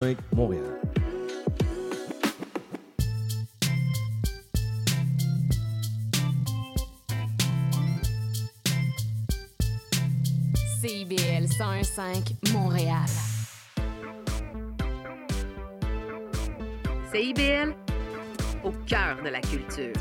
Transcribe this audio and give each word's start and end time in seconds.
Montréal. 0.00 0.62
CIBL 10.80 11.46
101.5 11.48 12.52
Montréal. 12.52 13.08
CIBL, 17.12 17.74
au 18.62 18.70
cœur 18.86 19.16
de 19.24 19.30
la 19.30 19.40
culture. 19.40 19.92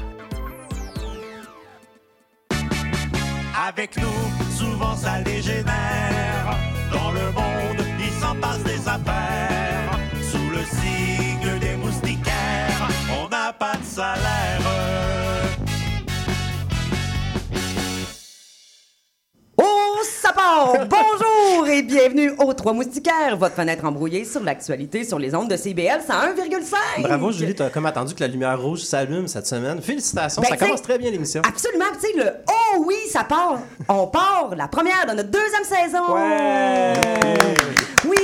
Avec 3.68 3.98
nous, 3.98 4.52
souvent 4.55 4.95
ça 4.95 5.23
dégénère. 5.23 6.55
Dans 6.93 7.11
le 7.11 7.32
monde, 7.32 7.86
s'en 8.20 8.36
passe 8.36 8.63
des 8.63 8.88
affaires. 8.88 9.91
Sous 10.31 10.50
le 10.50 10.63
signe 10.65 11.59
des 11.59 11.75
moustiquaires, 11.75 12.87
on 13.19 13.29
n'a 13.29 13.54
pas 13.54 13.75
de 13.75 13.83
salaire. 13.83 14.61
Oh, 19.57 19.97
ça 20.04 20.33
part! 20.33 20.73
Bonjour 20.89 21.26
et 21.66 21.82
bienvenue 21.82 22.32
aux 22.39 22.54
Trois 22.54 22.74
Moustiquaires, 22.74 23.36
votre 23.38 23.56
fenêtre 23.56 23.84
embrouillée 23.86 24.25
sur 24.25 24.43
l'actualité 24.43 25.04
sur 25.04 25.18
les 25.18 25.34
ondes 25.34 25.50
de 25.50 25.57
CBL 25.57 26.02
101,5. 26.02 27.02
Bravo 27.02 27.32
Julie, 27.32 27.56
t'as 27.56 27.70
comme 27.70 27.86
attendu 27.86 28.14
que 28.14 28.20
la 28.21 28.28
lumière 28.28 28.61
rouge 28.61 28.82
s'allume 28.82 29.28
cette 29.28 29.48
semaine. 29.48 29.82
Félicitations, 29.82 30.42
Ben, 30.42 30.50
ça 30.50 30.57
commence 30.57 30.82
très 30.82 30.98
bien 30.98 31.10
l'émission. 31.10 31.42
Absolument, 31.48 31.86
tu 32.00 32.08
sais, 32.08 32.17
le 32.17 32.31
Oh 32.50 32.84
oui, 32.86 32.95
ça 33.12 33.23
part! 33.23 33.59
On 33.89 34.08
part, 34.08 34.52
la 34.56 34.67
première 34.67 35.06
de 35.09 35.14
notre 35.14 35.30
deuxième 35.30 35.64
saison! 35.64 36.14
Ouais! 36.14 36.94
Oui, 38.08 38.16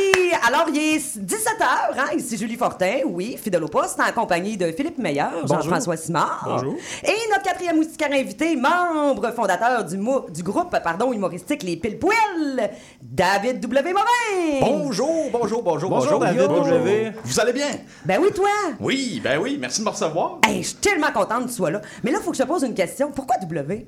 alors 0.47 0.65
il 0.69 0.77
est 0.95 1.17
17h, 1.17 1.97
hein, 1.97 2.15
ici 2.17 2.37
Julie 2.37 2.55
Fortin, 2.55 2.99
oui, 3.05 3.37
fidèle 3.41 3.63
au 3.63 3.67
poste, 3.67 3.99
en 3.99 4.11
compagnie 4.11 4.57
de 4.57 4.71
Philippe 4.71 4.97
Meilleur, 4.97 5.45
Jean-François 5.47 5.97
Simard. 5.97 6.43
Bonjour. 6.47 6.75
Et 7.03 7.13
notre 7.31 7.43
quatrième 7.43 7.75
moustiquaire 7.77 8.11
invité, 8.11 8.55
membre 8.55 9.31
fondateur 9.33 9.83
du, 9.83 9.97
mou- 9.97 10.25
du 10.33 10.43
groupe 10.43 10.75
pardon, 10.83 11.11
humoristique 11.13 11.63
Les 11.63 11.77
Pile 11.77 11.99
Poil, 11.99 12.69
David 13.01 13.59
W. 13.59 13.93
Morin! 13.93 14.59
Bonjour, 14.61 15.29
bonjour, 15.31 15.61
bonjour, 15.63 15.89
Bonjour, 15.89 16.19
David. 16.19 16.41
W. 16.41 17.11
Vous 17.23 17.39
allez 17.39 17.53
bien? 17.53 17.67
Ben 18.05 18.19
oui, 18.21 18.29
toi! 18.33 18.49
Oui, 18.79 19.21
ben 19.23 19.39
oui, 19.39 19.57
merci 19.59 19.81
de 19.81 19.85
me 19.85 19.89
recevoir. 19.91 20.39
Hey, 20.47 20.63
je 20.63 20.67
suis 20.69 20.77
tellement 20.77 21.11
contente 21.11 21.43
que 21.43 21.49
tu 21.49 21.55
sois 21.55 21.71
là. 21.71 21.81
Mais 22.03 22.11
là, 22.11 22.17
il 22.21 22.23
faut 22.23 22.31
que 22.31 22.37
je 22.37 22.43
te 22.43 22.47
pose 22.47 22.63
une 22.63 22.73
question. 22.73 23.11
Pourquoi 23.11 23.37
W? 23.37 23.87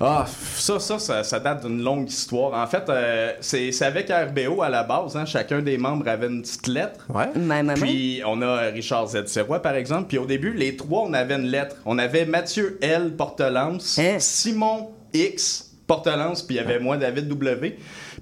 Ah, 0.00 0.24
ça, 0.56 0.78
ça, 0.78 0.98
ça, 0.98 1.24
ça 1.24 1.40
date 1.40 1.66
d'une 1.66 1.82
longue 1.82 2.08
histoire. 2.08 2.52
En 2.54 2.66
fait, 2.66 2.88
euh, 2.88 3.32
c'est 3.40 3.72
c'est 3.72 3.84
avec 3.86 4.10
RBO 4.10 4.62
à 4.62 4.68
la 4.68 4.82
base. 4.82 5.16
Hein, 5.16 5.24
chacun 5.24 5.60
des 5.60 5.78
membres 5.80 6.06
avait 6.08 6.28
une 6.28 6.42
petite 6.42 6.68
lettre. 6.68 7.06
Ouais. 7.08 7.26
Ma 7.36 7.62
maman. 7.62 7.74
Puis 7.74 8.22
on 8.26 8.40
a 8.42 8.58
Richard 8.70 9.08
Z. 9.08 9.26
Serrois, 9.26 9.60
par 9.60 9.74
exemple. 9.74 10.06
Puis 10.08 10.18
au 10.18 10.26
début, 10.26 10.52
les 10.52 10.76
trois, 10.76 11.02
on 11.02 11.12
avait 11.12 11.34
une 11.34 11.48
lettre. 11.48 11.76
On 11.84 11.98
avait 11.98 12.24
Mathieu 12.26 12.78
L. 12.82 13.14
Portelance, 13.16 13.98
Hein? 13.98 14.16
Simon 14.20 14.90
X. 15.12 15.66
Portelance, 15.86 16.42
puis 16.42 16.54
il 16.54 16.58
y 16.58 16.60
avait 16.60 16.78
moi, 16.78 16.96
David 16.96 17.26
W. 17.26 17.76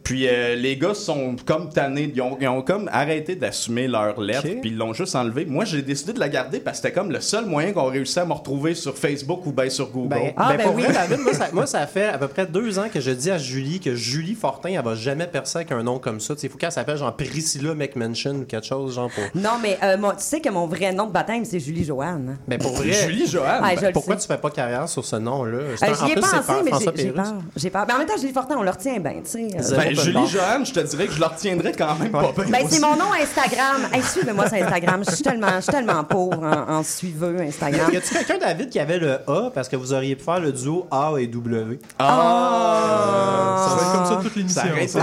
Puis 0.09 0.27
euh, 0.27 0.55
les 0.55 0.79
gars 0.79 0.95
sont 0.95 1.37
comme 1.45 1.69
tannés. 1.69 2.11
Ils 2.15 2.23
ont, 2.23 2.39
ils 2.41 2.49
ont 2.49 2.63
comme 2.63 2.89
arrêté 2.91 3.37
d'assumer 3.37 3.87
leur 3.89 4.19
lettre, 4.19 4.47
Ok. 4.49 4.61
puis 4.63 4.71
ils 4.71 4.77
l'ont 4.79 4.95
juste 4.95 5.15
enlevé. 5.15 5.45
Moi, 5.45 5.67
j'ai 5.67 5.83
décidé 5.83 6.15
de 6.15 6.19
la 6.19 6.31
garder 6.31 6.61
parce 6.61 6.79
que 6.81 6.87
c'était 6.87 6.99
comme 6.99 7.13
le 7.13 7.21
seul 7.21 7.45
moyen 7.45 7.73
qu'on 7.75 7.85
réussissait 7.91 8.21
à 8.21 8.25
me 8.25 8.33
retrouver 8.33 8.75
sur 8.75 8.97
Facebook 8.97 9.45
ou 9.45 9.53
bien 9.53 9.69
sur 9.69 9.91
Google. 9.91 10.09
Ben, 10.09 10.33
Ah, 10.39 10.49
ben, 10.49 10.57
ben 10.57 10.63
pour 10.65 10.77
oui. 10.77 10.85
vrai, 10.85 10.95
David, 10.95 11.19
moi 11.21 11.35
ça, 11.35 11.49
moi, 11.53 11.67
ça 11.67 11.87
fait 11.87 12.07
à 12.07 12.17
peu 12.17 12.27
près 12.29 12.47
deux 12.47 12.79
ans 12.79 12.87
que 12.91 13.01
je 13.03 13.11
dis 13.11 13.31
à 13.31 13.37
Julie 13.37 13.81
que 13.81 13.95
Julie 13.95 14.35
Fortin, 14.35 14.71
elle 14.71 14.83
va 14.83 14.95
jamais 14.95 15.27
percer 15.27 15.59
avec 15.59 15.73
un 15.73 15.83
nom 15.83 15.99
comme 15.99 16.21
ça. 16.21 16.33
Il 16.43 16.49
faut 16.49 16.57
qu'elle 16.57 16.73
s'appelle 16.73 16.97
genre 16.97 17.15
Priscilla 17.15 17.75
McMansion 17.75 18.33
ou 18.37 18.45
quelque 18.47 18.65
chose, 18.67 18.95
genre 18.95 19.11
pour. 19.11 19.25
Non, 19.43 19.59
mais 19.63 19.77
euh, 19.83 19.99
moi, 19.99 20.15
tu 20.17 20.25
sais 20.25 20.41
que 20.41 20.49
mon 20.49 20.67
vrai 20.67 20.91
nom 20.91 21.05
de 21.07 21.13
baptême, 21.13 21.45
c'est 21.45 21.61
Julie 21.61 21.85
Joanne. 21.85 22.39
Ben, 22.49 22.59
pour 22.59 22.73
vrai. 22.73 22.93
Julie 22.93 23.27
Joanne? 23.27 23.61
Ah, 23.63 23.73
je 23.79 23.85
le 23.85 23.93
Pourquoi 23.93 24.15
sais. 24.17 24.23
tu 24.27 24.33
fais 24.33 24.39
pas 24.41 24.49
carrière 24.51 24.89
sur 24.89 25.05
ce 25.05 25.17
nom-là? 25.17 25.59
Euh, 25.59 25.77
J'y 25.77 26.13
ai 26.13 26.15
pensé, 26.15 26.37
mais 26.65 26.71
j'ai- 26.97 27.11
peur. 27.13 27.35
J'ai 27.57 27.69
peur. 27.69 27.85
Mais 27.87 27.93
en 27.93 27.99
même 27.99 28.07
temps, 28.07 28.17
Julie 28.19 28.33
Fortin, 28.33 28.57
on 28.59 28.63
le 28.63 28.71
retient 28.71 28.99
bien, 29.01 29.17
tu 29.23 29.31
sais. 29.31 29.49
Euh. 29.99 30.13
Ben, 30.13 30.27
Julie. 30.27 30.27
Joanne, 30.29 30.67
je 30.67 30.73
te 30.73 30.81
dirais 30.81 31.07
que 31.07 31.13
je 31.13 31.21
la 31.21 31.29
retiendrais 31.29 31.73
quand 31.73 31.95
même 31.97 32.11
pas 32.11 32.33
bien. 32.37 32.45
Ben, 32.49 32.67
c'est 32.69 32.81
mon 32.81 32.97
nom 32.97 33.13
Instagram. 33.13 33.89
Hey, 33.93 34.03
suivez-moi 34.03 34.49
sur 34.49 34.59
Instagram. 34.59 35.03
Je 35.07 35.15
suis 35.15 35.25
tellement, 35.25 35.57
je 35.57 35.61
suis 35.63 35.73
tellement 35.73 36.05
pauvre 36.05 36.43
en, 36.43 36.79
en 36.79 36.83
suiveux 36.83 37.41
Instagram. 37.41 37.91
Y 37.93 37.97
a-tu 37.97 38.15
quelqu'un, 38.15 38.39
David, 38.39 38.71
qui 38.71 38.79
avait 38.79 38.99
le 38.99 39.19
A 39.27 39.51
parce 39.55 39.69
que 39.69 39.77
vous 39.77 39.93
auriez 39.93 40.17
pu 40.17 40.25
faire 40.25 40.41
le 40.41 40.53
duo 40.53 40.87
A 40.91 41.15
et 41.19 41.27
W? 41.27 41.79
Ah! 41.99 43.67
Ça 43.69 43.75
va 43.75 43.83
être 43.83 43.93
comme 43.93 44.07
ça 44.07 44.23
toute 44.23 44.37
l'émission. 44.37 44.63
Ça 44.63 44.69
arrête 44.69 44.91
ça. 44.91 44.99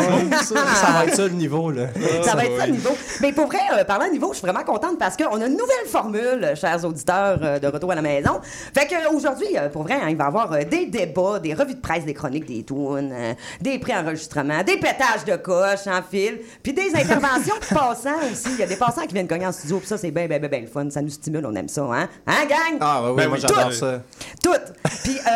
va 0.91 1.05
être 1.05 1.16
ça 1.16 1.23
le 1.23 1.29
niveau, 1.29 1.72
là. 1.72 1.88
Ça 2.23 2.35
va 2.35 2.45
être 2.45 2.57
ça 2.59 2.66
le 2.66 2.73
niveau. 2.73 2.95
Mais 3.22 3.31
pour 3.31 3.47
vrai, 3.47 3.59
euh, 3.78 3.84
parlant 3.84 4.07
de 4.07 4.11
niveau, 4.11 4.29
je 4.31 4.38
suis 4.39 4.47
vraiment 4.47 4.63
contente 4.63 4.97
parce 4.97 5.17
qu'on 5.17 5.41
a 5.41 5.45
une 5.45 5.53
nouvelle 5.57 5.88
formule, 5.88 6.44
euh, 6.44 6.55
chers 6.55 6.84
auditeurs 6.85 7.39
euh, 7.41 7.59
de 7.59 7.67
Retour 7.67 7.91
à 7.91 7.95
la 7.95 8.01
maison. 8.01 8.39
Fait 8.73 8.88
qu'aujourd'hui, 8.88 9.47
pour 9.73 9.84
vrai, 9.84 9.95
hein, 9.95 10.07
il 10.09 10.16
va 10.16 10.25
y 10.25 10.28
avoir 10.28 10.51
euh, 10.53 10.63
des 10.63 10.85
débats, 10.85 11.39
des 11.39 11.53
revues 11.53 11.75
de 11.75 11.79
presse, 11.81 12.05
des 12.05 12.13
chroniques, 12.13 12.45
des 12.45 12.63
tunes, 12.63 13.11
euh, 13.13 13.34
des 13.61 13.79
préenregistrements, 13.79 14.63
des 14.63 14.78
pétages 14.85 15.25
de 15.25 15.35
coche 15.38 15.88
en 15.88 16.01
fil, 16.03 16.40
puis 16.62 16.73
des 16.73 16.94
interventions 16.96 17.56
de 17.56 17.75
passants 17.75 18.19
aussi. 18.31 18.50
Il 18.51 18.59
y 18.59 18.63
a 18.63 18.68
des 18.68 18.75
passants 18.75 19.06
qui 19.07 19.13
viennent 19.13 19.28
cogner 19.28 19.47
en 19.47 19.51
studio, 19.51 19.79
puis 19.79 19.88
ça, 19.88 19.97
c'est 19.97 20.12
bien, 20.12 20.28
bien, 20.28 20.40
bien, 20.40 20.50
bien 20.50 20.62
le 20.62 20.68
fun. 20.68 20.90
Ça 20.90 21.01
nous 21.01 21.09
stimule, 21.09 21.46
on 21.46 21.56
aime 21.56 21.68
ça, 21.69 21.81
hein? 21.84 22.07
Hein, 22.28 22.46
gang? 22.47 22.78
Ah, 22.79 23.01
ouais, 23.03 23.09
oui, 23.09 23.16
Ben 23.18 23.28
moi 23.29 23.38
j'adore 23.40 23.69
tout. 23.69 23.73
ça. 23.73 24.01
Toutes. 24.44 24.73
Puis, 25.03 25.18
euh, 25.18 25.31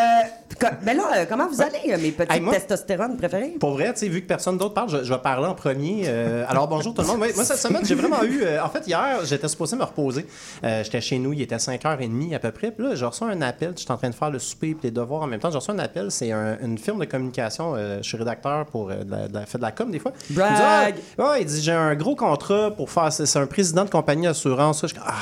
co- 0.58 0.68
ben 0.84 0.96
là, 0.98 1.04
euh, 1.18 1.26
comment 1.28 1.48
vous 1.48 1.62
allez, 1.62 1.92
euh, 1.94 1.98
mes 2.02 2.12
petites 2.12 2.32
Hey, 2.32 2.40
moi- 2.40 2.54
testostérones 2.54 3.18
préférées? 3.18 3.56
Pour 3.60 3.72
vrai, 3.72 3.92
tu 3.94 4.00
sais, 4.00 4.08
vu 4.08 4.22
que 4.22 4.28
personne 4.28 4.58
d'autre 4.58 4.74
parle, 4.74 4.90
je, 4.90 5.04
je 5.04 5.14
vais 5.14 5.20
parler 5.20 5.46
en 5.48 5.54
premier. 5.56 6.04
Euh, 6.08 6.46
alors, 6.48 6.68
bonjour 6.68 6.94
tout 6.94 7.02
le 7.02 7.08
monde. 7.08 7.20
Ouais, 7.20 7.34
moi, 7.36 7.44
cette 7.44 7.58
semaine, 7.58 7.84
j'ai 7.86 7.96
vraiment 7.96 8.24
eu. 8.24 8.42
euh, 8.44 8.64
en 8.64 8.70
fait, 8.70 8.88
hier, 8.88 9.20
j'étais 9.26 9.48
supposé 9.48 9.76
me 9.76 9.84
reposer. 9.84 10.26
Euh, 10.64 10.84
j'étais 10.84 11.02
chez 11.02 11.20
nous, 11.20 11.34
il 11.34 11.42
était 11.42 11.58
5h30 11.60 12.34
à 12.36 12.40
peu 12.40 12.52
près. 12.52 12.72
Puis 12.72 12.86
là, 12.86 12.96
j'ai 12.96 13.06
reçu 13.06 13.24
un 13.24 13.42
appel. 13.42 13.74
J'étais 13.76 13.92
en 13.92 13.98
train 13.98 14.10
de 14.10 14.16
faire 14.16 14.30
le 14.32 14.40
souper 14.40 14.70
et 14.70 14.78
les 14.84 14.92
devoirs 14.92 15.22
en 15.24 15.28
même 15.28 15.40
temps. 15.40 15.52
J'ai 15.52 15.58
reçu 15.58 15.72
un 15.72 15.80
appel. 15.80 16.12
C'est 16.12 16.32
un- 16.32 16.58
une 16.62 16.78
firme 16.78 17.00
de 17.00 17.06
communication. 17.06 17.76
je 17.76 18.04
suis 18.08 18.18
rédacteur 18.18 18.66
pour 18.68 18.88
de 18.90 18.94
la, 19.10 19.28
de 19.28 19.34
la- 19.34 19.46
fait 19.46 19.58
de 19.58 19.64
la 19.64 19.72
com 19.72 19.92
des 19.92 20.00
fois. 20.00 20.12
Il 20.30 20.36
me 20.36 20.42
dit, 20.42 20.48
Brag! 20.48 20.96
ah, 21.18 21.31
ouais, 21.31 21.42
il 21.42 21.46
dit 21.46 21.62
j'ai 21.62 21.72
un 21.72 21.96
gros 21.96 22.16
contrat 22.16 22.72
pour 22.72 22.90
faire. 22.90 23.12
C'est 23.12 23.38
un 23.40 23.48
président 23.48 23.86
de 23.86 23.90
compagnie 23.90 24.26
d'assurance. 24.28 24.81
Ça, 24.81 24.88
Je 24.88 24.94
ah. 25.06 25.14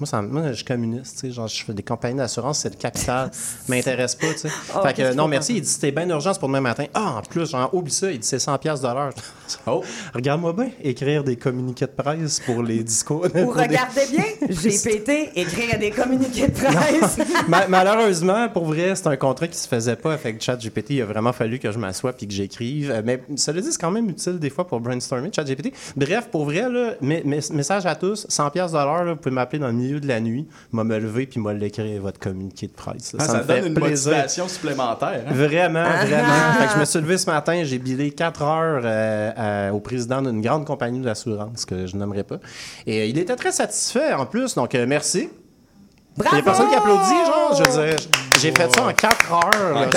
Moi, 0.00 0.06
ça, 0.06 0.22
moi, 0.22 0.42
je 0.48 0.52
suis 0.54 0.64
communiste, 0.64 1.14
tu 1.14 1.20
sais, 1.28 1.30
genre, 1.32 1.48
je 1.48 1.64
fais 1.64 1.72
des 1.74 1.82
compagnies 1.82 2.18
d'assurance, 2.18 2.60
c'est 2.60 2.70
le 2.70 2.76
capital, 2.76 3.30
m'intéresse 3.68 4.14
pas, 4.14 4.32
tu 4.32 4.38
sais. 4.38 4.48
Oh, 4.76 4.80
fait 4.86 4.94
que, 4.94 5.14
non, 5.14 5.26
merci, 5.28 5.56
il 5.56 5.60
dit, 5.62 5.68
c'était 5.68 5.90
bien 5.90 6.08
urgent, 6.08 6.32
c'est 6.32 6.38
pour 6.38 6.48
demain 6.48 6.60
matin. 6.60 6.84
Ah, 6.94 7.16
en 7.18 7.22
plus, 7.22 7.50
genre, 7.50 7.72
oublie 7.74 7.92
ça, 7.92 8.10
il 8.10 8.18
dit, 8.20 8.26
c'est 8.26 8.38
100 8.38 8.58
pièces 8.58 8.80
de 8.80 8.86
l'heure. 8.86 9.12
Oh. 9.66 9.82
Regarde-moi 10.14 10.52
bien, 10.52 10.70
écrire 10.82 11.24
des 11.24 11.36
communiqués 11.36 11.86
de 11.86 11.90
presse 11.90 12.40
pour 12.40 12.62
les 12.62 12.82
discours. 12.84 13.28
Des- 13.34 13.42
regardez 13.44 14.02
bien, 14.10 14.24
j'ai 14.48 14.78
pété, 14.78 15.30
écrire 15.34 15.78
des 15.78 15.90
communiqués 15.90 16.48
de 16.48 16.52
presse. 16.52 17.18
Ma- 17.48 17.66
malheureusement, 17.66 18.48
pour 18.48 18.66
vrai, 18.66 18.94
c'est 18.94 19.06
un 19.08 19.16
contrat 19.16 19.48
qui 19.48 19.58
se 19.58 19.66
faisait 19.66 19.96
pas 19.96 20.12
avec 20.12 20.40
ChatGPT. 20.42 20.90
Il 20.90 21.02
a 21.02 21.06
vraiment 21.06 21.32
fallu 21.32 21.58
que 21.58 21.72
je 21.72 21.78
m'assoie 21.78 22.12
puis 22.12 22.26
que 22.28 22.32
j'écrive. 22.34 22.90
Euh, 22.90 23.02
Mais 23.04 23.22
cela 23.36 23.60
dit, 23.60 23.72
c'est 23.72 23.80
quand 23.80 23.90
même 23.90 24.08
utile 24.10 24.38
des 24.38 24.50
fois 24.50 24.66
pour 24.66 24.80
brainstormer 24.80 25.30
ChatGPT. 25.34 25.72
Bref, 25.96 26.28
pour 26.30 26.44
vrai, 26.44 26.68
là, 26.68 26.92
mes- 27.00 27.22
mes- 27.24 27.40
message 27.52 27.86
à 27.86 27.94
tous, 27.96 28.26
100 28.28 28.50
pièces 28.50 28.72
de 28.72 28.76
l'heure, 28.76 29.04
là, 29.04 29.12
vous 29.12 29.18
pouvez 29.18 29.34
m'appeler 29.34 29.58
dans 29.58 29.68
le 29.68 29.72
milieu 29.72 29.87
de 30.00 30.06
la 30.06 30.20
nuit, 30.20 30.46
m'a 30.72 30.84
me 30.84 30.98
lever 30.98 31.26
puis 31.26 31.40
m'a 31.40 31.52
l'écrire 31.52 32.00
votre 32.02 32.18
communiqué 32.20 32.66
de 32.66 32.72
presse. 32.72 33.16
Ah, 33.18 33.24
ça 33.24 33.32
me 33.32 33.38
donne 33.44 33.46
fait 33.62 33.66
une 33.68 33.74
plaisir. 33.74 34.10
motivation 34.12 34.48
supplémentaire. 34.48 35.22
hein? 35.26 35.32
Vraiment, 35.32 35.84
Ah. 35.86 36.04
vraiment. 36.04 36.52
Fait 36.58 36.66
que 36.66 36.72
je 36.74 36.78
me 36.78 36.84
suis 36.84 37.00
levé 37.00 37.18
ce 37.18 37.26
matin, 37.30 37.62
j'ai 37.64 37.78
billé 37.78 38.10
4 38.10 38.42
heures 38.42 38.82
euh, 38.84 39.70
au 39.70 39.80
président 39.80 40.22
d'une 40.22 40.40
grande 40.40 40.64
compagnie 40.66 41.00
d'assurance 41.00 41.64
que 41.64 41.86
je 41.86 41.96
nommerai 41.96 42.22
pas. 42.24 42.36
Et 42.86 43.00
euh, 43.00 43.04
il 43.06 43.18
était 43.18 43.36
très 43.36 43.52
satisfait 43.52 44.12
en 44.12 44.26
plus, 44.26 44.54
donc 44.54 44.74
euh, 44.74 44.86
merci. 44.86 45.28
Il 46.16 46.22
Bravo! 46.24 46.36
y 46.36 46.40
a 46.40 46.42
personne 46.42 46.68
qui 46.68 46.74
applaudit, 46.74 47.26
genre. 47.26 47.54
Je 47.56 47.70
veux 47.70 47.86
dire, 47.86 47.96
j'ai 48.40 48.52
fait 48.52 48.72
ça 48.72 48.86
en 48.86 48.92
4 48.92 49.32
heures. 49.32 49.88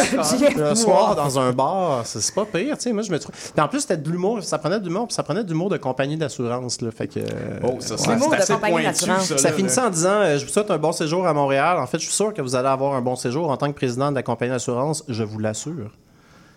Le 0.70 0.76
soir 0.76 1.16
dans 1.16 1.40
un 1.40 1.52
bar, 1.52 2.02
c'est 2.06 2.34
pas 2.34 2.46
pire, 2.46 2.76
tu 2.78 2.84
sais. 2.84 2.94
Moi, 2.94 3.04
je 3.04 3.12
me 3.12 3.20
trouve. 3.20 3.34
Puis 3.36 3.64
en 3.64 3.68
plus, 3.68 3.82
c'était 3.82 3.98
de 3.98 4.10
l'humour, 4.10 4.44
ça 4.44 4.58
prenait 4.58 4.80
de 4.80 4.86
l'humour, 4.86 5.08
puis 5.08 5.14
ça 5.16 5.24
prenait 5.24 5.44
de 5.44 5.50
l'humour 5.50 5.70
de 5.70 5.78
compagnie 5.78 6.18
d'assurance, 6.18 6.82
là. 6.82 6.92
Fait 6.92 7.08
que. 7.08 7.20
euh, 7.20 7.60
Oh, 7.64 7.78
ça, 7.80 7.96
Ouais. 7.96 8.00
c'est 8.04 8.12
L'humour 8.12 8.28
c'est 8.32 8.38
de 8.38 8.42
assez 8.42 8.54
compagnie 8.54 8.74
pointu, 8.74 8.88
d'assurance. 8.88 9.24
ça. 9.26 9.38
Ça 9.38 9.52
finissait 9.52 9.82
en 9.82 9.90
disant 9.90 10.10
euh, 10.22 10.38
Je 10.38 10.46
vous 10.46 10.52
souhaite 10.52 10.72
un 10.72 10.78
bon 10.78 10.92
séjour 10.92 11.26
à 11.28 11.34
Montréal. 11.34 11.78
En 11.80 11.88
fait, 11.88 12.00
je 12.00 12.06
suis 12.06 12.14
sûr 12.14 12.34
que 12.34 12.42
vous 12.42 12.56
allez 12.56 12.68
avoir 12.70 12.94
un 12.96 13.02
bon 13.02 13.16
séjour 13.16 13.50
en 13.50 13.58
tant 13.58 13.68
que 13.68 13.76
président 13.76 14.10
de 14.12 14.16
la 14.16 14.24
compagnie 14.24 14.52
d'assurance, 14.52 15.04
je 15.08 15.24
vous 15.24 15.40
l'assure. 15.40 15.92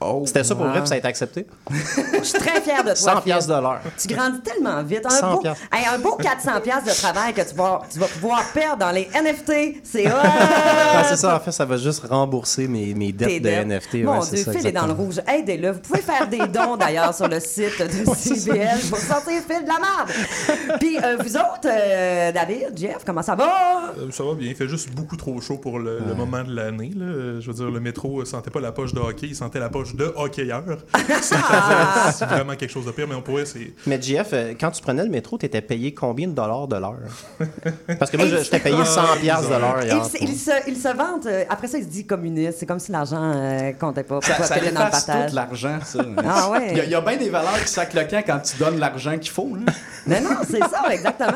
Oh. 0.07 0.23
C'était 0.27 0.45
ça 0.45 0.55
pour 0.55 0.67
vrai, 0.67 0.81
puis 0.81 0.89
ça 0.89 0.95
a 0.95 0.99
été 0.99 1.09
accepté. 1.09 1.47
Je 1.71 2.23
suis 2.23 2.39
très 2.39 2.61
fière 2.61 2.83
de 2.83 2.89
toi. 2.91 2.95
100 2.97 3.11
Phil. 3.17 3.23
piastres 3.25 3.55
de 3.57 3.61
l'heure. 3.63 3.81
Tu 3.99 4.09
grandis 4.09 4.41
tellement 4.41 4.83
vite. 4.83 5.07
Un 5.07 5.11
100 5.11 5.33
beau. 5.35 5.43
Hey, 5.73 5.87
un 5.95 5.99
beau 5.99 6.17
400 6.17 6.61
piastres 6.63 6.91
de 6.91 6.95
travail 6.95 7.33
que 7.33 7.41
tu 7.43 7.55
vas, 7.55 7.83
tu 7.91 7.99
vas 7.99 8.07
pouvoir 8.07 8.43
perdre 8.53 8.79
dans 8.79 8.91
les 8.91 9.09
NFT. 9.15 9.81
C'est! 9.83 10.07
Ah, 10.07 11.05
c'est 11.09 11.17
ça, 11.17 11.37
en 11.37 11.41
fait, 11.41 11.53
ça 11.53 11.65
va 11.65 11.77
juste 11.77 12.05
rembourser 12.07 12.69
mes, 12.69 12.95
mes 12.95 13.13
Tes 13.13 13.41
dettes 13.41 13.43
de 13.43 13.49
dettes. 13.49 13.67
NFT. 13.93 14.05
Mon 14.05 14.21
ouais, 14.21 14.27
Dieu, 14.33 14.53
Phil 14.53 14.67
est 14.67 14.73
dans 14.73 14.87
le 14.87 14.93
rouge. 14.93 15.21
Aidez-le. 15.27 15.73
Vous 15.73 15.81
pouvez 15.81 16.01
faire 16.01 16.29
des 16.29 16.47
dons 16.49 16.77
d'ailleurs 16.77 17.15
sur 17.15 17.29
le 17.29 17.41
site 17.41 17.79
de 17.81 18.15
CBL 18.15 18.81
pour 18.89 18.99
sortir 18.99 19.41
Phil 19.49 19.63
de 19.65 19.69
la 19.69 19.79
merde. 19.79 20.79
Puis 20.81 20.99
euh, 21.03 21.17
vous 21.21 21.37
autres, 21.37 21.67
euh, 21.67 22.33
David, 22.33 22.73
Jeff, 22.77 22.99
comment 23.05 23.23
ça 23.23 23.35
va? 23.35 23.93
Euh, 23.99 24.11
Ça 24.11 24.23
va 24.25 24.35
bien, 24.35 24.49
il 24.51 24.55
fait 24.57 24.69
juste 24.69 24.91
beaucoup 24.93 25.17
trop 25.17 25.41
chaud 25.41 25.57
pour 25.59 25.79
le, 25.79 25.99
le 26.07 26.15
moment 26.15 26.43
de 26.43 26.55
l'année. 26.55 26.91
Je 26.95 27.47
veux 27.47 27.55
dire, 27.55 27.71
le 27.71 27.81
métro 27.81 28.21
euh, 28.21 28.25
sentait 28.25 28.51
pas 28.51 28.61
la 28.61 28.73
poche 28.73 28.93
de 28.95 29.01
hockey, 29.01 29.29
il 29.29 29.37
sentait 29.37 29.59
la 29.61 29.69
poche 29.69 29.94
couche 29.97 30.07
de 30.07 30.13
hockeyeur. 30.17 30.65
C'est 31.23 31.35
Ah! 31.51 32.13
vraiment 32.29 32.55
quelque 32.57 32.71
chose 32.71 32.85
de 32.87 32.91
pire, 32.91 33.07
mais 33.09 33.15
on 33.15 33.23
pourrait, 33.23 33.47
c'est. 33.47 33.73
Mais 33.87 34.01
JF, 34.01 34.29
euh, 34.33 34.55
quand 34.59 34.71
tu 34.71 34.83
prenais 34.83 35.03
le 35.05 35.11
métro, 35.11 35.39
t'étais 35.39 35.61
payé 35.61 35.95
combien 35.95 36.27
de 36.29 36.33
dollars 36.33 36.69
de 36.69 36.77
l'heure? 36.77 36.99
Parce 37.99 38.11
que 38.11 38.17
moi, 38.17 38.27
je- 38.27 38.37
j'étais 38.43 38.59
payé 38.61 38.85
100 38.85 39.01
piastres 39.21 39.49
de 39.51 39.55
l'heure 39.57 39.81
Il, 39.83 40.05
se- 40.05 40.23
il 40.25 40.37
se, 40.37 40.51
il 40.69 40.77
se 40.77 40.89
vante, 40.97 41.27
euh, 41.27 41.45
après 41.49 41.69
ça, 41.69 41.79
il 41.79 41.85
se 41.85 41.89
dit 41.89 42.07
communiste. 42.07 42.59
C'est 42.59 42.67
comme 42.67 42.79
si 42.81 42.93
l'argent 42.93 43.33
euh, 43.35 43.73
comptait 43.73 44.03
pas. 44.03 44.21
Ça, 44.21 44.29
Pourquoi 44.29 44.47
ça 44.47 44.55
payer 44.57 44.71
dans 44.73 44.85
le 44.85 44.91
partage? 44.91 45.31
tout 45.31 45.37
l'argent, 45.37 45.79
ça. 45.85 46.01
Ah 46.25 46.51
ouais. 46.51 46.69
Il 46.73 46.77
y 46.77 46.81
a- 46.81 46.85
il 46.85 46.91
y, 46.91 46.95
a 46.95 47.01
bien 47.01 47.17
des 47.17 47.31
valeurs 47.31 47.61
qui 47.63 47.69
sacent 47.69 47.95
le 47.95 48.05
camp 48.05 48.23
quand 48.27 48.39
tu 48.41 48.57
donnes 48.57 48.79
l'argent 48.79 49.17
qu'il 49.19 49.31
faut. 49.31 49.55
Là. 49.57 49.73
Non, 50.07 50.21
non, 50.21 50.37
c'est 50.47 50.59
ça, 50.59 50.83
exactement. 50.93 51.33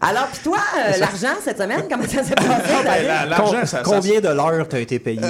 Alors, 0.00 0.28
puis 0.28 0.40
toi, 0.42 0.56
euh, 0.78 0.96
l'argent 0.98 1.36
cette 1.44 1.58
semaine, 1.58 1.82
comment 1.90 2.04
ça 2.08 2.24
s'est 2.24 2.34
passé? 2.34 2.48
Ben, 2.82 3.06
la- 3.06 3.20
Com- 3.20 3.28
l'argent, 3.52 3.60
ça, 3.60 3.66
ça, 3.66 3.82
combien 3.84 4.18
de 4.22 4.28
l'heure 4.28 4.66
t'as 4.66 4.78
été 4.80 4.98
payé? 4.98 5.20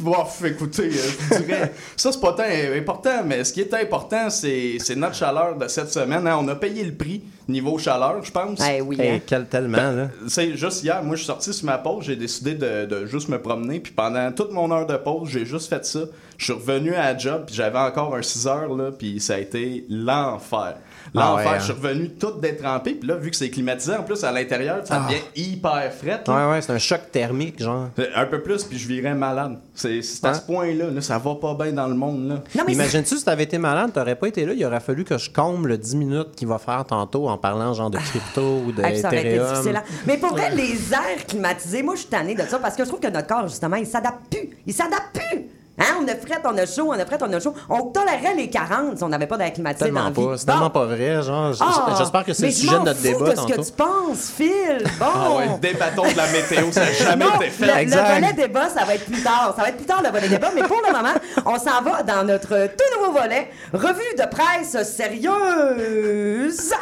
Bof, 0.00 0.42
écoutez, 0.44 0.90
je 0.90 1.36
dirais, 1.38 1.71
ça 1.96 2.12
c'est 2.12 2.20
pas 2.20 2.32
tant 2.32 2.42
important, 2.76 3.22
mais 3.24 3.44
ce 3.44 3.52
qui 3.52 3.60
est 3.60 3.74
important, 3.74 4.30
c'est 4.30 4.76
c'est 4.78 4.96
notre 4.96 5.14
chaleur 5.14 5.56
de 5.56 5.68
cette 5.68 5.90
semaine. 5.90 6.26
hein. 6.26 6.38
On 6.40 6.48
a 6.48 6.54
payé 6.54 6.84
le 6.84 6.92
prix 6.94 7.22
niveau 7.48 7.76
chaleur, 7.78 8.22
je 8.22 8.30
pense. 8.30 8.60
Eh 8.68 8.80
oui, 8.80 8.96
Hey, 9.00 9.16
hein. 9.16 9.20
quel 9.26 9.46
tellement, 9.46 9.76
là. 9.90 10.08
C'est 10.28 10.56
juste 10.56 10.82
hier, 10.84 11.02
moi 11.02 11.16
je 11.16 11.20
suis 11.22 11.26
sorti 11.26 11.52
sur 11.52 11.66
ma 11.66 11.78
pause, 11.78 12.04
j'ai 12.04 12.16
décidé 12.16 12.54
de, 12.54 12.84
de 12.86 13.06
juste 13.06 13.28
me 13.28 13.40
promener, 13.40 13.80
puis 13.80 13.92
pendant 13.92 14.30
toute 14.32 14.52
mon 14.52 14.70
heure 14.70 14.86
de 14.86 14.96
pause, 14.96 15.28
j'ai 15.30 15.44
juste 15.44 15.68
fait 15.68 15.84
ça. 15.84 16.00
Je 16.42 16.46
suis 16.52 16.54
revenu 16.54 16.92
à 16.92 17.12
la 17.12 17.16
job, 17.16 17.44
puis 17.46 17.54
j'avais 17.54 17.78
encore 17.78 18.16
un 18.16 18.22
6 18.22 18.48
heures, 18.48 18.74
là, 18.74 18.90
puis 18.90 19.20
ça 19.20 19.34
a 19.34 19.38
été 19.38 19.86
l'enfer. 19.88 20.74
Ah 20.74 21.08
L'enfer, 21.14 21.36
ouais, 21.46 21.56
hein. 21.56 21.58
je 21.60 21.64
suis 21.64 21.72
revenu 21.72 22.08
tout 22.10 22.32
détrempé, 22.40 22.94
puis 22.94 23.08
là, 23.08 23.14
vu 23.14 23.30
que 23.30 23.36
c'est 23.36 23.48
climatisé, 23.50 23.94
en 23.94 24.02
plus 24.02 24.24
à 24.24 24.32
l'intérieur, 24.32 24.80
ça 24.84 25.04
devient 25.06 25.20
hyper 25.36 25.92
fret. 25.92 26.20
là. 26.26 26.46
Ouais, 26.48 26.52
ouais, 26.54 26.60
c'est 26.62 26.72
un 26.72 26.78
choc 26.78 27.00
thermique, 27.12 27.62
genre. 27.62 27.90
Un 28.16 28.26
peu 28.26 28.42
plus, 28.42 28.64
puis 28.64 28.76
je 28.76 28.88
virais 28.88 29.14
malade. 29.14 29.58
C'est 29.74 30.00
à 30.24 30.34
ce 30.34 30.40
point-là, 30.40 30.90
là, 30.90 31.00
ça 31.00 31.16
va 31.18 31.34
pas 31.36 31.54
bien 31.54 31.72
dans 31.72 31.86
le 31.86 31.94
monde. 31.94 32.28
Là. 32.28 32.34
Non, 32.56 32.64
mais 32.66 32.72
Imagine-tu 32.72 33.18
si 33.18 33.24
t'avais 33.24 33.44
été 33.44 33.58
malade, 33.58 33.92
t'aurais 33.94 34.16
pas 34.16 34.26
été 34.26 34.44
là, 34.44 34.52
il 34.52 34.64
aurait 34.64 34.80
fallu 34.80 35.04
que 35.04 35.18
je 35.18 35.30
comble 35.30 35.68
le 35.68 35.78
10 35.78 35.94
minutes 35.94 36.34
qu'il 36.34 36.48
va 36.48 36.58
faire 36.58 36.84
tantôt 36.84 37.28
en 37.28 37.38
parlant 37.38 37.72
genre 37.72 37.90
de 37.90 37.98
crypto 37.98 38.62
ou 38.66 38.72
de 38.72 38.82
Ah, 38.82 38.92
ça 38.96 39.06
aurait 39.08 39.20
été 39.34 39.38
difficile. 39.38 39.76
hein. 39.76 39.82
Mais 40.08 40.16
pour 40.16 40.30
vrai, 40.30 40.50
les 40.56 40.92
airs 40.92 41.24
climatisés, 41.28 41.84
moi, 41.84 41.94
je 41.94 42.00
suis 42.00 42.08
tannée 42.08 42.34
de 42.34 42.42
ça 42.42 42.58
parce 42.58 42.74
que 42.74 42.82
je 42.82 42.88
trouve 42.88 43.00
que 43.00 43.06
notre 43.08 43.28
corps, 43.28 43.46
justement, 43.46 43.76
il 43.76 43.86
s'adapte 43.86 44.28
plus. 44.28 44.50
Il 44.66 44.72
s'adapte 44.74 45.12
plus. 45.30 45.42
Hein? 45.78 45.84
On 46.02 46.06
a 46.06 46.14
fret, 46.14 46.40
on 46.44 46.58
a 46.58 46.66
chaud, 46.66 46.88
on 46.88 46.92
a 46.92 47.06
fret, 47.06 47.16
on 47.22 47.32
a 47.32 47.40
chaud. 47.40 47.54
On 47.70 47.82
tolérerait 47.84 48.34
les 48.36 48.50
40 48.50 48.98
si 48.98 49.04
on 49.04 49.08
n'avait 49.08 49.26
pas 49.26 49.38
d'air 49.38 49.52
climatisé 49.54 49.90
dans 49.90 49.94
Tellement 49.94 50.04
la 50.04 50.10
vie. 50.10 50.26
pas, 50.28 50.36
c'est 50.38 50.44
tellement 50.46 50.70
pas 50.70 50.84
vrai, 50.84 51.22
genre. 51.22 51.52
Ah! 51.60 51.94
J'espère 51.96 52.24
que 52.26 52.32
c'est 52.34 52.42
Mais 52.42 52.48
le 52.48 52.54
je 52.54 52.58
sujet 52.60 52.72
de 52.72 52.76
m'en 52.78 52.84
notre 52.84 52.98
fous 53.00 53.06
débat 53.06 53.32
de 53.32 53.38
ce 53.40 53.46
que 53.46 53.60
tu 53.66 53.72
penses, 53.72 54.30
Phil. 54.36 54.84
Bon. 54.98 55.06
Ah 55.14 55.30
ouais, 55.36 55.58
des 55.60 55.72
bâtons 55.72 56.02
de 56.12 56.16
la 56.16 56.26
météo, 56.30 56.70
ça 56.70 56.80
n'a 56.80 56.92
jamais 56.92 57.24
Non, 57.24 57.34
été 57.36 57.46
le, 57.46 57.50
fait. 57.52 57.66
le 57.66 57.78
Exact. 57.80 58.14
volet 58.14 58.32
débat, 58.34 58.68
ça 58.68 58.84
va 58.84 58.94
être 58.94 59.06
plus 59.06 59.22
tard. 59.22 59.54
Ça 59.56 59.62
va 59.62 59.68
être 59.70 59.76
plus 59.78 59.86
tard 59.86 60.02
le 60.04 60.10
volet 60.10 60.28
débat, 60.28 60.50
mais 60.54 60.62
pour 60.62 60.80
le 60.86 60.92
moment, 60.92 61.14
on 61.46 61.58
s'en 61.58 61.80
va 61.82 62.02
dans 62.02 62.22
notre 62.24 62.66
tout 62.68 63.00
nouveau 63.00 63.18
volet, 63.18 63.50
revue 63.72 64.14
de 64.18 64.26
presse 64.30 64.76
sérieuse. 64.94 66.74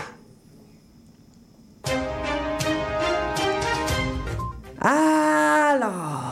Alors, 5.00 6.29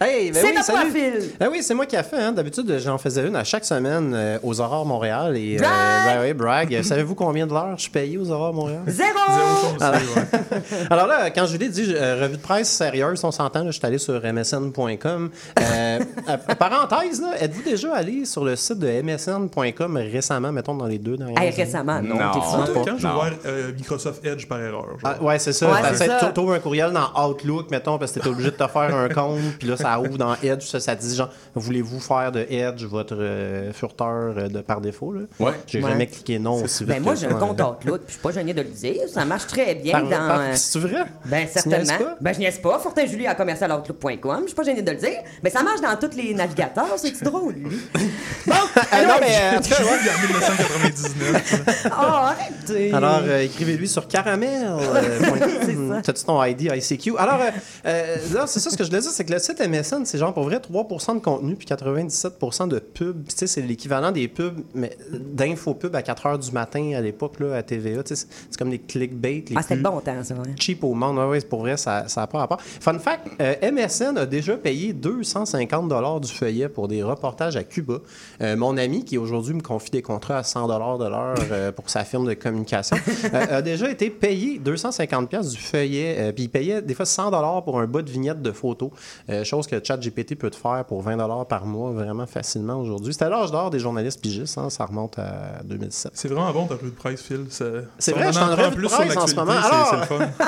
Hey, 0.00 0.30
ben 0.30 0.40
C'est 0.40 0.46
oui, 0.48 0.52
notre 0.54 0.64
salut. 0.66 0.90
profil. 0.90 1.30
Ben 1.40 1.48
oui, 1.50 1.62
c'est 1.62 1.74
moi 1.74 1.84
qui 1.84 1.96
a 1.96 2.04
fait. 2.04 2.18
Hein. 2.22 2.30
D'habitude, 2.32 2.72
j'en 2.78 2.98
faisais 2.98 3.26
une 3.26 3.34
à 3.34 3.42
chaque 3.42 3.64
semaine 3.64 4.12
euh, 4.14 4.38
aux 4.44 4.60
Aurores 4.60 4.86
Montréal. 4.86 5.36
Et, 5.36 5.56
euh, 5.56 5.58
Brag! 5.58 6.04
ben 6.06 6.22
oui, 6.22 6.32
brag. 6.34 6.74
Euh, 6.76 6.82
Savez-vous 6.84 7.16
combien 7.16 7.46
de 7.48 7.52
l'heure 7.52 7.74
je 7.76 7.82
suis 7.82 7.90
payé 7.90 8.16
aux 8.16 8.30
Aurores 8.30 8.54
Montréal? 8.54 8.82
zéro. 8.86 9.08
Zéro 9.28 9.74
conseil, 9.74 10.06
ouais. 10.14 10.86
Alors 10.90 11.08
là, 11.08 11.30
quand 11.30 11.46
Julie 11.46 11.68
dit 11.68 11.92
euh, 11.96 12.16
revue 12.22 12.36
de 12.36 12.42
presse 12.42 12.68
sérieuse, 12.70 13.24
on 13.24 13.32
s'entend, 13.32 13.66
je 13.66 13.72
suis 13.72 13.84
allé 13.84 13.98
sur 13.98 14.20
msn.com. 14.24 15.30
Euh, 15.60 15.98
euh, 16.28 16.36
parenthèse, 16.58 17.20
là, 17.20 17.32
êtes-vous 17.40 17.62
déjà 17.62 17.92
allé 17.94 18.24
sur 18.24 18.44
le 18.44 18.54
site 18.54 18.78
de 18.78 19.02
msn.com 19.02 19.96
récemment, 19.96 20.52
mettons 20.52 20.76
dans 20.76 20.86
les 20.86 20.98
deux 20.98 21.16
dernières 21.16 21.42
Hey, 21.42 21.48
années? 21.48 21.56
récemment, 21.64 22.00
non, 22.02 22.14
Non. 22.14 22.32
fou. 22.40 22.62
Quand 22.84 22.98
j'ai 22.98 23.08
ouvert 23.08 23.32
euh, 23.46 23.72
Microsoft 23.76 24.24
Edge 24.24 24.46
par 24.46 24.60
erreur. 24.60 24.86
Ah, 25.02 25.16
ouais, 25.20 25.40
c'est 25.40 25.52
ça. 25.52 25.66
Ouais, 25.72 25.80
T'as-. 25.98 26.26
T'ouvres 26.30 26.52
un 26.52 26.58
courriel 26.60 26.92
dans 26.92 27.28
Outlook, 27.28 27.70
mettons, 27.72 27.98
parce 27.98 28.12
que 28.12 28.20
t'es 28.20 28.28
obligé 28.28 28.50
de 28.52 28.56
te 28.56 28.66
faire 28.68 28.94
un 28.94 29.08
compte, 29.08 29.40
puis 29.58 29.66
là, 29.66 29.76
ça 29.76 29.87
ouvre 29.96 30.18
dans 30.18 30.34
Edge, 30.42 30.62
ça, 30.64 30.80
ça 30.80 30.94
dit 30.94 31.14
genre, 31.16 31.30
voulez-vous 31.54 32.00
faire 32.00 32.32
de 32.32 32.40
Edge 32.50 32.84
votre 32.84 33.16
euh, 33.18 33.72
furteur 33.72 34.34
euh, 34.36 34.48
de 34.48 34.60
par 34.60 34.80
défaut, 34.80 35.12
là? 35.12 35.20
Ouais. 35.40 35.52
J'ai 35.66 35.82
Ouais. 35.82 35.90
jamais 35.90 36.06
cliqué 36.06 36.38
non 36.38 36.62
aussi 36.64 36.84
vite 36.84 36.88
Ben 36.94 37.02
moi, 37.02 37.14
j'ai 37.14 37.28
ça, 37.28 37.34
un 37.34 37.38
compte 37.38 37.60
Outlook, 37.60 38.00
puis 38.02 38.06
je 38.08 38.12
suis 38.12 38.20
pas 38.22 38.32
gêné 38.32 38.52
de 38.52 38.62
le 38.62 38.68
dire. 38.68 39.02
Ça 39.12 39.24
marche 39.24 39.46
très 39.46 39.74
bien 39.76 39.92
Par- 39.92 40.02
dans... 40.02 40.10
par- 40.28 40.40
euh, 40.40 40.52
C'est 40.54 40.78
vrai? 40.80 41.04
Ben, 41.26 41.46
Tu 41.46 41.52
certainement. 41.52 41.98
pas? 41.98 42.16
Ben, 42.20 42.34
je 42.34 42.38
niaise 42.40 42.58
pas. 42.58 42.78
Fortin 42.78 43.06
Julie 43.06 43.26
à 43.26 43.34
commercialoutlook.com. 43.34 44.40
Je 44.42 44.46
suis 44.48 44.54
pas 44.54 44.62
gêné 44.64 44.82
de 44.82 44.90
le 44.90 44.96
dire. 44.96 45.18
Mais 45.42 45.50
ça 45.50 45.62
marche 45.62 45.80
dans 45.80 45.96
tous 45.96 46.16
les 46.16 46.34
navigateurs. 46.34 46.86
C'est 46.96 47.22
drôle, 47.22 47.54
lui? 47.54 47.78
Bon, 48.46 48.54
Ah, 48.90 49.02
non, 49.02 49.08
alors, 49.10 49.20
mais. 49.20 49.62
Julie 49.62 49.88
en 50.10 50.20
1999. 50.26 51.86
oh, 51.86 51.90
arrêtez. 52.00 52.92
Alors, 52.92 53.20
euh, 53.24 53.42
écrivez-lui 53.42 53.88
sur 53.88 54.08
caramel. 54.08 54.66
euh, 54.66 55.90
ça. 55.94 56.02
T'as-tu 56.02 56.24
ton 56.24 56.42
ID 56.42 56.70
ICQ? 56.74 57.12
Alors, 57.18 57.40
euh, 57.40 57.50
euh, 57.86 58.16
là, 58.34 58.44
c'est 58.46 58.60
ça 58.60 58.70
ce 58.70 58.76
que 58.76 58.84
je 58.84 58.88
voulais 58.88 59.02
dire, 59.02 59.10
c'est 59.10 59.24
que 59.24 59.32
le 59.32 59.38
site 59.38 59.60
MSN, 59.78 60.04
c'est 60.04 60.18
genre 60.18 60.32
pour 60.34 60.44
vrai 60.44 60.56
3% 60.58 61.14
de 61.16 61.20
contenu 61.20 61.54
puis 61.56 61.66
97% 61.66 62.68
de 62.68 62.78
pub. 62.78 63.26
Tu 63.28 63.36
sais, 63.36 63.46
c'est 63.46 63.62
l'équivalent 63.62 64.10
des 64.12 64.28
pubs, 64.28 64.60
mais 64.74 64.96
d'infopubs 65.10 65.94
à 65.94 66.02
4 66.02 66.26
h 66.26 66.38
du 66.46 66.52
matin 66.52 66.92
à 66.96 67.00
l'époque, 67.00 67.40
là, 67.40 67.56
à 67.56 67.62
TVA. 67.62 68.02
Tu 68.02 68.14
sais, 68.16 68.26
c'est- 68.50 68.56
comme 68.58 68.70
des 68.70 68.78
clickbait. 68.78 69.44
Les 69.48 69.54
Ah, 69.56 69.62
c'était 69.62 69.76
bon 69.76 70.00
temps, 70.00 70.22
ça. 70.24 70.34
ouais. 70.34 70.40
cheap 70.58 70.82
au 70.82 70.94
monde. 70.94 71.16
Ouais, 71.18 71.24
ouais, 71.26 71.40
pour 71.42 71.60
vrai, 71.60 71.76
ça 71.76 72.06
n'a 72.16 72.26
pas 72.26 72.38
rapport. 72.38 72.60
Fun 72.60 72.98
fact, 72.98 73.28
euh, 73.40 73.54
MSN 73.62 74.18
a 74.18 74.26
déjà 74.26 74.56
payé 74.56 74.92
250 74.92 76.20
du 76.20 76.32
feuillet 76.32 76.68
pour 76.68 76.88
des 76.88 77.02
reportages 77.04 77.56
à 77.56 77.62
Cuba. 77.62 77.98
Euh, 78.40 78.56
mon 78.56 78.76
ami, 78.76 79.04
qui 79.04 79.16
aujourd'hui 79.16 79.54
me 79.54 79.60
confie 79.60 79.90
des 79.90 80.02
contrats 80.02 80.38
à 80.38 80.42
100 80.42 80.66
de 80.66 81.08
l'heure 81.08 81.36
euh, 81.52 81.70
pour 81.70 81.88
sa 81.88 82.04
firme 82.04 82.26
de 82.26 82.34
communication, 82.34 82.96
euh, 83.32 83.58
a 83.58 83.62
déjà 83.62 83.88
été 83.90 84.10
payé 84.10 84.58
250 84.58 85.28
du 85.50 85.56
feuillet. 85.56 86.32
Puis 86.34 86.44
il 86.44 86.48
payait 86.48 86.82
des 86.82 86.94
fois 86.94 87.06
100 87.06 87.30
pour 87.62 87.78
un 87.78 87.86
bas 87.86 88.02
de 88.02 88.10
vignette 88.10 88.42
de 88.42 88.50
photos. 88.50 88.90
Euh, 89.30 89.44
chose 89.44 89.66
que 89.68 89.84
ChatGPT 89.84 90.34
peut 90.36 90.50
te 90.50 90.56
faire 90.56 90.84
pour 90.88 91.02
20 91.02 91.16
par 91.44 91.66
mois 91.66 91.90
vraiment 91.92 92.26
facilement 92.26 92.80
aujourd'hui. 92.80 93.12
C'était 93.12 93.28
l'âge 93.28 93.50
d'or 93.52 93.70
des 93.70 93.78
journalistes 93.78 94.20
pigistes. 94.20 94.58
hein, 94.58 94.70
ça 94.70 94.86
remonte 94.86 95.18
à 95.18 95.62
2007. 95.64 96.12
C'est 96.14 96.28
vraiment 96.28 96.50
bon 96.52 96.66
ta 96.66 96.74
revue 96.74 96.90
de 96.90 96.94
presse, 96.96 97.22
Phil. 97.22 97.46
C'est 97.50 98.12
vrai, 98.12 98.32
je 98.32 98.38
t'en 98.38 98.48
de 98.70 98.74
plus 98.74 98.88
sur 98.88 98.98
en 98.98 99.02
ce 99.02 99.08
l'actualité, 99.08 99.36
moment. 99.36 99.52
c'est- 99.62 99.68
Alors- 99.68 99.90
c'est 99.90 99.96
le 99.96 100.18
fun. 100.18 100.28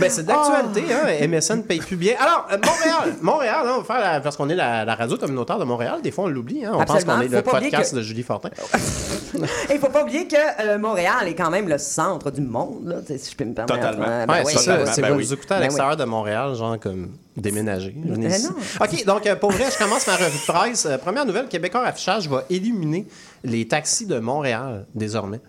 Ben, 0.00 0.10
c'est 0.10 0.24
de 0.24 0.28
l'actualité, 0.28 0.84
hein. 0.92 1.26
MSN 1.28 1.62
paye 1.62 1.78
plus 1.78 1.96
bien. 1.96 2.14
Alors, 2.18 2.46
euh, 2.52 2.56
Montréal, 2.58 3.16
Montréal, 3.22 3.64
hein, 3.66 3.72
on 3.76 3.80
va 3.80 3.84
faire 3.84 4.00
la- 4.00 4.20
parce 4.20 4.36
qu'on 4.36 4.48
est 4.48 4.54
la, 4.54 4.84
la 4.84 4.94
radio 4.94 5.16
communautaire 5.16 5.58
de 5.58 5.64
Montréal. 5.64 6.00
Des 6.02 6.10
fois, 6.10 6.24
on 6.24 6.28
l'oublie, 6.28 6.64
hein. 6.64 6.72
On 6.74 6.84
pense 6.84 7.04
qu'on 7.04 7.20
est 7.20 7.28
le 7.28 7.42
podcast 7.42 7.92
que- 7.92 7.96
de 7.96 8.02
Julie 8.02 8.22
Fortin. 8.22 8.50
Et 9.70 9.74
il 9.74 9.78
faut 9.80 9.88
pas 9.88 10.02
oublier 10.02 10.26
que 10.28 10.36
euh, 10.60 10.78
Montréal 10.78 11.26
est 11.28 11.34
quand 11.34 11.50
même 11.50 11.68
le 11.68 11.78
centre 11.78 12.30
du 12.30 12.40
monde, 12.40 12.82
là, 12.86 12.96
si 13.18 13.30
je 13.30 13.36
peux 13.36 13.44
me 13.44 13.54
permettre. 13.54 13.74
Totalement. 13.74 14.04
Euh, 14.06 14.26
ben 14.26 14.34
ouais, 14.34 14.42
oui, 14.46 14.52
c'est 14.56 14.58
ça. 14.58 14.76
Ben 15.02 15.12
vous 15.12 15.18
oui. 15.18 15.32
écoutez 15.32 15.54
à 15.54 15.58
Ben 15.58 15.62
l'extérieur 15.62 15.96
de 15.96 16.04
Montréal, 16.04 16.54
genre 16.54 16.78
comme 16.78 17.10
déménager. 17.36 17.94
Venez 18.04 18.28
Ben 18.28 18.36
ici. 18.36 18.46
non. 18.48 18.84
OK, 18.84 19.04
donc 19.04 19.26
euh, 19.26 19.36
pour 19.36 19.50
vrai, 19.52 19.64
je 19.72 19.78
commence 19.78 20.06
ma 20.06 20.16
revue 20.16 20.36
de 20.38 20.52
presse. 20.52 20.86
Euh, 20.86 20.98
première 20.98 21.24
nouvelle, 21.26 21.48
Québécois 21.48 21.82
Affichage 21.84 22.28
va 22.28 22.44
éliminer 22.50 23.06
les 23.42 23.66
taxis 23.66 24.06
de 24.06 24.18
Montréal 24.18 24.86
désormais. 24.94 25.40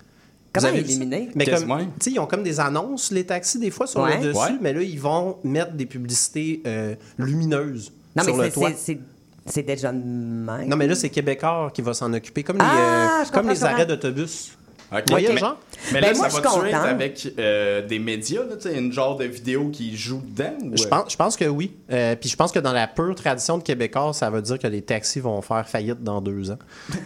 Comment 0.54 0.70
éliminer? 0.70 1.30
Mais 1.36 1.46
comme, 1.46 1.80
ils 2.06 2.20
ont 2.20 2.26
comme 2.28 2.44
des 2.44 2.60
annonces, 2.62 3.12
les 3.12 3.26
taxis, 3.26 3.60
des 3.60 3.72
fois, 3.72 3.88
sur 3.88 4.02
Ouais. 4.02 4.18
le 4.18 4.28
dessus, 4.30 4.38
Ouais. 4.40 4.58
mais 4.62 4.72
là, 4.74 4.82
ils 4.82 5.00
vont 5.00 5.36
mettre 5.44 5.74
des 5.74 5.86
publicités 5.86 6.62
euh, 6.66 6.96
lumineuses 7.18 7.92
Non, 8.16 8.24
sur 8.24 8.38
mais 8.38 8.44
le 8.46 8.50
c'est- 8.50 8.54
toit. 8.54 8.70
c'est- 8.70 8.76
c'est 8.94 9.00
c'est 9.48 9.62
déjà 9.62 9.92
de 9.92 9.98
même. 10.00 10.68
Non, 10.68 10.76
mais 10.76 10.88
là, 10.88 10.96
c'est 10.96 11.10
Québécois 11.10 11.70
qui 11.72 11.82
va 11.84 11.94
s'en 11.94 12.12
occuper, 12.14 12.42
comme 12.42 12.56
les, 12.58 12.64
Ah, 12.66 13.20
euh, 13.22 13.26
je 13.28 13.32
comme 13.32 13.48
les 13.50 13.56
je 13.56 13.64
arrêts 13.66 13.86
d'autobus. 13.86 14.58
Ok. 14.92 15.00
Vous 15.08 15.12
voyez, 15.12 15.30
mais, 15.30 15.38
genre? 15.38 15.58
mais 15.92 16.02
Ben, 16.02 16.12
là, 16.12 16.18
moi, 16.18 16.30
ça 16.30 16.40
va 16.42 16.50
tuer 16.62 16.74
avec 16.74 17.28
euh, 17.40 17.86
des 17.86 18.00
médias, 18.00 18.42
là, 18.44 18.56
tu 18.56 18.70
sais, 18.70 18.78
une 18.78 18.92
genre 18.94 19.16
de 19.18 19.26
vidéo 19.26 19.70
qui 19.74 19.98
joue 19.98 20.22
dedans? 20.24 20.54
ou, 20.64 20.78
Je 20.78 20.84
euh, 20.84 20.90
pense, 20.90 21.12
je 21.12 21.16
pense 21.18 21.36
que 21.36 21.46
oui. 21.46 21.74
Euh, 21.92 22.16
puis 22.16 22.30
je 22.30 22.36
pense 22.36 22.52
que 22.52 22.60
dans 22.60 22.72
la 22.72 22.88
pure 22.88 23.16
tradition 23.16 23.58
de 23.58 23.64
Québécois, 23.64 24.12
ça 24.14 24.30
veut 24.30 24.42
dire 24.42 24.60
que 24.60 24.68
les 24.68 24.82
taxis 24.82 25.20
vont 25.20 25.42
faire 25.42 25.68
faillite 25.68 26.04
dans 26.04 26.22
deux 26.22 26.52
ans. 26.52 26.58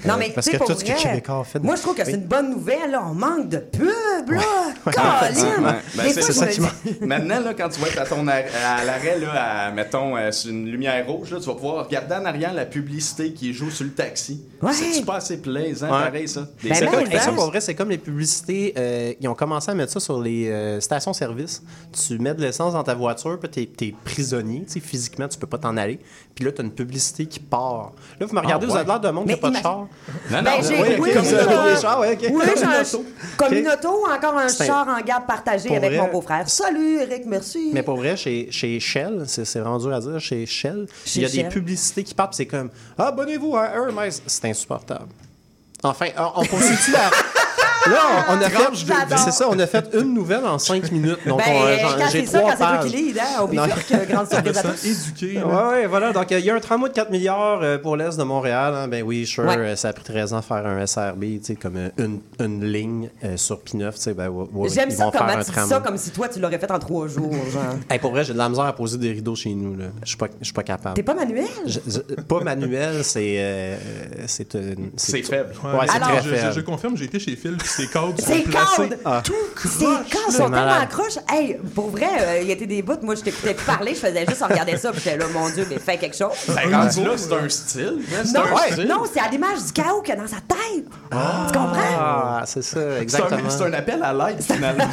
Non, 0.05 0.13
Euh, 0.13 0.17
mais 0.19 0.29
parce 0.35 0.49
que 0.49 0.57
pour 0.57 0.67
tout 0.67 0.73
ce 0.79 0.83
que 0.83 1.01
Québécois 1.01 1.39
a 1.39 1.43
fait. 1.43 1.59
Moi, 1.59 1.75
je 1.77 1.81
trouve 1.81 1.95
que 1.95 2.03
c'est 2.05 2.11
une 2.13 2.25
bonne 2.27 2.51
nouvelle. 2.51 2.91
Là. 2.91 3.03
On 3.09 3.13
manque 3.13 3.49
de 3.49 3.57
pub, 3.59 4.29
là. 4.29 4.41
Ouais, 4.85 4.93
Colin! 4.93 5.75
ben, 5.95 6.05
c'est 6.13 6.21
ça 6.21 6.47
qui 6.47 6.61
Maintenant, 7.01 7.39
là, 7.39 7.53
quand 7.53 7.69
tu 7.69 7.79
vas 7.79 7.87
être 7.87 8.01
à, 8.01 8.05
ton 8.05 8.27
ar- 8.27 8.43
à 8.65 8.83
l'arrêt, 8.85 9.19
là, 9.19 9.67
à, 9.67 9.71
mettons, 9.71 10.15
euh, 10.17 10.31
sur 10.31 10.51
une 10.51 10.67
lumière 10.69 11.05
rouge, 11.07 11.31
là, 11.31 11.39
tu 11.39 11.45
vas 11.45 11.55
pouvoir 11.55 11.85
regarder 11.85 12.15
en 12.15 12.25
arrière 12.25 12.53
la 12.53 12.65
publicité 12.65 13.33
qui 13.33 13.53
joue 13.53 13.71
sur 13.71 13.85
le 13.85 13.91
taxi. 13.91 14.41
Ouais. 14.61 14.73
C'est 14.73 15.05
pas 15.05 15.15
assez 15.15 15.37
plaisant, 15.41 15.87
Ouais. 15.87 16.03
pareil, 16.05 16.27
ça. 16.27 16.47
Des 16.61 16.69
Ben 16.69 16.75
C'est 17.69 17.75
comme- 17.75 17.85
comme 17.85 17.91
les 17.91 17.97
publicités. 17.99 18.73
euh, 18.77 19.13
ils 19.21 19.27
ont 19.27 19.35
commencé 19.35 19.69
à 19.69 19.75
mettre 19.75 19.91
ça 19.91 19.99
sur 19.99 20.19
les 20.19 20.49
euh, 20.49 20.79
stations-service. 20.81 21.61
Tu 22.07 22.17
mets 22.19 22.33
de 22.33 22.41
l'essence 22.41 22.73
dans 22.73 22.83
ta 22.83 22.93
voiture, 22.95 23.39
puis 23.39 23.49
t'es, 23.49 23.65
t'es 23.67 23.95
prisonnier. 24.03 24.63
Tu 24.65 24.73
sais, 24.73 24.79
physiquement, 24.79 25.27
tu 25.27 25.37
peux 25.37 25.45
pas 25.47 25.57
t'en 25.59 25.77
aller. 25.77 25.99
Puis 26.35 26.45
là, 26.45 26.51
t'as 26.51 26.63
une 26.63 26.71
publicité 26.71 27.25
qui 27.27 27.39
part. 27.39 27.91
Là, 28.19 28.25
vous 28.25 28.33
me 28.35 28.39
regardez, 28.41 28.65
vous 28.65 28.73
ouais. 28.73 28.79
avez 28.79 28.87
l'air 28.87 28.99
d'un 28.99 29.11
monde 29.11 29.25
qui 29.25 29.29
n'a 29.31 29.35
Mais 29.35 29.41
pas 29.41 29.49
de 29.51 29.55
char. 29.57 29.77
Non, 29.77 29.87
Ben, 30.31 30.41
non, 30.43 30.51
j'ai- 30.61 30.81
ouais, 30.81 30.97
oui, 30.99 31.13
Comme 31.13 31.23
ça, 31.25 31.45
là. 31.45 31.73
les 31.73 31.79
chars, 31.81 31.99
ouais, 31.99 32.13
ok. 32.13 32.31
Oui, 32.31 32.43
j'ai 32.57 32.63
un 32.63 32.83
Communauto. 32.83 33.05
communauto, 33.37 33.89
encore 34.13 34.37
un 34.37 34.47
C'est- 34.49 34.65
char 34.65 34.87
en 34.87 34.99
garde 35.01 35.27
partagé 35.27 35.75
avec 35.75 35.91
vrai- 35.91 36.01
mon 36.01 36.11
beau-frère. 36.11 36.49
Salut, 36.49 36.97
Eric, 37.01 37.23
merci. 37.27 37.69
Mais 37.73 37.83
pour 37.83 37.97
vrai, 37.97 38.17
chez, 38.17 38.47
chez 38.51 38.79
Shell, 38.79 39.23
c'est 39.27 39.45
c'est 39.45 39.59
vraiment 39.59 39.77
dur 39.77 39.93
à 39.93 39.99
dire, 39.99 40.19
chez 40.19 40.45
Shell, 40.47 40.87
il 41.15 41.21
y 41.21 41.25
a 41.25 41.27
Shell. 41.27 41.43
des 41.43 41.49
publicités 41.49 42.03
qui 42.03 42.13
partent, 42.15 42.31
puis 42.31 42.37
c'est 42.37 42.45
comme 42.47 42.69
Abonnez-vous 42.97 43.55
à 43.55 43.65
Hermès. 43.67 44.21
C'est 44.25 44.45
insupportable. 44.45 45.07
Enfin, 45.81 46.07
on, 46.17 46.41
on 46.41 46.45
poursuit 46.45 46.91
la. 46.91 47.09
Là, 47.89 48.25
on, 48.29 48.33
on 48.33 48.41
a 48.41 48.49
fait. 48.49 49.17
C'est 49.17 49.31
ça, 49.31 49.47
on 49.49 49.57
a 49.59 49.67
fait 49.67 49.89
une 49.93 50.13
nouvelle 50.13 50.45
en 50.45 50.57
cinq 50.59 50.91
minutes. 50.91 51.19
Donc, 51.27 51.39
ben, 51.39 51.45
on, 51.53 51.89
j'en- 51.89 51.97
quand 51.97 52.09
j'ai 52.11 52.25
c'est 52.25 52.31
ça, 52.31 52.39
trois 52.39 52.51
quand 52.51 52.57
c'est 52.57 52.63
toi 52.65 52.77
pages. 52.79 52.91
qui 52.91 52.97
lead, 52.97 53.17
hein, 53.19 53.41
au 53.41 53.47
euh, 53.47 54.05
grande 54.05 54.27
éduqué. 54.83 55.33
là. 55.33 55.47
Ouais, 55.71 55.87
voilà. 55.87 56.11
Donc, 56.11 56.27
il 56.31 56.39
y 56.39 56.49
a 56.49 56.55
un 56.55 56.59
tramway 56.59 56.89
de 56.89 56.93
4 56.93 57.11
milliards 57.11 57.59
euh, 57.61 57.77
pour 57.77 57.95
l'Est 57.97 58.17
de 58.17 58.23
Montréal. 58.23 58.73
hein. 58.75 58.87
Ben 58.87 59.03
oui, 59.03 59.25
sure. 59.25 59.45
Ouais. 59.45 59.57
euh, 59.57 59.75
ça 59.75 59.89
a 59.89 59.93
pris 59.93 60.03
13 60.03 60.33
ans 60.33 60.39
de 60.39 60.43
faire 60.45 60.65
un 60.65 60.85
SRB, 60.85 61.21
tu 61.21 61.39
sais, 61.43 61.55
comme 61.55 61.77
une, 61.97 62.19
une 62.39 62.63
ligne 62.65 63.09
euh, 63.23 63.37
sur 63.37 63.57
P9. 63.59 63.93
tu 63.93 63.99
sais, 64.01 64.13
Ben, 64.13 64.29
ouais, 64.29 64.69
J'aime 64.69 64.89
ils 64.89 64.95
ça 64.95 65.05
vont 65.05 65.11
faire 65.11 65.21
comment 65.21 65.33
un 65.33 65.43
tu 65.43 65.51
dis 65.51 65.67
ça 65.69 65.79
comme 65.79 65.97
si 65.97 66.11
toi, 66.11 66.27
tu 66.29 66.39
l'aurais 66.39 66.59
fait 66.59 66.71
en 66.71 66.79
trois 66.79 67.07
jours, 67.07 67.31
genre. 67.51 67.63
Hey, 67.89 67.99
pour 67.99 68.11
vrai, 68.11 68.23
j'ai 68.23 68.33
de 68.33 68.37
la 68.37 68.49
misère 68.49 68.65
à 68.65 68.73
poser 68.75 68.97
des 68.97 69.11
rideaux 69.11 69.35
chez 69.35 69.53
nous. 69.53 69.75
là. 69.75 69.85
Je 70.03 70.09
suis 70.09 70.17
pas, 70.17 70.27
je 70.39 70.45
suis 70.45 70.53
pas 70.53 70.63
capable. 70.63 70.95
T'es 70.95 71.03
pas 71.03 71.13
manuel? 71.13 71.45
Je- 71.65 71.79
je- 71.87 72.21
pas 72.21 72.39
manuel, 72.41 73.03
c'est. 73.03 73.35
euh, 73.39 73.77
c'est 74.27 74.53
une- 74.55 74.91
C'est 74.95 75.23
faible. 75.23 75.49
Ouais, 75.63 75.85
c'est 75.87 75.95
Alors- 75.95 76.09
très 76.09 76.21
je, 76.23 76.29
faible. 76.35 76.53
je 76.55 76.61
confirme, 76.61 76.97
j'ai 76.97 77.05
été 77.05 77.19
chez 77.19 77.35
Phil, 77.35 77.57
ses 77.79 78.43
cadres 78.43 78.69
sont 78.69 78.87
calme! 78.89 79.21
Tout 79.23 79.33
C'est 79.55 79.69
croche. 79.85 79.97
quand 80.11 80.19
ils 80.27 80.31
C'est 80.31 80.37
sont 80.37 80.49
tellement 80.49 80.87
croches. 80.89 81.17
Hey, 81.29 81.57
pour 81.75 81.89
vrai, 81.89 82.07
euh, 82.19 82.39
il 82.41 82.47
y 82.47 82.51
a 82.51 82.55
des 82.55 82.81
bouts, 82.81 82.93
moi 83.01 83.15
je 83.15 83.21
t'écoutais 83.21 83.53
plus 83.53 83.65
parler, 83.65 83.93
je 83.95 83.99
faisais 83.99 84.25
juste 84.27 84.43
regarder 84.43 84.77
ça, 84.77 84.91
puis 84.91 85.01
j'étais 85.03 85.17
là, 85.17 85.25
mon 85.33 85.49
Dieu, 85.49 85.65
mais 85.69 85.79
fais 85.79 85.97
quelque 85.97 86.15
chose. 86.17 86.29
Ben, 86.47 86.69
là, 86.69 86.89
c'est 86.89 87.33
un 87.33 87.49
style. 87.49 87.99
hein, 88.13 88.21
C'est 88.25 88.33
Non, 88.37 88.43
un 88.55 88.71
style. 88.71 88.87
non, 88.87 89.03
c'est 89.11 89.19
à 89.19 89.29
l'image 89.29 89.63
du 89.65 89.71
chaos 89.73 90.01
qu'il 90.01 90.13
y 90.15 90.17
a 90.17 90.21
dans 90.21 90.27
sa 90.27 90.37
tête. 90.37 90.85
Tu 91.11 91.53
comprends? 91.57 91.97
Ah, 91.99 92.43
c'est 92.45 92.63
ça, 92.63 92.99
exactement. 93.01 93.49
c'est 93.49 93.63
un 93.63 93.73
appel 93.73 94.01
à 94.03 94.13
l'aide, 94.13 94.41
finalement. 94.41 94.85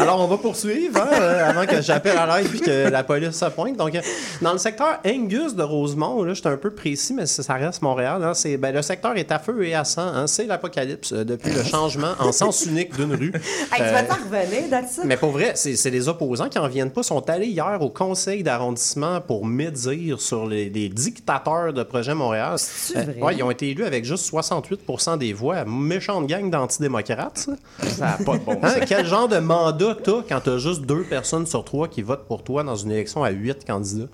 Alors, 0.00 0.20
on 0.20 0.26
va 0.26 0.36
poursuivre 0.38 1.00
hein, 1.00 1.08
euh, 1.12 1.50
avant 1.50 1.66
que 1.66 1.80
j'appelle 1.82 2.16
à 2.16 2.26
l'aide 2.38 2.48
puis 2.48 2.60
que 2.60 2.88
la 2.88 3.02
police 3.04 3.32
se 3.36 3.44
pointe. 3.46 3.76
Donc, 3.76 3.94
euh, 3.94 4.00
dans 4.40 4.52
le 4.52 4.58
secteur 4.58 4.98
Angus 5.06 5.54
de 5.54 5.62
Rosemont, 5.62 6.22
là, 6.22 6.34
je 6.34 6.40
suis 6.40 6.48
un 6.48 6.56
peu 6.56 6.70
précis, 6.70 7.14
mais 7.14 7.26
ça 7.26 7.42
ça 7.42 7.54
reste 7.54 7.82
Montréal. 7.82 8.22
hein, 8.22 8.34
c'est, 8.34 8.56
ben, 8.56 8.74
le 8.74 8.82
secteur 8.82 9.16
est 9.16 9.30
à 9.32 9.38
feu 9.38 9.64
et 9.64 9.74
à 9.74 9.84
sang. 9.84 10.02
hein, 10.14 10.26
c'est 10.32 10.46
l'apocalypse 10.46 11.12
euh, 11.12 11.24
depuis 11.24 11.50
le 11.52 11.62
changement 11.62 12.12
en 12.18 12.32
sens 12.32 12.64
unique 12.66 12.94
d'une 12.96 13.14
rue. 13.14 13.32
Hey, 13.72 13.78
tu 13.78 13.82
Euh, 13.82 13.92
vas 13.92 14.02
t'en 14.02 14.14
revenir? 14.16 14.62
Mais 15.04 15.16
pour 15.16 15.30
vrai, 15.30 15.52
c'est 15.54 15.76
c'est 15.76 15.90
les 15.90 16.08
opposants 16.08 16.48
qui 16.48 16.58
en 16.58 16.68
viennent 16.68 16.90
pas. 16.90 17.02
sont 17.02 17.28
allés 17.30 17.46
hier 17.46 17.78
au 17.80 17.88
conseil 17.90 18.42
d'arrondissement 18.42 19.20
pour 19.20 19.46
médire 19.46 20.20
sur 20.20 20.46
les, 20.46 20.68
les 20.70 20.88
dictateurs 20.88 21.72
de 21.72 21.82
Projet 21.82 22.14
Montréal. 22.14 22.54
Euh, 22.54 22.56
C'est-tu 22.58 23.10
vrai? 23.12 23.22
ouais, 23.22 23.34
ils 23.36 23.42
ont 23.42 23.50
été 23.50 23.68
élus 23.70 23.84
avec 23.84 24.04
juste 24.04 24.24
68 24.26 24.80
des 25.18 25.32
voix. 25.32 25.64
Méchante 25.64 26.26
gang 26.26 26.50
d'antidémocrates, 26.50 27.38
ça. 27.38 27.52
Ça 27.88 28.04
n'a 28.18 28.24
pas 28.24 28.38
de 28.38 28.44
bon 28.44 28.58
Hein, 28.62 28.74
quel 28.86 29.06
genre 29.06 29.28
de 29.28 29.38
mandat 29.38 29.96
t'as 30.02 30.22
quand 30.28 30.40
t'as 30.40 30.58
juste 30.58 30.82
deux 30.82 31.02
personnes 31.04 31.46
sur 31.46 31.64
trois 31.64 31.88
qui 31.88 32.02
votent 32.02 32.26
pour 32.26 32.42
toi 32.42 32.62
dans 32.62 32.76
une 32.76 32.90
élection 32.92 33.24
à 33.24 33.30
huit 33.30 33.64
candidats? 33.66 34.06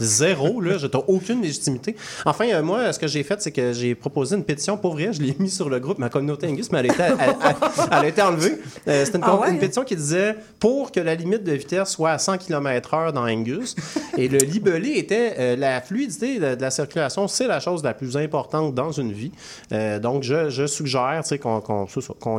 Zéro, 0.00 0.60
là. 0.60 0.76
T'as 0.90 0.98
aucune 1.06 1.42
légitimité. 1.42 1.96
Enfin, 2.24 2.46
euh, 2.48 2.62
moi, 2.62 2.92
ce 2.92 2.98
que 2.98 3.06
j'ai 3.06 3.22
fait, 3.22 3.40
c'est 3.42 3.52
que 3.52 3.72
j'ai 3.72 3.94
proposé 3.94 4.36
une 4.36 4.44
pétition. 4.44 4.76
Pour 4.76 4.92
vrai, 4.92 5.12
je 5.12 5.20
l'ai 5.22 5.36
mis 5.38 5.50
sur 5.58 5.68
le 5.68 5.78
groupe 5.80 5.98
Ma 5.98 6.08
communauté 6.08 6.46
Angus, 6.48 6.70
mais 6.72 6.78
elle 6.80 6.90
a 6.90 6.94
été, 6.94 7.02
elle- 7.02 7.16
elle- 7.44 7.56
elle 7.92 7.98
a 7.98 8.06
été 8.06 8.22
enlevée. 8.22 8.58
Euh, 8.88 9.04
C'était 9.04 9.18
une, 9.18 9.24
Ah 9.24 9.30
com- 9.30 9.40
ouais? 9.40 9.50
une 9.50 9.58
pétition 9.58 9.84
qui 9.84 9.96
disait 9.96 10.36
pour 10.58 10.90
que 10.92 11.00
la 11.00 11.14
limite 11.14 11.44
de 11.44 11.52
vitesse 11.52 11.90
soit 11.90 12.10
à 12.12 12.18
100 12.18 12.38
km/h 12.38 13.12
dans 13.12 13.26
Angus. 13.28 13.74
Et 14.16 14.28
le 14.28 14.38
libellé 14.38 14.92
était 14.96 15.34
euh, 15.38 15.56
la 15.56 15.80
fluidité 15.80 16.38
de, 16.38 16.54
de 16.54 16.60
la 16.62 16.70
circulation, 16.70 17.28
c'est 17.28 17.46
la 17.46 17.60
chose 17.60 17.82
la 17.84 17.92
plus 17.94 18.16
importante 18.16 18.74
dans 18.74 18.92
une 18.92 19.12
vie. 19.12 19.32
Euh, 19.72 19.98
donc, 19.98 20.22
je, 20.22 20.48
je 20.50 20.66
suggère 20.66 21.22
qu'on 21.42 21.60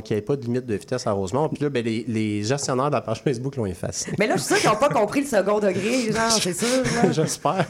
qu'il 0.02 0.16
n'y 0.16 0.20
ait 0.20 0.22
pas 0.22 0.36
de 0.36 0.44
limite 0.44 0.66
de 0.66 0.76
vitesse 0.76 1.06
à 1.08 1.12
Rosemont. 1.12 1.50
Puis 1.50 1.62
là, 1.64 1.70
ben, 1.70 1.84
les, 1.84 2.06
les 2.08 2.44
gestionnaires 2.44 2.90
de 2.90 2.96
la 2.96 3.02
page 3.02 3.22
Facebook 3.22 3.56
l'ont 3.58 3.66
effacé. 3.66 4.12
Mais 4.18 4.28
là, 4.28 4.36
je 4.38 4.42
suis 4.42 4.48
sûre 4.56 4.58
qu'ils 4.62 4.70
n'ont 4.70 4.76
pas 4.78 4.90
compris 4.90 5.22
le 5.22 5.28
second 5.28 5.60
degré, 5.60 6.12
genre, 6.12 6.32
c'est 6.32 6.54
sûr. 6.54 6.84
J'espère. 7.12 7.66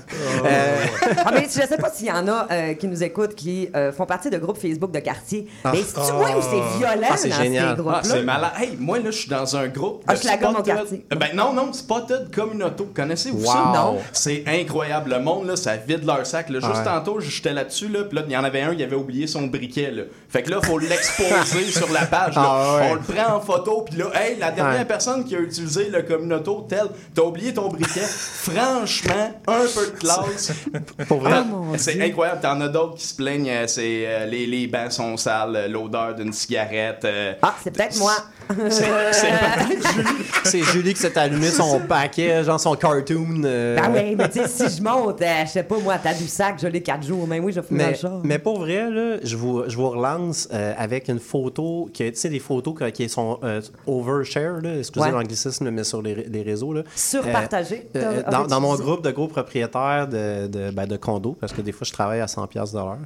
Ah, 0.46 1.32
mais 1.34 1.44
je 1.44 1.50
sais 1.68 1.78
pas 1.78 1.90
s'il 1.90 2.08
y 2.08 2.12
en 2.12 2.28
a 2.28 2.74
qui 2.76 2.88
nous 2.88 3.04
écoutent 3.04 3.36
qui 3.36 3.70
font 3.96 4.06
partie 4.06 4.30
de 4.30 4.38
groupes 4.38 4.58
Facebook 4.58 4.92
de 4.92 5.00
quartier. 5.00 5.29
Mais 5.32 5.84
c'est-tu 5.84 6.14
moi 6.14 6.30
ou 6.38 6.42
c'est 6.42 6.78
violent 6.78 7.08
Ah, 7.12 7.18
c'est 7.18 7.30
dans 7.30 7.36
génial. 7.36 7.70
ces 7.70 7.76
groupes-là? 7.82 8.00
Ah, 8.04 8.08
c'est 8.08 8.24
malade. 8.24 8.52
Hey, 8.60 8.78
moi, 8.80 8.98
là, 9.00 9.06
je 9.12 9.18
suis 9.18 9.30
dans 9.30 9.56
un 9.56 9.68
groupe. 9.68 10.04
Ah, 10.08 10.16
de 10.16 10.20
je 10.22 10.26
la 10.28 10.34
Spotted- 10.38 10.64
quartier. 10.66 11.06
Euh, 11.12 11.16
Ben 11.16 11.30
non, 11.36 11.54
non, 11.54 11.74
Spotted 11.74 12.34
Communauto. 12.34 12.90
Connaissez-vous 12.96 13.40
Wow. 13.46 13.46
ça? 13.52 13.72
Non. 13.76 13.98
C'est 14.14 14.44
incroyable. 14.48 15.12
Le 15.12 15.20
monde, 15.20 15.48
là, 15.48 15.56
ça 15.56 15.76
vide 15.78 16.06
leur 16.06 16.26
sac. 16.26 16.50
là. 16.50 16.60
Juste 16.60 16.74
Ouais. 16.74 16.84
tantôt, 16.84 17.20
j'étais 17.20 17.54
là-dessus, 17.54 17.88
là, 17.90 18.04
puis 18.04 18.18
là, 18.18 18.24
il 18.28 18.32
y 18.34 18.38
en 18.38 18.44
avait 18.44 18.62
un, 18.62 18.74
il 18.74 18.84
avait 18.84 18.96
oublié 18.96 19.28
son 19.28 19.44
briquet. 19.48 19.92
Là. 19.92 20.04
Fait 20.30 20.44
que 20.44 20.50
là, 20.52 20.60
faut 20.62 20.78
l'exposer 20.80 21.66
sur 21.72 21.92
la 21.92 22.06
page. 22.06 22.36
là. 22.36 22.42
Ah 22.46 22.76
ouais. 22.78 22.88
On 22.92 22.94
le 22.96 23.00
prend 23.02 23.36
en 23.36 23.40
photo, 23.42 23.86
puis 23.90 23.98
là, 24.00 24.06
hey, 24.16 24.38
la 24.40 24.52
dernière 24.52 24.80
Ouais. 24.80 24.86
personne 24.86 25.24
qui 25.26 25.36
a 25.36 25.40
utilisé 25.40 25.90
le 25.90 26.02
Communauto, 26.04 26.66
tel, 26.70 26.84
t'as 27.14 27.22
oublié 27.24 27.54
ton 27.54 27.68
briquet? 27.70 28.00
Franchement, 28.02 29.32
un 29.48 29.60
peu 29.74 29.86
de 29.92 29.98
classe. 30.00 30.52
pour 31.08 31.20
vrai. 31.22 31.34
Ah, 31.36 31.46
c'est 31.78 32.02
incroyable. 32.02 32.40
T'en 32.42 32.60
as 32.62 32.68
d'autres 32.68 32.96
qui 32.96 33.06
se 33.08 33.16
plaignent. 33.16 33.50
euh, 33.50 33.68
C'est 33.68 34.04
euh, 34.06 34.26
les, 34.26 34.46
les 34.46 34.68
bancs 34.68 34.92
sont 34.92 35.16
sales, 35.20 35.56
euh, 35.56 35.68
l'odeur 35.68 36.16
d'une 36.16 36.34
cigarette. 36.34 37.04
euh, 37.06 37.34
Ah, 37.42 37.54
c'est 37.64 37.72
peut-être 37.72 37.98
moi. 38.00 38.14
c'est 38.70 38.88
peut-être 38.90 39.94
Julie. 39.94 40.08
C'est 40.44 40.64
Julie 40.64 40.94
qui 40.96 41.02
s'est 41.02 41.18
allumé 41.18 41.50
son 41.50 41.80
paquet, 41.82 42.44
genre 42.44 42.60
son 42.60 42.76
cartoon. 42.76 43.42
euh, 43.46 43.76
Ben 43.76 43.92
oui, 43.94 44.16
mais 44.18 44.28
tu 44.30 44.40
sais, 44.40 44.48
si 44.48 44.78
je 44.78 44.82
monte, 44.84 45.22
euh, 45.22 45.46
je 45.46 45.52
sais 45.52 45.64
pas, 45.64 45.78
moi, 45.78 45.94
à 45.94 45.98
Tadoussac, 46.00 46.56
je 46.60 46.68
l'ai 46.68 46.82
quatre 46.82 47.06
jours. 47.06 47.28
Mais 47.28 47.40
oui, 47.40 47.52
je 47.54 47.60
dans 47.60 47.66
le 47.70 47.76
Mais, 47.78 47.96
char. 47.96 48.20
mais 48.24 48.40
pour 48.40 48.60
vrai, 48.60 48.90
là, 48.90 49.18
je, 49.24 49.36
vous, 49.36 49.64
je 49.68 49.76
vous 49.76 49.90
relance 49.90 50.48
euh, 50.52 50.74
avec 50.78 51.10
une 51.10 51.20
photo, 51.20 51.90
que, 51.96 52.10
tu 52.10 52.16
sais, 52.16 52.30
des 52.30 52.40
photos 52.40 52.74
qui 52.94 53.08
sont 53.08 53.40
euh, 53.44 53.62
overshare, 53.86 54.62
là, 54.62 54.78
excusez 54.80 55.06
Ouais. 55.06 55.12
l'anglicisme, 55.12 55.70
mais 55.70 55.84
sur 55.84 56.02
les, 56.02 56.16
les 56.16 56.42
réseaux. 56.42 56.74
Là. 56.74 56.82
Surpartagé. 56.96 57.88
T'as- 57.94 58.24
dans, 58.24 58.46
dans 58.48 58.62
mon 58.62 58.76
groupe 58.76 59.04
de 59.04 59.12
gros 59.12 59.28
propriétaires 59.28 60.08
de, 60.08 60.48
de, 60.48 60.72
ben, 60.72 60.86
de 60.88 60.98
condos, 60.98 61.38
parce 61.40 61.54
que 61.54 61.62
des 61.62 61.72
fois, 61.72 61.86
je 61.86 61.92
travaille 61.94 62.22
à 62.22 62.26
100$ 62.26 62.48
piastres 62.48 62.74
de 62.76 62.80
l'heure. 62.80 62.98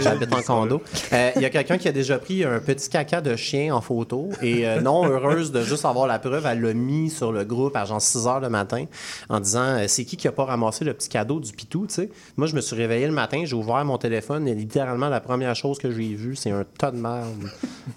J'habite 0.00 0.32
en 0.34 0.42
condo. 0.42 0.82
Euh, 1.12 1.32
Il 1.36 1.42
y 1.42 1.44
a 1.44 1.50
quelqu'un 1.50 1.78
qui 1.78 1.88
a 1.88 1.92
déjà 1.92 2.18
pris 2.18 2.44
un 2.44 2.60
petit 2.60 2.88
caca 2.88 3.20
de 3.20 3.34
chien 3.36 3.74
en 3.74 3.80
photo 3.80 4.28
et 4.42 4.66
euh, 4.66 4.80
non 4.80 5.06
heureuse 5.06 5.50
de 5.50 5.62
juste 5.62 5.84
avoir 5.84 6.06
la 6.06 6.18
preuve, 6.18 6.46
elle 6.46 6.60
l'a 6.60 6.72
mis 6.72 7.10
sur 7.10 7.32
le 7.32 7.44
groupe 7.44 7.74
à 7.76 7.84
genre 7.84 8.00
6 8.00 8.26
heures 8.26 8.40
le 8.40 8.48
matin 8.48 8.84
en 9.28 9.40
disant 9.40 9.60
euh, 9.62 9.84
c'est 9.88 10.04
qui 10.04 10.16
qui 10.16 10.28
a 10.28 10.32
pas 10.32 10.44
ramassé 10.44 10.84
le 10.84 10.94
petit 10.94 11.08
cadeau 11.08 11.40
du 11.40 11.52
pitou, 11.52 11.86
tu 11.86 11.94
sais? 11.94 12.10
Moi, 12.36 12.46
je 12.46 12.54
me 12.54 12.60
suis 12.60 12.76
réveillé 12.76 13.06
le 13.06 13.12
matin, 13.12 13.42
j'ai 13.44 13.56
ouvert 13.56 13.84
mon 13.84 13.98
téléphone 13.98 14.46
et 14.46 14.54
littéralement 14.54 15.08
la 15.08 15.20
première 15.20 15.54
chose 15.54 15.78
que 15.78 15.90
j'ai 15.90 16.14
vue, 16.14 16.36
c'est 16.36 16.50
un 16.50 16.64
tas 16.78 16.90
de 16.90 16.96
merde 16.96 17.50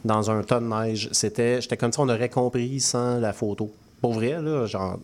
dans 0.05 0.31
un 0.31 0.41
tas 0.41 0.59
de 0.59 0.65
neige. 0.65 1.09
C'était, 1.11 1.61
j'étais 1.61 1.77
comme 1.77 1.91
si 1.91 1.99
on 1.99 2.09
aurait 2.09 2.29
compris 2.29 2.79
sans 2.79 3.19
la 3.19 3.33
photo. 3.33 3.71
Pour 4.03 4.13
vrai, 4.15 4.35
là, 4.41 4.65
genre, 4.67 4.97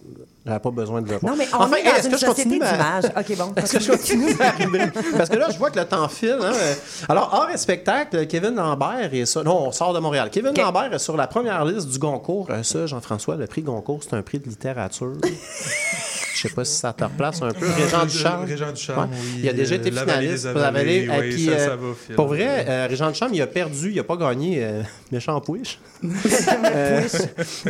j'avais 0.46 0.60
pas 0.60 0.72
besoin 0.72 1.02
de 1.02 1.10
le 1.10 1.18
voir. 1.18 1.32
Non, 1.32 1.38
mais 1.38 1.48
on 1.54 1.56
Enfin, 1.64 1.78
est 1.78 1.84
dans 1.86 1.96
est-ce 1.96 2.06
une 2.08 2.12
que 2.14 2.20
je 2.20 2.26
société 2.26 2.50
continue 2.50 2.60
ma- 2.60 2.72
d'image. 2.74 3.04
OK, 3.18 3.38
bon. 3.38 3.54
est-ce 3.56 3.74
que 3.74 3.80
je 3.80 3.92
continue 3.92 4.34
ma? 4.36 5.18
Parce 5.18 5.30
que 5.30 5.38
là, 5.38 5.48
je 5.50 5.58
vois 5.58 5.72
que 5.72 5.80
le 5.80 5.86
temps 5.86 6.08
file. 6.10 6.38
hein. 6.44 6.52
Alors, 7.08 7.30
hors 7.34 7.50
et 7.50 7.58
spectacle, 7.58 8.28
Kevin 8.28 8.56
Lambert 8.56 9.14
est 9.14 9.26
sur... 9.26 9.42
Non, 9.46 9.68
on 9.68 9.72
sort 9.72 9.94
de 9.94 10.00
Montréal. 10.00 10.30
Kevin. 10.30 10.52
Lambert 10.54 10.94
est 10.94 11.00
sur 11.00 11.16
la 11.16 11.28
première 11.28 11.64
liste 11.64 11.88
du 11.88 11.98
Goncourt. 11.98 12.48
Euh, 12.50 12.62
ça, 12.62 12.86
Jean-François, 12.88 13.38
le 13.38 13.48
prix 13.48 13.62
Goncourt, 13.62 14.02
c'est 14.04 14.16
un 14.18 14.22
prix 14.22 14.40
de 14.40 14.50
littérature. 14.50 15.14
Je 16.44 16.48
sais 16.48 16.54
pas 16.54 16.64
si 16.66 16.76
ça 16.76 16.94
te 16.94 17.04
replace 17.04 17.42
un 17.42 17.52
peu. 17.52 17.66
Régent 17.68 18.06
Ducharme. 18.06 18.46
Régent 18.46 18.72
Ducharme, 18.72 19.10
Ouais. 19.12 19.18
oui. 19.22 19.40
Il 19.44 19.50
a 19.50 19.54
déjà 19.54 19.76
Euh, 19.76 19.78
été 19.78 19.92
La 19.92 20.02
finaliste 20.02 20.52
pour 20.52 20.62
la 20.62 20.72
vallée. 20.72 21.08
Euh, 21.10 21.20
oui, 21.20 21.30
puis, 21.36 21.46
ça, 21.46 21.52
euh, 21.52 21.66
ça 21.68 21.76
va, 21.76 21.88
Phil. 22.06 22.16
pour 22.16 22.28
vrai, 22.28 22.66
euh, 22.68 22.88
Régent 22.90 23.10
Ducharme, 23.12 23.34
il 23.34 23.42
a 23.42 23.48
perdu, 23.48 23.92
il 23.92 24.00
a 24.00 24.04
pas 24.04 24.16
gagné. 24.18 24.64
euh, 24.64 24.82
méchant 25.12 25.40
pouiche. 25.42 25.80
Euh, 26.66 27.02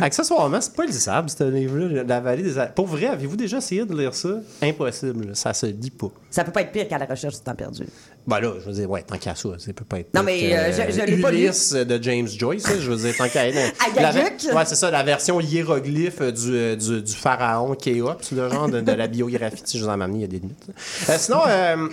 accessoirement, 0.00 0.60
c'est 0.60 0.74
pas 0.74 0.84
lisable, 0.84 1.30
ce 1.30 1.44
livre-là, 1.44 2.02
La 2.06 2.20
vallée 2.20 2.42
des. 2.42 2.54
Pour 2.74 2.86
vrai, 2.86 3.06
avez-vous 3.06 3.36
déjà 3.36 3.58
essayé 3.58 3.84
de 3.84 3.96
lire 3.96 4.14
ça? 4.14 4.28
Impossible. 4.62 5.30
Ça 5.34 5.52
se 5.54 5.66
lit 5.66 5.90
pas. 5.90 6.08
Ça 6.30 6.44
peut 6.44 6.52
pas 6.52 6.62
être 6.62 6.72
pire 6.72 6.86
qu'à 6.88 6.98
la 6.98 7.06
recherche 7.06 7.34
du 7.36 7.40
temps 7.40 7.54
perdu. 7.54 7.84
Ben 8.26 8.38
là, 8.40 8.52
je 8.60 8.66
veux 8.66 8.72
dire, 8.72 8.90
ouais, 8.90 9.02
tant 9.02 9.16
qu'à 9.16 9.34
ça, 9.34 9.48
ça 9.58 9.72
peut 9.72 9.84
pas 9.84 10.00
être. 10.00 10.14
Non, 10.14 10.22
mais, 10.22 10.54
euh, 10.54 10.70
je- 10.72 10.92
je 10.92 11.00
l'ai 11.06 11.16
pas 11.20 11.30
lu. 11.30 11.40
De 11.50 12.02
James 12.02 12.28
Joyce, 12.28 12.66
je 12.80 12.90
veux 12.90 12.96
dire, 12.96 13.16
tant 13.16 13.28
qu'à 13.28 13.50
ver- 13.50 13.72
Gaguc? 13.96 14.54
Ouais, 14.54 14.64
c'est 14.66 14.74
ça, 14.74 14.90
la 14.90 15.02
version 15.02 15.40
hiéroglyphe 15.40 16.20
du, 16.22 16.76
du, 16.76 17.02
du 17.02 17.12
pharaon 17.14 17.74
Khéops, 17.74 18.30
le 18.32 18.48
genre 18.50 18.59
de, 18.68 18.80
de 18.80 18.92
la 18.92 19.06
biographie. 19.06 19.62
Si 19.64 19.78
je 19.78 19.84
vous 19.84 19.88
en 19.90 20.00
ai 20.00 20.04
amené, 20.04 20.18
il 20.18 20.22
y 20.22 20.24
a 20.24 20.28
des 20.28 20.38
limites. 20.38 20.66
Euh, 21.08 21.14
sinon, 21.18 21.40
euh, 21.46 21.88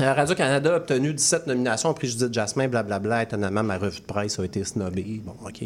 euh, 0.00 0.12
Radio-Canada 0.12 0.74
a 0.74 0.76
obtenu 0.76 1.12
17 1.12 1.46
nominations 1.46 1.90
au 1.90 1.94
prix 1.94 2.08
Judith 2.08 2.32
Jasmin, 2.32 2.68
blablabla. 2.68 3.22
Étonnamment, 3.24 3.62
ma 3.62 3.78
revue 3.78 4.00
de 4.00 4.04
presse 4.04 4.38
a 4.38 4.44
été 4.44 4.62
snobée. 4.64 5.20
Bon, 5.24 5.34
OK. 5.46 5.62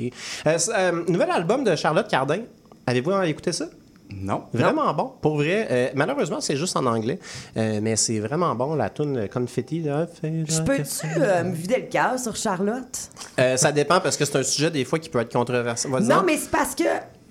Euh, 0.46 0.58
euh, 0.76 1.04
nouvel 1.08 1.30
album 1.30 1.64
de 1.64 1.76
Charlotte 1.76 2.08
Cardin. 2.08 2.38
Avez-vous 2.86 3.12
écouté 3.22 3.52
ça? 3.52 3.66
Non. 4.14 4.42
Vraiment 4.52 4.92
bon. 4.92 5.10
Pour 5.22 5.36
vrai, 5.36 5.66
euh, 5.70 5.88
malheureusement, 5.94 6.40
c'est 6.42 6.56
juste 6.56 6.76
en 6.76 6.84
anglais, 6.84 7.18
euh, 7.56 7.80
mais 7.82 7.96
c'est 7.96 8.18
vraiment 8.20 8.54
bon. 8.54 8.74
La 8.74 8.90
tune 8.90 9.26
Confetti, 9.32 9.80
là. 9.80 10.06
fait- 10.06 10.44
Je 10.46 10.60
peux-tu 10.60 11.06
euh, 11.18 11.44
me 11.44 11.54
vider 11.54 11.76
le 11.76 11.86
cœur 11.90 12.18
sur 12.18 12.36
Charlotte? 12.36 13.08
Euh, 13.38 13.56
ça 13.56 13.72
dépend 13.72 14.00
parce 14.00 14.18
que 14.18 14.26
c'est 14.26 14.36
un 14.36 14.42
sujet 14.42 14.70
des 14.70 14.84
fois 14.84 14.98
qui 14.98 15.08
peut 15.08 15.20
être 15.20 15.32
controversé. 15.32 15.88
Non, 15.88 16.22
mais 16.26 16.36
c'est 16.36 16.50
parce 16.50 16.74
que. 16.74 16.82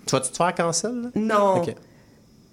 Tu 0.08 0.16
vas-tu 0.16 0.32
te 0.32 0.38
faire 0.38 0.56
cancel? 0.56 0.92
là? 1.04 1.10
Non. 1.16 1.58
Ok. 1.62 1.76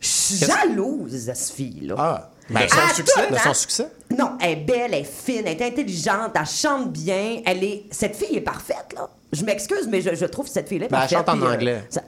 Je 0.00 0.08
suis 0.08 0.36
jalouse 0.36 1.26
de 1.26 1.34
cette 1.34 1.54
fille-là. 1.56 1.94
Ah. 1.98 2.30
Ben, 2.50 2.66
son 2.68 2.94
succès, 2.94 3.26
tout, 3.26 3.32
de 3.32 3.36
hein? 3.36 3.40
son 3.44 3.54
succès? 3.54 3.88
Non, 4.16 4.38
elle 4.40 4.50
est 4.52 4.56
belle, 4.56 4.94
elle 4.94 5.00
est 5.00 5.04
fine, 5.04 5.42
elle 5.44 5.60
est 5.60 5.66
intelligente, 5.66 6.32
elle 6.34 6.46
chante 6.46 6.90
bien, 6.92 7.42
elle 7.44 7.62
est... 7.62 7.84
Cette 7.90 8.16
fille 8.16 8.36
est 8.36 8.40
parfaite, 8.40 8.94
là. 8.94 9.10
Je 9.32 9.44
m'excuse, 9.44 9.86
mais 9.86 10.00
je, 10.00 10.14
je 10.14 10.24
trouve 10.24 10.46
que 10.46 10.52
cette 10.52 10.66
fille-là 10.68 10.86
est 10.86 10.88
Ben, 10.88 11.00
elle 11.02 11.08
parfaite. 11.10 11.18
chante 11.18 11.28
en 11.28 11.38
puis, 11.38 11.46
euh, 11.46 11.54
anglais. 11.54 11.84
ça- 11.90 12.02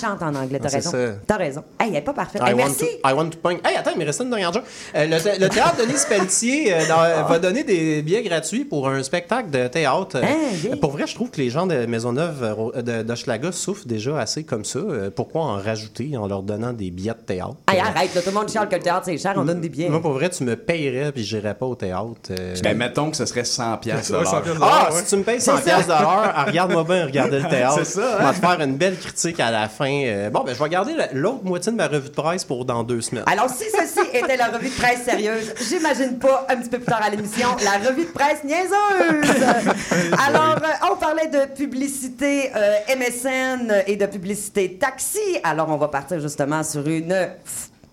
Chante 0.00 0.22
en 0.22 0.34
anglais, 0.34 0.58
t'as 0.58 0.66
Ah, 0.66 0.68
c'est 0.70 0.76
raison. 0.76 0.90
ça. 0.90 0.98
T'as 1.26 1.36
raison. 1.36 1.62
Hey, 1.78 1.88
elle 1.90 1.96
est 1.96 2.00
pas 2.00 2.12
parfaite. 2.14 2.40
I 2.44 2.48
Hey, 2.48 2.52
want 2.54 2.58
merci. 2.58 2.78
to, 3.02 3.08
I 3.08 3.12
want 3.12 3.28
to 3.30 3.38
point. 3.38 3.56
Hey, 3.64 3.76
attends, 3.76 3.90
il 3.94 4.00
me 4.00 4.04
reste 4.06 4.20
une 4.22 4.30
dernière 4.30 4.52
chose. 4.52 4.62
Euh, 4.94 5.06
le, 5.06 5.18
thé- 5.20 5.38
le 5.38 5.48
théâtre 5.48 5.76
Denis 5.78 5.98
Pelletier 6.08 6.72
euh, 6.74 6.86
dans- 6.88 7.28
va 7.28 7.38
donner 7.38 7.62
des 7.62 8.02
billets 8.02 8.22
gratuits 8.22 8.64
pour 8.64 8.88
un 8.88 9.02
spectacle 9.02 9.50
de 9.50 9.68
théâtre. 9.68 10.16
Euh, 10.16 10.22
Hein, 10.22 10.36
bien. 10.62 10.76
pour 10.78 10.92
vrai, 10.92 11.06
je 11.06 11.14
trouve 11.14 11.30
que 11.30 11.40
les 11.40 11.50
gens 11.50 11.66
de 11.66 11.86
Maisonneuve 11.86 12.72
euh, 12.76 13.02
d'Hochelaga 13.02 13.52
souffrent 13.52 13.86
déjà 13.86 14.18
assez 14.18 14.44
comme 14.44 14.64
ça. 14.64 14.78
Euh, 14.78 15.10
pourquoi 15.14 15.42
en 15.42 15.56
rajouter 15.58 16.16
en 16.16 16.26
leur 16.26 16.42
donnant 16.42 16.72
des 16.72 16.90
billets 16.90 17.12
de 17.12 17.18
théâtre? 17.26 17.56
Hey, 17.70 17.78
Euh, 17.78 17.82
arrête, 17.84 18.14
là, 18.14 18.22
tout 18.22 18.30
le 18.30 18.34
monde 18.34 18.48
chiale 18.50 18.68
que 18.68 18.76
le 18.76 18.82
théâtre, 18.82 19.02
c'est 19.04 19.18
cher, 19.18 19.34
on 19.36 19.44
donne 19.44 19.60
des 19.60 19.68
billets. 19.68 19.88
Moi, 19.88 20.00
pour 20.00 20.12
vrai, 20.12 20.30
tu 20.30 20.42
me 20.44 20.56
payerais 20.56 21.12
puis 21.12 21.22
j'irais 21.24 21.54
pas 21.54 21.66
au 21.66 21.74
théâtre. 21.74 22.06
euh, 22.30 22.54
Ben, 22.62 22.76
mettons 22.76 23.10
que 23.10 23.16
ce 23.16 23.26
serait 23.26 23.44
100 23.44 23.76
pièces 23.78 24.10
Ouais, 24.10 24.24
100 24.24 24.40
piastres 24.40 24.58
de 24.60 24.64
Ah, 24.64 24.88
ouais. 24.92 25.00
si 25.02 25.06
tu 25.10 25.16
me 25.16 25.22
payes 25.22 25.40
100 25.40 25.58
pièces 25.58 25.86
ah, 25.90 26.44
regarde-moi 26.46 26.84
bien 26.84 27.04
regarder 27.06 27.40
le 27.40 27.48
théâtre. 27.48 27.74
C'est 27.78 28.00
ça, 28.00 28.14
hein? 28.14 28.18
On 28.20 28.24
va 28.24 28.32
te 28.32 28.38
faire 28.38 28.60
une 28.60 28.76
belle 28.76 28.96
critique 28.98 29.38
à 29.40 29.50
la 29.50 29.65
fin. 29.68 30.02
Euh, 30.04 30.30
bon, 30.30 30.42
ben, 30.44 30.54
je 30.54 30.62
vais 30.62 30.68
garder 30.68 30.94
la- 30.94 31.12
l'autre 31.12 31.44
moitié 31.44 31.72
de 31.72 31.76
ma 31.76 31.86
revue 31.88 32.08
de 32.08 32.14
presse 32.14 32.44
pour 32.44 32.64
dans 32.64 32.82
deux 32.82 33.00
semaines. 33.00 33.24
Alors, 33.26 33.48
si 33.50 33.64
ceci 33.70 34.06
était 34.14 34.36
la 34.36 34.48
revue 34.48 34.68
de 34.68 34.74
presse 34.74 35.04
sérieuse, 35.04 35.54
j'imagine 35.68 36.18
pas 36.18 36.46
un 36.48 36.56
petit 36.56 36.68
peu 36.70 36.78
plus 36.78 36.86
tard 36.86 37.02
à 37.02 37.10
l'émission, 37.10 37.48
la 37.64 37.88
revue 37.88 38.04
de 38.04 38.10
presse 38.10 38.42
niaiseuse. 38.44 39.44
Alors, 40.26 40.56
euh, 40.62 40.88
on 40.92 40.96
parlait 40.96 41.28
de 41.28 41.46
publicité 41.54 42.50
euh, 42.54 42.74
MSN 42.96 43.82
et 43.86 43.96
de 43.96 44.06
publicité 44.06 44.74
taxi. 44.78 45.18
Alors, 45.44 45.68
on 45.68 45.76
va 45.76 45.88
partir 45.88 46.20
justement 46.20 46.62
sur 46.62 46.86
une 46.86 47.28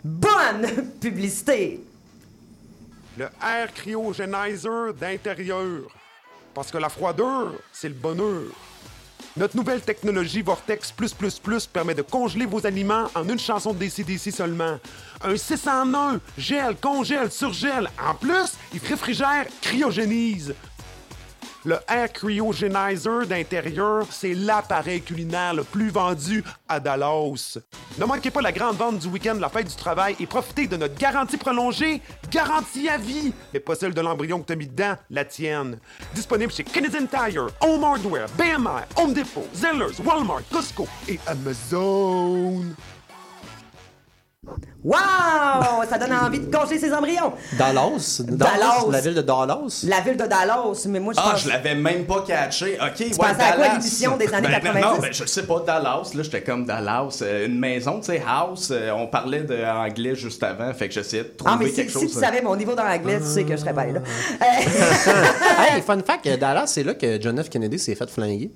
bonne 0.04 0.68
publicité. 1.00 1.82
Le 3.18 3.26
air 3.26 3.72
cryogénizer 3.74 4.94
d'intérieur. 5.00 5.82
Parce 6.54 6.72
que 6.72 6.78
la 6.78 6.90
froideur, 6.90 7.54
c'est 7.72 7.88
le 7.90 7.94
bonheur. 7.96 8.44
Notre 9.36 9.58
nouvelle 9.58 9.82
technologie 9.82 10.44
Vortex 10.44 10.94
permet 11.74 11.96
de 11.96 12.04
congeler 12.04 12.46
vos 12.46 12.68
aliments 12.68 13.06
en 13.16 13.28
une 13.28 13.40
chanson 13.40 13.74
de 13.74 13.80
DCDC 13.80 14.32
seulement. 14.32 14.78
Un 15.24 15.36
6 15.36 15.68
en 15.68 15.92
1, 15.92 16.20
gèle, 16.38 16.76
congèle, 16.80 17.32
surgèle. 17.32 17.90
En 18.00 18.14
plus, 18.14 18.54
il 18.74 18.80
réfrigère, 18.88 19.48
cryogénise. 19.60 20.54
Le 21.66 21.78
Air 21.88 22.12
Cryogenizer 22.12 23.26
d'intérieur, 23.26 24.06
c'est 24.10 24.34
l'appareil 24.34 25.02
culinaire 25.02 25.54
le 25.54 25.64
plus 25.64 25.90
vendu 25.90 26.44
à 26.68 26.82
Dallas. 26.82 27.58
Ne 27.98 28.04
manquez 28.04 28.32
pas 28.32 28.42
la 28.42 28.52
grande 28.52 28.76
vente 28.76 29.00
du 29.00 29.08
week-end 29.08 29.38
la 29.40 29.48
fête 29.48 29.70
du 29.70 29.76
travail 29.76 30.18
et 30.20 30.26
profitez 30.26 30.68
de 30.68 30.76
notre 30.76 30.96
garantie 30.96 31.38
prolongée, 31.38 32.02
garantie 32.30 32.90
à 32.90 32.98
vie, 32.98 33.34
mais 33.54 33.62
pas 33.62 33.76
celle 33.76 33.94
de 33.94 34.02
l'embryon 34.02 34.42
que 34.42 34.48
t'as 34.48 34.56
mis 34.58 34.68
dedans, 34.68 34.96
la 35.10 35.24
tienne. 35.24 35.80
Disponible 36.14 36.52
chez 36.52 36.66
Canadian 36.66 37.06
Tire, 37.06 37.48
Home 37.62 37.84
Hardware, 37.86 38.28
BMR, 38.38 38.84
Home 38.98 39.14
Depot, 39.14 39.48
Zellers, 39.54 40.02
Walmart, 40.04 40.42
Costco 40.52 40.86
et 41.08 41.18
Amazon. 41.28 42.66
Wow! 44.84 44.98
Ça 45.90 45.98
donne 45.98 46.12
envie 46.12 46.40
de 46.42 46.54
congeler 46.54 46.78
ses 46.78 46.94
embryons. 46.94 47.32
Dallas, 47.58 48.22
Dallas, 48.28 48.52
Dallas. 48.58 48.86
la 48.92 49.00
ville 49.02 49.14
de 49.16 49.22
Dallas? 49.22 49.86
La 49.88 50.02
ville 50.02 50.18
de 50.18 50.26
Dallas, 50.26 50.86
mais 50.90 51.00
moi, 51.00 51.14
je 51.14 51.20
Ah, 51.24 51.30
pense... 51.32 51.44
je 51.44 51.50
l'avais 51.50 51.74
même 51.76 52.06
pas 52.06 52.22
catché. 52.28 52.76
OK, 52.76 53.00
ouais, 53.00 53.10
pensais 53.12 53.24
à 53.30 53.34
quoi, 53.36 53.46
Dallas. 53.68 53.74
l'émission 53.78 54.18
des 54.18 54.34
années 54.34 54.50
Ben, 54.50 54.62
90? 54.62 54.82
Non, 54.82 54.98
ben, 55.00 55.14
je 55.14 55.26
sais 55.26 55.44
pas, 55.44 55.60
Dallas. 55.66 56.12
Là, 56.14 56.24
j'étais 56.24 56.42
comme 56.44 56.66
Dallas. 56.66 57.20
euh, 57.22 57.46
une 57.46 57.58
maison, 57.58 58.00
tu 58.02 58.08
sais, 58.08 58.22
house. 58.28 58.70
euh, 58.72 58.92
on 58.92 59.08
parlait 59.08 59.44
de 59.44 59.64
anglais 59.64 60.16
juste 60.16 60.44
avant. 60.44 60.74
Fait 60.74 60.90
que 60.90 60.94
j'essayais 60.94 61.24
de 61.24 61.30
trouver 61.30 61.54
Ah, 61.56 61.58
mais 61.62 61.70
si, 61.70 61.76
quelque 61.76 61.92
si 61.94 62.00
chose. 62.02 62.12
tu 62.12 62.18
euh, 62.18 62.22
savais 62.22 62.42
mon 62.42 62.56
niveau 62.58 62.76
d'anglais, 62.76 63.20
tu 63.20 63.26
sais 63.28 63.44
que 63.46 63.52
je 63.52 63.58
serais 63.62 63.74
pas 63.74 63.86
là. 63.86 64.02
hey, 64.42 65.82
fun 65.86 66.00
fact, 66.06 66.28
Dallas, 66.38 66.68
c'est 66.68 66.84
là 66.84 66.94
que 66.96 67.22
John 67.22 67.42
F. 67.42 67.50
Kennedy 67.50 67.80
s'est 67.80 67.96
fait 67.96 68.10
flinguer. 68.10 68.52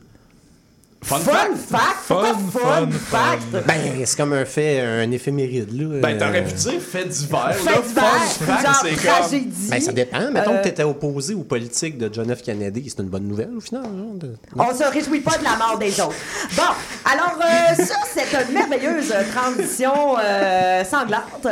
Fun, 1.03 1.19
Fun 1.19 1.55
fact? 1.55 1.95
Fun, 2.05 2.23
fun, 2.23 2.59
fun, 2.59 2.91
fact? 2.91 3.65
Ben, 3.67 4.03
c'est 4.03 4.17
comme 4.17 4.33
un 4.33 4.43
fait, 4.45 4.81
un 4.81 5.09
éphéméride, 5.11 5.71
là. 5.79 5.99
Ben, 6.01 6.17
t'aurais 6.17 6.41
Euh, 6.41 6.45
pu 6.47 6.53
dire 6.53 6.81
fait 6.81 7.05
divers. 7.05 7.53
Fait 7.55 7.69
là, 7.71 7.81
divers, 7.87 8.03
fun 8.03 8.57
fact, 8.57 8.75
c'est 8.81 8.89
comme. 8.89 8.97
tragédie. 9.21 9.69
Ben, 9.69 9.79
ça 9.79 9.91
dépend. 9.93 10.31
Mettons 10.31 10.53
Euh, 10.55 10.57
que 10.57 10.63
t'étais 10.63 10.83
opposé 10.83 11.33
aux 11.35 11.43
politiques 11.43 11.97
de 11.99 12.09
John 12.11 12.35
F. 12.35 12.41
Kennedy. 12.41 12.89
C'est 12.89 13.01
une 13.03 13.09
bonne 13.09 13.27
nouvelle, 13.27 13.51
au 13.55 13.61
final. 13.61 13.83
genre, 13.83 14.15
de- 14.15 14.35
On 14.57 14.75
se 14.75 14.83
réjouit 14.91 15.21
pas 15.21 15.37
de 15.37 15.43
la 15.43 15.55
mort 15.55 15.77
des 15.79 15.91
autres. 16.01 16.15
Bon, 16.55 16.63
alors 17.05 17.39
euh, 17.41 17.75
ça, 17.83 17.95
c'est 18.13 18.45
une 18.47 18.53
merveilleuse 18.55 19.13
transition 19.33 20.17
euh, 20.19 20.83
sanglante. 20.83 21.47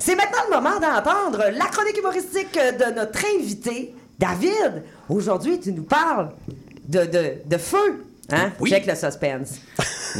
C'est 0.00 0.16
maintenant 0.16 0.38
le 0.50 0.56
moment 0.56 0.80
d'entendre 0.80 1.44
la 1.56 1.66
chronique 1.66 1.96
humoristique 1.98 2.52
de 2.54 2.94
notre 2.94 3.20
invité, 3.38 3.94
David. 4.18 4.82
Aujourd'hui, 5.08 5.60
tu 5.60 5.72
nous 5.72 5.84
parles 5.84 6.30
de, 6.88 7.04
de, 7.04 7.32
de 7.46 7.56
feu. 7.58 8.04
Hein? 8.30 8.52
Oui. 8.60 8.70
Check 8.70 8.86
le 8.86 8.94
suspense. 8.94 9.54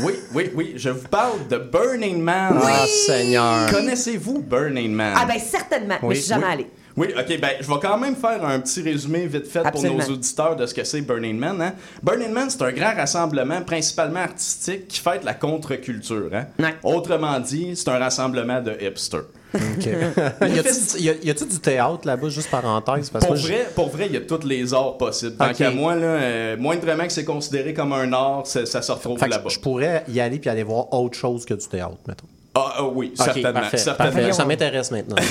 Oui, 0.02 0.14
oui, 0.34 0.50
oui. 0.54 0.72
Je 0.76 0.88
vous 0.90 1.08
parle 1.08 1.46
de 1.48 1.58
Burning 1.58 2.20
Man. 2.22 2.58
Ah, 2.62 2.86
Seigneur. 3.06 3.70
Connaissez-vous 3.70 4.40
Burning 4.40 4.92
Man? 4.92 5.14
Ah 5.16 5.26
ben 5.26 5.38
certainement, 5.38 5.96
mais 6.00 6.08
Oui, 6.08 6.14
je 6.14 6.20
suis 6.20 6.28
jamais 6.28 6.46
oui. 6.46 6.52
allée. 6.52 6.66
Oui, 6.96 7.08
ok, 7.16 7.40
ben 7.40 7.50
je 7.60 7.66
vais 7.68 7.78
quand 7.80 7.96
même 7.98 8.16
faire 8.16 8.44
un 8.44 8.58
petit 8.60 8.82
résumé 8.82 9.26
vite 9.26 9.46
fait 9.46 9.60
Absolument. 9.64 9.98
pour 9.98 10.08
nos 10.08 10.14
auditeurs 10.14 10.56
de 10.56 10.66
ce 10.66 10.74
que 10.74 10.82
c'est 10.84 11.00
Burning 11.02 11.38
Man. 11.38 11.60
Hein? 11.62 11.74
Burning 12.02 12.32
Man, 12.32 12.50
c'est 12.50 12.62
un 12.62 12.72
grand 12.72 12.94
rassemblement 12.94 13.60
principalement 13.62 14.20
artistique 14.20 14.88
qui 14.88 15.00
fête 15.00 15.22
la 15.22 15.34
contre-culture. 15.34 16.28
Hein? 16.32 16.46
Ouais. 16.58 16.74
Autrement 16.82 17.38
dit, 17.38 17.76
c'est 17.76 17.88
un 17.88 17.98
rassemblement 17.98 18.60
de 18.60 18.72
hipsters. 18.80 19.24
OK. 19.54 19.86
y 19.86 20.58
a-tu 20.58 20.98
y 20.98 21.08
a- 21.10 21.14
y 21.22 21.30
a-tu 21.30 21.46
du 21.46 21.58
théâtre 21.58 22.00
là-bas, 22.04 22.28
juste 22.28 22.50
parenthèse? 22.50 23.10
Parce 23.10 23.24
que 23.24 23.28
Pour 23.28 23.36
je- 23.36 23.46
vrai, 23.46 23.66
pour 23.74 23.88
vrai, 23.88 24.06
il 24.06 24.12
y 24.12 24.16
a 24.16 24.20
tous 24.20 24.44
les 24.46 24.74
arts 24.74 24.96
possibles. 24.98 25.36
Tant 25.36 25.50
Ok. 25.50 25.56
qu'à 25.56 25.70
moi, 25.70 25.94
là, 25.94 26.06
euh, 26.06 26.56
moindrement 26.58 27.04
que 27.06 27.12
c'est 27.12 27.24
considéré 27.24 27.72
comme 27.74 27.92
un 27.92 28.12
art, 28.12 28.46
ça, 28.46 28.66
ça 28.66 28.82
se 28.82 28.92
retrouve 28.92 29.18
là-bas. 29.26 29.48
je 29.48 29.58
pourrais 29.58 30.04
y 30.08 30.20
aller 30.20 30.38
puis 30.38 30.50
aller 30.50 30.62
voir 30.62 30.92
autre 30.92 31.16
chose 31.16 31.44
que 31.44 31.54
du 31.54 31.66
théâtre, 31.66 31.96
mettons. 32.06 32.26
Ah, 32.54 32.74
ah 32.78 32.84
oui, 32.84 33.12
certainement. 33.16 33.52
parfait, 33.52 33.76
certainement. 33.76 34.12
parfait. 34.12 34.32
Ça 34.32 34.44
m'intéresse 34.44 34.90
maintenant. 34.90 35.16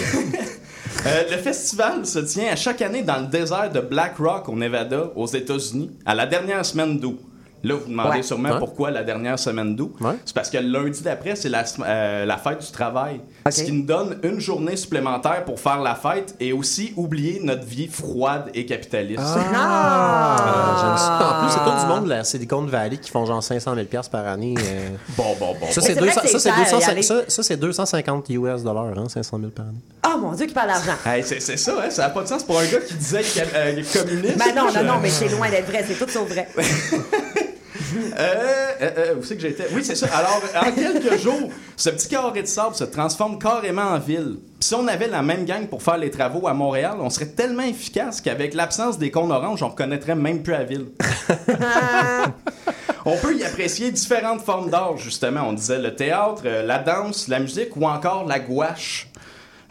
Euh, 1.05 1.23
le 1.31 1.37
festival 1.37 2.05
se 2.05 2.19
tient 2.19 2.51
à 2.51 2.55
chaque 2.55 2.81
année 2.81 3.03
dans 3.03 3.19
le 3.19 3.27
désert 3.27 3.69
de 3.71 3.79
Black 3.79 4.17
Rock, 4.17 4.49
au 4.49 4.55
Nevada, 4.55 5.11
aux 5.15 5.27
États-Unis, 5.27 5.91
à 6.05 6.15
la 6.15 6.25
dernière 6.25 6.65
semaine 6.65 6.99
d'août. 6.99 7.19
Là, 7.63 7.75
vous 7.75 7.89
demandez 7.89 8.17
Ouais. 8.17 8.23
sûrement 8.23 8.49
Ouais. 8.53 8.59
pourquoi 8.59 8.91
la 8.91 9.03
dernière 9.03 9.37
semaine 9.37 9.75
d'août. 9.75 9.93
Ouais. 10.01 10.13
C'est 10.25 10.33
parce 10.35 10.49
que 10.49 10.57
le 10.57 10.67
lundi 10.67 11.01
d'après, 11.03 11.35
c'est 11.35 11.49
la, 11.49 11.63
euh, 11.85 12.25
la 12.25 12.37
fête 12.37 12.59
du 12.65 12.71
travail. 12.71 13.21
Ce 13.51 13.63
qui 13.63 13.71
nous 13.71 13.83
donne 13.85 14.17
une 14.23 14.39
journée 14.39 14.75
supplémentaire 14.75 15.45
pour 15.45 15.59
faire 15.59 15.81
la 15.81 15.95
fête 15.95 16.35
et 16.39 16.53
aussi 16.53 16.93
oublier 16.95 17.39
notre 17.43 17.65
vie 17.65 17.87
froide 17.87 18.49
et 18.53 18.65
capitaliste. 18.65 19.21
Ah! 19.21 20.75
J'aime 20.81 20.97
ça. 20.97 21.37
En 21.39 21.43
plus, 21.43 21.53
c'est 21.53 21.63
tout 21.71 21.79
du 21.79 21.85
monde 21.93 22.03
de 22.05 22.09
la 22.09 22.23
Silicon 22.23 22.61
Valley 22.63 22.97
qui 22.97 23.11
font 23.11 23.25
genre 23.25 23.41
500 23.43 23.75
000 23.75 23.87
par 24.11 24.27
année. 24.27 24.55
euh. 24.57 24.89
Bon, 25.17 25.35
bon, 25.39 25.55
bon. 25.59 25.67
Ça, 25.71 25.81
c'est 25.81 25.93
c'est 25.93 25.99
vrai 25.99 26.07
200 26.07 26.21
que 26.21 26.27
c'est 26.27 26.33
ça, 26.33 26.39
c'est 26.39 26.49
cher, 26.49 26.63
200 26.65 26.79
y 26.79 26.83
aller. 26.91 27.01
ça, 27.01 27.15
ça, 27.27 27.43
c'est 27.43 27.57
250 27.57 28.29
US 28.29 28.63
dollars, 28.63 28.85
hein, 28.97 29.09
500 29.09 29.37
000 29.39 29.51
par 29.51 29.65
année. 29.65 29.79
Oh 30.05 30.17
mon 30.19 30.31
Dieu, 30.33 30.45
qui 30.45 30.53
parle 30.53 30.69
d'argent. 30.69 30.93
Hey, 31.05 31.23
c'est 31.23 31.39
ça, 31.57 31.73
hein, 31.83 31.89
ça 31.89 32.03
n'a 32.03 32.09
pas 32.09 32.23
de 32.23 32.27
sens 32.27 32.43
pour 32.43 32.59
un 32.59 32.65
gars 32.65 32.79
qui 32.79 32.93
disait 32.95 33.21
qu'il 33.21 33.41
est 33.41 33.93
communiste. 33.93 34.37
Ben 34.37 34.55
non, 34.55 34.71
non, 34.73 34.83
non, 34.83 34.99
mais 35.01 35.09
c'est 35.09 35.29
loin 35.29 35.49
d'être 35.49 35.67
vrai, 35.67 35.83
c'est 35.87 35.95
tout 35.95 36.09
sauf 36.11 36.27
vrai. 36.29 36.47
Euh, 37.95 38.71
euh, 38.81 38.89
euh, 38.97 39.15
où 39.15 39.23
c'est 39.23 39.35
que 39.35 39.41
j'étais? 39.41 39.67
Oui, 39.73 39.83
c'est 39.83 39.95
ça. 39.95 40.07
Alors, 40.07 40.41
en 40.55 40.71
quelques 40.71 41.17
jours, 41.21 41.49
ce 41.75 41.89
petit 41.89 42.07
carré 42.07 42.41
de 42.41 42.47
sable 42.47 42.75
se 42.75 42.83
transforme 42.83 43.39
carrément 43.39 43.83
en 43.83 43.99
ville. 43.99 44.37
Si 44.59 44.73
on 44.73 44.87
avait 44.87 45.07
la 45.07 45.21
même 45.21 45.45
gang 45.45 45.67
pour 45.67 45.83
faire 45.83 45.97
les 45.97 46.09
travaux 46.09 46.47
à 46.47 46.53
Montréal, 46.53 46.97
on 46.99 47.09
serait 47.09 47.27
tellement 47.27 47.63
efficace 47.63 48.21
qu'avec 48.21 48.53
l'absence 48.53 48.97
des 48.97 49.11
cônes 49.11 49.31
oranges, 49.31 49.61
on 49.63 49.69
reconnaîtrait 49.69 50.15
même 50.15 50.41
plus 50.41 50.53
la 50.53 50.63
ville. 50.63 50.87
on 53.05 53.15
peut 53.17 53.35
y 53.35 53.43
apprécier 53.43 53.91
différentes 53.91 54.41
formes 54.41 54.69
d'art, 54.69 54.97
justement. 54.97 55.41
On 55.47 55.53
disait 55.53 55.79
le 55.79 55.95
théâtre, 55.95 56.41
euh, 56.45 56.63
la 56.63 56.79
danse, 56.79 57.27
la 57.27 57.39
musique 57.39 57.75
ou 57.75 57.85
encore 57.85 58.25
la 58.25 58.39
gouache. 58.39 59.09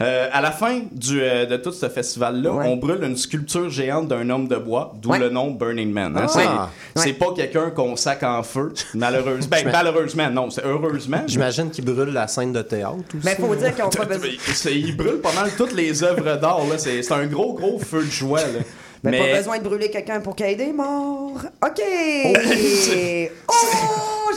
Euh, 0.02 0.28
à 0.30 0.42
la 0.42 0.50
fin 0.50 0.80
du, 0.92 1.22
euh, 1.22 1.46
de 1.46 1.56
tout 1.56 1.72
ce 1.72 1.88
festival-là, 1.88 2.52
Ouais. 2.52 2.66
on 2.68 2.76
brûle 2.76 3.02
une 3.02 3.16
sculpture 3.16 3.70
géante 3.70 4.08
d'un 4.08 4.28
homme 4.28 4.46
de 4.46 4.56
bois, 4.56 4.92
d'où 5.00 5.08
Ouais. 5.10 5.18
le 5.18 5.30
nom 5.30 5.50
Burning 5.52 5.90
Man. 5.90 6.14
hein. 6.18 6.26
Ah. 6.26 6.68
C'est- 6.94 7.06
Ouais. 7.08 7.12
Pas 7.14 7.32
quelqu'un 7.34 7.70
qu'on 7.70 7.96
sac 7.96 8.22
en 8.22 8.42
feu, 8.42 8.74
malheureusement. 8.94 9.48
Ben, 9.50 9.66
malheureusement, 9.72 10.28
non, 10.30 10.50
c'est 10.50 10.64
heureusement. 10.66 11.22
J'imagine 11.26 11.70
qu'ils 11.70 11.86
brûlent 11.86 12.12
la 12.12 12.28
scène 12.28 12.52
de 12.52 12.60
théâtre 12.60 12.96
aussi. 13.16 13.24
Mais 13.24 13.36
faut 13.36 13.54
dire 13.54 13.74
qu'ils 13.74 13.84
ont 13.84 13.88
pas 13.88 14.04
besoin. 14.04 14.28
Il 14.70 14.94
brûle 14.96 15.20
pas 15.22 15.32
mal 15.32 15.50
toutes 15.56 15.72
les 15.72 16.02
œuvres 16.04 16.36
d'art. 16.36 16.60
là. 16.70 16.76
C'est 16.76 17.02
c'est 17.02 17.14
un 17.14 17.26
gros, 17.26 17.54
gros 17.54 17.78
feu 17.78 18.04
de 18.04 18.10
joie. 18.10 18.40
Là. 18.42 18.60
Mais, 19.02 19.12
Mais 19.12 19.30
pas 19.32 19.36
besoin 19.38 19.58
de 19.58 19.62
brûler 19.64 19.90
quelqu'un 19.90 20.20
pour 20.20 20.36
qu'il 20.36 20.46
y 20.46 20.50
ait 20.50 20.56
des 20.56 20.72
morts. 20.74 21.40
OK. 21.64 21.80
c'est- 21.80 23.32
oh, 23.48 23.52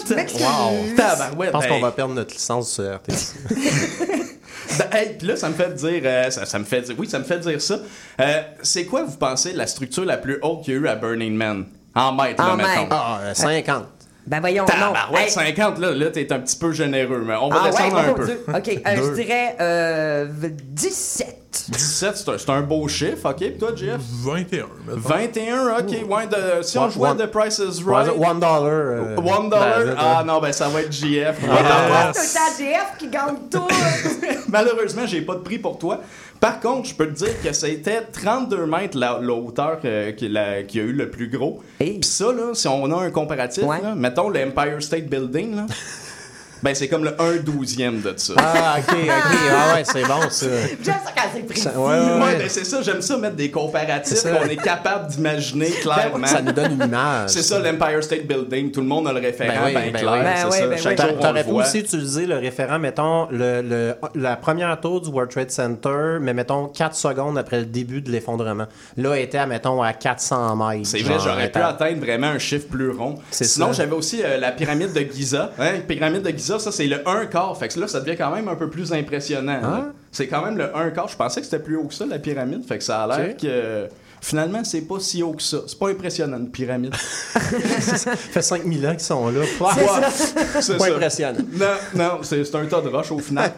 je 0.08 0.14
M'excuse. 0.14 0.42
Wow. 0.42 0.96
Tabarouette, 0.96 1.48
Je 1.50 1.52
pense 1.52 1.68
qu'on 1.68 1.80
va 1.82 1.92
perdre 1.92 2.14
notre 2.14 2.34
licence 2.34 2.72
sur 2.72 2.84
RTC. 2.86 3.36
Ben, 4.78 4.86
hey, 4.98 5.16
puis 5.18 5.28
là, 5.28 5.36
ça 5.36 5.50
me 5.50 5.54
fait 5.56 5.74
dire, 5.74 6.02
euh, 6.06 6.30
ça, 6.30 6.46
ça 6.46 6.60
me 6.60 6.64
fait 6.64 6.82
dire, 6.82 6.96
oui, 6.98 7.08
ça 7.10 7.20
me 7.20 7.24
fait 7.24 7.40
dire 7.40 7.62
ça. 7.62 7.80
Euh, 8.22 8.42
c'est 8.62 8.86
quoi, 8.86 9.04
vous 9.04 9.18
pensez, 9.18 9.54
la 9.54 9.66
structure 9.68 10.06
la 10.06 10.18
plus 10.18 10.40
haute 10.42 10.64
qu'il 10.64 10.74
y 10.74 10.78
a 10.78 10.80
eu 10.80 10.88
à 10.88 10.96
Burning 10.96 11.34
Man? 11.36 11.66
En 11.96 12.14
mètres, 12.14 12.42
là, 12.44 12.54
En 12.54 12.56
mettons. 12.56 12.70
mètres. 12.82 12.88
Ah, 12.92 13.20
euh, 13.24 13.34
50. 13.34 13.86
Ben 14.28 14.40
voyons, 14.42 14.64
non. 14.64 14.68
Tabarouette, 14.94 15.24
Hey. 15.24 15.32
50, 15.32 15.80
là, 15.80 15.92
là 15.92 16.12
t'es 16.12 16.32
un 16.32 16.40
petit 16.40 16.56
peu 16.58 16.72
généreux, 16.72 17.24
mais 17.26 17.34
on 17.42 17.50
va 17.50 17.62
Ah 17.62 17.64
ouais, 17.66 17.72
descendre 17.72 17.98
un 17.98 18.08
mon 18.08 18.14
peu. 18.14 18.26
Dieu. 18.26 18.40
OK, 18.48 18.68
euh, 18.86 18.96
je 18.96 19.14
dirais 19.16 19.56
euh, 19.60 20.28
17. 20.30 21.36
17, 21.52 22.16
c'est 22.16 22.30
un, 22.30 22.38
c'est 22.38 22.50
un 22.52 22.62
beau 22.62 22.88
chiffre, 22.88 23.28
ok? 23.30 23.38
Puis 23.38 23.58
toi, 23.58 23.72
Jeff? 23.76 24.00
21. 24.24 24.66
mettons. 24.88 25.00
21, 25.00 25.78
ok, 25.80 25.86
ouais, 26.10 26.28
de, 26.28 26.62
si 26.62 26.78
on 26.78 26.90
jouait 26.90 27.10
one- 27.10 27.18
The 27.18 27.26
Price 27.26 27.58
is 27.60 27.84
Right... 27.84 28.10
One 28.16 28.40
dollar. 28.40 28.64
euh, 28.72 29.16
One 29.18 29.50
dollar? 29.50 29.84
ben, 29.86 29.96
ah 29.98 30.24
non, 30.26 30.40
ben 30.40 30.52
ça 30.52 30.68
va 30.70 30.82
être 30.82 30.92
JF. 30.92 31.38
Ah, 31.50 32.12
c'est 32.16 32.38
le 32.64 32.70
GF 32.72 32.98
qui 33.00 33.08
gagne 33.08 33.36
tout. 33.52 33.68
Malheureusement, 34.48 35.06
j'ai 35.08 35.22
pas 35.22 35.34
de 35.36 35.40
prix 35.40 35.58
pour 35.58 35.78
toi. 35.80 36.02
Par 36.40 36.60
contre, 36.60 36.88
je 36.90 36.96
peux 36.96 37.08
te 37.08 37.14
dire 37.26 37.42
que 37.44 37.52
c'était 37.52 38.02
32 38.02 38.66
mètres 38.66 38.98
la, 38.98 39.20
la 39.22 39.34
hauteur 39.34 39.80
euh, 39.86 40.12
qui, 40.14 40.30
la- 40.30 40.64
qui 40.64 40.80
a 40.80 40.84
eu 40.84 40.94
le 40.94 41.10
plus 41.10 41.30
gros. 41.30 41.62
Hey. 41.80 42.00
Puis 42.00 42.10
ça, 42.10 42.26
là, 42.32 42.54
si 42.54 42.68
on 42.68 42.90
a 42.98 43.04
un 43.06 43.12
comparatif, 43.12 43.64
Ouais. 43.64 43.82
là, 43.82 43.96
mettons 43.96 44.30
l'Empire 44.30 44.82
State 44.82 45.08
Building, 45.08 45.56
là, 45.56 45.66
ben 46.64 46.76
c'est 46.76 46.88
comme 46.88 47.04
le 47.04 47.16
1 47.22 47.38
douzième 47.38 48.02
de 48.02 48.14
ça. 48.18 48.34
Ah, 48.38 48.76
ok, 48.80 48.96
ok. 49.04 49.10
Ah, 49.52 49.76
ouais, 49.76 49.84
c'est 49.84 50.04
bon, 50.06 50.30
ça. 50.30 50.46
J'aime 50.84 50.96
ça 51.06 51.12
quand 51.16 51.24
c'est 51.34 51.46
précis. 51.46 51.62
Ça- 51.62 51.80
ouais, 51.80 51.88
ouais, 52.00 52.36
ben 52.38 52.50
c'est 52.50 52.66
ça, 52.66 52.82
j'aime 52.82 53.02
ça 53.02 53.18
mettre 53.18 53.36
des 53.36 53.52
comparatifs 53.52 54.18
ça. 54.18 54.32
qu'on 54.32 54.46
est 54.48 54.56
capable 54.58 55.08
d'imaginer 55.08 55.70
clairement. 55.70 56.28
Ça 56.28 56.42
nous 56.42 56.52
donne 56.52 56.74
une 56.74 56.84
image. 56.88 57.30
C'est 57.30 57.42
ça 57.44 57.60
l'Empire 57.60 58.04
State 58.04 58.26
Building, 58.28 58.72
tout 58.72 58.82
le 58.82 58.88
monde 58.88 59.08
a 59.08 59.14
le 59.14 59.20
référent 59.20 59.54
Ben 59.66 59.74
ben 59.74 59.92
ben 59.92 60.00
clair. 60.00 60.24
Ben 60.24 60.52
c'est 60.52 60.58
ça. 60.60 60.68
ben 60.68 61.16
le 61.16 61.20
T'aurais 61.22 61.44
pu 61.44 61.52
aussi 61.52 61.80
utiliser 61.80 62.26
le 62.26 62.38
référent, 62.38 62.80
mettons, 62.80 63.28
le, 63.32 63.62
le- 63.62 63.96
la 64.16 64.36
première 64.36 64.80
tour 64.80 65.02
du 65.02 65.10
World 65.10 65.32
Trade 65.32 65.52
Center, 65.52 66.18
mais 66.22 66.34
mettons 66.34 66.68
4 66.68 66.96
secondes 66.96 67.38
après 67.38 67.60
le 67.60 67.66
début 67.66 68.02
de 68.02 68.12
l'effondrement. 68.12 68.66
Là, 68.98 69.14
elle 69.16 69.24
était, 69.24 69.46
mettons, 69.46 69.82
à 69.82 69.94
400 69.94 70.56
mètres. 70.56 70.88
C'est 70.88 71.00
vrai, 71.02 71.16
j'aurais 71.24 71.52
pu 71.52 71.60
atteindre 71.60 72.00
vraiment 72.00 72.28
un 72.28 72.40
chiffre 72.40 72.68
plus 72.68 72.92
rond. 72.92 73.16
Sinon, 73.32 73.68
ça. 73.68 73.84
j'avais 73.84 73.94
aussi 73.96 74.22
euh, 74.24 74.38
la 74.38 74.52
pyramide 74.52 74.94
de 74.94 75.06
Giza. 75.14 75.52
Hein, 75.60 75.74
la 75.74 75.80
pyramide 75.80 76.22
de 76.24 76.30
Giza, 76.32 76.49
ça, 76.58 76.72
c'est 76.72 76.88
le 76.88 77.08
1 77.08 77.26
quart. 77.28 77.56
Fait 77.58 77.68
que 77.68 77.80
là, 77.80 77.88
ça 77.88 78.00
devient 78.00 78.18
quand 78.18 78.32
même 78.34 78.48
un 78.48 78.56
peu 78.56 78.70
plus 78.70 78.92
impressionnant. 78.94 79.60
Ah. 79.64 79.84
C'est 80.12 80.28
quand 80.28 80.44
même 80.44 80.58
le 80.58 80.76
1 80.76 80.90
quart. 80.92 81.08
Je 81.08 81.16
pensais 81.18 81.42
que 81.42 81.46
c'était 81.46 81.60
plus 81.64 81.76
haut 81.76 81.84
que 81.86 81.94
ça, 81.94 82.06
la 82.08 82.18
pyramide. 82.18 82.66
Fait 82.66 82.78
que 82.78 82.84
ça 82.84 83.04
a 83.04 83.08
l'air 83.20 83.38
que... 83.38 83.88
Finalement, 84.22 84.66
c'est 84.66 84.82
pas 84.82 85.00
si 85.00 85.24
haut 85.24 85.32
que 85.32 85.42
ça. 85.42 85.60
C'est 85.66 85.80
pas 85.80 85.88
impressionnant, 85.90 86.38
une 86.40 86.52
pyramide. 86.52 86.94
Ça 87.80 88.16
fait 88.18 88.42
5000 88.42 88.86
ans 88.86 88.92
qu'ils 88.92 89.00
sont 89.00 89.30
là. 89.30 89.40
C'est 90.60 90.78
Pas 90.78 90.84
ça. 90.88 90.94
impressionnant. 90.94 91.40
Non, 91.54 91.66
non, 91.96 92.12
c'est 92.24 92.54
un 92.56 92.66
tas 92.66 92.82
de 92.82 92.90
roches 92.90 93.14
au 93.14 93.20
final. 93.20 93.50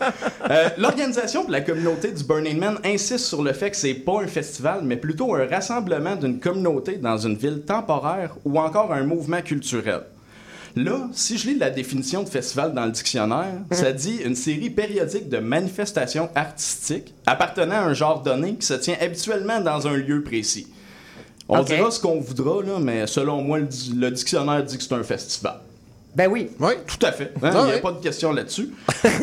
Euh, 0.52 0.70
L'organisation 0.78 1.42
pour 1.42 1.52
la 1.52 1.62
communauté 1.62 2.12
du 2.12 2.24
Burning 2.24 2.60
Man 2.60 2.78
insiste 2.86 3.26
sur 3.26 3.42
le 3.42 3.54
fait 3.54 3.72
que 3.72 3.78
c'est 3.78 3.96
pas 3.96 4.22
un 4.22 4.28
festival, 4.28 4.82
mais 4.84 4.98
plutôt 4.98 5.34
un 5.34 5.48
rassemblement 5.48 6.16
d'une 6.16 6.40
communauté 6.40 6.98
dans 6.98 7.18
une 7.18 7.36
ville 7.38 7.62
temporaire 7.62 8.36
ou 8.46 8.60
encore 8.60 8.94
un 8.94 9.04
mouvement 9.04 9.42
culturel. 9.42 10.02
Là, 10.76 11.10
si 11.12 11.38
je 11.38 11.48
lis 11.50 11.58
la 11.58 11.70
définition 11.70 12.24
de 12.24 12.30
festival 12.30 12.74
dans 12.74 12.86
le 12.86 12.92
dictionnaire, 12.92 13.60
ça 13.72 13.92
dit 13.92 14.18
une 14.24 14.36
série 14.36 14.70
périodique 14.70 15.28
de 15.28 15.38
manifestations 15.38 16.30
artistiques 16.34 17.14
appartenant 17.26 17.76
à 17.76 17.82
un 17.82 17.94
genre 17.94 18.22
donné 18.22 18.56
qui 18.56 18.66
se 18.66 18.76
tient 18.76 18.96
habituellement 19.02 19.60
dans 19.60 19.88
un 19.88 19.98
lieu 19.98 20.24
précis. 20.24 20.68
On 21.50 21.64
dira 21.64 21.92
ce 21.92 22.00
qu'on 22.00 22.22
voudra, 22.22 22.64
là, 22.64 22.80
mais 22.80 23.06
selon 23.08 23.42
moi, 23.42 23.60
le, 23.60 23.68
le 23.98 24.12
dictionnaire 24.12 24.64
dit 24.64 24.78
que 24.78 24.84
c'est 24.84 24.94
un 24.94 25.04
festival. 25.04 25.60
Ben 26.14 26.28
oui. 26.30 26.50
Oui. 26.60 26.74
Tout 26.86 27.06
à 27.06 27.12
fait. 27.14 27.32
Hein, 27.42 27.50
Il 27.54 27.58
Ah 27.58 27.66
n'y 27.66 27.72
a 27.72 27.80
pas 27.80 27.92
de 27.94 28.02
question 28.02 28.34
là-dessus. 28.34 28.70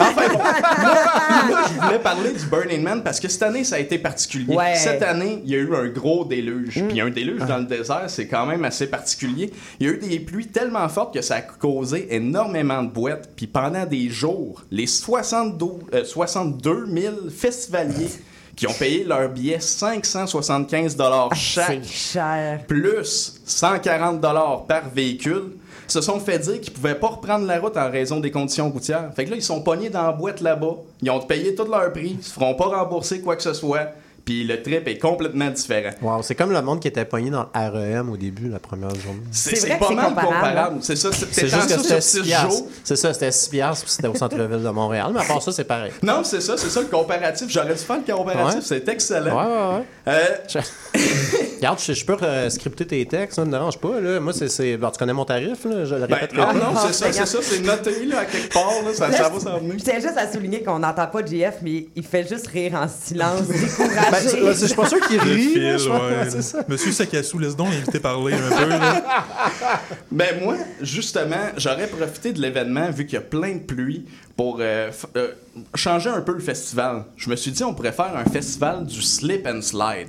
Enfin 0.00 0.28
bon, 0.32 0.38
là, 0.38 1.64
je 1.74 1.80
voulais 1.86 1.98
parler 1.98 2.32
du 2.32 2.46
Burning 2.46 2.82
Man 2.82 3.02
parce 3.02 3.20
que 3.20 3.28
cette 3.28 3.42
année, 3.42 3.62
ça 3.64 3.76
a 3.76 3.78
été 3.78 3.98
particulier. 3.98 4.54
Ouais. 4.56 4.74
Cette 4.74 5.02
année, 5.02 5.42
il 5.44 5.50
y 5.50 5.54
a 5.54 5.58
eu 5.58 5.74
un 5.74 5.86
gros 5.88 6.24
déluge. 6.24 6.82
Puis 6.88 7.00
un 7.00 7.10
déluge 7.10 7.42
dans 7.46 7.58
le 7.58 7.66
désert, 7.66 8.04
c'est 8.08 8.26
quand 8.26 8.46
même 8.46 8.64
assez 8.64 8.86
particulier. 8.86 9.52
Il 9.80 9.86
y 9.86 9.90
a 9.90 9.92
eu 9.92 9.98
des 9.98 10.18
pluies 10.20 10.48
tellement 10.48 10.88
fortes 10.88 11.12
que 11.12 11.20
ça 11.20 11.36
a 11.36 11.40
causé 11.42 12.14
énormément 12.14 12.82
de 12.82 12.90
boîtes. 12.90 13.28
Puis 13.36 13.46
pendant 13.46 13.84
des 13.84 14.08
jours, 14.08 14.62
les 14.70 14.86
72, 14.86 15.70
euh, 15.92 16.04
62 16.04 16.86
000 16.90 17.14
festivaliers 17.36 18.08
qui 18.56 18.66
ont 18.66 18.72
payé 18.72 19.04
leur 19.04 19.28
billet 19.28 19.60
575 19.60 20.96
chaque 21.34 21.80
C'est 21.84 21.84
cher. 21.84 22.60
plus 22.66 23.40
140 23.44 24.20
dollars 24.20 24.64
par 24.66 24.88
véhicule, 24.88 25.52
se 25.88 26.00
sont 26.00 26.20
fait 26.20 26.38
dire 26.38 26.60
qu'ils 26.60 26.72
pouvaient 26.72 26.94
pas 26.94 27.08
reprendre 27.08 27.46
la 27.46 27.58
route 27.58 27.76
en 27.76 27.90
raison 27.90 28.20
des 28.20 28.30
conditions 28.30 28.70
routières. 28.70 29.10
Fait 29.14 29.24
que 29.24 29.30
là, 29.30 29.36
ils 29.36 29.42
sont 29.42 29.62
pognés 29.62 29.90
dans 29.90 30.02
la 30.02 30.12
boîte 30.12 30.40
là-bas. 30.40 30.76
Ils 31.02 31.10
ont 31.10 31.20
payé 31.20 31.54
tout 31.54 31.64
leur 31.64 31.92
prix. 31.92 32.16
Ils 32.18 32.24
se 32.24 32.32
feront 32.32 32.54
pas 32.54 32.66
rembourser 32.66 33.20
quoi 33.20 33.36
que 33.36 33.42
ce 33.42 33.54
soit. 33.54 33.92
Puis 34.28 34.44
le 34.44 34.60
trip 34.62 34.86
est 34.86 34.98
complètement 34.98 35.48
différent. 35.48 35.88
Wow, 36.02 36.20
c'est 36.20 36.34
comme 36.34 36.52
le 36.52 36.60
monde 36.60 36.80
qui 36.80 36.88
était 36.88 37.06
pogné 37.06 37.30
dans 37.30 37.46
le 37.54 37.96
REM 37.98 38.10
au 38.10 38.18
début, 38.18 38.50
la 38.50 38.58
première 38.58 38.90
journée. 38.90 39.22
C'est 39.30 39.78
pas 39.78 39.88
mal 39.88 40.08
comparable. 40.08 40.34
comparable. 40.34 40.78
C'est 40.82 40.96
ça. 40.96 41.08
C'est 41.12 41.32
C'est 41.32 41.48
juste 41.48 41.62
que 41.62 41.68
ça 41.70 41.78
c'était 41.78 42.00
sur 42.02 42.24
6 42.24 42.24
six 42.24 42.34
jours. 42.34 42.66
C'est 42.84 42.96
ça, 42.96 43.14
c'était 43.14 43.32
6 43.32 43.48
piastres, 43.48 43.84
puis 43.86 43.94
c'était 43.94 44.08
au 44.08 44.14
centre-ville 44.14 44.62
de 44.62 44.68
Montréal. 44.68 45.12
Mais 45.14 45.20
à 45.20 45.24
part 45.24 45.40
ça, 45.40 45.50
c'est 45.50 45.64
pareil. 45.64 45.92
Non, 46.02 46.24
c'est 46.24 46.42
ça, 46.42 46.58
c'est 46.58 46.68
ça 46.68 46.80
le 46.80 46.88
comparatif. 46.88 47.46
J'aurais 47.48 47.72
dû 47.72 47.78
faire 47.80 48.00
le 48.06 48.12
comparatif. 48.12 48.56
Ouais. 48.56 48.60
C'est 48.62 48.86
Ouais, 48.86 48.92
excellent. 48.92 49.74
ouais, 49.74 49.78
ouais. 49.78 49.84
Euh, 50.08 50.60
Regarde, 51.56 51.78
je, 51.84 51.92
je 51.94 52.04
peux 52.04 52.16
euh, 52.22 52.50
scripter 52.50 52.86
tes 52.86 53.06
textes, 53.06 53.36
ça 53.36 53.42
ne 53.42 53.46
me 53.46 53.52
dérange 53.52 53.78
pas. 53.78 53.98
Là. 54.00 54.20
Moi, 54.20 54.32
c'est. 54.34 54.76
bon, 54.76 54.90
tu 54.90 54.98
connais 54.98 55.12
mon 55.14 55.24
tarif, 55.24 55.64
là, 55.64 55.84
je 55.86 55.94
le 55.94 56.06
ben, 56.06 56.16
répéterai 56.16 56.54
non, 56.54 56.72
non, 56.72 56.80
c'est 56.86 56.92
ça, 56.92 57.12
c'est 57.12 57.26
ça. 57.26 57.38
C'est 57.42 57.60
noté 57.60 58.04
là, 58.04 58.20
à 58.20 58.24
quelque 58.26 58.52
part. 58.52 58.70
Là, 58.84 58.92
ça, 58.92 59.10
ça 59.10 59.28
va 59.28 59.40
s'en 59.40 59.58
venir. 59.58 59.74
Je 59.78 59.84
tiens 59.84 59.98
juste 60.00 60.16
à 60.16 60.30
souligner 60.30 60.62
qu'on 60.62 60.78
n'entend 60.78 61.06
pas 61.06 61.24
JF, 61.24 61.56
mais 61.62 61.86
il 61.96 62.04
fait 62.04 62.28
juste 62.28 62.46
rire 62.48 62.74
en 62.74 62.86
silence, 62.88 63.42
Ben, 64.24 64.54
c'est- 64.54 64.60
je 64.62 64.66
suis 64.66 64.74
pas 64.74 64.88
sûr 64.88 65.00
qu'il 65.06 65.20
rit. 65.20 65.48
fil, 65.52 65.62
là, 65.62 65.76
je 65.78 65.88
pense- 65.88 66.00
ouais. 66.00 66.30
c'est 66.30 66.42
ça. 66.42 66.64
Monsieur 66.68 66.92
Sakassou, 66.92 67.38
laisse 67.38 67.56
donc 67.56 67.68
l'inviter 67.70 68.00
parler 68.00 68.34
un 68.34 68.56
peu. 68.56 68.68
Là. 68.68 69.04
Ben 70.10 70.40
moi, 70.42 70.56
justement, 70.80 71.36
j'aurais 71.56 71.86
profité 71.86 72.32
de 72.32 72.40
l'événement 72.40 72.90
vu 72.90 73.04
qu'il 73.06 73.14
y 73.14 73.18
a 73.18 73.20
plein 73.22 73.54
de 73.54 73.60
pluie 73.60 74.06
pour 74.36 74.58
euh, 74.60 74.90
f- 74.90 75.06
euh, 75.16 75.32
changer 75.74 76.10
un 76.10 76.20
peu 76.20 76.32
le 76.32 76.40
festival. 76.40 77.04
Je 77.16 77.30
me 77.30 77.36
suis 77.36 77.50
dit 77.50 77.62
on 77.64 77.74
pourrait 77.74 77.92
faire 77.92 78.12
un 78.16 78.24
festival 78.30 78.86
du 78.86 79.02
slip 79.02 79.46
and 79.46 79.62
slide. 79.62 80.08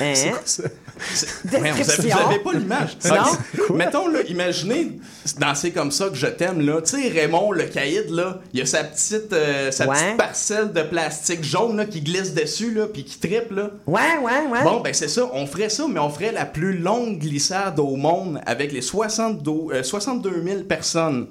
Hein? 0.00 0.12
C'est- 0.44 0.70
Ouais, 1.00 1.10
vous, 1.44 1.56
avez, 1.56 1.72
Description. 1.78 2.16
vous 2.18 2.30
avez 2.30 2.38
pas 2.40 2.52
l'image. 2.52 2.98
Non? 3.08 3.74
Mettons, 3.76 4.08
là, 4.08 4.20
imaginez 4.28 4.98
danser 5.38 5.70
comme 5.70 5.90
ça 5.90 6.08
que 6.10 6.14
je 6.14 6.26
t'aime, 6.26 6.60
là. 6.60 6.82
Tu 6.82 7.00
sais, 7.00 7.08
Raymond, 7.08 7.52
le 7.52 7.64
caïd, 7.64 8.10
là, 8.10 8.40
il 8.52 8.60
a 8.60 8.66
sa 8.66 8.84
petite, 8.84 9.32
euh, 9.32 9.70
sa 9.70 9.86
Ouais. 9.88 9.96
petite 9.96 10.16
parcelle 10.18 10.72
de 10.72 10.82
plastique 10.82 11.42
jaune, 11.42 11.78
là, 11.78 11.86
qui 11.86 12.02
glisse 12.02 12.34
dessus, 12.34 12.72
là, 12.74 12.86
puis 12.86 13.04
qui 13.04 13.18
triple, 13.18 13.54
là. 13.54 13.70
Ouais, 13.86 14.18
ouais, 14.22 14.46
ouais. 14.52 14.62
Bon, 14.62 14.80
ben 14.80 14.92
c'est 14.92 15.08
ça, 15.08 15.22
on 15.32 15.46
ferait 15.46 15.70
ça, 15.70 15.86
mais 15.88 16.00
on 16.00 16.10
ferait 16.10 16.32
la 16.32 16.44
plus 16.44 16.76
longue 16.76 17.18
glissade 17.18 17.78
au 17.78 17.96
monde 17.96 18.40
avec 18.44 18.70
les 18.70 18.82
62, 18.82 19.50
euh, 19.72 19.82
62 19.82 20.42
000 20.46 20.64
personnes. 20.64 21.28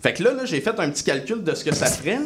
Fait 0.00 0.12
que 0.14 0.22
là, 0.22 0.32
là 0.32 0.44
j'ai 0.44 0.60
fait 0.60 0.78
un 0.78 0.90
petit 0.90 1.02
calcul 1.02 1.42
de 1.42 1.54
ce 1.56 1.64
que 1.64 1.74
ça 1.74 1.86
ferait. 1.86 2.20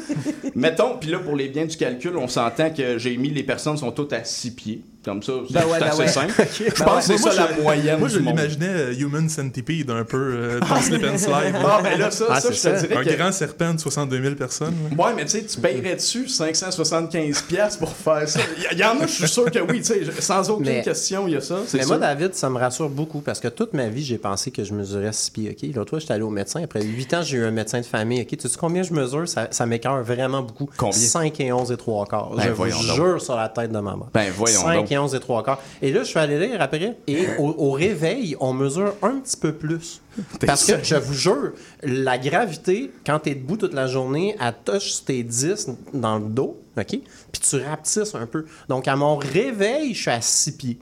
Mettons, 0.54 0.98
puis 1.00 1.08
là, 1.10 1.18
pour 1.20 1.36
les 1.36 1.48
biens 1.48 1.64
du 1.64 1.76
calcul, 1.76 2.16
on 2.18 2.28
s'entend 2.28 2.70
que 2.70 2.98
j'ai 2.98 3.16
mis 3.16 3.30
les 3.30 3.42
personnes 3.42 3.78
sont 3.78 3.92
toutes 3.92 4.12
à 4.12 4.24
6 4.24 4.50
pieds. 4.50 4.82
Comme 5.04 5.22
ça, 5.22 5.32
c'est 5.46 5.52
Ben 5.52 5.64
ouais, 5.66 5.78
ben 5.80 5.86
assez 5.88 5.98
ouais. 5.98 6.08
simple. 6.08 6.32
Je 6.58 6.82
pense 6.82 7.06
que 7.06 7.16
c'est 7.16 7.20
Moi, 7.20 7.30
ça 7.32 7.46
je- 7.48 7.56
la 7.56 7.62
moyenne 7.62 7.98
Moi, 7.98 8.08
je 8.08 8.18
l'imaginais 8.18 8.68
euh, 8.68 8.94
Human 8.98 9.28
Centipede 9.28 9.90
un 9.90 10.04
peu, 10.04 10.16
euh, 10.34 10.60
dans 10.68 10.80
Slip 10.80 11.04
and 11.04 11.18
Slide. 11.18 11.54
Ah, 11.62 11.80
ben 11.82 11.98
là, 11.98 12.10
ça, 12.10 12.24
Ah, 12.30 12.40
ça 12.40 12.48
te 12.50 12.86
dirais 12.86 12.96
Un 13.00 13.04
que... 13.04 13.14
grand 13.16 13.30
serpent 13.32 13.74
de 13.74 13.80
62 13.80 14.22
000 14.22 14.34
personnes. 14.34 14.74
là. 14.96 15.04
Ouais, 15.04 15.12
mais 15.14 15.24
tu 15.24 15.32
sais, 15.32 15.44
tu 15.44 15.60
payerais 15.60 15.96
dessus 15.96 16.26
575 16.28 17.42
pièces 17.42 17.76
pour 17.76 17.90
faire 17.94 18.28
ça. 18.28 18.40
Il 18.72 18.76
y, 18.78 18.80
y 18.80 18.84
en 18.84 18.98
a, 19.00 19.06
je 19.06 19.12
suis 19.12 19.28
sûr 19.28 19.50
que 19.50 19.58
oui, 19.60 19.78
tu 19.82 19.84
sais, 19.84 20.00
sans 20.20 20.48
aucune 20.50 20.66
Mais- 20.66 20.82
question, 20.82 21.26
il 21.28 21.34
y 21.34 21.36
a 21.36 21.40
ça. 21.40 21.56
Mais 21.72 21.80
sûr. 21.80 21.88
moi, 21.88 21.98
David, 21.98 22.34
ça 22.34 22.48
me 22.50 22.58
rassure 22.58 22.88
beaucoup 22.88 23.20
parce 23.20 23.40
que 23.40 23.48
toute 23.48 23.74
ma 23.74 23.88
vie, 23.88 24.02
j'ai 24.04 24.18
pensé 24.18 24.50
que 24.50 24.64
je 24.64 24.72
mesurais 24.72 25.12
6 25.12 25.30
pieds. 25.30 25.50
OK? 25.50 25.74
L'autre 25.74 25.90
fois, 25.90 25.98
j'étais 25.98 26.14
allé 26.14 26.22
au 26.22 26.30
médecin. 26.30 26.62
Après 26.62 26.82
8 26.82 27.14
ans, 27.14 27.22
j'ai 27.22 27.36
eu 27.38 27.44
un 27.44 27.50
médecin 27.50 27.80
de 27.80 27.86
famille. 27.86 28.22
OK? 28.22 28.36
Tu 28.36 28.48
sais 28.48 28.56
combien 28.58 28.82
je 28.82 28.92
mesure? 28.92 29.28
Ça, 29.28 29.48
ça 29.50 29.66
m'écœure 29.66 30.02
vraiment 30.02 30.42
beaucoup. 30.42 30.68
Combien? 30.76 30.92
5 30.98 31.38
et 31.40 31.52
11 31.52 31.70
et 31.72 31.76
3 31.76 32.06
quarts. 32.06 32.30
Ben, 32.36 32.44
je 32.46 32.50
vous 32.52 32.94
jure 32.94 33.20
sur 33.20 33.36
la 33.36 33.48
tête 33.48 33.70
de 33.72 33.78
ma 33.78 33.96
mère. 33.96 34.06
Ben, 34.12 34.32
voyons 34.36 34.60
5 34.60 34.74
donc. 34.76 34.92
et 34.92 34.93
11 34.98 35.14
et 35.14 35.20
3 35.20 35.42
quarts. 35.42 35.60
Et 35.82 35.92
là, 35.92 36.00
je 36.02 36.08
suis 36.08 36.18
allé 36.18 36.38
lire 36.48 36.60
après. 36.60 36.96
Et 37.06 37.26
au, 37.38 37.48
au 37.58 37.70
réveil, 37.72 38.36
on 38.40 38.52
mesure 38.52 38.94
un 39.02 39.18
petit 39.20 39.36
peu 39.36 39.52
plus. 39.52 40.00
T'es 40.38 40.46
Parce 40.46 40.64
que, 40.64 40.82
je 40.82 40.94
vous 40.96 41.14
jure, 41.14 41.52
la 41.82 42.18
gravité, 42.18 42.92
quand 43.06 43.18
tu 43.20 43.30
es 43.30 43.34
debout 43.34 43.56
toute 43.56 43.74
la 43.74 43.86
journée, 43.86 44.36
elle 44.40 44.54
touche 44.64 45.04
tes 45.04 45.22
10 45.22 45.68
dans 45.92 46.18
le 46.18 46.26
dos, 46.26 46.60
OK? 46.78 46.86
Puis 46.86 47.00
tu 47.48 47.56
rapetisses 47.62 48.14
un 48.14 48.26
peu. 48.26 48.44
Donc, 48.68 48.86
à 48.88 48.96
mon 48.96 49.16
réveil, 49.16 49.94
je 49.94 50.00
suis 50.02 50.10
à 50.10 50.20
6 50.20 50.56
pieds. 50.56 50.78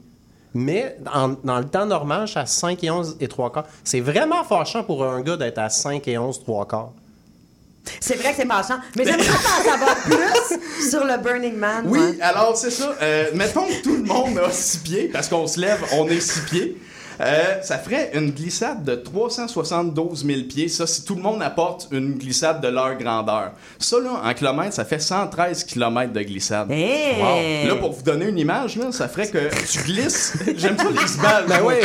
Mais 0.55 0.97
en- 1.11 1.35
dans 1.43 1.57
le 1.57 1.65
temps 1.65 1.85
normal, 1.87 2.27
je 2.27 2.31
suis 2.31 2.39
à 2.39 2.45
5 2.45 2.83
et 2.83 2.91
11 2.91 3.17
et 3.19 3.27
3 3.27 3.51
quarts. 3.51 3.65
C'est 3.83 4.01
vraiment 4.01 4.43
fâchant 4.43 4.83
pour 4.83 5.03
un 5.03 5.21
gars 5.21 5.35
d'être 5.37 5.57
à 5.57 5.69
5 5.69 6.07
et 6.07 6.17
11 6.17 6.39
3 6.43 6.67
quarts. 6.67 6.93
C'est 7.99 8.15
vrai 8.15 8.31
que 8.31 8.37
c'est 8.37 8.45
marchand. 8.45 8.77
Mais 8.95 9.05
j'aimerais 9.05 9.27
en 9.29 9.63
savoir 9.63 9.95
plus 9.97 10.89
sur 10.89 11.03
le 11.03 11.17
Burning 11.17 11.55
Man. 11.55 11.85
Oui, 11.87 12.17
alors 12.21 12.55
c'est 12.57 12.71
ça. 12.71 12.95
Euh, 13.01 13.25
mettons 13.33 13.65
que 13.65 13.81
tout 13.83 13.95
le 13.95 14.03
monde 14.03 14.39
a 14.39 14.51
six 14.51 14.77
pieds, 14.77 15.09
parce 15.11 15.27
qu'on 15.27 15.47
se 15.47 15.59
lève, 15.59 15.79
on 15.93 16.07
est 16.07 16.19
six 16.21 16.41
pieds. 16.41 16.77
Euh, 17.21 17.61
ça 17.61 17.77
ferait 17.77 18.11
une 18.13 18.31
glissade 18.31 18.83
de 18.83 18.95
372 18.95 20.25
000 20.25 20.41
pieds. 20.49 20.67
Ça, 20.67 20.87
si 20.87 21.03
tout 21.03 21.15
le 21.15 21.21
monde 21.21 21.41
apporte 21.41 21.87
une 21.91 22.13
glissade 22.13 22.61
de 22.61 22.67
leur 22.67 22.97
grandeur. 22.97 23.51
Ça, 23.79 23.97
là, 23.99 24.21
en 24.23 24.33
kilomètres, 24.33 24.73
ça 24.73 24.85
fait 24.85 24.99
113 24.99 25.63
km 25.65 26.11
de 26.13 26.21
glissade. 26.21 26.71
Hey! 26.71 27.67
Là, 27.67 27.75
pour 27.75 27.93
vous 27.93 28.03
donner 28.03 28.27
une 28.27 28.39
image, 28.39 28.75
là, 28.77 28.91
ça 28.91 29.07
ferait 29.07 29.27
que 29.27 29.49
tu 29.71 29.83
glisses. 29.83 30.33
J'aime 30.57 30.77
ça 30.77 30.85
les 30.89 31.15
images. 31.15 31.45
Ben 31.47 31.61
oui. 31.63 31.75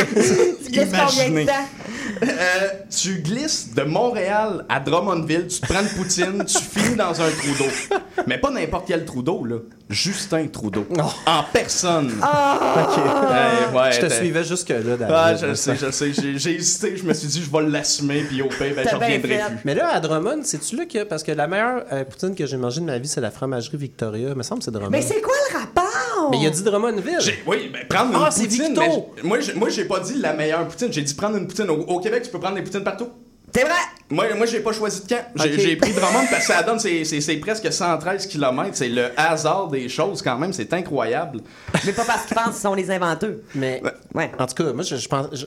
Tu 0.65 0.71
glisses 0.71 0.89
combien 0.91 1.41
de 1.41 1.45
temps? 1.47 1.53
Euh, 2.23 2.69
tu 2.89 3.21
glisses 3.21 3.73
de 3.73 3.83
Montréal 3.83 4.65
à 4.67 4.79
Drummondville, 4.79 5.47
tu 5.47 5.61
te 5.61 5.67
prends 5.67 5.81
une 5.81 5.89
poutine, 5.89 6.43
tu 6.45 6.57
finis 6.57 6.95
dans 6.95 7.11
un 7.21 7.29
trou 7.29 7.47
d'eau. 7.57 8.03
Mais 8.27 8.37
pas 8.37 8.49
n'importe 8.49 8.87
quel 8.87 9.05
trou 9.05 9.21
d'eau, 9.21 9.45
là. 9.45 9.57
Justin 9.89 10.47
Trudeau. 10.47 10.85
En 11.25 11.43
personne. 11.51 12.11
Eh, 12.21 13.75
ouais, 13.75 13.91
Je 13.91 14.01
te 14.01 14.13
suivais 14.13 14.43
jusque-là, 14.43 14.97
Ah, 15.25 15.35
je 15.35 15.53
sais, 15.53 15.75
je 15.75 15.91
sais. 15.91 16.13
J'ai 16.13 16.37
j'ai 16.37 16.55
hésité, 16.55 16.95
je 16.97 17.03
me 17.03 17.13
suis 17.13 17.27
dit, 17.27 17.41
je 17.43 17.49
vais 17.51 17.67
l'assumer, 17.69 18.21
puis 18.23 18.41
au 18.41 18.47
pire, 18.47 18.73
ben, 18.75 18.85
je 18.89 18.95
reviendrai 18.95 19.17
plus. 19.19 19.37
Mais 19.65 19.75
là, 19.75 19.89
à 19.93 19.99
Drummond, 19.99 20.41
c'est-tu 20.43 20.75
là 20.75 20.85
que. 20.85 21.03
Parce 21.03 21.23
que 21.23 21.31
la 21.31 21.47
meilleure 21.47 21.83
euh, 21.91 22.03
poutine 22.05 22.35
que 22.35 22.45
j'ai 22.45 22.57
mangée 22.57 22.81
de 22.81 22.85
ma 22.85 22.97
vie, 22.97 23.07
c'est 23.07 23.21
la 23.21 23.31
fromagerie 23.31 23.77
Victoria. 23.77 24.29
Il 24.29 24.35
me 24.35 24.43
semble 24.43 24.59
que 24.59 24.65
c'est 24.65 24.71
Drummond. 24.71 24.89
Mais 24.91 25.01
c'est 25.01 25.21
quoi 25.21 25.33
le 25.51 25.57
rapport? 25.59 26.29
Mais 26.31 26.37
il 26.39 26.47
a 26.47 26.49
dit 26.49 26.63
Drummondville. 26.63 27.17
J'ai- 27.19 27.43
Oui, 27.47 27.69
ben, 27.73 27.85
prendre 27.89 28.11
une 28.17 28.23
Ah, 28.25 28.29
c'est 28.31 28.43
poutine. 28.47 28.65
Victo! 28.67 28.81
mais 28.81 28.91
j- 28.91 29.27
moi, 29.27 29.39
j'ai- 29.39 29.53
moi, 29.53 29.69
j'ai 29.69 29.85
pas 29.85 29.99
dit 29.99 30.15
la 30.15 30.33
meilleure 30.33 30.67
poutine. 30.67 30.91
J'ai 30.91 31.01
dit 31.01 31.13
prendre 31.13 31.37
une 31.37 31.47
poutine. 31.47 31.69
Au, 31.69 31.75
au 31.81 31.99
Québec, 31.99 32.23
tu 32.23 32.29
peux 32.29 32.39
prendre 32.39 32.55
des 32.55 32.61
poutines 32.61 32.83
partout. 32.83 33.09
C'est 33.53 33.63
vrai! 33.63 33.73
Moi, 34.11 34.25
moi 34.35 34.45
j'ai 34.47 34.59
pas 34.61 34.73
choisi 34.73 35.01
de 35.03 35.07
camp. 35.09 35.23
J'ai 35.35 35.53
Ok. 35.53 35.59
j'ai 35.59 35.75
pris 35.75 35.91
Drummond 35.93 36.25
parce 36.31 36.47
que 36.47 36.53
ça 36.53 36.63
donne, 36.63 36.79
c'est- 36.79 37.37
presque 37.39 37.71
113 37.71 38.25
km. 38.27 38.69
C'est 38.73 38.89
le 38.89 39.09
hasard 39.17 39.67
des 39.67 39.87
choses 39.87 40.21
quand 40.21 40.37
même. 40.37 40.51
C'est 40.51 40.71
incroyable. 40.73 41.41
Mais 41.85 41.91
pas 41.93 42.03
parce 42.05 42.23
qu'ils 42.25 42.35
pensent 42.35 42.45
qu'ils 42.53 42.61
sont 42.61 42.73
les 42.73 42.89
inventeurs. 42.89 43.35
Mais. 43.53 43.81
Ouais. 44.15 44.31
En 44.39 44.45
tout 44.47 44.55
cas, 44.63 44.73
moi, 44.73 44.83
je, 44.83 44.95
je 44.95 45.07
pense. 45.07 45.27
je- 45.33 45.45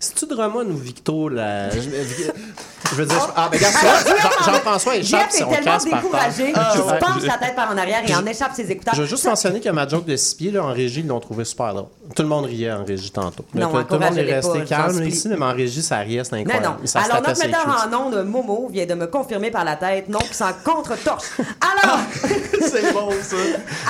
C'est-tu 0.00 0.26
Drummond 0.26 0.66
ou 0.70 0.76
Victo, 0.76 1.28
là? 1.28 1.68
Je, 1.70 1.80
je 1.80 2.94
veux 2.94 3.04
dire. 3.06 3.16
je- 3.20 3.32
ah, 3.36 3.48
ben, 3.50 3.58
regarde 3.58 3.74
ça. 3.74 4.14
Jean- 4.16 4.52
Jean-François 4.52 4.96
échappe 4.96 5.20
Jeff 5.24 5.30
si 5.32 5.42
est 5.42 5.44
on 5.44 5.50
tellement 5.50 5.72
casse 5.72 5.84
par 5.86 6.00
découragé 6.02 6.52
terre. 6.52 6.70
qu'il 6.72 6.80
Ouais. 6.80 6.88
se 6.94 6.98
penche 7.04 7.22
la 7.24 7.36
tête 7.38 7.54
par 7.56 7.70
en 7.70 7.76
arrière 7.76 8.00
et 8.08 8.14
en 8.14 8.24
échappe 8.26 8.52
ses 8.54 8.70
écouteurs. 8.70 8.94
Je 8.94 9.02
veux 9.02 9.06
juste 9.08 9.22
Ça- 9.24 9.30
mentionner 9.30 9.60
que 9.60 9.68
ma 9.68 9.86
joke 9.86 10.06
de 10.06 10.16
six 10.16 10.34
pieds, 10.34 10.50
là, 10.50 10.64
en 10.64 10.72
régie, 10.72 11.00
ils 11.00 11.06
l'ont 11.06 11.20
trouvé 11.20 11.44
super 11.44 11.74
drôle. 11.74 11.88
Tout 12.14 12.22
le 12.22 12.28
monde 12.28 12.46
riait 12.46 12.72
en 12.72 12.84
régie 12.84 13.10
tantôt. 13.10 13.44
Non, 13.54 13.68
tout, 13.70 13.82
tout 13.82 13.94
le 13.94 14.00
monde 14.00 14.16
est 14.18 14.34
resté 14.34 14.64
calme 14.64 15.02
ici, 15.06 15.28
mais 15.28 15.44
en 15.44 15.52
régie, 15.52 15.82
ça 15.82 15.98
riait, 15.98 16.24
c'est 16.24 16.36
incroyable. 16.36 16.66
non. 16.80 16.86
Ça 16.86 17.02
se 17.04 17.10
Alors, 17.10 17.22
notre 17.28 17.38
metteur 17.38 17.66
en 17.86 17.92
ondes, 17.98 18.24
Momo, 18.24 18.68
vient 18.70 18.86
de 18.86 18.94
me 18.94 19.06
confirmer 19.06 19.50
par 19.50 19.64
la 19.64 19.76
tête, 19.76 20.08
non, 20.08 20.18
puis 20.18 20.34
sans 20.34 20.52
contre-torche. 20.64 21.26
Alors, 21.60 22.00
c'est 22.60 22.92
bon, 22.92 23.10
ça. 23.22 23.36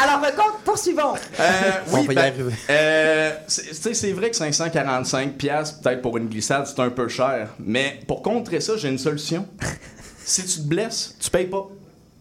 alors, 0.02 0.20
poursuivons. 0.64 1.14
Euh, 1.40 1.44
On 1.92 1.98
oui, 2.00 2.06
va 2.06 2.12
y 2.12 2.16
ben, 2.16 2.24
arriver. 2.24 2.54
euh, 2.70 3.30
c'est 3.46 3.68
tu 3.68 3.74
sais, 3.74 3.94
c'est 3.94 4.12
vrai 4.12 4.30
que 4.30 4.36
545 4.36 5.32
pièces 5.34 5.72
peut-être 5.72 6.02
pour 6.02 6.16
une 6.16 6.28
glissade, 6.28 6.66
c'est 6.66 6.80
un 6.80 6.90
peu 6.90 7.08
cher. 7.08 7.48
Mais 7.58 8.00
pour 8.06 8.22
contrer 8.22 8.60
ça, 8.60 8.76
j'ai 8.76 8.88
une 8.88 8.98
solution. 8.98 9.46
si 10.24 10.44
tu 10.44 10.60
te 10.60 10.66
blesses, 10.68 11.14
tu 11.20 11.30
payes 11.30 11.46
pas. 11.46 11.68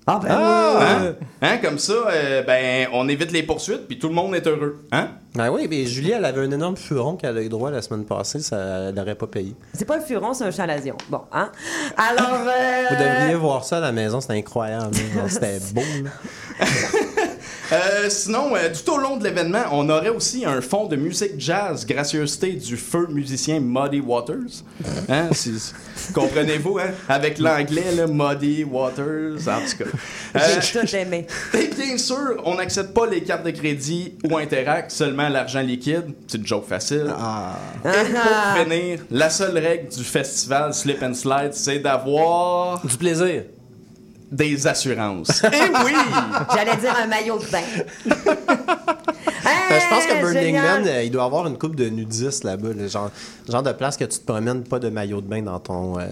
Ah, 0.10 0.20
ben 0.24 0.30
Hein? 0.32 1.16
Hein, 1.42 1.58
Comme 1.62 1.78
ça, 1.80 1.94
euh, 2.10 2.42
ben, 2.44 2.88
on 2.94 3.10
évite 3.10 3.32
les 3.32 3.44
poursuites, 3.44 3.88
puis 3.88 4.00
tout 4.00 4.08
le 4.08 4.14
monde 4.16 4.34
est 4.36 4.48
heureux. 4.48 4.78
Hein? 4.94 5.10
Ben 5.36 5.50
oui, 5.52 5.68
mais 5.70 5.86
Julie, 5.86 6.12
elle 6.12 6.24
avait 6.26 6.42
un 6.42 6.52
énorme 6.52 6.78
furon 6.78 7.16
qu'elle 7.18 7.38
a 7.38 7.42
eu 7.42 7.50
droit 7.50 7.70
la 7.70 7.82
semaine 7.82 8.06
passée, 8.06 8.40
ça, 8.40 8.58
elle 8.88 8.96
n'aurait 8.96 9.16
pas 9.16 9.28
payé. 9.28 9.54
c'est 9.74 9.86
pas 9.86 9.98
un 9.98 10.02
furon, 10.02 10.34
c'est 10.34 10.46
un 10.46 10.52
chalazion. 10.52 10.96
Bon, 11.10 11.22
hein? 11.32 11.52
Alors, 11.98 12.40
euh, 12.48 12.86
Vous 12.90 12.96
devriez 12.96 13.36
voir 13.36 13.64
ça 13.66 13.78
à 13.78 13.82
la 13.82 13.92
maison, 13.92 14.22
c'était 14.22 14.34
incroyable. 14.36 14.96
là. 14.96 15.22
Genre, 15.22 15.30
C'était 15.30 15.60
beau. 15.74 15.82
Euh, 17.72 18.10
sinon, 18.10 18.56
euh, 18.56 18.70
tout 18.74 18.94
au 18.94 18.98
long 18.98 19.18
de 19.18 19.24
l'événement, 19.26 19.64
on 19.72 19.90
aurait 19.90 20.10
aussi 20.10 20.46
un 20.46 20.62
fond 20.62 20.86
de 20.88 20.96
musique 20.96 21.34
jazz, 21.38 21.86
gracieuseté 21.86 22.54
du 22.54 22.78
feu 22.78 23.08
musicien 23.10 23.60
Muddy 23.60 24.00
Waters. 24.00 24.64
Hein, 25.10 25.30
si- 25.32 25.74
Comprenez-vous, 26.14 26.80
hein? 26.80 26.92
Avec 27.10 27.40
l'anglais, 27.40 27.92
là, 27.96 28.08
Muddy 28.08 28.64
Waters, 28.64 29.36
en 29.48 29.60
tout 29.60 29.84
cas. 29.84 29.90
Euh, 30.36 30.40
j'ai 30.62 30.80
tout 30.80 30.96
aimé. 30.96 31.28
Et 31.54 31.68
bien 31.68 31.98
sûr, 31.98 32.42
on 32.46 32.56
n'accepte 32.56 32.94
pas 32.94 33.06
les 33.08 33.22
cartes 33.24 33.46
de 33.46 33.52
crédit 33.52 34.14
ou 34.30 34.38
Interact, 34.38 34.92
seulement 34.92 35.28
l'argent 35.30 35.62
liquide. 35.62 36.14
C'est 36.28 36.38
une 36.38 36.48
joke 36.48 36.68
facile. 36.68 37.08
Et 37.86 37.90
pour 38.14 38.64
finir, 38.64 39.00
la 39.12 39.30
seule 39.30 39.58
règle 39.58 39.90
du 39.90 40.04
festival 40.04 40.74
Slip 40.74 41.02
and 41.04 41.14
Slide, 41.14 41.54
c'est 41.54 41.80
d'avoir 41.80 42.82
Du 42.86 42.96
plaisir. 42.98 43.44
Des 44.32 44.68
assurances. 44.68 45.44
Et 45.44 45.48
oui! 45.86 45.94
J'allais 46.54 46.78
dire 46.78 46.96
un 47.02 47.08
maillot 47.08 47.40
de 47.40 47.46
bain. 47.52 47.62
Ben, 49.70 49.80
je 49.82 49.90
pense 49.90 50.06
que 50.06 50.22
Burning 50.22 50.42
génial. 50.44 50.82
Man, 50.84 50.88
euh, 50.88 51.04
il 51.04 51.12
doit 51.12 51.24
avoir 51.26 51.48
une 51.48 51.58
coupe 51.58 51.76
de 51.76 51.88
nudistes 51.88 52.44
là-bas. 52.44 52.70
Le 52.76 52.88
genre, 52.88 53.10
genre 53.48 53.64
de 53.64 53.72
place 53.72 53.96
que 53.98 54.04
tu 54.06 54.20
te 54.20 54.26
promènes 54.26 54.64
pas 54.64 54.80
de 54.80 54.90
maillot 54.90 55.22
de 55.22 55.28
bain 55.28 55.42
dans 55.42 55.60
ton. 55.60 56.00
euh, 56.00 56.06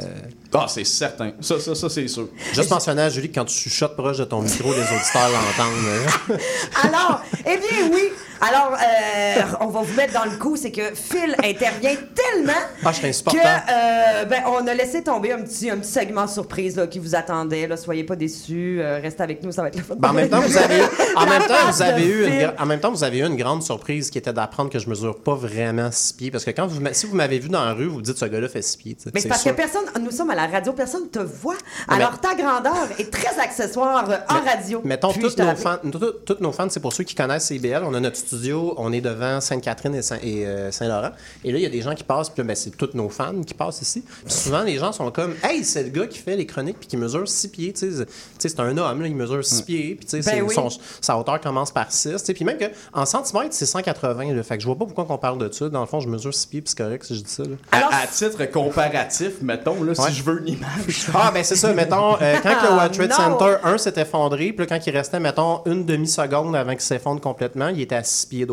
Ah, 0.54 0.66
c'est 0.70 0.84
certain. 0.86 1.32
Ça, 1.42 1.60
ça, 1.60 1.76
ça, 1.76 1.90
c'est 1.90 2.08
sûr. 2.08 2.30
Juste 2.54 2.70
mentionner 2.72 3.02
à 3.04 3.10
Julie 3.10 3.30
que 3.30 3.36
quand 3.36 3.46
tu 3.46 3.58
chuchotes 3.58 3.96
proche 3.96 4.18
de 4.18 4.24
ton 4.26 4.42
micro, 4.42 4.72
les 4.74 4.80
auditeurs 4.82 5.30
l'entendent. 5.30 6.40
Alors, 6.84 7.22
eh 7.46 7.58
bien 7.58 7.90
oui. 7.94 8.04
Alors, 8.42 8.74
euh, 8.74 9.42
on 9.62 9.68
va 9.68 9.82
vous 9.82 9.94
mettre 9.96 10.14
dans 10.14 10.26
le 10.30 10.38
coup, 10.38 10.56
c'est 10.58 10.72
que 10.72 10.94
Phil 10.94 11.36
intervient 11.44 11.96
tellement 12.14 12.52
Ah, 12.84 12.90
je 12.92 12.94
suis 12.94 13.02
que 13.04 13.08
insupportable. 13.08 13.64
euh, 13.72 14.26
ben, 14.26 14.44
on 14.48 14.68
a 14.68 14.74
laissé 14.74 15.02
tomber 15.04 15.32
un 15.32 15.42
petit, 15.42 15.70
un 15.70 15.78
petit 15.78 15.92
segment 15.92 16.28
surprise 16.28 16.76
là, 16.76 16.86
qui 16.88 17.00
vous 17.00 17.16
attendait. 17.16 17.66
Là. 17.68 17.78
Soyez 17.78 18.04
pas 18.06 18.16
déçus, 18.16 18.78
euh, 18.80 19.00
restez 19.02 19.22
avec 19.24 19.44
nous, 19.44 19.52
ça 19.52 19.62
va 19.62 19.68
être 19.70 19.76
le 19.78 19.84
fun. 19.84 19.96
Ben, 19.98 20.10
en 20.10 20.14
même 20.14 20.30
temps, 20.30 20.40
vous 20.42 20.58
avez, 20.58 20.82
en 21.16 21.26
La 21.26 21.30
même 21.40 21.48
temps, 21.48 21.72
vous 21.72 21.82
avez 21.82 22.02
de 22.04 22.08
eu 22.08 22.26
une, 22.28 22.54
en 22.60 22.66
même 22.66 22.80
temps, 22.80 22.92
vous 22.92 23.04
avez 23.04 23.20
eu 23.20 23.26
une 23.26 23.36
grande 23.38 23.64
surprise 23.64 24.10
qui 24.10 24.18
était 24.18 24.34
d'apprendre 24.34 24.70
que 24.70 24.80
je 24.80 24.90
mesure 24.90 25.18
pas 25.20 25.36
vraiment 25.36 25.90
6 25.92 26.14
pieds. 26.14 26.32
Parce 26.32 26.46
que 26.46 26.52
quand 26.52 26.68
vous, 26.68 26.82
si 26.94 27.06
vous 27.06 27.16
m'avez 27.16 27.40
vu 27.40 27.50
dans 27.50 27.64
la 27.66 27.74
rue, 27.74 27.88
vous 27.88 28.02
dites 28.02 28.18
ce 28.18 28.26
gars-là 28.26 28.48
fait 28.48 28.62
6 28.62 28.78
pieds. 28.78 28.98
Mais 29.14 29.20
c'est 29.20 29.28
parce 29.28 29.42
sûr. 29.42 29.52
que 29.52 29.58
personne, 29.58 29.86
nous 30.02 30.12
sommes 30.12 30.30
à 30.30 30.36
la 30.36 30.48
radio, 30.48 30.74
personne 30.74 31.10
te 31.10 31.20
voit. 31.20 31.56
mais- 31.90 31.96
Alors 31.96 32.20
ta 32.20 32.36
grandeur 32.36 32.88
est 32.98 33.12
très 33.12 33.40
accessoire 33.40 34.10
euh, 34.10 34.16
en 34.30 34.42
radio. 34.46 34.82
Mettons, 34.84 35.12
te 35.12 35.42
nos, 35.42 35.56
fans, 35.56 35.78
tout- 35.92 36.00
tout- 36.00 36.14
tous 36.36 36.42
nos 36.44 36.52
fans, 36.52 36.68
c'est 36.70 36.80
pour 36.80 36.94
ceux 36.94 37.04
qui 37.04 37.16
connaissent 37.16 37.46
CBL. 37.46 37.84
On 37.84 37.94
a 37.94 38.00
notre 38.00 38.18
studio, 38.18 38.74
on 38.78 38.92
est 38.94 39.02
devant 39.02 39.42
Sainte-Catherine 39.42 39.96
et, 39.96 40.02
Saint- 40.02 40.20
et, 40.22 40.46
euh, 40.46 40.72
Saint-Laurent. 40.72 41.12
Et 41.44 41.52
là, 41.52 41.58
il 41.58 41.62
y 41.62 41.66
a 41.66 41.70
des 41.70 41.82
gens 41.82 41.96
qui 41.96 42.04
passent, 42.04 42.30
puis 42.30 42.42
là, 42.42 42.48
ben, 42.48 42.56
c'est 42.56 42.72
tous 42.76 42.90
nos 42.94 43.10
fans 43.10 43.42
qui 43.46 43.54
passent 43.54 43.82
ici. 43.82 44.04
Puis 44.26 44.34
souvent, 44.34 44.62
les 44.64 44.78
gens 44.78 44.92
sont 44.92 45.10
comme 45.12 45.34
Hey, 45.44 45.64
c'est 45.64 45.84
le 45.84 45.90
gars 45.90 46.08
qui 46.08 46.20
fait 46.20 46.36
les 46.36 46.46
chroniques, 46.46 46.78
puis 46.80 46.88
qui 46.88 46.98
mesure 46.98 47.28
6 47.28 47.48
pieds. 47.50 47.74
Tu 47.74 47.86
sais, 48.04 48.50
c'est 48.50 48.60
un 48.60 48.78
homme, 48.78 49.02
là, 49.02 49.08
il 49.08 49.16
mesure 49.16 49.44
6 49.44 49.62
pieds, 49.62 49.96
puis 49.96 50.06
tu 50.06 50.12
sais, 50.12 50.18
Ben 50.18 50.24
c'est- 50.24 50.42
oui. 50.42 50.54
son- 50.54 50.70
sa 51.02 51.18
hauteur 51.18 51.40
commence 51.40 51.72
par 51.72 51.92
6. 51.92 52.12
tu 52.12 52.18
sais. 52.26 52.34
Puis 52.34 52.46
même 52.46 52.58
que 52.58 52.66
en 52.94 53.06
centimètres, 53.06 53.54
c'est 53.56 53.66
180. 53.66 54.34
Là, 54.34 54.44
fait 54.44 54.58
que 54.58 54.62
je 54.62 54.68
vois 54.68 54.78
pas 54.78 54.86
pourquoi 54.86 55.06
on 55.10 55.18
parle 55.18 55.38
de 55.38 55.52
ça. 55.52 55.70
Dans 55.70 55.82
le 55.82 55.86
fond, 55.88 56.00
je 56.00 56.08
mesure 56.10 56.34
6 56.34 56.46
pieds, 56.48 56.62
puis 56.62 56.70
c'est 56.76 56.84
correct 56.84 57.04
si 57.06 57.16
je 57.16 57.22
dis 57.24 57.32
ça. 57.32 57.44
là. 57.44 57.56
À- 57.72 57.78
Alors- 57.78 57.90
à, 57.94 58.08
titre 58.08 58.46
comparatif, 58.52 59.42
mettons, 59.42 59.84
là, 59.84 59.94
Ouais. 59.98 60.10
si 60.10 60.14
je 60.16 60.24
veux 60.24 60.42
une 60.42 60.48
image. 60.50 61.08
Ah, 61.14 61.32
ben 61.34 61.44
c'est 61.44 61.56
ça. 61.56 61.74
Mettons, 61.74 62.16
euh, 62.22 62.36
quand 62.44 62.62
le 62.64 62.70
World 62.76 62.92
Trade 62.94 63.10
non. 63.12 63.16
Center 63.16 63.56
1 63.64 63.78
s'est 63.78 63.94
effondré, 63.98 64.54
puis 64.54 64.66
quand 64.68 64.80
il 64.86 64.92
restait, 64.92 65.20
mettons, 65.20 65.62
une 65.66 65.86
demi-seconde 65.86 66.56
avant 66.56 66.72
qu'il 66.72 66.82
s'effondre 66.82 67.22
complètement, 67.22 67.68
il 67.70 67.82
était 67.82 67.96
à 67.96 68.04
6 68.04 68.26
pieds 68.26 68.46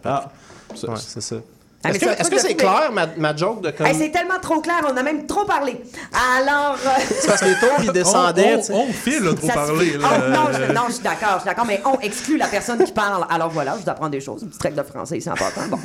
près. 0.00 0.10
Ah, 0.12 0.30
Ouais, 0.88 0.94
c'est 0.98 1.20
ça. 1.20 1.36
Ah, 1.84 1.88
mais 1.90 1.96
Est-ce 1.96 2.30
que 2.30 2.38
c'est 2.38 2.54
clair, 2.54 2.90
ma, 2.92 3.06
ma 3.16 3.34
joke 3.34 3.60
de 3.62 3.70
comme. 3.72 3.86
Hey, 3.86 3.94
c'est 3.96 4.10
tellement 4.10 4.38
trop 4.40 4.60
clair, 4.60 4.76
on 4.88 4.96
a 4.96 5.02
même 5.02 5.26
trop 5.26 5.44
parlé. 5.44 5.80
Alors. 6.38 6.76
euh, 6.86 6.88
C'est 7.20 7.26
parce 7.26 7.40
que 7.40 7.46
les 7.46 7.54
tours, 7.56 7.68
ils 7.82 7.90
On, 7.90 7.92
descendaient. 7.92 8.56
on, 8.56 8.62
sais. 8.62 8.72
on 8.72 8.92
file 8.92 9.34
trop 9.36 9.46
Ça 9.48 9.54
parlé. 9.54 9.84
suffit. 9.86 9.98
Là. 9.98 10.08
Oh, 10.12 10.28
non, 10.30 10.44
je, 10.52 10.72
non, 10.72 10.82
je 10.88 10.92
suis 10.94 11.02
d'accord, 11.02 11.32
je 11.34 11.38
suis 11.40 11.46
d'accord, 11.46 11.64
mais 11.66 11.80
on 11.84 11.98
exclut 12.00 12.36
la 12.36 12.46
personne 12.46 12.82
qui 12.84 12.92
parle. 12.92 13.26
Alors 13.28 13.50
voilà, 13.50 13.74
je 13.78 13.82
vous 13.84 13.90
apprends 13.90 14.08
des 14.08 14.20
choses. 14.20 14.42
Une 14.42 14.48
petite 14.48 14.62
règle 14.62 14.76
de 14.78 14.82
français, 14.84 15.18
c'est 15.20 15.30
important. 15.30 15.62
Bon. 15.68 15.78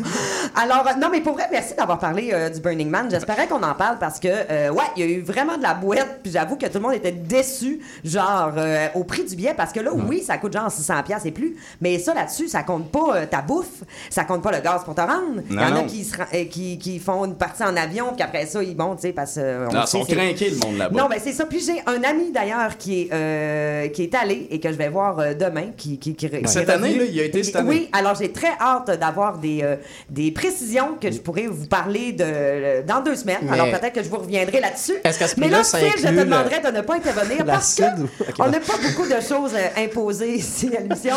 Alors, 0.56 0.86
euh, 0.88 0.94
non, 1.00 1.10
mais 1.12 1.22
pour 1.22 1.34
vrai, 1.34 1.48
merci 1.52 1.74
d'avoir 1.76 1.98
parlé 2.00 2.30
euh, 2.32 2.50
du 2.50 2.60
Burning 2.60 2.90
Man. 2.90 3.08
J'espérais 3.10 3.48
qu'on 3.48 3.64
en 3.64 3.74
parle 3.74 3.98
parce 4.00 4.20
que, 4.20 4.28
euh, 4.28 4.70
ouais, 4.70 4.84
il 4.96 5.04
y 5.04 5.06
a 5.06 5.10
eu 5.18 5.22
vraiment 5.22 5.58
de 5.58 5.64
la 5.64 5.74
boîte. 5.74 6.20
Puis 6.22 6.32
j'avoue 6.32 6.58
que 6.58 6.66
tout 6.68 6.76
le 6.76 6.82
monde 6.82 6.94
était 6.94 7.12
déçu, 7.12 7.80
genre, 8.04 8.52
euh, 8.58 8.88
au 8.96 9.04
prix 9.04 9.24
du 9.24 9.36
billet. 9.36 9.54
Parce 9.58 9.72
que 9.74 9.80
là, 9.80 9.92
oui, 9.94 10.22
ça 10.22 10.38
coûte 10.38 10.54
genre 10.54 10.68
600$ 10.70 11.26
et 11.26 11.32
plus. 11.32 11.56
Mais 11.82 11.98
ça, 12.00 12.14
là-dessus, 12.14 12.48
ça 12.48 12.62
compte 12.64 12.92
pas 12.92 13.16
euh, 13.16 13.26
ta 13.26 13.42
bouffe. 13.42 13.84
Ça 14.12 14.24
compte 14.26 14.44
pas 14.44 14.52
le 14.52 14.60
gaz 14.60 14.84
pour 14.84 14.94
te 14.96 15.02
rendre. 15.02 15.42
Il 15.50 15.54
y 15.54 15.56
Non, 15.56 15.64
en 15.64 15.66
a 15.66 15.70
non. 15.72 15.87
Qui, 15.88 16.04
se 16.04 16.17
ren- 16.17 16.26
euh, 16.34 16.45
qui, 16.45 16.78
qui 16.78 17.00
font 17.00 17.26
une 17.26 17.36
partie 17.36 17.63
en 17.63 17.76
avion, 17.76 18.13
puis 18.13 18.23
après 18.23 18.45
ça, 18.45 18.62
ils 18.62 18.76
vont, 18.76 18.95
tu 18.95 19.02
sais, 19.04 19.13
parce 19.13 19.36
que. 19.36 19.39
euh, 19.39 19.67
sait, 19.86 19.97
sont 20.00 20.06
craqués, 20.06 20.50
le 20.52 20.58
monde 20.58 20.78
là-bas. 20.78 21.02
non, 21.02 21.08
ben 21.10 21.19
c'est 21.23 21.34
ça. 21.34 21.45
Puis 21.45 21.62
j'ai 21.65 21.82
un 21.86 22.04
ami 22.04 22.32
d'ailleurs 22.32 22.78
qui 22.78 23.02
est 23.04 23.10
euh, 23.13 23.88
qui 23.89 24.04
est 24.04 24.15
allé 24.15 24.47
et 24.52 24.60
que 24.60 24.69
je 24.71 24.78
vais 24.78 24.89
voir 24.89 25.19
euh, 25.19 25.34
demain. 25.34 25.67
Qui, 25.78 25.97
Cette 26.45 26.69
année, 26.69 26.95
là, 26.95 27.06
il 27.06 27.19
a 27.19 27.23
été 27.23 27.43
cette 27.43 27.56
année. 27.56 27.69
Oui, 27.69 27.89
alors 27.93 28.15
j'ai 28.15 28.32
très 28.32 28.52
hâte 28.60 28.91
d'avoir 29.00 29.38
des, 29.38 29.60
euh, 29.63 29.76
des 30.10 30.32
précisions 30.32 30.95
que 31.00 31.12
je 31.12 31.19
pourrais 31.19 31.47
vous 31.47 31.65
parler 31.67 32.12
de, 32.13 32.86
dans 32.86 33.02
deux 33.02 33.15
semaines. 33.15 33.38
Mais- 33.43 33.52
Alors 33.52 33.67
peut-être 33.69 33.93
que 33.93 34.04
je 34.04 34.10
vous 34.10 34.17
reviendrai 34.17 34.60
là-dessus. 34.60 34.95
Est-ce 35.04 35.19
qu'à 35.19 35.28
ce 35.28 35.39
Mais 35.39 35.47
là, 35.50 35.63
Phil, 35.63 35.88
je 35.97 36.04
te 36.08 36.13
demanderais 36.13 36.62
le- 36.63 36.71
de 36.71 36.78
ne 36.78 36.82
pas 36.82 36.95
intervenir 36.95 37.45
parce 37.45 37.76
que 37.76 37.82
l'acide 37.84 38.00
ou- 38.04 38.23
Ok, 38.23 38.36
on 38.39 38.47
n'a 38.50 38.60
pas 38.60 38.73
beaucoup 38.82 39.08
de 39.08 39.19
choses 39.21 39.54
imposées 39.78 40.36
ici 40.36 40.69
à 40.76 40.82
l'émission. 40.82 41.15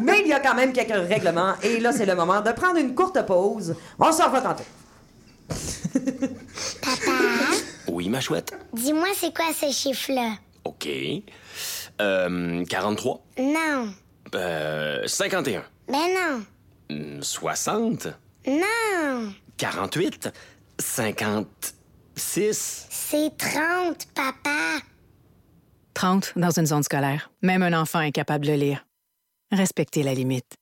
Mais 0.00 0.20
il 0.22 0.28
y 0.28 0.32
a 0.32 0.40
quand 0.40 0.54
même 0.54 0.72
quelques 0.72 0.90
règlements. 1.08 1.52
Et 1.62 1.78
là, 1.80 1.92
c'est 1.92 2.06
le 2.06 2.14
moment 2.14 2.40
de 2.40 2.50
prendre 2.52 2.76
une 2.78 2.94
courte 2.94 3.24
pause. 3.26 3.74
On 4.00 4.12
s'en 4.12 4.30
va 4.30 4.40
tantôt. 4.40 4.64
Oui, 7.88 8.08
ma 8.08 8.20
chouette. 8.20 8.54
Dis-moi, 8.72 9.08
c'est 9.14 9.34
quoi 9.34 9.52
ce 9.52 9.70
chiffre-là? 9.72 10.34
OK. 10.64 10.88
Euh, 12.00 12.64
43. 12.64 13.20
Non. 13.38 13.92
Euh, 14.34 15.06
51. 15.06 15.64
Ben 15.88 15.98
non. 16.14 16.44
Hmm, 16.88 17.20
60. 17.20 18.06
Non. 18.46 19.32
48, 19.58 20.30
56. 20.78 22.86
C'est 22.88 23.36
30, 23.36 24.06
papa. 24.14 24.78
30 25.94 26.32
dans 26.36 26.50
une 26.58 26.66
zone 26.66 26.82
scolaire. 26.84 27.30
Même 27.42 27.62
un 27.62 27.78
enfant 27.78 28.00
est 28.00 28.12
capable 28.12 28.46
de 28.46 28.52
lire. 28.52 28.86
Respectez 29.50 30.02
la 30.04 30.14
limite. 30.14 30.54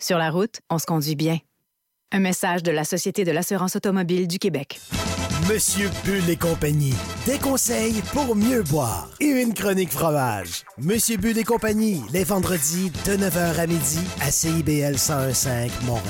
Sur 0.00 0.16
la 0.18 0.30
route, 0.30 0.60
on 0.70 0.78
se 0.78 0.86
conduit 0.86 1.16
bien. 1.16 1.38
Un 2.12 2.20
message 2.20 2.62
de 2.62 2.70
la 2.70 2.84
Société 2.84 3.24
de 3.24 3.32
l'assurance 3.32 3.74
automobile 3.74 4.28
du 4.28 4.38
Québec. 4.38 4.80
Monsieur 5.48 5.90
Bull 6.04 6.30
et 6.30 6.36
compagnie. 6.36 6.94
Des 7.26 7.38
conseils 7.38 8.00
pour 8.12 8.36
mieux 8.36 8.62
boire. 8.62 9.08
Et 9.18 9.26
une 9.26 9.52
chronique 9.52 9.90
fromage. 9.90 10.62
Monsieur 10.78 11.16
Bull 11.16 11.36
et 11.36 11.42
compagnie, 11.42 12.02
les 12.12 12.22
vendredis 12.22 12.90
de 13.06 13.16
9h 13.16 13.58
à 13.58 13.66
midi 13.66 13.98
à 14.20 14.30
CIBL 14.30 14.92
1015 14.92 15.48
Montréal. 15.84 16.04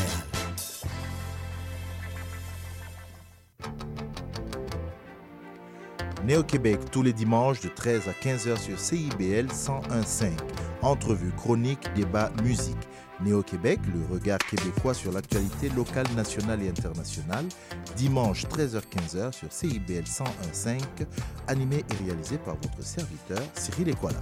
Néo-Québec 6.26 6.80
tous 6.90 7.02
les 7.02 7.12
dimanches 7.14 7.61
de 7.61 7.68
13 7.68 8.02
à 8.09 8.12
15h 8.12 8.59
sur 8.59 8.78
CIBL 8.78 9.46
101.5. 9.46 10.32
Entrevue, 10.82 11.32
chronique, 11.37 11.88
débat, 11.94 12.30
musique. 12.42 12.76
Néo-Québec, 13.20 13.81
le 13.94 14.05
regard 14.12 14.38
québécois 14.38 14.94
sur 14.94 15.12
l'actualité 15.12 15.68
locale, 15.70 16.07
nationale 16.14 16.62
et 16.62 16.68
internationale. 16.68 17.46
Dimanche 17.96 18.44
13h-15h 18.46 19.33
sur 19.33 19.52
CIBL 19.52 20.05
101.5. 20.05 20.81
Animé 21.48 21.85
et 21.90 22.05
réalisé 22.05 22.38
par 22.38 22.57
votre 22.57 22.83
serviteur 22.83 23.40
Cyril 23.55 23.88
Equala. 23.88 24.20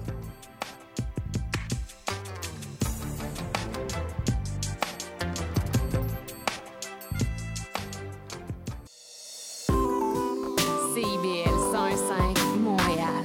CIBL 10.94 11.56
101.5 11.72 12.58
Montréal. 12.60 13.24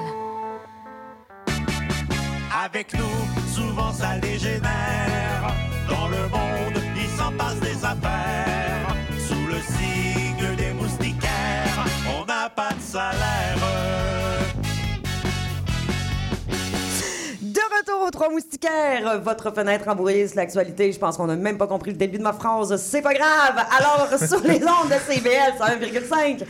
Avec 2.65 2.93
nous, 2.93 3.53
souvent 3.53 3.93
ça 3.93 4.17
dégénère. 4.19 5.09
Dans 5.09 5.09
Moustiquaires, 18.32 19.19
votre 19.23 19.53
fenêtre 19.53 19.88
en 19.88 19.95
brise, 19.95 20.36
l'actualité. 20.36 20.91
Je 20.91 20.99
pense 20.99 21.15
qu'on 21.17 21.27
n'a 21.27 21.36
même 21.36 21.58
pas 21.58 21.67
compris 21.67 21.91
le 21.91 21.97
début 21.97 22.17
de 22.17 22.23
ma 22.23 22.34
phrase. 22.34 22.75
C'est 22.82 23.01
pas 23.01 23.13
grave. 23.13 23.55
Alors, 23.77 24.10
sur 24.27 24.41
les 24.43 24.55
ondes 24.63 24.89
de 24.89 25.13
CBL, 25.13 25.53
c'est 25.58 25.99
1,5. 26.10 26.43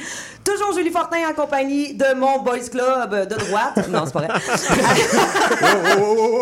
Toujours 0.44 0.74
Julie 0.74 0.90
Fortin 0.90 1.18
en 1.30 1.34
compagnie 1.34 1.94
de 1.94 2.14
mon 2.16 2.40
Boys 2.42 2.70
Club 2.72 3.28
de 3.28 3.36
droite. 3.36 3.88
Non, 3.90 4.04
c'est 4.06 4.14
pas 4.14 4.20
vrai. 4.22 4.30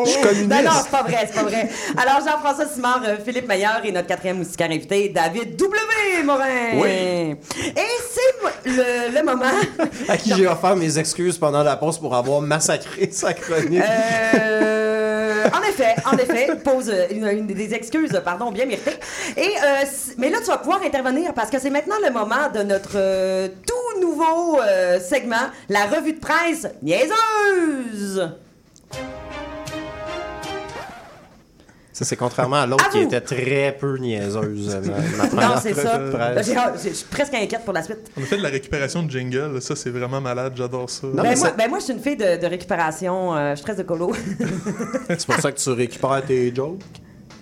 Je 0.06 0.10
suis 0.10 0.22
communiste. 0.22 0.50
Non, 0.50 0.64
non, 0.64 0.72
c'est 0.84 0.92
pas 0.92 1.04
vrai, 1.04 1.18
c'est 1.28 1.36
pas 1.36 1.44
vrai. 1.44 1.70
Alors, 1.98 2.20
Jean-François 2.26 2.66
Simard, 2.68 3.02
euh, 3.06 3.18
Philippe 3.24 3.48
Maillard 3.48 3.82
et 3.84 3.92
notre 3.92 4.08
quatrième 4.08 4.38
moustiquaire 4.38 4.70
invité, 4.72 5.10
David 5.10 5.56
W. 5.56 6.24
Morin. 6.24 6.46
Oui. 6.76 7.36
Et 7.66 7.76
c'est 7.76 8.70
le, 8.70 9.16
le 9.18 9.24
moment. 9.24 9.46
À 10.08 10.18
qui 10.18 10.34
j'ai 10.36 10.48
offert 10.48 10.76
mes 10.76 10.98
excuses 10.98 11.38
pendant 11.38 11.64
la 11.64 11.76
pause 11.76 11.98
pour 11.98 12.16
avoir 12.16 12.42
massacré 12.42 13.10
sa 13.12 13.34
chronique. 13.34 13.82
Euh, 13.82 14.77
en 15.54 15.62
effet, 15.64 15.96
en 16.06 16.18
effet, 16.18 16.48
pose 16.64 16.90
euh, 16.90 17.08
une, 17.12 17.48
des 17.48 17.74
excuses, 17.74 18.22
pardon, 18.24 18.52
bien 18.52 18.66
méritées. 18.66 19.00
Et 19.36 19.42
euh, 19.42 19.86
mais 20.18 20.30
là, 20.30 20.38
tu 20.40 20.48
vas 20.48 20.58
pouvoir 20.58 20.82
intervenir 20.84 21.34
parce 21.34 21.50
que 21.50 21.60
c'est 21.60 21.70
maintenant 21.70 21.96
le 22.06 22.12
moment 22.12 22.50
de 22.54 22.64
notre 22.64 22.96
euh, 22.96 23.48
tout 23.66 24.02
nouveau 24.02 24.60
euh, 24.62 25.00
segment, 25.00 25.36
la 25.70 25.86
revue 25.86 26.14
de 26.14 26.20
presse 26.20 26.68
niaiseuse. 26.82 28.30
Ça, 31.98 32.06
c'est 32.06 32.16
contrairement 32.16 32.58
à 32.58 32.68
l'autre 32.68 32.88
qui 32.92 33.00
était 33.00 33.22
très 33.22 33.76
peu 33.80 33.98
niaiseuse. 33.98 34.70
euh, 34.76 34.82
ma- 35.18 35.30
ma 35.42 35.48
Non, 35.48 35.56
c'est 35.60 35.74
ça. 35.74 36.00
Je 36.44 36.90
suis 36.94 37.06
presque 37.10 37.34
inquiète 37.34 37.66
pour 37.66 37.74
la 37.74 37.82
suite. 37.82 38.12
On 38.16 38.22
a 38.22 38.26
fait 38.26 38.38
de 38.38 38.44
la 38.44 38.50
récupération 38.50 39.02
de 39.02 39.10
jingle, 39.10 39.60
ça 39.64 39.76
c'est 39.76 39.90
vraiment 39.90 40.22
malade, 40.22 40.54
j'adore 40.56 40.92
ça. 40.92 41.08
ben, 41.12 41.36
moi, 41.36 41.52
ben, 41.58 41.68
moi, 41.70 41.80
je 41.80 41.86
suis 41.86 41.94
une 41.94 42.00
fille 42.00 42.16
de, 42.16 42.40
de 42.40 42.46
récupération. 42.46 43.36
euh, 43.36 43.56
je 43.56 43.62
stresse 43.62 43.78
de 43.78 43.82
colo. 43.84 44.12
C'est 45.10 45.26
pour 45.26 45.36
ça 45.40 45.52
que 45.52 45.58
tu 45.60 45.70
récupères 45.72 46.22
tes 46.24 46.54
jokes? 46.54 46.82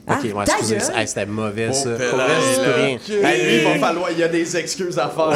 Ah, 0.07 0.19
ok, 0.23 0.35
ouais, 0.35 0.45
ta 0.45 0.57
excusez, 0.59 0.77
hey, 0.95 1.07
c'était 1.07 1.25
mauvais 1.25 1.73
ça. 1.73 1.89
Pour 1.89 2.17
vrai, 2.19 2.27
je 2.55 2.61
dis 3.05 3.13
rien. 3.21 3.27
Hey, 3.29 3.45
lui, 3.45 3.55
il 3.57 3.63
va 3.79 3.87
falloir, 3.87 4.11
il 4.11 4.19
y 4.19 4.23
a 4.23 4.27
des 4.27 4.55
excuses 4.57 4.99
à 4.99 5.09
faire. 5.09 5.29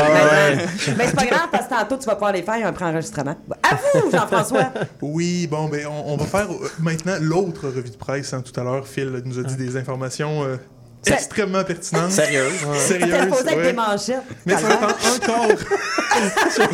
Mais 0.98 1.08
c'est 1.08 1.16
pas 1.16 1.26
grave 1.26 1.48
parce 1.52 1.66
que 1.66 1.70
tantôt, 1.74 1.98
tu 1.98 2.06
vas 2.06 2.14
pouvoir 2.16 2.34
les 2.34 2.44
faire 2.44 2.66
un 2.68 2.72
pré-enregistrement. 2.74 3.36
À 3.64 3.76
vous, 3.76 4.12
Jean-François. 4.12 4.72
Oui, 5.02 5.48
bon, 5.48 5.68
ben, 5.70 5.88
on, 5.88 6.14
on 6.14 6.18
va 6.18 6.26
faire 6.26 6.48
euh, 6.52 6.70
maintenant 6.80 7.16
l'autre 7.20 7.66
revue 7.68 7.90
de 7.90 7.96
presse. 7.98 8.32
hein. 8.34 8.42
Tout 8.42 8.58
à 8.60 8.64
l'heure, 8.64 8.88
Phil 8.88 9.22
nous 9.26 9.40
a 9.40 9.44
dit 9.44 9.56
des 9.56 9.76
informations 9.78 10.44
euh, 10.44 10.58
extrêmement 11.08 11.64
pertinentes. 11.64 12.12
Sérieux? 12.12 12.44
C'était 12.78 13.00
Sérieuses, 13.00 13.22
supposé 13.24 13.50
être 13.50 13.58
ouais. 13.58 13.64
des 13.64 13.74
manchettes. 13.74 14.22
Mais 14.46 14.54
ça 14.56 14.62
va 14.68 14.74
être 14.74 14.84
en- 14.84 15.34
encore, 15.34 15.58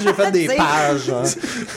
J'ai 0.04 0.14
fait 0.14 0.32
des 0.32 0.48
pages. 0.48 1.10
hein. 1.10 1.24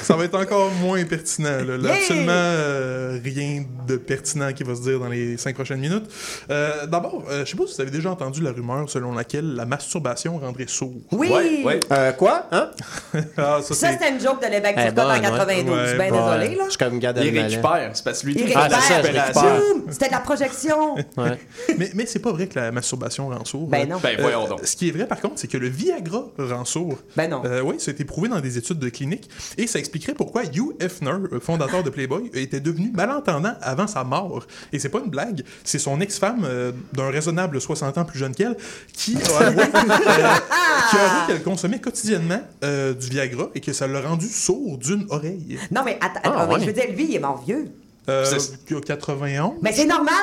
ça 0.03 0.17
va 0.17 0.25
être 0.25 0.39
encore 0.39 0.71
moins 0.73 1.05
pertinent. 1.05 1.59
Là. 1.67 1.77
Là, 1.77 1.89
Yeah! 1.89 1.97
Absolument 1.99 2.33
euh, 2.33 3.19
rien 3.23 3.65
de 3.87 3.97
pertinent 3.97 4.53
qui 4.53 4.63
va 4.63 4.75
se 4.75 4.83
dire 4.83 4.99
dans 5.01 5.09
les 5.09 5.37
cinq 5.37 5.55
prochaines 5.55 5.81
minutes. 5.81 6.05
Euh, 6.51 6.87
D'abord, 6.87 7.25
euh, 7.31 7.45
je 7.45 7.51
sais 7.51 7.57
pas 7.57 7.65
si 7.67 7.75
vous 7.75 7.81
avez 7.83 7.91
déjà 7.91 8.11
entendu 8.11 8.41
la 8.43 8.53
rumeur 8.53 8.89
selon 8.89 9.13
laquelle 9.15 9.55
la 9.55 9.65
masturbation 9.67 10.39
rendrait 10.39 10.67
sourd. 10.69 10.95
Oui. 11.13 11.29
Ouais, 11.31 11.63
ouais. 11.65 11.81
Euh, 11.93 12.13
quoi? 12.13 12.47
Hein? 12.53 12.71
Ah, 13.37 13.59
ça, 13.63 13.75
Ça, 13.75 13.93
c'était 13.93 14.11
une 14.11 14.21
joke 14.21 14.43
de 14.43 14.49
l'évêque 14.51 14.75
Eh, 14.79 14.83
Turcotte 14.93 14.99
en 14.99 15.09
bonne, 15.09 15.17
ouais. 15.17 15.21
92. 15.23 15.71
Ouais, 15.77 15.97
ben 15.99 16.11
bon, 16.11 16.27
désolé, 16.27 16.55
là. 16.57 16.65
Je 16.65 16.71
suis 16.71 16.79
comme 16.79 16.99
Gad 16.99 17.21
Il 17.23 17.39
récupère. 17.39 17.91
C'est 17.95 18.05
parce 18.05 18.21
que 18.21 18.27
lui, 18.27 18.35
Il 18.37 18.43
qui 18.47 18.49
fait 18.49 18.55
Ah, 18.57 18.69
ça, 18.71 19.03
je 19.03 19.07
récupère. 19.07 19.33
Boum! 19.33 19.83
C'était 19.91 20.07
de 20.09 20.13
la 20.13 20.21
projection. 20.21 20.95
Ouais. 21.17 21.39
mais, 21.79 21.91
mais 21.95 22.07
c'est 22.07 22.19
pas 22.19 22.33
vrai 22.39 22.49
que 22.49 22.59
la 22.59 22.73
masturbation 22.73 23.29
rend 23.29 23.45
sourd. 23.45 23.67
Ben 23.69 23.83
Euh, 23.89 23.95
non. 23.95 24.01
Ben 24.03 24.17
voyons 24.21 24.49
donc. 24.49 24.61
Ce 24.65 24.77
qui 24.77 24.89
est 24.89 24.93
vrai, 24.93 25.07
par 25.07 25.21
contre, 25.21 25.35
c'est 25.37 25.49
que 25.49 25.59
le 25.59 25.69
Viagra 25.69 26.25
rend 26.39 26.65
sourd. 26.65 26.97
Ben 27.17 27.29
non. 27.31 27.43
Euh, 27.45 27.61
oui, 27.63 27.77
ça 27.79 27.91
a 27.91 27.95
été 27.95 28.05
prouvé 28.05 28.29
dans 28.29 28.41
des 28.41 28.57
études 28.59 28.79
de 28.79 28.89
clinique. 28.89 29.29
Et 29.57 29.67
ça 29.67 29.79
expliquerait 29.79 30.15
pourquoi 30.15 30.45
Hugh 30.45 30.75
Hefner, 30.81 31.11
euh, 31.33 31.41
fondateur 31.41 31.83
de 31.83 31.91
Playboy, 31.91 32.31
était 32.35 32.61
devenu 32.61 32.91
malentendant 32.95 33.55
avant 33.61 33.87
sa 33.87 34.05
mort. 34.05 34.47
Et 34.73 34.79
c'est 34.79 34.89
pas 34.89 35.01
une 35.01 35.11
blague. 35.11 35.43
C'est 35.65 35.79
son 35.79 36.01
ex-femme, 36.01 36.45
euh, 36.45 36.73
d'un 36.93 37.11
raisonnable 37.11 37.61
60 37.61 37.99
ans 37.99 38.05
plus 38.05 38.19
jeune 38.19 38.35
qu'elle, 38.35 38.57
qui 38.93 39.17
a 39.17 39.47
avoué, 39.47 39.63
euh, 39.75 41.27
qu'elle 41.27 41.43
consommait 41.43 41.81
quotidiennement 41.81 42.41
euh, 42.65 42.95
du 42.95 43.09
Viagra 43.09 43.49
et 43.55 43.61
que 43.61 43.73
ça 43.73 43.87
l'a 43.87 44.01
rendu 44.01 44.27
sourd 44.29 44.79
d'une 44.79 45.07
oreille. 45.11 45.59
Non, 45.71 45.83
mais 45.85 45.99
attends, 46.01 46.21
Ah, 46.25 46.43
attends, 46.43 46.53
ouais. 46.55 46.61
je 46.61 46.67
veux 46.67 46.73
dire, 46.73 46.85
lui, 46.95 47.07
il 47.11 47.17
est 47.17 47.21
mort 47.21 47.43
vieux. 47.47 47.69
Euh, 48.09 48.25
C'est- 48.25 48.65
qui 48.65 48.75
a 48.75 48.81
91. 48.81 49.55
Mais 49.61 49.73
c'est 49.73 49.85
normal 49.85 50.15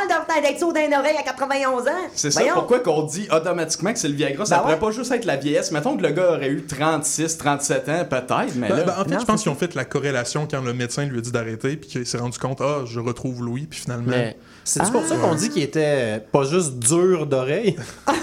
d'être 0.42 0.60
sourd 0.60 0.74
d'une 0.74 0.94
oreille 0.94 1.18
à 1.18 1.24
91 1.24 1.88
ans. 1.88 1.92
C'est 2.16 2.32
ça, 2.32 2.42
pourquoi 2.54 2.80
qu'on 2.80 3.04
dit 3.04 3.28
automatiquement 3.32 3.94
que 3.94 4.00
c'est 4.00 4.08
le 4.08 4.16
Viagra? 4.16 4.46
Ça 4.46 4.56
Ben 4.56 4.62
pourrait 4.62 4.74
ouais. 4.74 4.80
pas 4.80 4.92
juste 4.92 5.12
être 5.12 5.26
la 5.26 5.36
vieillesse? 5.36 5.72
Mettons 5.72 5.96
que 5.96 6.02
le 6.02 6.10
gars 6.12 6.32
aurait 6.32 6.50
eu 6.50 6.64
36, 6.66 7.38
37 7.38 7.90
ans, 7.90 8.06
peut-être, 8.10 8.56
mais 8.56 8.70
Ben, 8.70 8.78
là... 8.78 8.84
ben, 8.84 8.94
en 9.00 9.04
fait, 9.04 9.12
Non, 9.12 9.20
je 9.20 9.26
pense 9.26 9.38
c'est 9.40 9.44
qu'ils 9.44 9.52
ont 9.52 9.56
fait 9.56 9.76
la 9.76 9.86
corrélation 9.86 10.48
quand 10.50 10.62
le 10.62 10.74
médecin 10.74 11.06
lui 11.06 11.20
a 11.20 11.22
dit 11.22 11.32
d'arrêter, 11.32 11.76
puis 11.78 11.90
qu'il 11.90 12.06
s'est 12.08 12.18
rendu 12.18 12.40
compte, 12.40 12.60
ah, 12.62 12.80
je 12.86 13.00
retrouve 13.00 13.44
Louis, 13.44 13.68
puis 13.70 13.80
finalement. 13.82 14.10
Mais 14.10 14.36
c'est 14.64 14.82
pour 14.92 15.02
Ah. 15.06 15.10
ça 15.10 15.16
qu'on 15.18 15.36
dit 15.36 15.50
qu'il 15.50 15.62
était 15.64 16.20
pas 16.32 16.44
juste 16.44 16.74
dur 16.80 17.28
d'oreille? 17.28 17.76
Ah, 18.08 18.14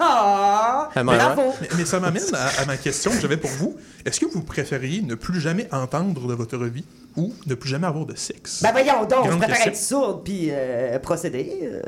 Ah, 0.00 0.88
ben, 0.94 1.04
bravo. 1.04 1.54
Mais, 1.60 1.68
mais 1.78 1.84
ça 1.84 2.00
m'amène 2.00 2.22
à, 2.34 2.62
à 2.62 2.66
ma 2.66 2.76
question 2.76 3.10
que 3.10 3.20
j'avais 3.20 3.36
pour 3.36 3.50
vous. 3.50 3.76
Est-ce 4.04 4.20
que 4.20 4.26
vous 4.26 4.42
préfériez 4.42 5.02
ne 5.02 5.14
plus 5.14 5.40
jamais 5.40 5.68
entendre 5.72 6.26
de 6.26 6.34
votre 6.34 6.56
vie? 6.64 6.84
Ou 7.16 7.32
ne 7.46 7.54
plus 7.54 7.68
jamais 7.70 7.86
avoir 7.86 8.06
de 8.06 8.14
sexe? 8.16 8.62
Ben 8.62 8.72
voyons 8.72 9.04
donc, 9.04 9.24
je 9.24 9.28
Grande 9.30 9.38
préfère 9.42 9.64
question. 9.64 9.70
être 9.70 9.76
sourde 10.06 10.24
puis 10.24 10.48
euh, 10.50 10.98
procéder. 10.98 11.58
euh, 11.62 11.82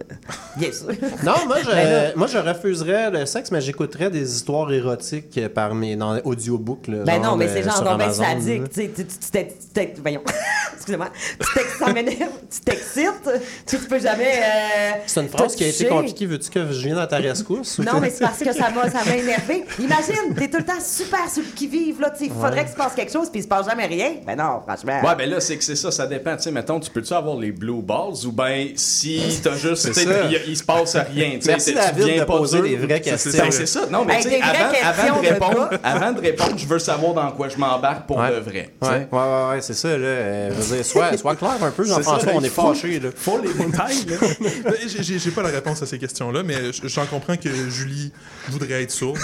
bien 0.57 0.71
sûr. 0.73 0.89
Non, 1.25 1.33
moi 1.47 1.57
je, 1.65 1.71
Ben 1.71 2.13
moi 2.17 2.27
je 2.27 2.39
refuserais 2.39 3.11
le 3.11 3.27
sexe, 3.27 3.51
mais 3.51 3.61
j'écouterais 3.61 4.11
des 4.11 4.35
histoires 4.37 4.73
érotiques 4.73 5.41
par 5.55 5.75
mes 5.75 5.97
dans 5.97 6.19
audiobooks. 6.25 6.89
là, 6.89 7.05
Ben 7.05 7.15
genre, 7.23 7.33
non, 7.33 7.37
mais 7.37 7.47
euh, 7.49 7.53
c'est 7.55 7.63
genre 7.63 7.85
non, 7.85 7.97
ben 7.97 8.13
sadique. 8.13 8.71
Tu 8.71 8.91
sais, 9.21 9.95
voyons. 10.01 10.23
Excusez-moi. 10.75 11.09
Tu 11.41 11.55
t'ex- 11.55 11.79
ça 11.79 11.93
m'énerve. 11.93 12.31
Tu 12.51 12.61
t'excites. 12.61 13.31
Tu 13.67 13.79
peux 13.79 13.99
jamais. 13.99 14.35
euh, 14.43 14.91
C'est 15.07 15.21
une 15.23 15.29
phrase 15.29 15.55
qui 15.57 15.65
a 15.65 15.69
été 15.69 15.87
compliquée. 15.87 16.27
Veux-tu 16.27 16.51
que 16.51 16.67
je 16.73 16.81
vienne 16.87 16.99
à 16.99 17.07
ta 17.07 17.17
rescousse? 17.17 17.79
ou 17.79 17.85
Non, 17.85 17.93
que- 17.93 18.01
mais 18.01 18.11
c'est 18.11 18.25
parce 18.25 18.39
que 18.41 18.53
ça 18.53 18.71
m'a, 18.71 18.91
ça 18.91 19.05
m'a 19.05 19.17
énervé. 19.17 19.65
Imagine, 19.79 20.35
t'es 20.37 20.49
tout 20.49 20.59
le 20.59 20.65
temps 20.65 20.81
super 20.83 21.29
sur 21.31 21.43
le 21.43 21.49
qui-vive, 21.55 22.01
là, 22.01 22.11
tu 22.11 22.19
sais, 22.19 22.25
il 22.27 22.33
faudrait 22.33 22.63
qu'il 22.65 22.73
se 22.73 22.77
passe 22.77 22.95
quelque 22.95 23.13
chose, 23.13 23.31
puis 23.31 23.41
il 23.41 23.43
se 23.45 23.49
passe 23.49 23.67
jamais 23.67 23.87
rien. 23.87 24.17
Ben 24.27 24.37
non, 24.37 24.61
franchement. 24.67 25.01
Ouais, 25.03 25.14
Ouais, 25.17 25.25
ben 25.27 25.31
là, 25.31 25.41
c'est 25.41 25.57
que 25.57 25.65
c'est 25.65 25.77
ça, 25.77 25.91
ça 25.91 26.07
dépend. 26.07 26.37
Tu 26.37 26.43
sais, 26.45 26.51
mettons, 26.51 26.81
tu 26.81 26.91
peux-tu 26.91 27.13
avoir 27.13 27.37
les 27.37 27.53
blue 27.53 27.83
balls 27.83 28.27
ou 28.27 28.33
ben 28.33 28.69
si 28.77 29.21
t'as 29.43 29.57
juste. 29.57 29.89
Il, 29.97 30.41
il 30.49 30.57
se 30.57 30.63
passe 30.65 30.97
rien. 30.97 31.31
tu 31.37 31.43
sais, 31.43 31.49
Merci, 31.51 31.71
tu 31.71 31.75
David, 31.77 32.05
viens 32.05 32.21
de 32.21 32.25
poser 32.25 32.63
des 32.63 32.77
vraies 32.77 33.01
questions. 33.01 33.31
Ben, 33.45 33.51
c'est 33.51 33.67
ça. 33.67 33.87
Non, 33.91 34.05
mais 34.05 34.15
Hey, 34.15 34.23
tu 34.23 34.31
sais, 34.31 34.37
des 34.37 34.43
vraies 34.43 34.81
avant, 34.83 35.03
avant, 35.03 35.21
de 35.23 35.27
répondre, 35.29 35.71
avant 35.83 36.13
de 36.13 36.21
répondre, 36.21 36.55
je 36.57 36.67
veux 36.67 36.79
savoir 36.79 37.15
dans 37.15 37.31
quoi 37.33 37.49
je 37.49 37.57
m'embarque 37.57 38.07
pour 38.07 38.17
Ouais. 38.19 38.31
de 38.31 38.41
vrai. 38.41 38.71
Ouais, 38.83 38.89
ouais, 38.89 39.07
ouais, 39.13 39.49
ouais, 39.51 39.61
c'est 39.61 39.75
ça, 39.75 39.89
là. 39.89 39.95
Euh, 40.07 40.51
je 40.51 40.61
veux 40.63 40.77
dire, 40.77 40.85
sois, 40.87 41.17
sois 41.17 41.37
clair 41.37 41.57
un 41.63 41.71
peu, 41.71 41.85
Jean-François, 41.85 42.33
on 42.35 42.43
est 42.43 42.49
faut- 42.49 42.73
fâchés. 42.75 43.01
Faut 43.17 43.41
les 43.43 43.53
détails, 43.53 44.05
là. 44.09 44.73
J'ai- 45.01 45.31
pas 45.31 45.43
la 45.43 45.49
réponse 45.49 45.83
à 45.83 45.87
ces 45.87 45.99
questions-là, 45.99 46.43
mais 46.43 46.55
j'en 46.85 47.07
comprends 47.07 47.37
que 47.37 47.49
Julie 47.71 48.13
voudrait 48.49 48.83
être 48.83 48.91
sourde. 48.91 49.19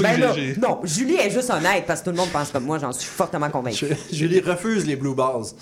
Ben 0.00 0.18
non, 0.60 0.80
Julie 0.84 1.16
est 1.16 1.30
juste 1.30 1.50
honnête 1.50 1.84
parce 1.86 2.00
que 2.00 2.06
tout 2.06 2.10
le 2.12 2.16
monde 2.16 2.30
pense 2.30 2.50
comme 2.50 2.64
moi, 2.64 2.78
j'en 2.78 2.92
suis 2.92 3.08
fortement 3.08 3.50
convaincu. 3.50 3.86
Julie 4.12 4.40
refuse 4.40 4.81
les 4.86 4.96
blue 4.96 5.14
balls. 5.14 5.44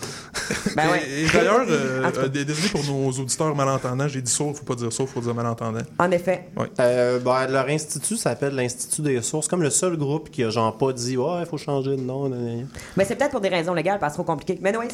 Ben 0.76 0.90
ouais. 0.90 1.02
Et, 1.08 1.24
et 1.24 1.28
d'ailleurs, 1.28 1.64
euh, 1.68 2.10
euh, 2.16 2.28
désolé 2.28 2.68
pour 2.70 2.84
nos 2.84 3.10
auditeurs 3.10 3.54
malentendants, 3.54 4.08
j'ai 4.08 4.20
dit 4.20 4.30
sourd, 4.30 4.56
faut 4.56 4.64
pas 4.64 4.74
dire 4.74 4.92
sourd, 4.92 5.08
faut 5.08 5.20
dire 5.20 5.34
malentendant. 5.34 5.80
En 5.98 6.10
effet. 6.10 6.48
Euh, 6.80 7.18
ben, 7.18 7.46
leur 7.46 7.66
institut 7.68 8.16
s'appelle 8.16 8.54
l'Institut 8.54 9.02
des 9.02 9.22
sources. 9.22 9.48
comme 9.48 9.62
le 9.62 9.70
seul 9.70 9.96
groupe 9.96 10.30
qui 10.30 10.44
a 10.44 10.50
genre 10.50 10.76
pas 10.76 10.92
dit 10.92 11.16
Ouais, 11.16 11.40
il 11.40 11.46
faut 11.46 11.56
changer 11.58 11.96
de 11.96 12.02
nom. 12.02 12.30
Mais 12.96 13.04
c'est 13.04 13.16
peut-être 13.16 13.30
pour 13.30 13.40
des 13.40 13.48
raisons 13.48 13.74
légales, 13.74 13.98
parce 13.98 14.12
que 14.12 14.16
c'est 14.16 14.24
trop 14.24 14.32
compliqué. 14.32 14.58
Mais 14.60 14.76
oui. 14.76 14.86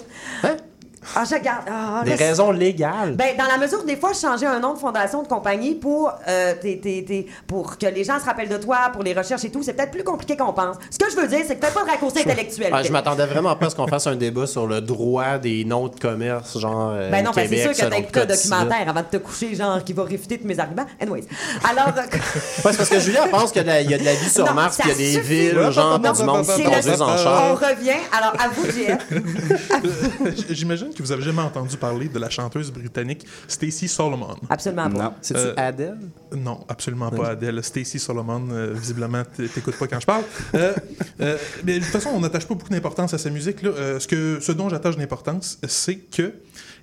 Ah, 1.15 1.25
je 1.29 1.35
regarde. 1.35 1.63
Ah, 1.71 2.03
Des 2.05 2.11
là, 2.11 2.17
raisons 2.17 2.51
légales. 2.51 3.15
Ben, 3.15 3.37
dans 3.39 3.47
la 3.47 3.59
mesure 3.59 3.81
où 3.83 3.87
des 3.87 3.97
fois, 3.97 4.13
changer 4.13 4.47
un 4.47 4.59
nom 4.59 4.75
de 4.75 4.79
fondation, 4.79 5.23
de 5.23 5.29
compagnie 5.29 5.75
pour, 5.75 6.13
euh, 6.29 6.55
tes- 6.61 6.81
tes- 6.81 7.05
tes- 7.05 7.27
pour 7.47 7.79
que 7.79 7.87
les 7.87 8.05
gens 8.05 8.19
se 8.19 8.25
rappellent 8.25 8.49
de 8.49 8.57
toi, 8.57 8.91
pour 8.93 9.03
les 9.03 9.13
recherches 9.15 9.45
et 9.45 9.51
tout, 9.51 9.63
c'est 9.63 9.73
peut-être 9.75 9.93
plus 9.93 10.05
compliqué 10.05 10.37
qu'on 10.37 10.53
pense. 10.53 10.77
Ce 10.91 10.99
que 10.99 11.11
je 11.11 11.17
veux 11.17 11.29
dire, 11.29 11.41
c'est 11.47 11.55
que 11.57 11.61
peut-être 11.61 11.75
pas 11.75 11.85
de 11.85 11.91
raccourci 11.91 12.19
intellectuel. 12.21 12.71
Ah, 12.73 12.83
je 12.83 12.91
m'attendais 12.93 13.27
vraiment 13.27 13.55
pas 13.57 13.67
à 13.67 13.71
ce 13.71 13.77
qu'on 13.77 13.87
fasse 13.87 14.07
un 14.07 14.17
débat 14.17 14.47
sur 14.47 14.67
le 14.67 14.81
droit 14.81 15.39
des 15.39 15.65
noms 15.65 15.89
de 15.89 15.99
commerce, 15.99 16.59
genre. 16.59 16.91
euh, 16.95 17.11
Ben 17.11 17.25
non, 17.25 17.31
ben 17.35 17.47
c'est 17.49 17.63
sûr 17.63 17.73
que 17.73 17.77
t'as 17.91 17.99
écouté 17.99 18.21
un 18.21 18.27
documentaire 18.27 18.89
avant 18.89 19.01
de 19.03 19.07
te 19.07 19.17
coucher, 19.19 19.55
genre, 19.55 19.83
qui 19.85 19.93
va 19.93 20.05
réfuter 20.05 20.39
tous 20.39 20.47
mes 20.47 20.59
arguments. 20.59 20.87
Anyways. 21.01 21.25
Alors, 21.71 21.89
euh, 21.97 22.01
Ouais, 22.65 22.73
c'est 22.73 22.77
parce 22.77 22.89
que 22.89 22.99
Julien 23.01 23.27
pense 23.31 23.53
qu'il 23.53 23.59
y, 23.59 23.61
a 23.61 23.63
de 23.65 23.69
la- 23.69 23.81
il 23.83 23.91
y 23.91 23.95
a 23.95 23.99
de 23.99 24.05
la 24.05 24.15
vie 24.15 24.29
sur 24.31 24.45
Non, 24.47 24.55
Mars, 24.55 24.77
ça 24.77 24.83
puis 24.85 24.93
il 24.93 25.05
y 25.05 25.05
a 25.05 25.07
des 25.07 25.13
suffit. 25.23 25.35
villes, 25.51 25.71
genre, 25.71 25.99
du 25.99 26.23
monde 26.25 26.47
qui 26.47 26.63
conduisent 26.65 27.03
en 27.03 27.13
On 27.15 27.17
char. 27.19 27.59
revient. 27.61 27.93
Alors, 28.17 28.33
à 28.41 28.49
vous, 28.49 28.65
JF. 28.71 30.47
J'imagine 30.51 30.91
que 30.97 31.03
vous 31.03 31.13
avez 31.13 31.23
jamais 31.23 31.43
entendu 31.43 31.77
parler 31.77 32.09
de 32.09 32.19
la 32.19 32.31
chanteuse 32.31 32.71
britannique 32.73 33.27
Stacey 33.49 33.87
Solomon. 33.87 34.37
Absolument 34.49 34.91
pas. 34.91 35.03
Non. 35.05 35.13
C'est-tu 35.23 35.41
Euh, 35.41 35.55
Adele? 35.57 35.99
Non, 36.37 36.65
absolument 36.69 37.11
pas 37.11 37.31
Adèle. 37.31 37.63
Stacey 37.63 37.99
Solomon, 37.99 38.49
euh, 38.51 38.73
visiblement, 38.75 39.23
t'écoutes 39.55 39.77
pas 39.79 39.87
quand 39.87 40.01
je 40.01 40.07
parle. 40.07 40.23
Euh, 40.55 40.73
euh, 41.21 41.37
mais 41.65 41.75
de 41.79 41.85
toute 41.85 41.93
façon, 41.93 42.11
on 42.15 42.21
n'attache 42.21 42.47
pas 42.47 42.55
beaucoup 42.55 42.71
d'importance 42.71 43.15
à 43.15 43.19
sa 43.19 43.31
musique. 43.31 43.63
Là. 43.63 43.71
Euh, 43.71 44.01
ce, 44.01 44.07
que, 44.09 44.39
ce 44.41 44.53
dont 44.53 44.69
j'attache 44.69 44.97
d'importance, 44.97 45.59
c'est 45.69 45.97
que 45.97 46.33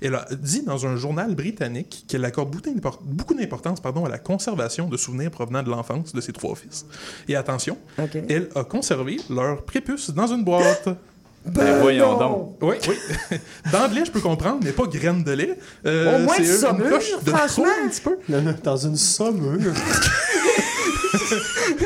elle 0.02 0.16
a 0.16 0.26
dit 0.32 0.64
dans 0.64 0.86
un 0.86 0.96
journal 0.98 1.34
britannique 1.34 2.06
qu'elle 2.08 2.26
accorde 2.26 2.50
beaucoup 2.52 2.70
d'impor- 2.70 3.00
beaucoup 3.04 3.34
d'importance 3.34 3.80
pardon, 3.80 4.04
à 4.06 4.10
la 4.10 4.18
conservation 4.20 4.88
de 4.90 4.98
souvenirs 4.98 5.32
provenant 5.32 5.64
de 5.64 5.70
l'enfance 5.70 6.14
de 6.14 6.20
ses 6.20 6.34
trois 6.34 6.56
fils. 6.56 6.86
Et 7.30 7.36
attention, 7.36 7.78
elle 8.28 8.50
a 8.56 8.64
conservé 8.64 9.18
leur 9.30 9.64
prépuce 9.64 10.10
dans 10.12 10.28
une 10.28 10.44
boîte. 10.44 10.90
Ben, 11.46 11.80
voyons 11.82 12.14
non. 12.14 12.20
donc. 12.20 12.58
Oui, 12.62 12.76
oui. 12.88 13.38
D'emblée, 13.72 14.04
je 14.06 14.12
peux 14.12 14.22
comprendre, 14.22 14.60
mais 14.64 14.72
pas 14.72 14.84
graine 14.86 15.24
de 15.24 15.32
lait. 15.34 15.58
Euh, 15.86 16.16
Au 16.16 16.20
moins 16.20 16.38
du 16.38 16.44
une 16.44 16.58
saumure, 16.58 17.00
de 17.22 17.30
franchement. 17.32 17.66
un 17.84 17.90
petit 17.90 18.02
peu. 18.02 18.18
Non, 18.30 18.42
non, 18.42 18.56
dans 18.64 18.78
une 18.78 18.96
saumure. 18.96 19.74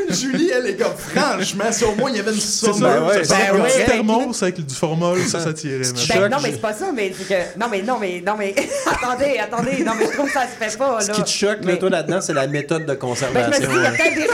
Julie, 0.10 0.52
elle 0.56 0.68
est 0.68 0.78
comme, 0.78 0.96
franchement, 0.96 1.66
si 1.72 1.84
au 1.84 1.96
moins 1.96 2.10
il 2.10 2.18
y 2.18 2.20
avait 2.20 2.34
une 2.34 2.40
C'est 2.40 2.68
somme. 2.68 2.80
ça, 2.80 3.02
ouais, 3.04 3.24
ça, 3.26 3.36
ben 3.36 3.46
ça, 3.48 3.54
un 3.54 3.60
ouais. 3.60 3.70
petit 3.70 3.86
thermos 3.86 4.44
avec 4.44 4.66
du 4.66 4.76
formol, 4.76 5.20
ça, 5.24 5.40
ça 5.40 5.54
tirait. 5.54 5.82
Ben, 6.10 6.30
non, 6.30 6.38
mais 6.42 6.52
c'est 6.52 6.62
pas 6.62 6.74
ça, 6.74 6.92
mais 6.96 7.14
c'est 7.18 7.28
que. 7.28 7.60
Non, 7.60 7.68
mais 7.70 7.82
non, 7.82 7.98
mais 8.00 8.22
non, 8.26 8.36
mais. 8.38 8.56
attendez, 8.86 9.38
attendez, 9.40 9.84
non, 9.84 9.94
mais 9.98 10.06
je 10.06 10.12
trouve 10.12 10.28
que 10.28 10.34
ça 10.34 10.44
se 10.44 10.64
fait 10.64 10.78
pas, 10.78 10.94
là. 10.96 11.02
Ce 11.02 11.12
qui 11.12 11.24
te 11.24 11.30
choque, 11.30 11.60
Mais- 11.64 11.74
là, 11.74 11.78
toi, 11.78 11.90
là-dedans, 11.90 12.22
c'est 12.22 12.34
la 12.34 12.48
méthode 12.48 12.84
de 12.86 12.88
Ben, 12.88 12.94
je 12.94 12.96
me 12.96 13.02
conservation. 13.02 13.54
suis 13.54 13.68
dit, 13.68 13.74
il 13.76 13.82
y 13.82 13.86
a 13.86 13.92
peut-être 13.92 14.16
des. 14.16 14.28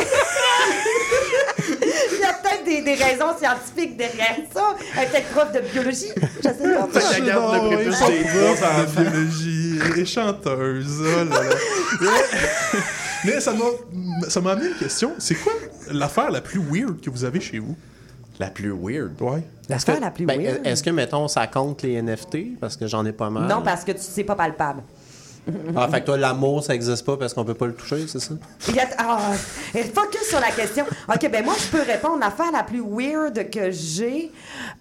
Il 2.14 2.20
y 2.20 2.24
a 2.26 2.34
peut-être 2.34 2.63
des, 2.76 2.82
des 2.82 3.04
raisons 3.04 3.38
scientifiques 3.38 3.98
derrière 3.98 4.38
ça. 4.54 4.76
Elle 4.98 5.10
peut-être 5.10 5.30
prof 5.30 5.52
de 5.52 5.60
biologie. 5.60 6.12
Je 6.38 6.42
sais 6.42 6.54
pas. 6.54 6.88
Qu'elle 7.12 7.26
garde 7.26 7.54
le 7.54 7.76
prépuce 7.76 8.00
des 8.00 8.24
de 8.24 9.10
biologie 9.10 9.80
et 9.98 10.06
chanteuse. 10.06 11.02
Oh 11.02 11.24
là 11.30 11.44
là. 11.44 11.56
Mais, 12.02 13.34
mais 13.34 13.40
ça 13.40 13.54
m'a 13.54 14.30
ça 14.30 14.42
m'a 14.42 14.52
amené 14.52 14.70
une 14.70 14.76
question. 14.76 15.12
C'est 15.20 15.36
quoi 15.36 15.54
l'affaire 15.92 16.32
la 16.32 16.42
plus 16.42 16.60
weird 16.60 17.02
que 17.02 17.10
vous 17.10 17.24
avez 17.24 17.40
chez 17.40 17.60
vous? 17.60 17.76
La 18.40 18.50
plus 18.50 18.72
weird? 18.72 19.22
Ouais. 19.22 19.44
L'affaire 19.70 20.00
la 20.00 20.10
plus 20.12 20.26
Ben, 20.26 20.42
weird? 20.42 20.66
Est-ce 20.66 20.82
que, 20.84 20.90
mettons, 20.90 21.28
ça 21.28 21.46
compte 21.48 21.84
les 21.84 22.02
NFT? 22.02 22.60
Parce 22.60 22.76
que 22.76 22.88
j'en 22.88 23.06
ai 23.06 23.12
pas 23.12 23.30
mal. 23.30 23.48
Non, 23.48 23.62
parce 23.62 23.84
que 23.84 23.92
tu 23.92 24.00
c'est 24.02 24.24
pas 24.24 24.36
palpable. 24.36 24.82
Ah, 25.76 25.88
fait 25.90 26.02
que 26.02 26.06
toi, 26.06 26.18
l'amour, 26.18 26.64
ça 26.64 26.74
existe 26.74 27.06
pas 27.06 27.18
parce 27.18 27.34
qu'on 27.34 27.44
peut 27.44 27.54
pas 27.54 27.66
le 27.66 27.74
toucher, 27.74 28.06
c'est 28.08 28.20
ça? 28.20 28.34
Il 28.70 28.76
y 28.76 28.80
a- 28.80 28.88
ah, 28.98 29.32
focus 29.74 30.30
sur 30.30 30.40
la 30.40 30.52
question. 30.52 30.86
OK, 31.10 31.30
ben 31.32 31.44
moi, 31.44 31.54
je 31.60 31.68
peux 31.78 31.84
répondre. 31.84 32.20
L'affaire 32.20 32.52
la 32.52 32.64
plus 32.64 32.82
weird 32.82 33.50
que 33.50 33.70
j'ai. 33.72 34.32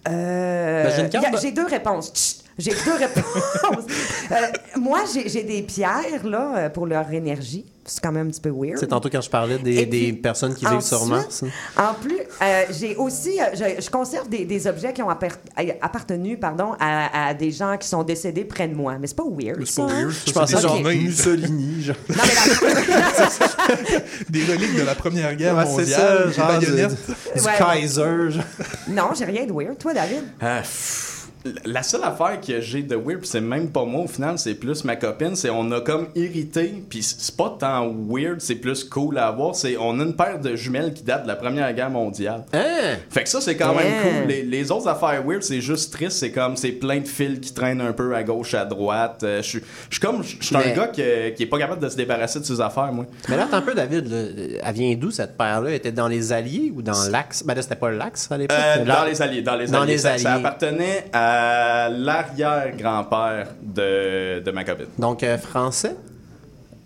euh, 0.07 0.83
Ben, 0.83 1.31
de- 1.31 1.37
j'ai 1.41 1.51
deux 1.51 1.65
réponses. 1.65 2.11
Chut, 2.13 2.42
J'ai 2.57 2.71
deux 2.85 2.95
réponses. 2.97 3.23
Euh, 4.31 4.35
moi, 4.79 5.01
j'ai 5.13 5.27
j'ai 5.29 5.43
des 5.43 5.61
pierres, 5.63 6.25
là, 6.25 6.53
euh, 6.57 6.69
pour 6.69 6.87
leur 6.87 7.11
énergie. 7.11 7.65
C'est 7.85 8.01
quand 8.01 8.13
même 8.13 8.27
un 8.27 8.29
petit 8.31 8.39
peu 8.39 8.49
weird. 8.51 8.77
C'est 8.79 8.87
tantôt 8.87 9.09
quand 9.09 9.19
je 9.21 9.29
parlais 9.29 9.57
des, 9.59 9.85
puis, 9.85 9.85
des 9.85 10.13
personnes 10.13 10.55
qui 10.55 10.65
vivent 10.65 10.79
sur 10.79 11.05
Mars. 11.05 11.43
hein. 11.43 11.49
En 11.77 11.93
plus, 11.93 12.17
euh, 12.41 12.63
j'ai 12.71 12.95
aussi, 12.95 13.37
je, 13.53 13.81
je 13.83 13.89
conserve 13.89 14.29
des, 14.29 14.45
des 14.45 14.65
objets 14.65 14.93
qui 14.93 15.01
ont 15.03 15.09
appar- 15.09 15.35
appartenu 15.81 16.37
pardon, 16.37 16.71
à, 16.79 17.27
à 17.27 17.33
des 17.33 17.51
gens 17.51 17.77
qui 17.77 17.87
sont 17.87 18.03
décédés 18.03 18.45
près 18.45 18.67
de 18.69 18.73
moi. 18.75 18.95
Mais 18.99 19.07
c'est 19.07 19.17
pas 19.17 19.25
weird. 19.29 19.63
C'est 19.65 19.81
pas 19.81 19.87
weird, 19.87 20.11
Je 20.25 20.31
pensais 20.31 20.55
des 20.55 20.61
genre 20.61 20.77
souvenirs. 20.77 21.01
Mussolini, 21.03 21.83
genre. 21.83 21.95
Non, 22.09 22.15
mais 22.23 22.95
la- 22.95 23.99
Des 24.29 24.45
reliques 24.45 24.75
de 24.77 24.83
la 24.83 24.95
Première 24.95 25.35
Guerre 25.35 25.57
Ouais, 25.57 25.65
c'est 25.65 25.71
mondiale, 25.71 26.17
ça, 26.19 26.27
des 26.27 26.33
genre 26.33 26.59
du, 26.59 26.65
baïonnettes. 26.65 26.97
du 27.35 27.41
Ouais. 27.41 27.51
Kaiser. 27.81 28.29
genre. 28.31 28.43
non, 28.87 29.09
j'ai 29.17 29.25
rien 29.25 29.45
de 29.45 29.51
weird. 29.51 29.77
Toi, 29.77 29.93
David? 29.93 30.23
Ah, 30.41 30.59
pff, 30.61 31.12
La 31.65 31.83
seule 31.83 32.03
affaire 32.03 32.39
que 32.39 32.61
j'ai 32.61 32.83
de 32.83 32.95
weird, 32.95 33.25
c'est 33.25 33.41
même 33.41 33.69
pas 33.69 33.83
moi 33.83 34.03
au 34.03 34.07
final, 34.07 34.37
c'est 34.37 34.53
plus 34.53 34.85
ma 34.85 34.95
copine, 34.95 35.35
c'est 35.35 35.49
on 35.49 35.69
a 35.73 35.81
comme 35.81 36.07
irrité, 36.15 36.81
puis 36.89 37.03
c'est 37.03 37.35
pas 37.35 37.55
tant 37.59 37.93
weird, 38.09 38.39
c'est 38.39 38.55
plus 38.55 38.85
cool 38.85 39.17
à 39.17 39.27
avoir, 39.27 39.53
c'est 39.53 39.75
on 39.77 39.99
a 39.99 40.03
une 40.03 40.15
paire 40.15 40.39
de 40.39 40.55
jumelles 40.55 40.93
qui 40.93 41.03
datent 41.03 41.23
de 41.23 41.27
la 41.27 41.35
Première 41.35 41.73
Guerre 41.73 41.89
mondiale. 41.89 42.45
Hein? 42.53 42.95
Fait 43.09 43.23
que 43.23 43.29
ça, 43.29 43.41
c'est 43.41 43.57
quand 43.57 43.73
même 43.75 43.91
cool. 44.01 44.27
Les, 44.29 44.43
les 44.43 44.71
autres 44.71 44.87
affaires 44.87 45.21
weird, 45.25 45.43
c'est 45.43 45.59
juste 45.59 45.91
triste. 45.91 46.17
C'est 46.17 46.31
comme, 46.31 46.55
c'est 46.55 46.71
plein 46.71 46.99
de 46.99 47.07
fils 47.07 47.39
qui 47.41 47.53
traînent 47.53 47.81
un 47.81 47.91
peu 47.91 48.15
à 48.15 48.23
gauche, 48.23 48.53
à 48.53 48.63
droite. 48.63 49.21
Euh, 49.23 49.41
Je 49.41 49.49
suis 49.49 49.99
comme, 50.01 50.23
je 50.23 50.45
suis 50.45 50.55
un 50.55 50.59
Mais- 50.59 50.73
gars 50.73 50.87
qui, 50.87 51.01
qui 51.35 51.43
est 51.43 51.47
pas 51.49 51.59
capable 51.59 51.81
de 51.81 51.89
se 51.89 51.97
débarrasser 51.97 52.39
de 52.39 52.45
ses 52.45 52.61
affaires, 52.61 52.93
moi. 52.93 53.05
Mais 53.27 53.35
là, 53.35 53.43
attends 53.43 53.57
un 53.57 53.61
peu, 53.61 53.73
David. 53.73 54.07
là. 54.09 54.23
Elle 54.63 54.73
vient 54.75 54.95
d'où, 54.95 55.11
cette 55.11 55.37
paire-là? 55.37 55.73
Était 55.73 55.91
dans 55.91 56.07
les 56.07 56.31
Alliés 56.31 56.71
ou 56.73 56.81
dans 56.81 57.03
l'Axe? 57.11 57.43
Ben 57.43 57.53
là, 57.53 57.61
c'était 57.61 57.75
pas 57.75 57.91
l'Axe 57.91 58.31
à 58.31 58.37
l'époque. 58.37 58.55
Euh, 58.57 58.85
dans 58.85 59.03
les 59.03 59.21
alliés, 59.21 59.41
dans 59.41 59.55
les 59.55 59.67
Dans 59.67 59.81
alliés. 59.81 59.93
les 59.93 59.97
Ça, 59.99 60.17
ça 60.17 60.31
Alliés. 60.33 60.45
appartenait 60.45 61.05
à 61.11 61.32
l'arrière-grand-père 61.89 63.47
de, 63.61 64.39
de 64.39 64.51
ma 64.51 64.63
copine. 64.63 64.87
Donc, 64.97 65.23
euh, 65.23 65.37
français? 65.37 65.95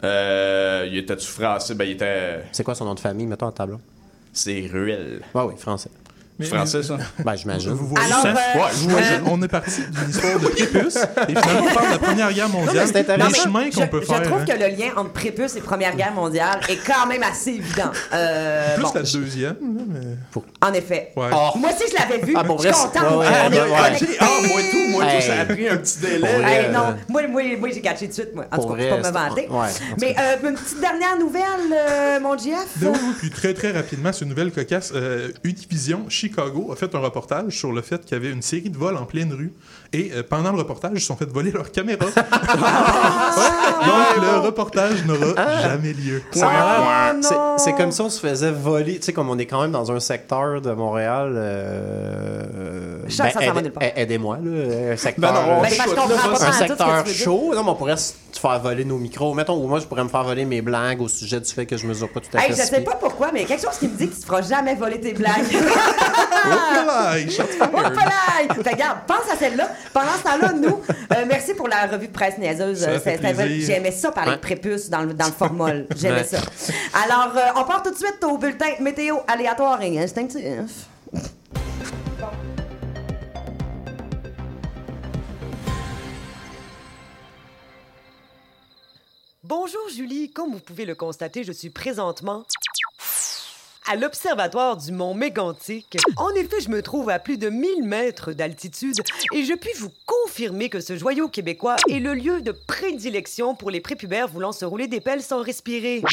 Euh, 0.03 0.87
il 0.89 0.97
était-tu 0.97 1.27
français? 1.27 1.73
Ben, 1.75 1.85
il 1.85 1.91
était... 1.91 2.43
C'est 2.51 2.63
quoi 2.63 2.75
son 2.75 2.85
nom 2.85 2.93
de 2.95 2.99
famille, 2.99 3.25
mettons, 3.25 3.47
en 3.47 3.51
tableau? 3.51 3.79
C'est 4.31 4.69
Ruel. 4.71 5.21
Ouais, 5.33 5.43
oui, 5.43 5.53
français. 5.57 5.89
Mais- 6.39 6.45
Français, 6.45 6.83
ça? 6.83 6.97
Ben, 7.25 7.35
j'imagine. 7.35 7.71
Vous 7.71 7.87
voyez 7.87 8.05
Alors, 8.05 8.21
ça? 8.21 8.29
euh, 8.29 8.33
Ouais, 8.59 8.69
je 8.73 8.89
je- 8.89 9.29
on 9.29 9.41
est 9.41 9.47
parti 9.47 9.81
d'une 9.81 10.09
histoire 10.09 10.39
de 10.39 10.47
prépuce 10.47 10.95
et 10.97 11.35
finalement 11.35 11.67
on 11.69 11.73
parle 11.73 11.87
de 11.87 11.91
la 11.93 11.97
Première 11.99 12.33
Guerre 12.33 12.49
mondiale. 12.49 12.87
c'est 12.87 12.97
intéressant. 12.99 13.27
les 13.29 13.33
chemins 13.35 13.65
je, 13.71 13.75
qu'on 13.79 13.87
peut 13.87 14.01
je 14.01 14.05
faire. 14.05 14.21
trouve 14.21 14.41
hein. 14.41 14.45
que 14.45 14.53
le 14.53 14.67
lien 14.77 14.89
entre 14.95 15.11
prépuce 15.13 15.55
et 15.55 15.61
Première 15.61 15.95
Guerre 15.95 16.13
mondiale 16.13 16.59
est 16.69 16.77
quand 16.85 17.07
même 17.07 17.23
assez 17.23 17.51
évident. 17.51 17.91
Euh, 18.13 18.75
Plus 18.75 18.83
bon, 18.83 18.91
la 18.93 19.01
deuxième, 19.01 19.55
mais... 19.89 20.39
en 20.61 20.73
effet. 20.73 21.11
Ouais. 21.15 21.29
Oh. 21.33 21.57
Moi 21.57 21.69
aussi, 21.71 21.91
je 21.91 21.95
l'avais 21.99 22.23
vu. 22.25 22.33
Ah, 22.35 22.43
pour 22.43 22.61
je 22.61 22.67
suis 22.67 22.73
contente. 22.73 22.93
ouais, 23.03 23.17
ouais, 23.17 23.25
On 23.47 23.51
est 23.51 23.55
ouais, 23.61 23.61
ouais. 23.71 23.77
connectés. 23.85 24.17
Ah, 24.19 24.25
moi 24.47 24.61
tout, 24.71 24.91
moi 24.91 25.05
tout, 25.05 25.21
ça 25.21 25.41
a 25.41 25.45
pris 25.45 25.69
un 25.69 25.77
petit 25.77 25.99
délai. 25.99 26.69
Non, 26.71 26.79
Euh, 26.79 26.91
moi, 27.09 27.21
moi, 27.27 27.41
moi 27.57 27.69
j'ai 27.73 27.81
catché 27.81 28.07
de 28.07 28.13
suite, 28.13 28.35
moi. 28.35 28.45
En 28.51 28.57
tout 28.57 28.73
cas, 28.75 28.83
je 28.83 28.95
peux 28.95 29.01
pas 29.01 29.11
me 29.23 29.29
vanter. 29.29 29.49
Mais 29.99 30.15
euh, 30.19 30.49
une 30.49 30.55
petite 30.55 30.79
dernière 30.81 31.17
nouvelle, 31.19 31.43
euh, 31.73 32.19
mon 32.19 32.37
GF. 32.37 32.53
Oui, 32.81 32.87
oui, 32.91 33.13
puis 33.19 33.29
très 33.31 33.53
très 33.53 33.71
rapidement, 33.71 34.11
c'est 34.13 34.21
une 34.23 34.29
nouvelle 34.29 34.51
cocasse. 34.51 34.91
Euh, 34.95 35.29
Univision 35.43 36.05
Chicago 36.27 36.71
a 36.73 36.75
fait 36.75 36.93
un 36.93 36.99
reportage 36.99 37.57
sur 37.57 37.71
le 37.71 37.81
fait 37.81 38.03
qu'il 38.03 38.11
y 38.11 38.15
avait 38.15 38.31
une 38.31 38.41
série 38.41 38.69
de 38.69 38.77
vols 38.77 38.97
en 38.97 39.05
pleine 39.05 39.31
rue. 39.33 39.53
Et 39.93 40.11
euh, 40.13 40.23
pendant 40.27 40.51
le 40.51 40.57
reportage, 40.57 40.91
ils 40.95 40.99
se 41.01 41.07
sont 41.07 41.15
fait 41.15 41.29
voler 41.29 41.51
leur 41.51 41.71
caméra. 41.71 42.05
Ouais, 43.37 44.15
donc 44.19 44.23
le 44.23 44.39
reportage 44.39 45.05
n'aura 45.05 45.61
jamais 45.61 45.93
lieu. 45.93 46.21
Ah, 46.41 47.13
C'est- 47.57 47.73
comme 47.73 47.91
si 47.91 48.01
on 48.01 48.09
se 48.09 48.19
faisait 48.19 48.51
voler. 48.51 48.97
Tu 48.97 49.03
sais, 49.05 49.13
comme 49.13 49.29
on 49.29 49.37
est 49.37 49.45
quand 49.45 49.61
même 49.61 49.71
dans 49.71 49.91
un 49.91 49.99
secteur 49.99 50.61
de 50.61 50.71
Montréal. 50.71 51.33
euh, 51.35 52.99
ça 53.09 53.25
Ben, 53.25 53.57
aide- 53.57 53.93
Aidez-moi, 53.95 54.39
là. 54.43 54.93
Un 54.93 54.97
secteur, 54.97 55.31
Ben 55.33 55.39
non, 55.39 55.61
Ben, 55.61 55.69
comprends 55.95 56.29
pas 56.29 56.45
un 56.47 56.51
secteur 56.51 57.05
chaud. 57.07 57.51
Non, 57.55 57.63
mais 57.63 57.69
on 57.69 57.75
pourrait 57.75 57.97
se 57.97 58.13
faire 58.39 58.59
voler 58.59 58.83
nos 58.85 58.97
micros. 58.97 59.33
Mettons, 59.33 59.55
moi, 59.67 59.79
je 59.79 59.85
pourrais 59.85 60.03
me 60.03 60.09
faire 60.09 60.23
voler 60.23 60.45
mes 60.45 60.61
blagues 60.61 61.01
au 61.01 61.07
sujet 61.07 61.39
du 61.39 61.51
fait 61.51 61.65
que 61.65 61.77
je 61.77 61.85
mesure 61.87 62.09
pas 62.11 62.19
tout 62.19 62.29
à 62.35 62.39
fait 62.39 62.51
Hey, 62.51 62.55
je 62.57 62.61
sais 62.63 62.81
pas 62.81 62.95
pourquoi, 62.95 63.29
mais 63.31 63.41
il 63.41 63.43
y 63.43 63.45
a 63.45 63.55
quelque 63.55 63.65
chose 63.67 63.77
qui 63.77 63.87
me 63.87 63.95
dit 63.97 64.09
que 64.09 64.15
tu 64.15 64.21
te 64.21 64.25
feras 64.25 64.41
jamais 64.41 64.75
voler 64.75 64.99
tes 64.99 65.13
blagues. 65.13 65.45
Fait, 68.63 68.71
regarde, 68.71 68.99
pense 69.07 69.29
à 69.31 69.35
celle-là. 69.37 69.69
Pendant 69.93 70.11
ce 70.17 70.23
temps-là, 70.23 70.53
nous, 70.53 70.81
euh, 71.13 71.25
merci 71.27 71.53
pour 71.53 71.67
la 71.67 71.87
revue 71.87 72.07
de 72.07 72.11
presse 72.13 72.37
niaiseuse. 72.37 72.83
Euh. 72.87 72.99
J'aimais 73.59 73.91
ça 73.91 74.11
parler 74.11 74.33
de 74.33 74.37
prépuce 74.41 74.89
dans 74.89 75.01
le, 75.01 75.13
dans 75.13 75.25
le 75.27 75.31
formol. 75.31 75.87
J'aimais 75.95 76.17
Ouais. 76.17 76.23
ça. 76.23 76.39
Alors, 77.05 77.33
euh, 77.35 77.41
on 77.55 77.63
part 77.63 77.83
tout 77.83 77.91
de 77.91 77.95
suite 77.97 78.23
au 78.23 78.37
bulletin 78.37 78.67
météo 78.79 79.17
aléatoire 79.27 79.81
et 79.81 79.99
instinctif. 79.99 80.43
Bonjour 89.43 89.81
Julie, 89.89 90.31
comme 90.31 90.51
vous 90.51 90.59
pouvez 90.59 90.85
le 90.85 90.95
constater, 90.95 91.43
je 91.43 91.51
suis 91.51 91.69
présentement 91.69 92.43
à 93.87 93.95
l'observatoire 93.95 94.77
du 94.77 94.91
mont 94.91 95.13
Mégantic. 95.13 95.97
En 96.17 96.29
effet, 96.31 96.59
je 96.59 96.69
me 96.69 96.81
trouve 96.81 97.09
à 97.09 97.19
plus 97.19 97.37
de 97.37 97.49
1000 97.49 97.83
mètres 97.83 98.33
d'altitude 98.33 98.95
et 99.33 99.43
je 99.43 99.53
puis 99.53 99.71
vous 99.79 99.91
confirmer 100.05 100.69
que 100.69 100.81
ce 100.81 100.97
joyau 100.97 101.29
québécois 101.29 101.77
est 101.89 101.99
le 101.99 102.13
lieu 102.13 102.41
de 102.41 102.51
prédilection 102.51 103.55
pour 103.55 103.71
les 103.71 103.79
prépubères 103.79 104.27
voulant 104.27 104.51
se 104.51 104.65
rouler 104.65 104.87
des 104.87 104.99
pelles 104.99 105.21
sans 105.21 105.41
respirer. 105.41 106.03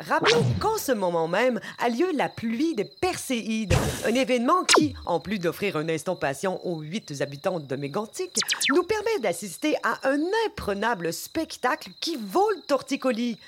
Rappelons 0.00 0.44
qu'en 0.58 0.76
ce 0.76 0.90
moment 0.90 1.28
même 1.28 1.60
a 1.78 1.88
lieu 1.88 2.10
la 2.14 2.28
pluie 2.28 2.74
des 2.74 2.84
Perséides, 2.84 3.74
un 4.04 4.14
événement 4.14 4.64
qui, 4.64 4.92
en 5.06 5.20
plus 5.20 5.38
d'offrir 5.38 5.76
un 5.76 5.88
instant 5.88 6.16
patient 6.16 6.60
aux 6.64 6.80
huit 6.80 7.14
habitants 7.20 7.60
de 7.60 7.76
Mégantic, 7.76 8.36
nous 8.70 8.82
permet 8.82 9.20
d'assister 9.20 9.76
à 9.84 10.00
un 10.08 10.18
imprenable 10.46 11.12
spectacle 11.12 11.90
qui 12.00 12.16
vaut 12.16 12.50
le 12.50 12.62
torticolis. 12.62 13.38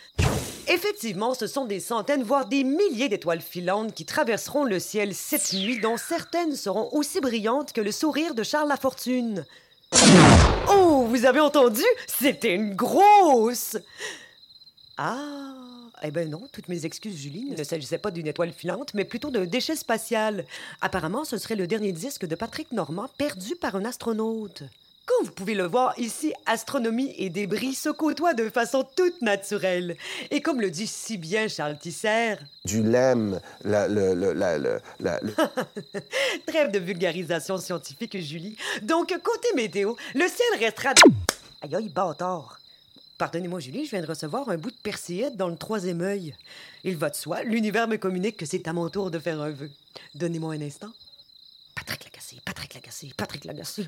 Effectivement, 0.69 1.35
ce 1.35 1.49
sont 1.49 1.65
des 1.65 1.81
centaines, 1.81 2.23
voire 2.23 2.47
des 2.47 2.63
milliers 2.63 3.09
d'étoiles 3.09 3.41
filantes 3.41 3.93
qui 3.93 4.05
traverseront 4.05 4.65
le 4.65 4.79
ciel 4.79 5.17
cette 5.17 5.53
nuit, 5.53 5.81
dont 5.81 5.97
certaines 5.97 6.55
seront 6.55 6.89
aussi 6.93 7.21
brillantes 7.21 7.73
que 7.73 7.81
le 7.81 7.91
sourire 7.91 8.37
de 8.37 8.45
Charles 8.45 8.69
Lafortune. 8.69 9.45
Oh, 10.71 11.07
vous 11.09 11.25
avez 11.25 11.41
entendu? 11.41 11.83
C'était 12.07 12.55
une 12.55 12.75
grosse! 12.75 13.77
Ah, 14.99 15.19
eh 16.03 16.11
ben 16.11 16.29
non, 16.31 16.43
toutes 16.53 16.69
mes 16.69 16.87
excuses, 16.87 17.17
Julie. 17.17 17.47
Il 17.51 17.59
ne 17.59 17.65
s'agissait 17.65 17.99
pas 17.99 18.11
d'une 18.11 18.27
étoile 18.27 18.53
filante, 18.53 18.95
mais 18.95 19.05
plutôt 19.05 19.31
d'un 19.31 19.45
déchet 19.45 19.77
spatial. 19.77 20.45
Apparemment, 20.81 21.25
ce 21.25 21.37
serait 21.39 21.57
le 21.57 21.67
dernier 21.67 21.93
disque 21.93 22.25
de 22.27 22.35
Patrick 22.35 22.73
Normand 22.73 23.09
perdu 23.19 23.57
par 23.57 23.77
un 23.77 23.85
astronaute. 23.85 24.63
Comme 25.05 25.27
vous 25.27 25.33
pouvez 25.33 25.55
le 25.55 25.67
voir 25.67 25.97
ici, 26.01 26.33
astronomie 26.47 27.15
et 27.17 27.31
débris 27.31 27.75
se 27.75 27.91
côtoient 27.91 28.35
de 28.35 28.49
façon 28.51 28.85
toute 28.97 29.23
naturelle. 29.23 29.97
Et 30.33 30.41
comme 30.41 30.61
le 30.61 30.69
dit 30.71 30.89
si 30.89 31.17
bien 31.17 31.47
Charles 31.47 31.79
Tisser, 31.79 32.35
du 32.65 32.83
lemme, 32.83 33.41
la, 33.63 33.87
le, 33.87 34.15
le- 34.15 34.33
la, 34.33 34.59
le- 34.59 34.81
la- 34.99 35.21
le- 35.21 35.33
Trêve 36.47 36.73
de 36.73 36.81
vulgarisation 36.81 37.57
scientifique, 37.59 38.19
Julie. 38.21 38.57
Donc, 38.83 39.09
côté 39.23 39.49
météo, 39.55 39.95
le 40.15 40.27
ciel 40.27 40.59
restera... 40.59 40.95
Aïe, 41.63 41.75
aïe, 41.77 41.89
bâtard. 41.89 42.59
Pardonnez-moi, 43.19 43.61
Julie, 43.61 43.87
je 43.87 43.91
viens 43.91 44.03
de 44.03 44.07
recevoir 44.07 44.49
un 44.51 44.59
bout 44.59 44.71
de 44.71 44.77
perséide 44.77 45.37
dans 45.37 45.49
le 45.49 45.57
troisième 45.57 46.03
œil. 46.03 46.35
Il 46.85 46.97
va 46.97 47.09
de 47.09 47.14
soi, 47.14 47.43
l'univers 47.45 47.89
me 47.89 47.97
communique 47.97 48.37
que 48.37 48.45
c'est 48.45 48.69
à 48.69 48.75
mon 48.75 48.91
tour 48.91 49.11
de 49.11 49.19
faire 49.19 49.41
un 49.41 49.51
vœu. 49.51 49.71
Donnez-moi 50.14 50.55
un 50.55 50.61
instant. 50.61 50.91
Patrick 51.75 52.05
Lagacé, 52.05 52.37
Patrick 52.45 52.75
Lagacé, 52.75 53.12
Patrick 53.17 53.45
Lagacé. 53.45 53.87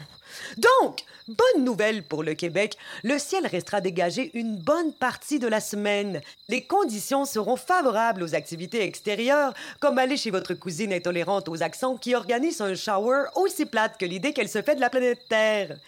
Donc, 0.58 1.04
bonne 1.28 1.64
nouvelle 1.64 2.02
pour 2.02 2.22
le 2.22 2.34
Québec, 2.34 2.76
le 3.04 3.18
ciel 3.18 3.46
restera 3.46 3.80
dégagé 3.80 4.30
une 4.34 4.56
bonne 4.56 4.92
partie 4.92 5.38
de 5.38 5.46
la 5.46 5.60
semaine. 5.60 6.20
Les 6.48 6.64
conditions 6.64 7.24
seront 7.24 7.56
favorables 7.56 8.22
aux 8.22 8.34
activités 8.34 8.82
extérieures, 8.82 9.54
comme 9.80 9.98
aller 9.98 10.16
chez 10.16 10.30
votre 10.30 10.54
cousine 10.54 10.92
intolérante 10.92 11.48
aux 11.48 11.62
accents 11.62 11.96
qui 11.96 12.14
organise 12.14 12.60
un 12.60 12.74
shower 12.74 13.24
aussi 13.34 13.64
plate 13.64 13.98
que 13.98 14.06
l'idée 14.06 14.32
qu'elle 14.32 14.48
se 14.48 14.60
fait 14.60 14.74
de 14.74 14.80
la 14.80 14.90
planète 14.90 15.26
Terre. 15.28 15.78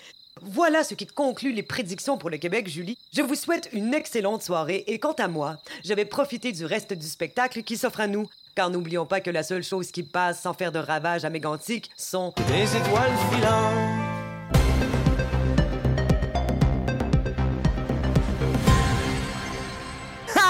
Voilà 0.42 0.84
ce 0.84 0.94
qui 0.94 1.06
conclut 1.06 1.52
les 1.52 1.62
prédictions 1.62 2.16
pour 2.16 2.30
le 2.30 2.38
Québec, 2.38 2.66
Julie. 2.68 2.96
Je 3.12 3.20
vous 3.20 3.34
souhaite 3.34 3.68
une 3.72 3.92
excellente 3.92 4.42
soirée 4.42 4.84
et 4.86 4.98
quant 4.98 5.12
à 5.12 5.28
moi, 5.28 5.58
je 5.84 5.92
vais 5.92 6.06
profiter 6.06 6.52
du 6.52 6.64
reste 6.64 6.94
du 6.94 7.06
spectacle 7.06 7.62
qui 7.62 7.76
s'offre 7.76 8.00
à 8.00 8.06
nous. 8.06 8.26
Car 8.54 8.70
n'oublions 8.70 9.06
pas 9.06 9.20
que 9.20 9.30
la 9.30 9.42
seule 9.42 9.62
chose 9.62 9.90
qui 9.90 10.02
passe 10.02 10.40
sans 10.42 10.54
faire 10.54 10.72
de 10.72 10.78
ravages 10.78 11.24
à 11.24 11.30
Mégantic 11.30 11.90
sont 11.96 12.32
Des 12.48 12.64
étoiles 12.76 13.16
filantes. 13.30 14.00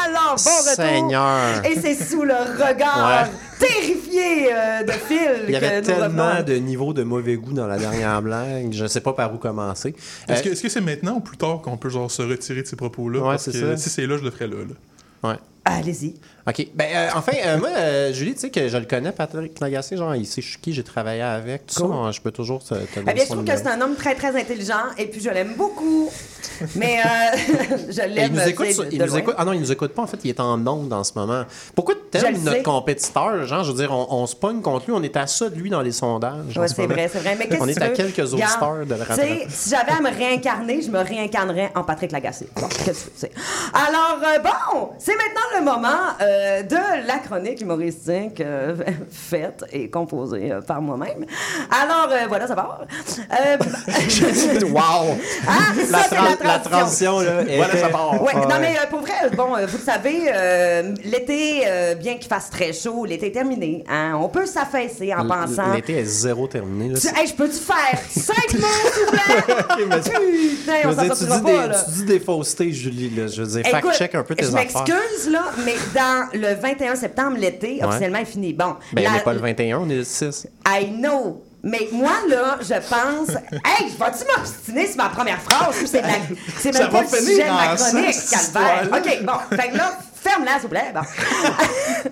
Alors, 0.04 0.36
bon 0.36 0.50
retour! 0.50 0.84
Seigneur. 0.84 1.64
Et 1.64 1.74
c'est 1.80 1.94
sous 1.94 2.22
le 2.22 2.34
regard 2.34 3.28
terrifié 3.60 4.52
euh, 4.52 4.82
de 4.84 4.90
Phil 4.92 5.44
Il 5.48 5.52
y 5.52 5.56
avait 5.56 5.82
tellement 5.82 6.42
de 6.42 6.54
niveaux 6.54 6.92
de 6.92 7.02
mauvais 7.02 7.36
goût 7.36 7.52
dans 7.52 7.66
la 7.66 7.78
dernière 7.78 8.20
blague, 8.22 8.72
je 8.72 8.86
sais 8.86 9.00
pas 9.00 9.12
par 9.12 9.32
où 9.34 9.38
commencer. 9.38 9.94
Est-ce 10.28 10.40
Euh, 10.40 10.44
que 10.44 10.48
est-ce 10.50 10.62
que 10.62 10.68
c'est 10.68 10.80
maintenant 10.80 11.16
ou 11.16 11.20
plus 11.20 11.36
tard 11.36 11.60
qu'on 11.62 11.76
peut 11.76 11.90
genre 11.90 12.10
se 12.10 12.22
retirer 12.22 12.62
de 12.62 12.66
ces 12.66 12.76
propos-là? 12.76 13.20
Ouais, 13.20 13.24
Parce 13.30 13.44
c'est 13.44 13.52
que 13.52 13.58
ça. 13.58 13.76
Si 13.76 13.90
c'est 13.90 14.06
là, 14.06 14.16
je 14.18 14.24
le 14.24 14.30
ferai 14.30 14.48
là. 14.48 14.56
là. 15.22 15.30
Ouais. 15.30 15.36
Allez-y. 15.64 16.14
OK. 16.48 16.66
Ben, 16.74 16.86
euh, 16.94 17.08
enfin, 17.14 17.32
euh, 17.44 17.58
moi, 17.58 17.68
euh, 17.76 18.12
Julie, 18.14 18.32
tu 18.34 18.40
sais 18.40 18.50
que 18.50 18.66
je 18.68 18.76
le 18.78 18.86
connais, 18.86 19.12
Patrick 19.12 19.60
Lagacé, 19.60 19.96
genre, 19.96 20.14
il 20.14 20.26
sait 20.26 20.40
qui 20.40 20.72
j'ai 20.72 20.82
travaillé 20.82 21.20
avec, 21.22 21.66
tout 21.66 21.82
Cool. 21.82 21.90
ça, 21.90 21.94
hein, 21.96 22.12
je 22.12 22.20
peux 22.22 22.30
toujours 22.30 22.64
te, 22.64 22.74
te 22.74 22.80
Eh 22.96 23.00
donner 23.00 23.12
bien, 23.12 23.22
je 23.24 23.28
son 23.28 23.34
trouve 23.34 23.44
que 23.46 23.56
c'est 23.56 23.66
un 23.68 23.80
homme 23.82 23.94
très, 23.94 24.14
très 24.14 24.34
intelligent 24.40 24.80
et 24.96 25.06
puis 25.06 25.20
je 25.20 25.28
l'aime 25.28 25.54
beaucoup. 25.56 26.10
Mais 26.76 26.98
je 27.90 28.00
l'aime. 28.08 28.32
il 28.32 28.40
nous 28.40 28.48
écoute, 28.48 28.66
tu 28.66 28.72
sais, 28.72 28.74
sur- 28.74 28.84
de 28.84 28.90
il 28.92 29.02
nous 29.02 29.16
écoute- 29.18 29.34
Ah 29.36 29.44
non, 29.44 29.52
il 29.52 29.60
nous 29.60 29.70
écoute 29.70 29.92
pas. 29.92 30.02
En 30.02 30.06
fait, 30.06 30.18
il 30.24 30.30
est 30.30 30.40
en 30.40 30.66
onde 30.66 30.92
en 30.92 31.04
ce 31.04 31.12
moment. 31.14 31.44
Pourquoi 31.74 31.94
Je 32.14 32.18
t'aimes 32.20 32.32
le 32.34 32.38
notre 32.40 32.56
sais. 32.56 32.62
compétiteur? 32.62 33.46
Genre, 33.46 33.62
je 33.64 33.70
veux 33.72 33.76
dire, 33.78 33.92
on, 33.92 34.06
on 34.10 34.26
se 34.26 34.34
pogne 34.34 34.62
contre 34.62 34.86
lui. 34.86 34.92
On 34.94 35.02
est 35.02 35.16
à 35.16 35.26
ça 35.26 35.50
de 35.50 35.56
lui 35.56 35.68
dans 35.70 35.82
les 35.82 35.92
sondages. 35.92 36.54
ce 36.54 36.66
c'est 36.74 36.86
vrai, 36.86 37.08
c'est 37.12 37.18
vrai. 37.20 37.36
Mais 37.38 37.48
qu'est-ce 37.48 37.62
On 37.62 37.68
est 37.68 37.74
tu 37.74 37.82
à 37.82 37.88
veux? 37.88 37.94
quelques 37.94 38.16
Regarde, 38.16 38.32
auditeurs 38.34 38.76
de 38.76 38.80
le 38.80 38.86
tu 38.86 38.96
sais, 38.96 39.04
rattraper. 39.04 39.46
Si 39.50 39.70
j'avais 39.70 39.92
à 39.92 40.00
me 40.00 40.10
réincarner, 40.16 40.80
je 40.82 40.90
me 40.90 40.98
réincarnerais 41.00 41.70
en 41.74 41.84
Patrick 41.84 42.12
Lagacé. 42.12 42.48
Bon, 42.56 42.66
qu'est-ce 42.68 43.04
que 43.04 43.10
tu 43.10 43.16
c'est- 43.16 43.32
Alors, 43.74 44.18
bon, 44.42 44.88
c'est 44.98 45.14
maintenant 45.16 45.40
le 45.58 45.64
moment 45.64 45.88
euh, 46.20 46.62
de 46.62 47.06
la 47.06 47.18
chronique 47.18 47.60
humoristique 47.60 48.40
euh, 48.40 48.74
faite 49.10 49.64
et 49.72 49.88
composée 49.90 50.52
euh, 50.52 50.60
par 50.60 50.80
moi-même. 50.80 51.24
Alors, 51.70 52.08
euh, 52.10 52.26
voilà, 52.28 52.46
ça 52.46 52.54
part. 52.54 52.82
Wow! 54.70 55.16
Ah, 55.46 55.72
La, 55.90 55.98
ça, 56.04 56.16
la 56.16 56.48
la 56.52 56.58
transition. 56.58 57.20
là. 57.20 57.42
Voilà, 57.56 57.76
ça 57.76 57.88
part. 57.88 58.22
Ouais, 58.22 58.32
Ah, 58.34 58.40
non, 58.40 58.46
ouais. 58.48 58.58
mais 58.60 58.76
euh, 58.78 58.86
pour 58.88 59.00
vrai, 59.00 59.12
bon, 59.36 59.56
euh, 59.56 59.66
vous 59.66 59.78
le 59.78 59.82
savez, 59.84 60.22
euh, 60.32 60.94
l'été, 61.04 61.62
euh, 61.66 61.94
bien 61.94 62.16
qu'il 62.16 62.28
fasse 62.28 62.50
très 62.50 62.72
chaud, 62.72 63.04
l'été 63.04 63.28
est 63.28 63.32
terminé. 63.32 63.84
Hein? 63.88 64.18
On 64.20 64.28
peut 64.28 64.46
s'affaisser 64.46 65.12
en 65.14 65.22
L- 65.22 65.28
pensant. 65.28 65.72
L'été 65.74 65.98
est 65.98 66.04
zéro 66.04 66.46
terminé. 66.46 66.92
là. 66.94 66.98
Tu- 67.00 67.08
Hey, 67.20 67.26
je 67.26 67.34
peux-tu 67.34 67.56
faire 67.58 67.98
cinq 68.08 68.54
mots, 68.54 68.66
s'il 68.92 69.04
vous 69.04 69.10
plaît? 69.10 69.54
mais- 69.88 70.00
Putain, 70.00 70.72
Je 70.82 70.86
on 70.86 70.90
veux 70.90 70.96
s'en 70.96 71.02
dire, 71.02 71.12
tu, 71.12 71.24
sortira 71.26 71.36
dis 71.38 71.42
pas, 71.44 71.50
des, 71.62 71.68
là. 71.68 71.84
tu 71.84 71.90
dis 71.92 72.04
des 72.04 72.20
faussetés, 72.20 72.72
Julie. 72.72 73.10
Là. 73.10 73.26
Je 73.26 73.42
veux 73.42 73.62
dire, 73.62 73.70
fact-check 73.70 74.14
un 74.14 74.22
peu 74.22 74.34
tes 74.34 74.44
je 74.44 74.48
affaires. 74.48 74.60
m'excuse, 74.84 75.30
là, 75.30 75.39
mais 75.64 75.74
dans 75.94 76.28
le 76.32 76.54
21 76.54 76.94
septembre, 76.96 77.36
l'été, 77.38 77.78
Ouais. 77.80 77.84
officiellement, 77.84 78.18
est 78.18 78.24
fini. 78.24 78.52
Bon, 78.52 78.76
Ben, 78.92 79.02
la- 79.04 79.10
on 79.10 79.12
n'est 79.14 79.20
pas 79.20 79.32
le 79.34 79.40
21, 79.40 79.78
on 79.78 79.88
est 79.90 79.96
le 79.96 80.04
6. 80.04 80.46
I 80.66 80.86
know. 80.92 81.42
Mais 81.62 81.88
moi, 81.92 82.12
là, 82.28 82.56
je 82.60 82.74
pense. 82.88 83.28
Hey, 83.64 83.90
vas-tu 83.98 84.24
m'obstiner 84.34 84.86
sur 84.86 84.96
ma 84.96 85.10
première 85.10 85.40
phrase? 85.42 85.74
C'est 85.84 86.00
la- 86.00 86.08
c'est 86.58 86.72
Ça 86.72 86.78
même 86.84 86.90
pas 86.90 87.02
va 87.02 87.16
le 87.18 87.24
sujet 87.26 87.44
de 87.44 87.50
ma 87.50 87.76
ça, 87.76 87.90
chronique, 87.90 88.16
calvaire? 88.30 88.88
OK, 88.92 89.22
bon. 89.24 89.56
Fait 89.58 89.68
que 89.68 89.76
là, 89.76 89.98
ferme-la, 90.14 90.52
s'il 90.54 90.62
vous 90.62 90.68
plaît. 90.68 90.92
Bon. 90.94 91.00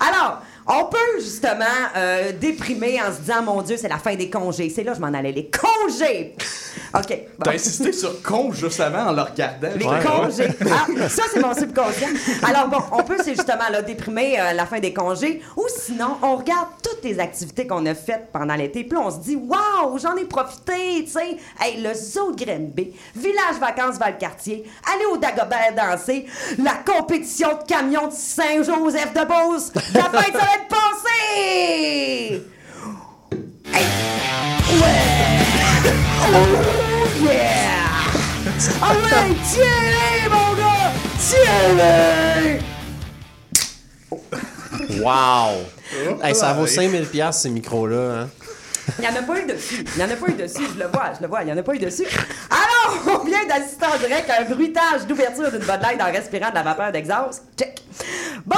Alors, 0.00 0.42
on 0.72 0.84
peut 0.84 0.98
justement 1.20 1.64
euh, 1.96 2.32
déprimer 2.32 3.00
en 3.02 3.12
se 3.12 3.20
disant, 3.20 3.42
mon 3.42 3.60
Dieu, 3.62 3.76
c'est 3.76 3.88
la 3.88 3.98
fin 3.98 4.14
des 4.14 4.30
congés. 4.30 4.70
C'est 4.74 4.84
là 4.84 4.92
que 4.92 4.98
je 4.98 5.02
m'en 5.02 5.12
allais. 5.12 5.32
Les 5.32 5.50
congés! 5.50 6.34
OK. 6.94 7.08
bon. 7.38 7.44
T'as 7.44 7.52
insisté 7.54 7.92
sur 7.92 8.20
con 8.22 8.52
juste 8.52 8.80
avant 8.80 9.08
en 9.08 9.12
le 9.12 9.22
regardant. 9.22 9.68
Les 9.76 9.84
Ouais. 9.84 9.98
congés. 10.04 10.48
Ah, 10.70 10.86
ça, 11.08 11.22
c'est 11.32 11.40
mon 11.40 11.54
subconscient. 11.54 12.08
Alors, 12.44 12.68
bon, 12.68 12.78
on 12.92 13.02
peut, 13.02 13.16
c'est 13.22 13.34
justement 13.34 13.68
là, 13.70 13.82
déprimer 13.82 14.40
euh, 14.40 14.52
la 14.52 14.66
fin 14.66 14.78
des 14.80 14.92
congés. 14.92 15.40
Ou 15.56 15.64
sinon, 15.68 16.16
on 16.22 16.36
regarde 16.36 16.68
toutes 16.82 17.02
les 17.04 17.18
activités 17.18 17.66
qu'on 17.66 17.84
a 17.86 17.94
faites 17.94 18.28
pendant 18.32 18.54
l'été. 18.54 18.84
Puis 18.84 18.98
là, 18.98 19.04
on 19.06 19.10
se 19.10 19.18
dit, 19.18 19.36
waouh, 19.36 19.98
j'en 19.98 20.16
ai 20.16 20.24
profité, 20.24 21.04
tu 21.04 21.10
sais. 21.10 21.36
Hey, 21.60 21.80
le 21.82 21.94
zoo 21.94 22.32
de 22.32 22.44
Granby, 22.44 22.92
village 23.16 23.56
vacances 23.60 23.98
Valcartier, 23.98 24.64
aller 24.94 25.04
au 25.12 25.16
Dagobert 25.16 25.74
danser, 25.76 26.26
la 26.62 26.74
compétition 26.74 27.48
de 27.50 27.66
camions 27.66 28.08
de 28.08 28.12
Saint-Joseph 28.12 29.12
de 29.14 29.24
Beauce. 29.24 29.72
La 29.94 30.04
fête, 30.20 30.32
ça 30.34 30.46
être 30.60 30.68
passé! 30.68 32.42
Hey. 33.72 33.86
Ouais! 34.80 35.00
Oh, 36.32 36.46
yeah! 37.22 37.90
Ah 38.82 38.92
ouais, 38.92 39.34
tiens-les, 39.50 40.28
mon 40.28 40.54
gars! 40.54 40.92
Tiens-les! 41.18 42.60
Wow! 45.02 45.50
Hey, 46.22 46.34
ça 46.34 46.52
vaut 46.52 46.66
5000$ 46.66 47.32
ces 47.32 47.50
micros-là. 47.50 48.22
Hein? 48.22 48.28
Il 48.98 49.02
n'y 49.02 49.08
en 49.08 49.16
a 49.16 49.22
pas 49.22 49.38
eu 49.38 49.46
dessus. 49.46 49.84
Il 49.94 49.98
n'y 49.98 50.04
en 50.04 50.12
a 50.12 50.16
pas 50.16 50.28
eu 50.28 50.34
dessus. 50.34 50.62
Je 50.74 50.78
le 50.78 50.88
vois, 50.88 51.12
je 51.16 51.22
le 51.22 51.28
vois. 51.28 51.42
Il 51.42 51.46
n'y 51.46 51.52
en 51.52 51.58
a 51.58 51.62
pas 51.62 51.74
eu 51.74 51.78
dessus. 51.78 52.06
Alors, 52.50 53.20
on 53.20 53.24
vient 53.24 53.46
d'assister 53.46 53.86
en 53.86 53.98
direct 53.98 54.28
à 54.30 54.40
un 54.40 54.44
bruitage 54.44 55.06
d'ouverture 55.06 55.50
d'une 55.50 55.64
bonne 55.64 55.80
light 55.80 56.00
en 56.00 56.10
respirant 56.10 56.50
de 56.50 56.54
la 56.54 56.62
vapeur 56.62 56.92
d'exhaust. 56.92 57.44
Check. 57.56 57.82
Bon. 58.44 58.56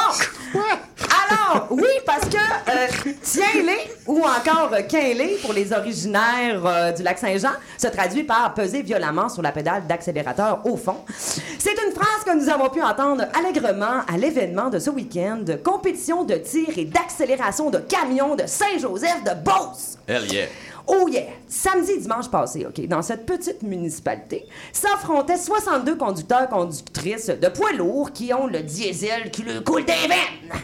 Alors, 1.32 1.66
oui, 1.70 1.88
parce 2.04 2.28
que 2.28 2.36
euh, 2.36 3.12
tiens-les 3.22 3.90
ou 4.06 4.18
encore 4.18 4.70
euh, 4.72 4.82
quin-les 4.88 5.38
pour 5.42 5.52
les 5.52 5.72
originaires 5.72 6.64
euh, 6.64 6.92
du 6.92 7.02
lac 7.02 7.18
Saint-Jean 7.18 7.52
se 7.78 7.86
traduit 7.88 8.24
par 8.24 8.54
peser 8.54 8.82
violemment 8.82 9.28
sur 9.28 9.42
la 9.42 9.52
pédale 9.52 9.86
d'accélérateur 9.86 10.60
au 10.64 10.76
fond. 10.76 10.96
C'est 11.16 11.72
une 11.86 11.92
phrase 11.92 12.24
que 12.24 12.36
nous 12.36 12.48
avons 12.48 12.68
pu 12.68 12.82
entendre 12.82 13.24
allègrement 13.38 14.02
à 14.12 14.16
l'événement 14.18 14.68
de 14.68 14.78
ce 14.78 14.90
week-end, 14.90 15.44
compétition 15.64 16.24
de 16.24 16.34
tir 16.34 16.68
et 16.76 16.84
d'accélération 16.84 17.70
de 17.70 17.78
camions 17.78 18.34
de 18.34 18.44
Saint-Joseph 18.46 19.24
de 19.24 19.34
Beauce. 19.42 19.98
Hell 20.06 20.32
yeah. 20.32 20.46
Oh 20.86 21.08
yeah! 21.08 21.22
Samedi 21.48 21.92
et 21.92 21.98
dimanche 22.00 22.28
passé, 22.28 22.66
OK, 22.66 22.86
dans 22.88 23.02
cette 23.02 23.24
petite 23.24 23.62
municipalité, 23.62 24.46
s'affrontaient 24.72 25.38
62 25.38 25.94
conducteurs 25.96 26.48
conductrices 26.48 27.28
de 27.28 27.48
poids 27.48 27.72
lourds 27.72 28.12
qui 28.12 28.34
ont 28.34 28.48
le 28.48 28.60
diesel 28.60 29.30
qui 29.30 29.44
leur 29.44 29.62
coule 29.62 29.84
des 29.84 29.92
veines. 29.92 30.60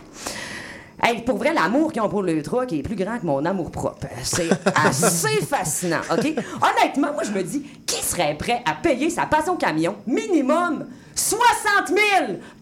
Hey, 1.01 1.22
pour 1.22 1.36
vrai, 1.38 1.55
l'amour 1.55 1.92
qu'ils 1.92 2.03
ont 2.03 2.09
pour 2.09 2.22
le 2.22 2.42
truck 2.42 2.72
est 2.72 2.82
plus 2.82 2.96
grand 2.96 3.18
que 3.18 3.26
mon 3.26 3.44
amour 3.44 3.70
propre. 3.70 4.07
C'est 4.22 4.49
assez 4.74 5.40
fascinant, 5.44 6.01
OK? 6.11 6.26
Honnêtement, 6.26 7.12
moi, 7.12 7.22
je 7.22 7.30
me 7.30 7.42
dis, 7.42 7.62
qui 7.86 8.03
serait 8.03 8.36
prêt 8.36 8.62
à 8.66 8.74
payer 8.74 9.09
sa 9.09 9.26
passion 9.26 9.57
camion 9.57 9.96
minimum 10.07 10.86
60 11.14 11.88
000 11.88 12.01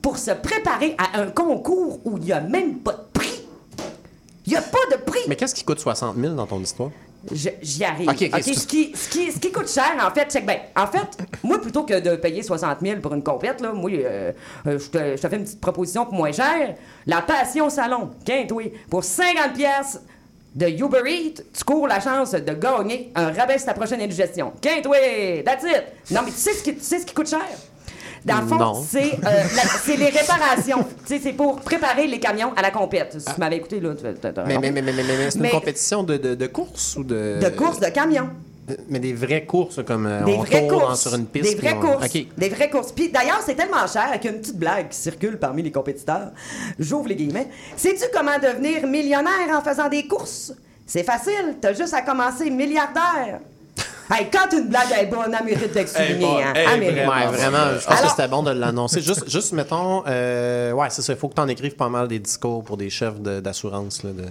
pour 0.02 0.18
se 0.18 0.32
préparer 0.32 0.94
à 0.98 1.20
un 1.20 1.28
concours 1.28 2.00
où 2.04 2.18
il 2.18 2.24
n'y 2.24 2.32
a 2.32 2.40
même 2.40 2.78
pas 2.80 2.92
de 2.92 3.04
prix? 3.12 3.46
Il 4.46 4.50
n'y 4.50 4.56
a 4.56 4.62
pas 4.62 4.78
de 4.92 5.02
prix! 5.02 5.20
Mais 5.28 5.36
qu'est-ce 5.36 5.54
qui 5.54 5.64
coûte 5.64 5.80
60 5.80 6.16
000 6.16 6.34
dans 6.34 6.46
ton 6.46 6.60
histoire? 6.60 6.90
J'y 7.32 7.84
arrive. 7.84 8.08
Ok, 8.08 8.16
ok, 8.22 8.30
OK, 8.34 8.40
c'est- 8.42 8.54
ce, 8.54 8.66
qui, 8.66 8.92
ce, 8.94 9.08
qui, 9.08 9.32
ce 9.32 9.38
qui 9.38 9.50
coûte 9.52 9.68
cher, 9.68 9.92
en 10.00 10.10
fait, 10.14 10.30
check 10.30 10.46
bien. 10.46 10.58
En 10.76 10.86
fait, 10.86 11.06
moi, 11.42 11.60
plutôt 11.60 11.82
que 11.84 11.98
de 11.98 12.16
payer 12.16 12.42
60 12.42 12.78
000 12.82 13.00
pour 13.00 13.14
une 13.14 13.22
compète, 13.22 13.60
là, 13.60 13.72
moi, 13.72 13.90
euh, 13.92 14.32
euh, 14.66 14.78
je 14.78 14.86
te, 14.90 14.98
je 15.16 15.22
te 15.22 15.28
fais 15.28 15.36
une 15.36 15.44
petite 15.44 15.60
proposition 15.60 16.04
pour 16.04 16.14
moins 16.14 16.32
cher. 16.32 16.74
La 17.06 17.22
Passion 17.22 17.68
Salon, 17.70 18.10
quinte, 18.24 18.52
oui, 18.52 18.72
pour 18.90 19.02
50 19.04 19.52
pièces 19.54 20.00
de 20.54 20.68
Uber 20.68 21.02
Eats, 21.06 21.42
tu 21.52 21.64
cours 21.64 21.86
la 21.86 22.00
chance 22.00 22.32
de 22.32 22.52
gagner 22.54 23.12
un 23.14 23.30
rabais 23.32 23.58
sur 23.58 23.66
ta 23.66 23.74
prochaine 23.74 24.00
indigestion. 24.00 24.52
Quinte, 24.62 24.86
oui, 24.86 25.42
that's 25.44 25.64
it. 25.64 25.84
Non, 26.10 26.20
mais 26.24 26.30
tu 26.30 26.38
sais 26.38 26.54
ce 26.54 26.62
qui, 26.62 26.74
tu 26.74 26.82
sais 26.82 26.98
ce 27.00 27.04
qui 27.06 27.14
coûte 27.14 27.28
cher? 27.28 27.42
Dans 28.26 28.40
le 28.40 28.46
fond, 28.46 28.84
c'est 28.88 29.14
euh, 29.14 29.18
la- 29.24 29.62
c'est 29.84 29.96
les 29.96 30.08
réparations. 30.10 30.84
C'est 31.06 31.32
pour 31.32 31.56
préparer 31.60 32.06
les 32.06 32.18
camions 32.20 32.52
à 32.56 32.62
la 32.62 32.70
compète. 32.70 33.16
Si 33.18 33.32
tu 33.34 33.40
m'avais 33.40 33.56
écouté, 33.56 33.80
là, 33.80 33.94
tu 33.94 34.02
t'as- 34.20 34.32
t'as 34.32 34.44
Mais, 34.44 34.58
mais, 34.58 34.70
mais, 34.72 34.82
mais, 34.82 34.92
mais, 34.92 35.02
mais 35.04 35.30
c'est 35.30 35.38
une 35.38 35.48
compétition 35.50 36.02
de, 36.02 36.16
de, 36.16 36.34
de 36.34 36.46
course 36.46 36.96
ou 36.96 37.04
de. 37.04 37.38
De 37.40 37.48
course 37.50 37.80
de 37.80 37.86
camions. 37.86 38.28
Mais 38.88 38.98
des 38.98 39.12
vraies 39.12 39.44
courses, 39.44 39.78
comme 39.86 40.06
euh, 40.06 40.24
Des 40.24 40.32
on 40.32 40.42
vraies 40.42 40.66
tourne 40.66 40.80
courses. 40.86 41.00
sur 41.02 41.14
une 41.14 41.26
piste. 41.26 41.48
Des 41.48 41.54
vraies 41.54 41.76
on- 41.80 41.80
courses. 41.98 42.12
Des 42.36 42.48
vraies 42.48 42.68
courses. 42.68 42.90
Puis 42.90 43.10
d'ailleurs, 43.10 43.40
c'est 43.46 43.54
tellement 43.54 43.86
cher 43.86 44.10
qu'il 44.20 44.28
y 44.30 44.34
a 44.34 44.36
une 44.36 44.40
petite 44.42 44.58
blague 44.58 44.88
qui 44.88 44.98
circule 44.98 45.38
parmi 45.38 45.62
les 45.62 45.70
compétiteurs. 45.70 46.32
J'ouvre 46.76 47.06
les 47.08 47.14
guillemets. 47.14 47.46
Sais-tu 47.76 48.06
comment 48.12 48.36
devenir 48.42 48.84
millionnaire 48.88 49.30
en 49.56 49.62
faisant 49.62 49.88
des 49.88 50.08
courses? 50.08 50.52
C'est 50.84 51.04
facile. 51.04 51.58
T'as 51.60 51.74
juste 51.74 51.94
à 51.94 52.02
commencer 52.02 52.50
milliardaire. 52.50 53.38
Hey, 54.10 54.28
quand 54.32 54.52
une 54.56 54.68
blague 54.68 54.92
est 54.98 55.06
bonne, 55.06 55.36
elle 55.38 55.44
mérite 55.44 55.72
d'être 55.72 55.98
Hey, 55.98 56.06
soulignée. 56.08 56.26
bon, 56.26 56.38
hein. 56.38 56.52
hey. 56.54 56.80
Ouais, 56.80 57.26
vraiment, 57.36 57.78
je 57.78 57.84
pense 57.86 57.98
Alors- 57.98 58.02
que 58.04 58.08
c'était 58.10 58.28
bon 58.28 58.42
de 58.42 58.50
l'annoncer. 58.52 59.00
Juste, 59.00 59.28
juste 59.28 59.52
mettons, 59.52 60.02
euh, 60.06 60.72
ouais, 60.72 60.88
c'est 60.90 61.02
ça, 61.02 61.12
il 61.12 61.18
faut 61.18 61.28
que 61.28 61.34
tu 61.34 61.40
en 61.40 61.48
écrives 61.48 61.76
pas 61.76 61.88
mal 61.88 62.08
des 62.08 62.18
discours 62.18 62.62
pour 62.64 62.76
des 62.76 62.90
chefs 62.90 63.20
d'assurance. 63.20 64.02
là, 64.04 64.10
de... 64.10 64.24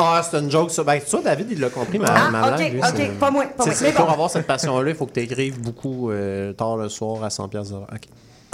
Ah, 0.00 0.22
c'est 0.28 0.38
une 0.38 0.50
joke, 0.50 0.70
ça. 0.70 0.84
Ben, 0.84 1.00
ça, 1.04 1.18
David, 1.20 1.48
il 1.50 1.60
l'a 1.60 1.70
compris, 1.70 1.98
ma, 1.98 2.06
Hein? 2.08 2.24
Ah, 2.26 2.30
ma 2.30 2.48
ok, 2.50 2.56
blague. 2.56 2.72
lui, 2.72 2.80
ok, 2.80 3.10
pas 3.18 3.30
moi, 3.30 3.44
pas 3.46 3.64
moi. 3.66 3.74
Pour 3.96 4.06
bon. 4.06 4.12
avoir 4.12 4.30
cette 4.30 4.46
passion-là, 4.46 4.88
il 4.90 4.94
faut 4.96 5.06
que 5.06 5.12
tu 5.12 5.20
écrives 5.20 5.60
beaucoup 5.60 6.10
euh, 6.10 6.52
tard 6.52 6.76
le 6.76 6.88
soir 6.88 7.24
à 7.24 7.30
100 7.30 7.48
pièces 7.48 7.72
OK. 7.72 8.02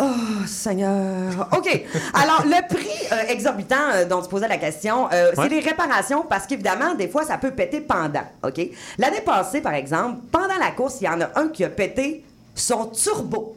Oh, 0.02 0.06
Seigneur. 0.46 1.48
OK. 1.56 1.84
Alors, 2.14 2.44
le 2.46 2.66
prix 2.74 2.88
exorbitant 3.28 3.90
euh, 3.94 4.04
dont 4.04 4.20
tu 4.22 4.28
posais 4.28 4.48
la 4.48 4.56
question, 4.58 5.08
euh, 5.12 5.30
Ouais. 5.30 5.34
c'est 5.44 5.48
les 5.48 5.60
réparations 5.60 6.22
parce 6.28 6.46
qu'évidemment, 6.46 6.94
des 6.94 7.08
fois, 7.08 7.24
ça 7.24 7.38
peut 7.38 7.50
péter 7.52 7.80
pendant. 7.80 8.24
OK? 8.42 8.60
L'année 8.98 9.20
passée, 9.20 9.60
par 9.60 9.74
exemple, 9.74 10.20
pendant 10.30 10.56
la 10.58 10.70
course, 10.72 10.98
il 11.00 11.04
y 11.04 11.08
en 11.08 11.20
a 11.20 11.30
un 11.38 11.48
qui 11.48 11.64
a 11.64 11.68
pété 11.68 12.24
son 12.54 12.86
turbo. 12.86 13.56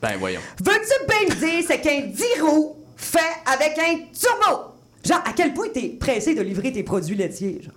Ben 0.00 0.16
voyons. 0.18 0.40
Veux-tu 0.64 1.06
bien 1.06 1.34
me 1.36 1.40
dire 1.40 1.68
ce 1.68 1.74
qu'un 1.80 2.00
10 2.00 2.40
roues 2.42 2.76
fait 2.96 3.20
avec 3.46 3.78
un 3.78 3.98
turbo? 4.12 4.72
Genre, 5.04 5.20
à 5.24 5.32
quel 5.34 5.52
point 5.54 5.68
t'es 5.72 5.88
pressé 5.98 6.34
de 6.34 6.42
livrer 6.42 6.72
tes 6.72 6.82
produits 6.82 7.16
laitiers, 7.16 7.60
genre? 7.62 7.74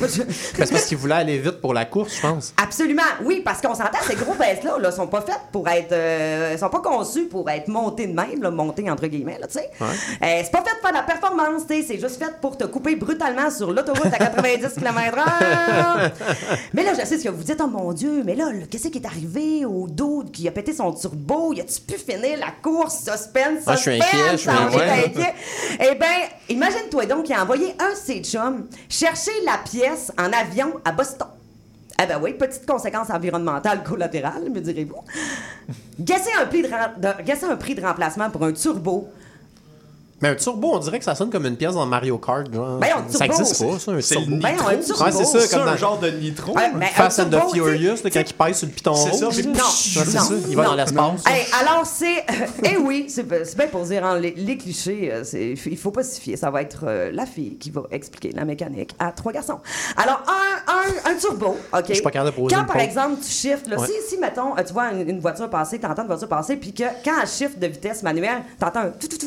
C'est 0.00 0.70
parce 0.70 0.84
qu'il 0.86 0.96
voulait 0.96 1.14
aller 1.14 1.38
vite 1.38 1.60
pour 1.60 1.74
la 1.74 1.84
course, 1.84 2.16
je 2.16 2.20
pense. 2.22 2.54
Absolument, 2.62 3.02
oui, 3.24 3.42
parce 3.44 3.60
qu'on 3.60 3.74
s'entend, 3.74 3.98
ces 4.06 4.14
gros 4.14 4.34
baisses-là, 4.34 4.78
là, 4.78 4.90
sont 4.92 5.06
pas 5.06 5.20
faites 5.22 5.40
pour 5.52 5.68
être. 5.68 5.92
euh, 5.92 6.56
sont 6.58 6.68
pas 6.68 6.80
conçus 6.80 7.24
pour 7.26 7.48
être 7.50 7.68
montés 7.68 8.06
de 8.06 8.12
même, 8.12 8.42
là, 8.42 8.50
montés 8.50 8.88
entre 8.90 9.06
guillemets, 9.06 9.38
là, 9.40 9.46
tu 9.46 9.54
sais. 9.54 9.70
Ouais. 9.80 9.86
Euh, 10.22 10.40
c'est 10.44 10.50
pas 10.52 10.62
fait 10.62 10.76
pour 10.82 10.92
la 10.92 11.02
performance, 11.02 11.62
tu 11.68 11.74
sais, 11.76 11.84
c'est 11.86 11.98
juste 12.00 12.18
fait 12.22 12.32
pour 12.40 12.56
te 12.56 12.64
couper 12.64 12.96
brutalement 12.96 13.50
sur 13.50 13.72
l'autoroute 13.72 14.06
à 14.12 14.18
90 14.18 14.74
km/h. 14.78 16.10
mais 16.72 16.82
là, 16.82 16.92
je 16.98 17.04
sais 17.06 17.18
ce 17.18 17.24
que 17.24 17.28
vous 17.28 17.42
dites, 17.42 17.60
oh 17.62 17.66
mon 17.66 17.92
Dieu, 17.92 18.22
mais 18.24 18.34
là, 18.34 18.46
là, 18.52 18.66
qu'est-ce 18.70 18.88
qui 18.88 18.98
est 18.98 19.06
arrivé 19.06 19.64
au 19.64 19.86
dude 19.88 20.30
qui 20.32 20.46
a 20.48 20.50
pété 20.50 20.72
son 20.72 20.92
turbo? 20.92 21.52
Y 21.52 21.60
a-tu 21.60 21.80
pu 21.80 21.94
finir 21.98 22.38
la 22.38 22.50
course? 22.62 22.98
Suspense, 22.98 23.62
Ah, 23.66 23.76
je 23.76 23.80
suis 23.80 23.90
inquiet, 23.92 24.18
je 24.32 24.36
suis 24.36 24.50
inquiet. 24.50 25.34
Eh 25.80 25.94
bien, 25.94 26.08
imagine-toi 26.48 27.06
donc 27.06 27.24
qu'il 27.24 27.34
a 27.34 27.42
envoyé 27.42 27.74
un 27.78 27.90
de 27.90 27.96
ses 27.96 28.20
chums 28.22 28.66
chercher 28.88 29.30
la 29.44 29.58
pièce 29.58 29.75
en 30.18 30.32
avion 30.32 30.80
à 30.84 30.92
Boston. 30.92 31.28
Eh 32.02 32.06
ben 32.06 32.20
oui, 32.22 32.34
petite 32.34 32.66
conséquence 32.66 33.10
environnementale 33.10 33.82
collatérale, 33.82 34.50
me 34.50 34.60
direz-vous. 34.60 35.02
Guessez 35.98 36.30
un 36.38 36.46
prix 37.56 37.74
de 37.74 37.80
remplacement 37.80 38.30
pour 38.30 38.44
un 38.44 38.52
turbo. 38.52 39.08
Mais 40.22 40.28
un 40.30 40.34
turbo, 40.34 40.70
on 40.72 40.78
dirait 40.78 40.98
que 40.98 41.04
ça 41.04 41.14
sonne 41.14 41.28
comme 41.30 41.44
une 41.44 41.56
pièce 41.56 41.74
dans 41.74 41.84
Mario 41.84 42.16
Kart. 42.16 42.50
Genre. 42.52 42.78
Ben, 42.78 42.88
un 42.96 43.12
ça 43.12 43.26
turbo. 43.26 43.40
existe 43.42 43.62
pas, 43.64 43.78
ça, 43.78 43.92
un 43.92 44.00
C'est 44.00 44.14
turbo. 44.16 44.30
le 44.36 44.40
Ben, 44.40 44.54
un 44.58 44.76
turbo. 44.78 45.04
Ouais, 45.04 45.12
c'est 45.12 45.24
ça, 45.26 45.58
comme 45.58 45.68
un 45.68 45.76
genre 45.76 45.98
de 45.98 46.10
nitro. 46.10 46.54
Ouais, 46.56 46.70
ben, 46.74 46.86
Fast 46.86 47.20
un 47.20 47.24
and 47.24 47.30
the 47.30 47.52
Furious, 47.52 47.96
là, 48.02 48.10
quand 48.10 48.20
il 48.26 48.34
pèse 48.34 48.56
sur 48.58 48.66
le 48.66 48.72
piton 48.72 48.94
C'est 48.94 49.12
ça, 49.12 49.28
puis. 49.28 49.46
Non, 49.46 49.54
c'est 49.68 50.04
ça, 50.06 50.28
il 50.48 50.56
va 50.56 50.62
non. 50.64 50.70
dans 50.70 50.76
l'espace. 50.76 51.22
Hey, 51.26 51.44
alors 51.60 51.84
c'est. 51.86 52.24
eh 52.64 52.76
oui, 52.78 53.06
c'est 53.08 53.26
bien 53.28 53.66
pour 53.70 53.82
dire, 53.84 54.06
hein, 54.06 54.18
les, 54.18 54.32
les 54.36 54.56
clichés, 54.56 55.10
euh, 55.12 55.22
il 55.66 55.76
faut 55.78 55.90
pas 55.90 56.02
s'y 56.02 56.20
fier. 56.20 56.36
Ça 56.38 56.50
va 56.50 56.62
être 56.62 56.84
euh, 56.86 57.10
la 57.12 57.26
fille 57.26 57.56
qui 57.58 57.70
va 57.70 57.82
expliquer 57.90 58.30
la 58.32 58.44
mécanique 58.46 58.94
à 58.98 59.12
trois 59.12 59.32
garçons. 59.32 59.58
Alors, 59.98 60.22
un, 60.26 60.72
un, 60.72 61.12
un 61.12 61.14
turbo, 61.16 61.56
OK? 61.74 61.84
Je 61.88 61.92
suis 61.94 62.02
pas 62.02 62.10
capable 62.10 62.30
de 62.34 62.36
poser 62.40 62.54
Quand, 62.56 62.64
par 62.64 62.78
exemple, 62.78 63.16
tu 63.22 63.30
shifts, 63.30 63.66
là, 63.68 63.78
Ouais. 63.78 63.86
si, 63.86 63.92
si, 64.14 64.18
mettons, 64.18 64.56
euh, 64.56 64.62
tu 64.66 64.72
vois 64.72 64.92
une, 64.92 65.08
une 65.10 65.20
voiture 65.20 65.50
passer, 65.50 65.78
tu 65.78 65.84
entends 65.86 66.02
une 66.02 66.08
voiture 66.08 66.28
passer, 66.28 66.56
puis 66.56 66.72
que 66.72 66.84
quand 67.04 67.12
elle 67.20 67.28
shift 67.28 67.58
de 67.58 67.66
vitesse 67.66 68.02
manuelle, 68.02 68.42
tu 68.58 68.64
entends 68.64 68.80
un 68.80 68.88
tout, 68.90 69.08
tout, 69.08 69.18
tout, 69.18 69.26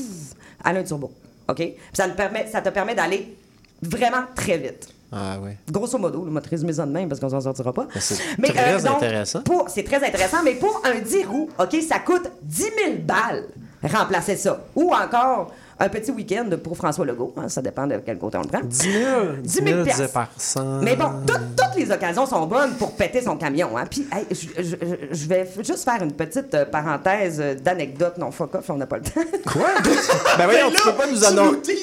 a 0.63 0.69
un 0.71 0.83
turbo, 0.83 1.11
OK? 1.47 1.55
Puis 1.57 1.75
ça, 1.93 2.07
te 2.07 2.15
permet, 2.15 2.47
ça 2.47 2.61
te 2.61 2.69
permet 2.69 2.95
d'aller 2.95 3.35
vraiment 3.81 4.23
très 4.35 4.57
vite. 4.57 4.89
Ah 5.11 5.39
ouais. 5.39 5.57
Grosso 5.71 5.97
modo, 5.97 6.23
le 6.25 6.29
motrice 6.31 6.61
mise 6.61 6.75
ça 6.75 6.85
de 6.85 6.91
même 6.91 7.09
parce 7.09 7.19
qu'on 7.19 7.29
s'en 7.29 7.41
sortira 7.41 7.73
pas. 7.73 7.87
Ben, 7.93 7.99
c'est 7.99 8.21
Mais, 8.37 8.49
très 8.49 8.73
euh, 8.75 8.79
donc, 8.81 8.97
intéressant. 8.97 9.41
pour- 9.41 9.67
C'est 9.69 9.83
très 9.83 10.05
intéressant, 10.05 10.43
mais 10.43 10.53
pour 10.53 10.81
un 10.85 10.99
10 10.99 11.25
roues, 11.25 11.49
OK, 11.57 11.75
ça 11.87 11.97
coûte 11.99 12.29
10 12.43 12.61
000 12.61 12.71
balles 13.03 13.45
remplacer 13.83 14.35
ça. 14.35 14.61
Ou 14.75 14.93
encore 14.93 15.51
un 15.79 15.89
petit 15.89 16.11
week-end 16.11 16.45
pour 16.63 16.75
François 16.77 17.05
Legault. 17.05 17.33
hein, 17.37 17.47
ça 17.49 17.61
dépend 17.61 17.87
de 17.87 17.97
quel 18.05 18.17
côté 18.17 18.37
on 18.37 18.41
le 18.41 18.47
prend. 18.47 18.59
10 18.63 18.77
000, 18.91 19.01
10 19.41 19.49
000 19.51 19.65
piastres. 19.65 19.83
divisé 19.83 20.07
par 20.13 20.27
100. 20.37 20.81
Mais 20.81 20.95
bon, 20.95 21.09
tout- 21.25 21.33
toutes 21.55 21.75
les 21.77 21.91
occasions 21.91 22.25
sont 22.25 22.45
bonnes 22.47 22.73
pour 22.73 22.93
péter 22.93 23.21
son 23.21 23.37
camion. 23.37 23.77
Hein. 23.77 23.85
Puis, 23.89 24.05
hey, 24.11 24.25
je, 24.31 25.27
vais 25.27 25.47
juste 25.63 25.83
faire 25.85 26.01
une 26.03 26.11
petite 26.13 26.53
euh, 26.53 26.65
parenthèse 26.65 27.39
euh, 27.39 27.55
d'anecdote. 27.55 28.17
Non, 28.17 28.31
fuck 28.31 28.55
off, 28.55 28.69
on 28.69 28.75
n'a 28.77 28.87
pas 28.87 28.97
le 28.97 29.03
temps. 29.03 29.21
Quoi? 29.51 29.67
ben 30.37 30.45
voyons, 30.45 30.69
tu 30.71 30.83
peux 30.83 30.93
pas 30.93 31.07
nous 31.07 31.23
annoncer. 31.23 31.75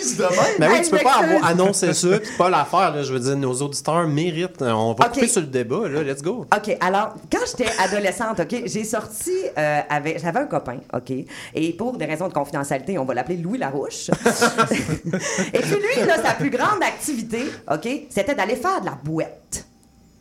Ben 0.59 0.69
oui, 0.71 0.77
Hey, 0.77 0.83
tu 0.85 0.91
peux 0.91 0.99
pas 0.99 1.23
annoncé 1.45 1.93
ça 1.95 2.09
puis 2.19 2.31
pas 2.37 2.51
la 2.51 2.65
faire. 2.65 2.95
Là. 2.95 3.03
Je 3.03 3.13
veux 3.13 3.21
dire, 3.21 3.37
nos 3.37 3.55
auditeurs 3.55 4.07
méritent. 4.07 4.61
On 4.63 4.93
va 4.93 5.07
Ok. 5.07 5.13
couper 5.15 5.29
sur 5.29 5.41
le 5.41 5.47
débat. 5.47 5.89
Là. 5.89 6.03
Let's 6.03 6.23
go. 6.23 6.45
OK, 6.55 6.77
alors, 6.81 7.15
quand 7.33 7.39
j'étais 7.47 7.71
adolescente, 7.83 8.41
OK, 8.41 8.63
j'ai 8.67 8.85
sorti 8.85 9.33
euh, 9.57 9.81
avec... 9.89 10.21
J'avais 10.21 10.41
un 10.41 10.47
copain, 10.47 10.79
OK, 10.93 11.13
et 11.55 11.73
pour 11.73 11.97
des 11.97 12.05
raisons 12.05 12.29
de 12.29 12.33
confidentialité, 12.33 12.99
on 12.99 13.05
va 13.05 13.15
l'appeler 13.15 13.37
Louis 13.39 13.59
Et 15.53 15.59
puis 15.59 15.77
lui, 15.77 16.07
là, 16.07 16.23
sa 16.23 16.33
plus 16.33 16.51
grande 16.51 16.83
activité, 16.83 17.45
OK, 17.71 17.89
c'était 18.11 18.35
d'aller 18.35 18.57
faire 18.57 18.81
de 18.81 18.87
la 18.87 18.99
boîte. 19.03 19.65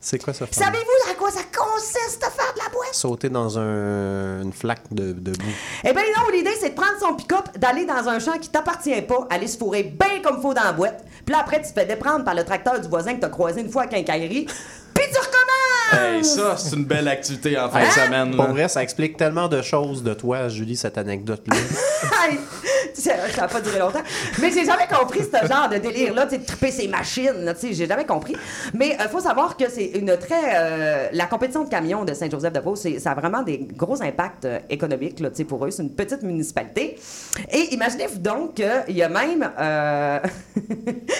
C'est 0.05 0.19
quoi 0.19 0.33
ça? 0.33 0.45
Savez-vous 0.51 1.11
à 1.11 1.15
quoi 1.15 1.31
ça 1.31 1.41
consiste 1.57 2.19
de 2.21 2.25
faire 2.25 2.53
de 2.53 2.59
la 2.59 2.69
boîte? 2.69 2.93
Sauter 2.93 3.29
dans 3.29 3.57
un, 3.57 4.43
une 4.43 4.53
flaque 4.53 4.83
de, 4.91 5.13
de 5.13 5.31
boue. 5.31 5.45
Eh 5.83 5.93
bien 5.93 6.03
non, 6.15 6.29
l'idée, 6.31 6.53
c'est 6.59 6.69
de 6.69 6.75
prendre 6.75 6.99
son 6.99 7.15
pick-up, 7.15 7.57
d'aller 7.57 7.85
dans 7.85 8.07
un 8.07 8.19
champ 8.19 8.37
qui 8.37 8.49
t'appartient 8.49 9.01
pas, 9.01 9.25
aller 9.31 9.47
se 9.47 9.57
fourrer 9.57 9.81
bien 9.81 10.21
comme 10.23 10.39
faut 10.43 10.53
dans 10.53 10.63
la 10.63 10.73
boîte, 10.73 11.03
puis 11.25 11.33
là, 11.33 11.39
après, 11.41 11.59
tu 11.59 11.69
te 11.69 11.79
fais 11.79 11.87
déprendre 11.87 12.23
par 12.23 12.35
le 12.35 12.43
tracteur 12.43 12.79
du 12.79 12.87
voisin 12.87 13.15
que 13.15 13.21
t'as 13.21 13.29
croisé 13.29 13.61
une 13.61 13.71
fois 13.71 13.83
à 13.83 13.87
quincaillerie, 13.87 14.45
puis 14.93 15.05
tu 15.11 15.17
recommences! 15.17 15.64
Hey, 15.91 16.23
ça, 16.23 16.57
c'est 16.57 16.75
une 16.75 16.85
belle 16.85 17.07
activité 17.07 17.57
en 17.57 17.69
fin 17.69 17.85
de 17.85 17.91
semaine. 17.91 18.31
Pour 18.31 18.45
là. 18.45 18.51
vrai, 18.51 18.67
ça 18.67 18.81
explique 18.81 19.17
tellement 19.17 19.47
de 19.47 19.61
choses 19.61 20.03
de 20.03 20.13
toi, 20.13 20.47
Julie, 20.49 20.75
cette 20.75 20.97
anecdote-là. 20.97 21.55
Ça 22.95 23.43
a 23.43 23.47
pas 23.47 23.61
duré 23.61 23.79
longtemps. 23.79 24.01
Mais 24.41 24.51
j'ai 24.51 24.65
jamais 24.65 24.87
compris 24.87 25.21
ce 25.21 25.47
genre 25.47 25.69
de 25.69 25.77
délire-là, 25.77 26.25
de 26.25 26.37
triper 26.37 26.71
ses 26.71 26.87
machines, 26.87 27.43
là, 27.43 27.53
tu 27.53 27.67
sais, 27.67 27.73
j'ai 27.73 27.87
jamais 27.87 28.05
compris. 28.05 28.35
Mais 28.73 28.97
il 28.99 29.09
faut 29.09 29.19
savoir 29.19 29.57
que 29.57 29.69
c'est 29.69 29.85
une 29.85 30.17
très... 30.17 30.55
euh, 30.55 31.07
la 31.11 31.25
compétition 31.25 31.63
de 31.63 31.69
camions 31.69 32.05
de 32.05 32.13
Saint-Joseph-de-Beauce, 32.13 32.87
ça 32.99 33.11
a 33.11 33.15
vraiment 33.15 33.43
des 33.43 33.59
gros 33.59 34.01
impacts 34.01 34.45
euh, 34.45 34.59
économiques, 34.69 35.19
là, 35.19 35.29
tu 35.29 35.37
sais, 35.37 35.43
pour 35.43 35.65
eux. 35.65 35.71
C'est 35.71 35.83
une 35.83 35.93
petite 35.93 36.23
municipalité. 36.23 36.97
Et 37.51 37.73
imaginez-vous 37.73 38.19
donc 38.19 38.55
qu'il 38.55 38.95
y 38.95 39.03
a 39.03 39.09
même... 39.09 39.49
euh, 39.59 40.19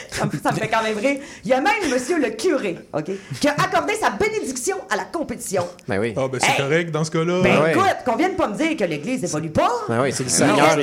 ça, 0.09 0.26
me, 0.32 0.32
ça 0.41 0.51
me 0.51 0.57
fait 0.57 0.70
quand 0.70 0.84
même 0.84 0.97
rire. 0.97 1.20
Il 1.43 1.49
y 1.49 1.53
a 1.53 1.61
même 1.61 1.91
monsieur 1.91 2.20
le 2.20 2.30
curé, 2.30 2.78
OK, 2.93 3.11
qui 3.39 3.47
a 3.47 3.53
accordé 3.53 3.95
sa 3.95 4.11
bénédiction 4.11 4.55
à 4.89 4.95
la 4.95 5.03
compétition. 5.06 5.68
Ben 5.88 5.99
oui. 5.99 6.14
Ah, 6.18 6.28
ben 6.32 6.39
c'est 6.41 6.51
Hey! 6.51 6.58
correct 6.58 6.91
dans 6.91 7.03
ce 7.03 7.12
cas-là. 7.12 7.41
Ben 7.41 7.62
ouais. 7.62 7.72
écoute, 7.72 7.97
qu'on 8.06 8.16
vienne 8.16 8.36
pas 8.36 8.47
me 8.47 8.56
dire 8.56 8.78
que 8.78 8.84
l'Église 8.84 9.24
évolue 9.24 9.49
pas. 9.49 9.72
Ben 9.88 10.01
oui, 10.01 10.12
c'est 10.12 10.24
le 10.24 10.30
Seigneur. 10.30 10.78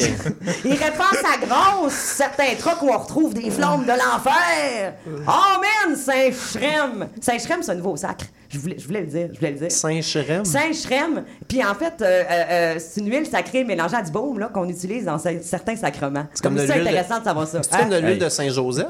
Il, 0.64 0.72
répand 0.72 1.14
sa 1.14 1.44
grâce 1.44 1.92
certains 1.92 2.54
trucs 2.58 2.82
où 2.82 2.90
on 2.90 2.98
retrouve 2.98 3.34
des 3.34 3.50
flammes 3.50 3.84
de 3.84 3.92
l'enfer. 3.92 4.94
Amen, 5.26 5.96
Saint-Chrem. 5.96 7.08
Saint-Chrem, 7.20 7.62
c'est 7.62 7.72
un 7.72 7.76
nouveau 7.76 7.96
sacre. 7.96 8.24
Je 8.52 8.58
voulais, 8.58 8.76
je 8.78 8.86
voulais 8.86 9.00
le 9.00 9.06
dire. 9.06 9.28
Je 9.32 9.38
voulais 9.38 9.52
le 9.52 9.58
dire. 9.58 9.70
Saint-Chrem. 9.72 10.44
Saint-Chrem. 10.44 11.24
Puis 11.48 11.64
en 11.64 11.74
fait, 11.74 11.94
euh, 12.00 12.04
euh, 12.04 12.24
euh, 12.30 12.74
c'est 12.78 13.00
une 13.00 13.10
huile 13.10 13.26
sacrée 13.26 13.64
mélangée 13.64 13.96
à 13.96 14.02
du 14.02 14.10
baume 14.12 14.38
là, 14.38 14.50
qu'on 14.52 14.68
utilise 14.68 15.06
dans 15.06 15.16
cer- 15.16 15.42
certains 15.42 15.74
sacrements. 15.76 16.26
C'est 16.34 16.42
comme 16.42 16.56
comme 16.56 16.66
ça 16.66 16.74
de- 16.74 16.80
intéressant 16.82 17.18
de 17.20 17.24
savoir 17.24 17.46
ça. 17.48 17.60
C'est 17.62 17.78
comme 17.78 17.88
de 17.88 17.94
Hein? 17.96 18.00
l'huile 18.00 18.18
de 18.18 18.28
Saint-Joseph. 18.28 18.86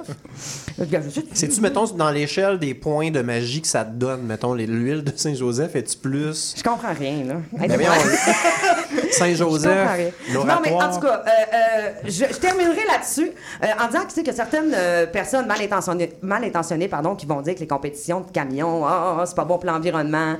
C'est-tu, 1.33 1.61
mettons, 1.61 1.85
dans 1.87 2.11
l'échelle 2.11 2.59
des 2.59 2.75
points 2.75 3.11
de 3.11 3.21
magie 3.23 3.63
que 3.63 3.69
ça 3.69 3.85
te 3.85 3.93
donne, 3.93 4.23
mettons, 4.23 4.55
l'huile 4.55 5.05
de 5.05 5.13
Saint-Joseph, 5.15 5.77
es-tu 5.77 5.97
plus? 5.97 6.55
Je 6.57 6.63
comprends 6.63 6.93
rien, 6.93 7.25
là. 7.25 7.35
Ben 7.53 7.69
Saint-Joseph. 9.13 10.13
Non, 10.35 10.45
mais 10.63 10.73
en 10.73 10.93
tout 10.93 11.01
cas, 11.01 11.23
euh, 11.27 11.31
euh, 11.55 11.91
je, 12.05 12.11
je 12.31 12.39
terminerai 12.39 12.85
là-dessus 12.87 13.31
euh, 13.63 13.67
en 13.81 13.87
disant 13.87 14.01
que, 14.03 14.09
tu 14.09 14.15
sais, 14.15 14.23
que 14.23 14.33
certaines 14.33 14.73
euh, 14.75 15.07
personnes 15.07 15.47
mal 15.47 15.61
intentionnées, 15.61 16.13
mal 16.23 16.45
intentionnées 16.45 16.89
pardon, 16.89 17.15
qui 17.15 17.27
vont 17.27 17.41
dire 17.43 17.55
que 17.55 17.61
les 17.61 17.67
compétitions 17.67 18.21
de 18.21 18.31
camions, 18.31 18.85
ah, 18.87 19.19
ah, 19.21 19.27
c'est 19.27 19.37
pas 19.37 19.45
bon 19.45 19.59
pour 19.59 19.71
l'environnement. 19.71 20.37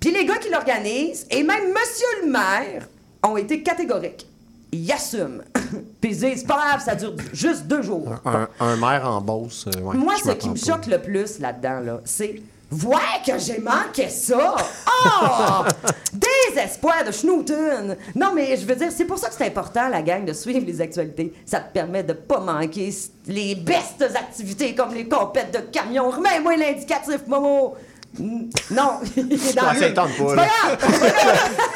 Puis 0.00 0.10
les 0.10 0.24
gars 0.24 0.38
qui 0.38 0.50
l'organisent, 0.50 1.26
et 1.30 1.42
même 1.42 1.68
Monsieur 1.68 2.24
le 2.24 2.30
maire, 2.30 2.88
ont 3.22 3.36
été 3.36 3.62
catégoriques. 3.62 4.26
Ils 4.72 4.90
assument. 4.90 5.42
Puis 6.00 6.10
ils 6.12 6.18
disent, 6.18 6.40
c'est 6.40 6.46
pas 6.46 6.56
grave, 6.56 6.82
ça 6.84 6.94
dure 6.94 7.14
juste 7.32 7.66
deux 7.66 7.82
jours. 7.82 8.08
un, 8.24 8.48
un 8.58 8.76
maire 8.76 9.06
en 9.08 9.20
bosse. 9.20 9.66
ouais, 9.66 9.96
Moi, 9.96 10.14
ce 10.24 10.30
qui 10.32 10.48
me 10.48 10.56
choque 10.56 10.86
le 10.86 10.98
plus 10.98 11.38
là-dedans, 11.38 11.80
là, 11.80 12.00
c'est. 12.04 12.42
Ouais, 12.72 13.20
que 13.26 13.38
j'ai 13.38 13.58
manqué 13.58 14.08
ça! 14.08 14.56
Oh! 15.04 15.64
Désespoir 16.12 17.04
de 17.04 17.12
Schnooten! 17.12 17.98
Non, 18.14 18.32
mais 18.34 18.56
je 18.56 18.64
veux 18.64 18.74
dire, 18.74 18.90
c'est 18.90 19.04
pour 19.04 19.18
ça 19.18 19.28
que 19.28 19.34
c'est 19.34 19.46
important, 19.46 19.88
la 19.88 20.00
gang, 20.00 20.24
de 20.24 20.32
suivre 20.32 20.64
les 20.66 20.80
actualités. 20.80 21.34
Ça 21.44 21.60
te 21.60 21.70
permet 21.70 22.02
de 22.02 22.14
pas 22.14 22.40
manquer 22.40 22.94
les 23.26 23.56
bestes 23.56 24.02
activités 24.14 24.74
comme 24.74 24.94
les 24.94 25.06
compètes 25.06 25.52
de 25.52 25.58
camions. 25.58 26.08
Remets-moi 26.08 26.56
l'indicatif, 26.56 27.26
Momo! 27.26 27.76
Non, 28.20 29.00
il 29.16 29.32
est 29.32 29.54
dans 29.56 29.72
le- 29.72 29.88
il 29.88 29.94
pas, 29.94 30.06
C'est 30.28 30.36
là. 30.36 30.42
pas! 30.44 30.86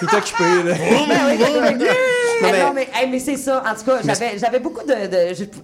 Il 0.03 0.09
est 0.09 0.15
occupé, 0.15 0.45
là. 0.65 0.75
Ben 1.09 1.39
oui, 1.79 1.87
Eh 2.41 2.43
mais- 2.53 2.63
non, 2.63 2.73
mais, 2.75 2.89
hey, 2.95 3.09
mais 3.11 3.19
c'est 3.19 3.37
ça. 3.39 3.63
En 3.67 3.75
tout 3.75 3.85
cas, 3.91 3.99
j'avais, 4.05 4.39
j'avais 4.39 4.59
beaucoup 4.61 4.83
de. 4.87 5.07
de- 5.31 5.35
je- 5.35 5.45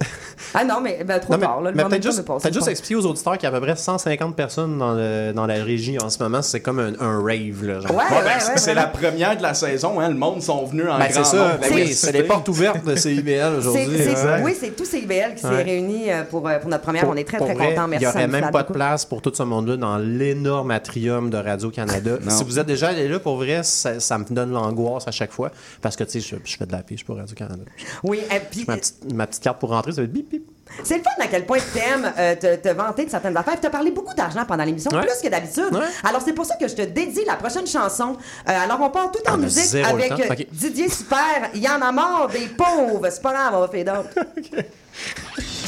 Ah 0.55 0.63
non, 0.63 0.81
mais 0.81 1.03
ben, 1.03 1.19
trop 1.19 1.33
Non, 1.33 1.39
mais, 1.39 1.45
tard. 1.45 1.61
Là, 1.61 1.71
mais 1.73 1.83
peut-être 1.83 2.01
peut 2.03 2.11
juste, 2.11 2.65
pas. 2.65 2.71
expliquer 2.71 2.95
aux 2.95 3.05
auditeurs 3.05 3.33
qu'il 3.37 3.43
y 3.43 3.51
a 3.51 3.55
à 3.55 3.59
peu 3.59 3.65
près 3.65 3.75
150 3.75 4.35
personnes 4.35 4.77
dans, 4.77 4.93
le- 4.93 5.31
dans 5.33 5.45
la 5.47 5.55
régie 5.63 5.97
en 5.99 6.09
ce 6.09 6.21
moment. 6.21 6.41
C'est 6.41 6.59
comme 6.59 6.79
un, 6.79 6.93
un 6.99 7.23
rave. 7.23 7.63
Là, 7.63 7.79
genre. 7.79 7.91
Ouais, 7.95 8.03
Bon, 8.09 8.15
ben, 8.15 8.25
ouais, 8.25 8.31
c'est- 8.39 8.57
c'est 8.57 8.73
la 8.73 8.85
première 8.87 9.37
de 9.37 9.41
la 9.43 9.53
saison, 9.53 9.99
hein. 9.99 10.09
Le 10.09 10.15
monde 10.15 10.41
sont 10.41 10.65
venus 10.65 10.85
en 10.89 10.97
Ben, 10.97 11.07
grand 11.09 11.23
c'est 11.23 11.37
ça. 11.37 11.37
nombre. 11.37 11.59
Ben 11.61 11.69
oui, 11.73 11.93
c'est 11.93 12.11
les 12.11 12.23
portes 12.23 12.49
ouvertes 12.49 12.83
de 12.83 12.95
CIBL 12.95 13.55
aujourd'hui. 13.59 13.87
C'est- 13.97 14.15
c'est- 14.15 14.23
Ouais. 14.25 14.41
Oui, 14.43 14.55
c'est 14.59 14.75
tous 14.75 14.85
ces 14.85 14.99
IBL 14.99 15.35
qui 15.35 15.41
s'est 15.41 15.47
Ouais. 15.47 15.63
réunis 15.63 16.11
euh, 16.11 16.23
pour, 16.23 16.47
euh, 16.47 16.57
pour 16.59 16.69
notre 16.69 16.83
première. 16.83 17.03
Pour- 17.03 17.11
On 17.13 17.15
est 17.15 17.23
très, 17.27 17.37
très 17.37 17.55
contents. 17.55 17.85
Il 17.85 17.89
Merci. 17.91 18.05
n'y 18.05 18.07
aurait 18.07 18.27
même 18.27 18.51
pas 18.51 18.63
de 18.63 18.73
place 18.73 19.05
pour 19.05 19.21
tout 19.21 19.31
ce 19.33 19.43
monde-là 19.43 19.77
dans 19.77 19.97
l'énorme 19.97 20.62
atrium 20.71 21.29
de 21.29 21.37
Radio-Canada. 21.37 22.17
Si 22.29 22.43
vous 22.43 22.59
êtes 22.59 22.67
déjà 22.67 22.89
allé 22.89 23.07
là, 23.07 23.19
pour 23.19 23.37
vrai, 23.37 23.63
ça, 23.63 23.99
ça 23.99 24.17
me 24.17 24.25
donne 24.25 24.51
l'angoisse 24.51 25.07
à 25.07 25.11
chaque 25.11 25.31
fois. 25.31 25.51
Parce 25.81 25.95
que, 25.95 26.03
tu 26.03 26.11
sais, 26.11 26.19
je, 26.21 26.35
je 26.43 26.57
fais 26.57 26.65
de 26.65 26.71
la 26.71 26.83
fiche 26.83 27.03
pour 27.05 27.17
Radio-Canada. 27.17 27.63
Oui, 28.03 28.19
et 28.33 28.39
puis 28.39 28.65
Ma 28.67 28.77
petite, 28.77 29.13
ma 29.13 29.27
petite 29.27 29.43
carte 29.43 29.59
pour 29.59 29.69
rentrer, 29.69 29.91
ça 29.91 29.97
va 30.01 30.05
être 30.05 30.11
bip, 30.13 30.29
bip. 30.29 30.43
c'est 30.83 30.97
le 30.97 31.03
fun 31.03 31.09
à 31.19 31.27
quel 31.27 31.45
point 31.45 31.57
tu 31.59 31.77
aimes 31.79 32.11
te, 32.39 32.55
te 32.55 32.69
vanter 32.69 33.05
de 33.05 33.09
certaines 33.11 33.35
affaires. 33.37 33.59
Tu 33.59 33.67
as 33.67 33.69
parlé 33.69 33.91
beaucoup 33.91 34.13
d'argent 34.15 34.43
pendant 34.47 34.63
l'émission, 34.63 34.91
Ouais. 34.91 35.01
plus 35.05 35.21
que 35.21 35.29
d'habitude. 35.29 35.73
Ouais. 35.73 35.85
Alors, 36.03 36.21
c'est 36.23 36.33
pour 36.33 36.45
ça 36.45 36.55
que 36.55 36.67
je 36.67 36.75
te 36.75 36.81
dédie 36.81 37.25
la 37.25 37.35
prochaine 37.35 37.67
chanson. 37.67 38.15
Euh, 38.47 38.51
alors, 38.63 38.79
on 38.81 38.89
part 38.89 39.11
tout 39.11 39.19
en 39.29 39.33
Ah, 39.33 39.37
musique 39.37 39.75
avec 39.83 40.11
euh. 40.11 40.35
Didier 40.51 40.89
Super. 40.89 41.49
Il 41.53 41.61
y 41.61 41.67
en 41.69 41.81
a 41.81 41.91
marre 41.91 42.27
des 42.29 42.47
pauvres. 42.47 43.07
C'est 43.09 43.21
pas 43.21 43.33
grave, 43.33 43.53
on 43.55 43.59
va 43.61 43.67
faire 43.67 43.85
d'autres. 43.85 44.63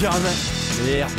Y'en 0.00 0.10
a. 0.10 0.84
Merde. 0.84 1.12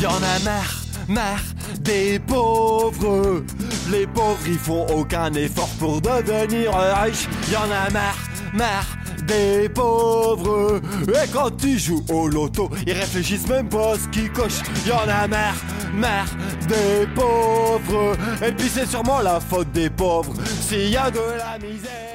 Y'en 0.00 0.10
a 0.10 0.38
marre, 0.44 0.82
marre 1.08 1.42
des 1.80 2.18
pauvres. 2.18 3.42
Les 3.90 4.06
pauvres, 4.06 4.38
ils 4.46 4.58
font 4.58 4.86
aucun 4.86 5.32
effort 5.34 5.68
pour 5.78 6.00
devenir 6.00 6.72
riches. 6.72 7.28
Y'en 7.52 7.64
a 7.64 7.90
marre, 7.90 8.16
marre 8.54 8.86
des 9.26 9.68
pauvres. 9.68 10.80
Et 11.08 11.28
quand 11.32 11.62
ils 11.64 11.78
jouent 11.78 12.04
au 12.10 12.28
loto, 12.28 12.70
ils 12.86 12.94
réfléchissent 12.94 13.48
même 13.48 13.68
pas 13.68 13.92
à 13.92 13.98
ce 13.98 14.08
qu'ils 14.08 14.32
cochent. 14.32 14.62
Y'en 14.86 15.06
a 15.06 15.28
marre, 15.28 15.56
marre 15.92 16.30
des 16.66 17.06
pauvres. 17.14 18.16
Et 18.42 18.52
puis 18.52 18.70
c'est 18.72 18.86
sûrement 18.86 19.20
la 19.20 19.38
faute 19.38 19.70
des 19.72 19.90
pauvres. 19.90 20.32
S'il 20.62 20.88
y 20.88 20.96
a 20.96 21.10
de 21.10 21.18
la 21.18 21.58
misère. 21.58 22.07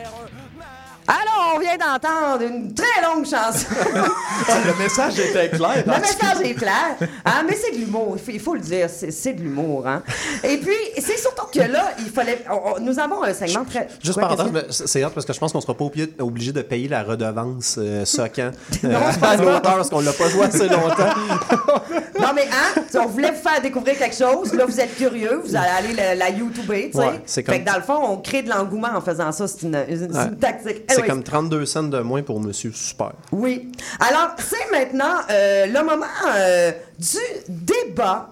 Alors, 1.08 1.33
on 1.56 1.60
vient 1.60 1.78
d'entendre 1.78 2.44
une 2.44 2.74
très 2.74 3.02
longue 3.04 3.26
chanson. 3.26 3.68
Le 4.66 4.84
message 4.84 5.20
était 5.20 5.50
clair. 5.50 5.84
Le 5.86 5.92
message 6.00 6.42
est 6.44 6.54
clair, 6.54 6.96
hein, 7.26 7.44
mais 7.48 7.56
c'est 7.56 7.72
de 7.72 7.78
l'humour, 7.78 8.18
il 8.28 8.40
faut, 8.40 8.54
le 8.56 8.60
dire, 8.62 8.88
c'est 8.90 9.34
de 9.34 9.42
l'humour. 9.42 9.88
Hein. 9.88 10.04
Et 10.44 10.58
puis, 10.58 10.72
c'est 10.98 11.18
surtout 11.18 11.46
que 11.54 11.60
là, 11.60 11.92
il 12.00 12.06
fallait. 12.10 12.44
on- 12.50 12.74
on- 12.76 12.80
nous 12.80 13.00
avons 13.00 13.24
un 13.24 13.34
segment 13.34 13.64
très. 13.66 13.88
Juste 14.04 14.20
que- 14.20 14.50
mais 14.52 14.66
c'est 14.70 15.04
hâte 15.04 15.14
parce 15.14 15.26
que 15.26 15.34
je 15.34 15.40
pense 15.40 15.52
qu'on 15.54 15.62
sera 15.62 15.74
pas 15.74 15.86
obligé, 16.20 16.52
de 16.52 16.62
payer 16.62 16.88
la 16.88 17.04
redevance 17.04 17.76
euh, 17.78 18.06
Socan 18.06 18.52
euh, 18.84 19.00
à 19.22 19.36
l'auteur 19.38 19.62
parce 19.62 19.90
qu'on 19.90 20.02
l'a 20.02 20.14
pas 20.14 20.30
joué 20.30 20.44
assez 20.46 20.68
longtemps. 20.68 21.14
Non, 22.20 22.30
mais 22.34 22.48
hein, 22.52 22.82
on 23.02 23.08
voulait 23.08 23.32
vous 23.32 23.42
faire 23.50 23.62
découvrir 23.62 23.98
quelque 23.98 24.16
chose. 24.16 24.54
Là, 24.54 24.66
vous 24.66 24.80
êtes 24.80 24.96
curieux, 24.96 25.42
vous 25.44 25.56
allez 25.56 25.68
aller 25.68 25.94
la, 25.94 26.16
la 26.16 26.30
YouTuber, 26.30 26.90
tu 26.92 26.98
sais. 26.98 26.98
Ouais, 27.06 27.22
c'est 27.26 27.44
comme- 27.44 27.56
Fait 27.56 27.62
que 27.62 27.70
dans 27.70 27.76
le 27.76 27.82
fond, 27.82 28.00
on 28.02 28.18
crée 28.18 28.44
de 28.44 28.50
l'engouement 28.50 28.90
en 28.96 29.02
faisant 29.02 29.32
ça. 29.34 29.46
C'est 29.48 29.64
une, 29.64 29.76
une- 29.90 30.10
c'est 30.14 30.18
Ouais. 30.18 30.26
une 30.28 30.38
tactique. 30.38 30.84
C'est 30.88 30.94
Anyways. 30.94 31.10
comme 31.10 31.24
32 31.34 31.66
cents 31.66 31.84
de 31.84 32.00
moins 32.00 32.22
pour 32.22 32.40
Monsieur 32.40 32.72
Super. 32.72 33.14
Oui. 33.32 33.72
Alors, 34.00 34.36
c'est 34.38 34.70
maintenant 34.72 35.16
euh, 35.32 35.66
le 35.66 35.84
moment 35.84 36.06
euh, 36.28 36.72
du 37.00 37.18
débat 37.50 38.30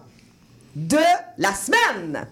de 0.76 0.99
la 1.39 1.52
semaine. 1.56 2.28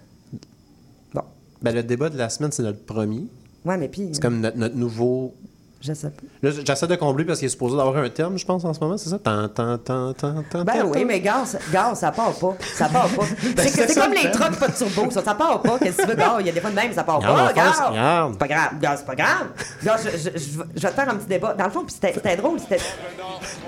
Ben, 1.61 1.75
le 1.75 1.81
débat 1.81 2.09
de 2.09 2.17
la 2.19 2.29
semaine, 2.29 2.51
c'est 2.51 2.61
notre 2.61 2.85
premier. 2.85 3.23
Ouais, 3.65 3.77
mais 3.77 3.89
puis. 3.89 4.11
C'est 4.13 4.21
comme 4.21 4.41
notre, 4.41 4.57
notre 4.57 4.75
nouveau. 4.75 5.33
Je 5.81 5.93
sais 5.93 6.09
pas. 6.09 6.21
Là, 6.43 6.51
j'essaie 6.65 6.87
de 6.87 6.95
combler 6.95 7.23
parce 7.23 7.39
qu'il 7.39 7.45
est 7.45 7.49
supposé 7.49 7.77
d'avoir 7.77 7.95
un 7.97 8.09
terme, 8.09 8.37
je 8.37 8.45
pense, 8.45 8.65
en 8.65 8.73
ce 8.73 8.79
moment, 8.81 8.97
c'est 8.97 9.09
ça? 9.09 9.17
Tan, 9.17 9.47
tan, 9.47 9.77
tan, 9.77 10.11
tan, 10.13 10.43
tan, 10.49 10.63
Ben 10.65 10.83
oui, 10.85 11.05
mais 11.05 11.21
gaz, 11.21 11.57
gaz, 11.71 11.99
ça 11.99 12.11
part 12.11 12.33
pas. 12.33 12.53
Ça 12.75 12.89
part 12.89 13.07
pas. 13.07 13.23
Ben, 13.55 13.65
c'est 13.65 13.95
comme 13.95 14.11
le 14.11 14.23
les 14.23 14.31
trucks 14.31 14.59
pas 14.59 14.67
de 14.67 14.73
turbo, 14.75 15.09
ça, 15.09 15.23
ça 15.23 15.33
part 15.35 15.61
pas. 15.61 15.79
Qu'est-ce 15.79 15.95
que 15.97 16.01
tu 16.01 16.07
veux, 16.09 16.15
gars? 16.15 16.35
Il 16.41 16.47
y 16.47 16.49
a 16.49 16.51
des 16.51 16.59
fois 16.59 16.69
de 16.71 16.75
même, 16.75 16.91
ça 16.91 17.03
part 17.05 17.19
pas. 17.19 17.47
regarde. 17.47 18.31
C'est 18.33 18.39
pas 18.39 18.47
grave, 18.47 18.69
gaz, 18.81 18.99
c'est 18.99 19.05
pas 19.05 19.15
grave. 19.15 19.47
Gaz, 19.81 20.01
je, 20.05 20.17
je- 20.17 20.37
je- 20.37 20.49
je 20.75 20.81
vais 20.81 20.89
te 20.89 20.95
faire 20.95 21.09
un 21.09 21.15
petit 21.15 21.27
débat. 21.27 21.53
Dans 21.53 21.65
le 21.65 21.71
fond, 21.71 21.85
puis 21.85 21.95
c'était 22.01 22.35
drôle, 22.35 22.59
c'était. 22.59 22.79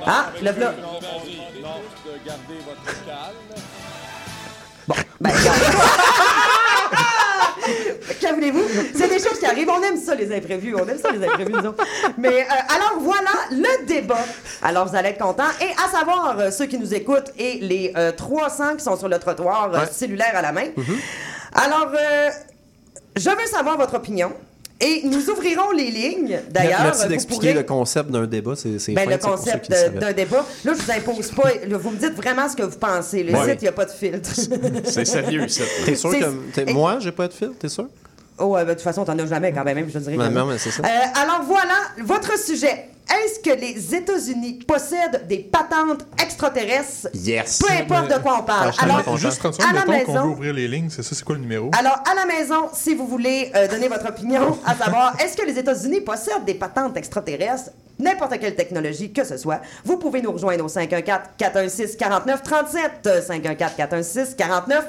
Ah, 0.06 0.26
le 0.44 0.52
v'là. 0.52 0.74
Bon, 4.88 4.96
ben, 5.22 5.30
Que 5.30 5.38
voulez-vous? 8.34 8.64
C'est 8.96 9.08
des 9.10 9.20
choses 9.20 9.40
qui 9.40 9.46
arrivent. 9.46 9.70
On 9.70 9.82
aime 9.84 9.98
ça, 9.98 10.16
les 10.16 10.34
imprévus. 10.36 10.76
On 10.76 10.88
aime 10.88 10.98
ça, 10.98 11.12
les 11.12 11.26
imprévus, 11.26 11.54
autres. 11.56 11.84
Mais 12.18 12.42
euh, 12.42 12.76
alors, 12.76 12.98
voilà 13.00 13.32
le 13.52 13.86
débat. 13.86 14.18
Alors, 14.62 14.88
vous 14.88 14.96
allez 14.96 15.10
être 15.10 15.20
contents. 15.24 15.44
Et 15.62 15.72
à 15.84 15.90
savoir, 15.98 16.40
euh, 16.40 16.52
ceux 16.52 16.66
qui 16.66 16.78
nous 16.78 16.94
écoutent 16.94 17.32
et 17.38 17.60
les 17.62 17.94
euh, 17.98 18.12
300 18.12 18.76
qui 18.78 18.84
sont 18.84 18.96
sur 18.98 19.08
le 19.10 19.20
trottoir 19.20 19.72
euh, 19.74 19.80
Ouais. 19.82 19.86
cellulaire 19.92 20.36
à 20.36 20.42
la 20.42 20.52
main. 20.52 20.68
Alors, 21.54 21.92
euh, 21.94 22.30
je 23.16 23.30
veux 23.30 23.46
savoir 23.46 23.78
votre 23.78 23.96
opinion. 23.96 24.32
Et 24.84 25.02
nous 25.06 25.30
ouvrirons 25.30 25.72
les 25.72 25.92
lignes, 25.92 26.40
d'ailleurs. 26.50 26.82
Merci 26.84 27.08
d'expliquer 27.08 27.50
pourrez- 27.50 27.54
le 27.54 27.64
concept 27.64 28.10
d'un 28.10 28.26
débat. 28.26 28.54
C'est 28.56 28.80
c'est 28.80 28.94
Ben, 28.94 29.06
fin, 29.06 29.12
le 29.12 29.18
concept 29.20 29.72
euh, 29.72 29.90
d'un 29.90 30.12
débat. 30.12 30.46
Là, 30.66 30.74
je 30.76 30.82
vous 30.84 30.92
impose 30.92 31.32
pas. 31.32 31.50
là, 31.68 31.78
vous 31.78 31.92
me 31.92 31.98
dites 31.98 32.16
vraiment 32.16 32.50
ce 32.50 32.56
que 32.56 32.64
vous 32.64 32.78
pensez. 32.80 33.24
Le 33.24 33.34
Ouais. 33.34 33.52
site, 33.52 33.62
il 33.62 33.66
n'y 33.66 33.68
a 33.68 33.72
pas 33.74 33.86
de 33.86 33.92
filtre. 33.92 34.30
C'est 34.86 35.06
sérieux, 35.06 35.48
ça. 35.48 35.64
T'es 35.86 35.96
sûr 35.96 36.12
C'est- 36.12 36.20
que. 36.20 36.26
t'es- 36.54 36.72
Et- 36.72 36.74
Moi, 36.74 36.98
j'ai 37.00 37.12
pas 37.12 37.28
de 37.28 37.34
fil, 37.34 37.52
t'es 37.60 37.70
sûr? 37.70 37.86
Oh, 38.40 38.54
ben, 38.56 38.66
de 38.66 38.74
toute 38.74 38.82
façon, 38.82 39.06
t'en 39.06 39.18
as 39.20 39.26
jamais 39.28 39.52
quand 39.54 39.64
même, 39.64 39.88
je 39.88 40.00
dirais. 40.00 40.18
Ben, 40.18 40.30
que 40.30 40.34
non, 40.34 40.46
mais 40.48 40.58
c'est 40.58 40.72
ça. 40.72 40.82
Euh, 40.84 41.22
alors 41.22 41.44
voilà, 41.46 41.76
votre 42.04 42.40
sujet. 42.40 42.86
Est-ce 43.12 43.40
que 43.42 43.50
les 43.60 43.94
États-Unis 43.96 44.60
possèdent 44.66 45.28
des 45.28 45.40
patentes 45.40 46.06
extraterrestres? 46.22 47.10
Yes. 47.14 47.60
Peu 47.60 47.74
importe 47.74 48.10
de 48.10 48.20
quoi 48.22 48.38
on 48.40 48.44
parle. 48.44 48.72
Ah, 48.80 48.84
Alors. 48.84 49.18
Juste 49.18 49.40
30 49.40 49.60
à 49.60 49.74
la 49.74 49.82
qu'on 49.82 49.92
veut 49.92 49.98
maison, 49.98 50.26
ouvrir 50.28 50.54
les 50.54 50.68
lignes, 50.68 50.90
c'est 50.90 51.04
ça, 51.04 51.14
c'est 51.14 51.24
quoi 51.26 51.36
le 51.36 51.42
numéro? 51.42 51.70
alors, 51.78 52.02
à 52.10 52.16
la 52.16 52.26
maison, 52.26 52.70
si 52.74 52.96
vous 52.96 53.06
voulez 53.08 53.52
euh, 53.56 53.68
donner 53.68 53.90
votre 53.90 54.08
opinion, 54.10 54.58
à 54.66 54.76
savoir, 54.76 55.14
est-ce 55.22 55.36
que 55.36 55.46
les 55.46 55.58
États-Unis 55.60 56.00
possèdent 56.02 56.46
des 56.46 56.54
patentes 56.54 56.96
extraterrestres? 56.98 57.72
N'importe 58.00 58.40
quelle 58.40 58.56
technologie 58.56 59.12
que 59.14 59.24
ce 59.24 59.38
soit, 59.38 59.62
vous 59.86 59.98
pouvez 59.98 60.22
nous 60.24 60.32
rejoindre 60.32 60.66
au 60.66 60.70
514-416-4937. 60.70 63.28
514-416-4937. 63.28 64.82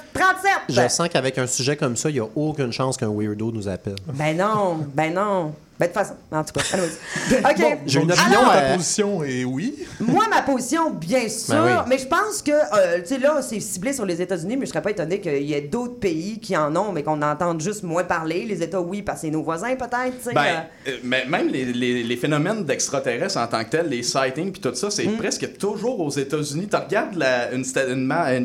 Je 0.70 0.88
sens 0.88 1.08
qu'avec 1.08 1.36
un 1.38 1.46
sujet 1.46 1.76
comme 1.76 1.96
ça, 1.96 2.08
il 2.08 2.14
n'y 2.14 2.20
a 2.20 2.26
aucune 2.34 2.72
chance 2.72 2.96
qu'un 2.96 3.10
weirdo 3.14 3.52
nous 3.52 3.68
appelle. 3.68 3.96
Ben 4.14 4.34
non, 4.36 4.86
ben 4.94 5.12
non. 5.12 5.52
Ben 5.80 5.86
de 5.88 5.92
toute 5.92 6.00
façon, 6.02 6.14
en 6.30 6.44
tout 6.44 6.52
cas, 6.52 6.60
allons-y. 6.74 7.38
OK. 7.72 7.78
J'ai 7.86 8.00
une 8.00 8.12
opinion. 8.12 8.40
ta 8.44 8.56
euh, 8.56 8.74
position 8.76 9.24
est 9.24 9.44
oui. 9.44 9.74
Moi, 10.00 10.24
ma 10.30 10.42
position, 10.42 10.90
bien 10.90 11.28
sûr, 11.28 11.54
Ben 11.54 11.64
oui. 11.64 11.84
mais 11.88 11.98
je 11.98 12.06
pense 12.06 12.42
que, 12.42 12.50
euh, 12.52 13.00
tu 13.00 13.06
sais, 13.06 13.18
là, 13.18 13.40
c'est 13.42 13.58
ciblé 13.58 13.92
sur 13.92 14.04
les 14.06 14.20
États-Unis, 14.22 14.56
mais 14.56 14.66
je 14.66 14.70
serais 14.70 14.82
pas 14.82 14.90
étonné 14.90 15.20
qu'il 15.20 15.42
y 15.42 15.54
ait 15.54 15.62
d'autres 15.62 15.98
pays 15.98 16.38
qui 16.40 16.56
en 16.56 16.74
ont, 16.76 16.92
mais 16.92 17.02
qu'on 17.02 17.20
entende 17.22 17.60
juste 17.60 17.82
moins 17.82 18.04
parler. 18.04 18.44
Les 18.46 18.62
États, 18.62 18.80
oui, 18.80 19.02
parce 19.02 19.20
que 19.22 19.26
c'est 19.26 19.32
nos 19.32 19.42
voisins, 19.42 19.74
peut-être, 19.74 20.18
tu 20.18 20.24
sais. 20.28 20.34
Ben, 20.34 20.64
euh. 20.88 20.98
mais 21.02 21.24
même 21.26 21.48
les, 21.48 21.64
les- 21.64 22.02
les 22.02 22.16
phénomènes 22.16 22.64
d'extraterrestres 22.64 23.38
en 23.38 23.46
tant 23.46 23.64
que 23.64 23.70
tels, 23.70 23.88
les 23.88 24.02
sightings 24.02 24.52
puis 24.52 24.60
tout 24.60 24.74
ça, 24.74 24.90
c'est 24.90 25.04
presque 25.16 25.56
toujours 25.58 26.00
aux 26.00 26.10
États-Unis. 26.10 26.68
Tu 26.70 26.76
regardes 26.76 27.14
la- 27.16 27.50
une, 27.52 27.64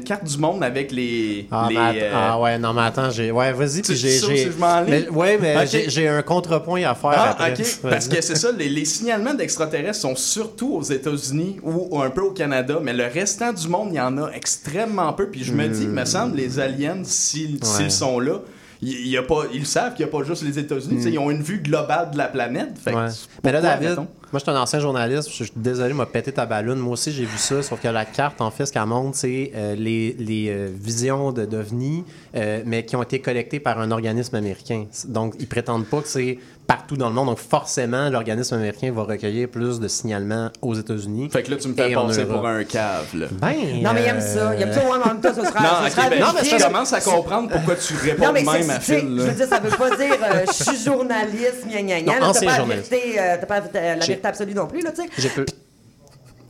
carte 0.03 0.23
du 0.23 0.37
monde 0.37 0.63
avec 0.63 0.91
les. 0.91 1.47
Ah, 1.51 1.67
les, 1.69 1.75
euh, 1.77 2.11
ah 2.15 2.39
ouais, 2.39 2.57
non, 2.57 2.73
mais 2.73 2.83
attends, 2.83 3.09
j'ai. 3.09 3.31
Ouais, 3.31 3.51
vas-y, 3.51 3.81
puis 3.81 3.95
j'ai. 3.95 4.19
allais? 4.63 4.87
mais- 4.87 5.09
Ouais, 5.09 5.65
j'ai 5.87 6.07
un 6.07 6.21
contrepoint 6.21 6.83
à 6.83 6.95
faire 6.95 7.16
Ah, 7.19 7.29
après. 7.31 7.53
ok. 7.53 7.65
Parce 7.89 8.07
que 8.07 8.21
c'est 8.21 8.35
ça, 8.35 8.51
les, 8.51 8.69
les 8.69 8.85
signalements 8.85 9.33
d'extraterrestres 9.33 9.99
sont 9.99 10.15
surtout 10.15 10.73
aux 10.75 10.83
États-Unis 10.83 11.57
ou 11.63 12.01
un 12.01 12.09
peu 12.09 12.21
au 12.21 12.31
Canada, 12.31 12.79
mais 12.81 12.93
le 12.93 13.05
restant 13.05 13.51
du 13.53 13.67
monde, 13.67 13.89
il 13.91 13.95
y 13.95 13.99
en 14.01 14.17
a 14.17 14.29
extrêmement 14.31 15.11
peu. 15.13 15.29
Puis 15.29 15.43
je 15.43 15.53
me 15.53 15.67
dis, 15.67 15.83
il 15.83 15.89
me 15.89 16.05
semble, 16.05 16.35
les 16.37 16.59
aliens, 16.59 17.01
s'ils 17.03 17.59
Ouais. 17.79 17.89
sont 17.89 18.19
là, 18.19 18.39
il 18.81 19.07
y 19.07 19.17
a 19.17 19.23
pas, 19.23 19.43
ils 19.53 19.65
savent 19.65 19.95
qu'il 19.95 20.05
n'y 20.05 20.11
a 20.11 20.15
pas 20.15 20.23
juste 20.23 20.43
les 20.43 20.59
États-Unis. 20.59 21.01
sais, 21.01 21.09
Ils 21.11 21.17
ont 21.19 21.31
une 21.31 21.41
vue 21.41 21.59
globale 21.59 22.11
de 22.11 22.17
la 22.17 22.27
planète. 22.27 22.77
Fait 22.83 22.91
que 22.91 22.95
Ouais. 22.97 23.07
Mais 23.43 23.51
là, 23.51 23.61
David, 23.61 23.89
mettons? 23.89 24.07
Moi, 24.33 24.39
je 24.39 24.43
suis 24.43 24.51
un 24.51 24.61
ancien 24.61 24.79
journaliste. 24.79 25.29
Je 25.29 25.45
suis 25.45 25.53
désolé, 25.55 25.93
m'a 25.93 26.05
pété 26.05 26.33
ta 26.33 26.45
ballonne. 26.45 26.79
Moi 26.79 26.93
aussi, 26.93 27.11
j'ai 27.13 27.23
vu 27.23 27.37
ça. 27.37 27.61
Sauf 27.63 27.81
que 27.81 27.87
la 27.87 28.03
carte, 28.03 28.41
en 28.41 28.51
fait, 28.51 28.65
ce 28.65 28.73
qu'elle 28.73 28.85
montre, 28.85 29.15
c'est 29.15 29.51
euh, 29.55 29.75
les, 29.75 30.15
les 30.19 30.49
euh, 30.49 30.69
visions 30.73 31.31
de 31.31 31.45
d'OVNI, 31.45 32.03
euh, 32.35 32.61
mais 32.65 32.83
qui 32.83 32.95
ont 32.97 33.03
été 33.03 33.19
collectées 33.21 33.61
par 33.61 33.79
un 33.79 33.89
organisme 33.91 34.35
américain. 34.35 34.85
Donc, 35.07 35.35
ils 35.39 35.47
prétendent 35.47 35.85
pas 35.85 36.01
que 36.01 36.09
c'est 36.09 36.39
partout 36.67 36.97
dans 36.97 37.07
le 37.07 37.15
monde. 37.15 37.27
Donc, 37.27 37.39
forcément, 37.39 38.09
l'organisme 38.09 38.55
américain 38.55 38.91
va 38.91 39.03
recueillir 39.03 39.47
plus 39.47 39.79
de 39.79 39.87
signalements 39.87 40.49
aux 40.61 40.75
États-Unis. 40.75 41.29
Fait 41.31 41.43
que 41.43 41.51
là, 41.51 41.57
tu 41.57 41.69
me 41.69 41.73
fais 41.73 41.93
Europe. 41.93 42.11
pour 42.27 42.45
un 42.45 42.63
cave, 42.65 43.07
là. 43.15 43.27
Ben, 43.31 43.81
Non, 43.81 43.91
mais 43.93 44.03
il 44.03 44.07
aime 44.07 44.21
ça. 44.21 44.53
Il 44.55 44.61
aime 44.61 44.73
ça, 44.73 44.81
ouais, 44.81 44.97
mais 44.97 45.05
en 45.05 45.13
même 45.13 45.21
temps, 45.21 45.33
ce 45.33 45.45
sera. 45.45 45.61
Non, 45.61 45.85
ce 45.85 45.91
sera 45.91 46.09
ben, 46.09 46.19
vérifié. 46.19 46.59
je 46.59 46.65
commence 46.65 46.93
à 46.93 47.01
comprendre 47.01 47.49
pourquoi 47.49 47.75
tu 47.75 47.93
réponds 47.95 48.25
Non, 48.25 48.33
mais 48.33 48.43
même 48.43 48.69
à 48.69 48.79
Phil. 48.79 48.97
Je 48.99 49.21
veux 49.21 49.31
dire, 49.31 49.47
ça 49.47 49.59
veut 49.59 49.69
pas 49.69 49.95
dire 49.95 50.15
euh, 50.21 50.45
je 50.45 50.63
suis 50.63 50.83
journaliste, 50.83 51.65
gna 51.69 51.81
gna 51.81 52.01
gna. 52.01 52.19
Non, 52.19 52.19
là, 52.19 52.19
T'as 52.19 52.27
ancien 52.27 52.51
pas, 52.51 52.61
euh, 52.61 53.37
t'as 53.39 53.45
pas 53.45 53.59
la 53.95 54.16
vérité 54.17 54.27
absolue 54.27 54.53
non 54.53 54.67
plus, 54.67 54.81
là, 54.81 54.91
tu 54.91 55.01
sais. 55.03 55.09
J'ai 55.17 55.29
peu- 55.29 55.45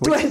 Toi, 0.03 0.17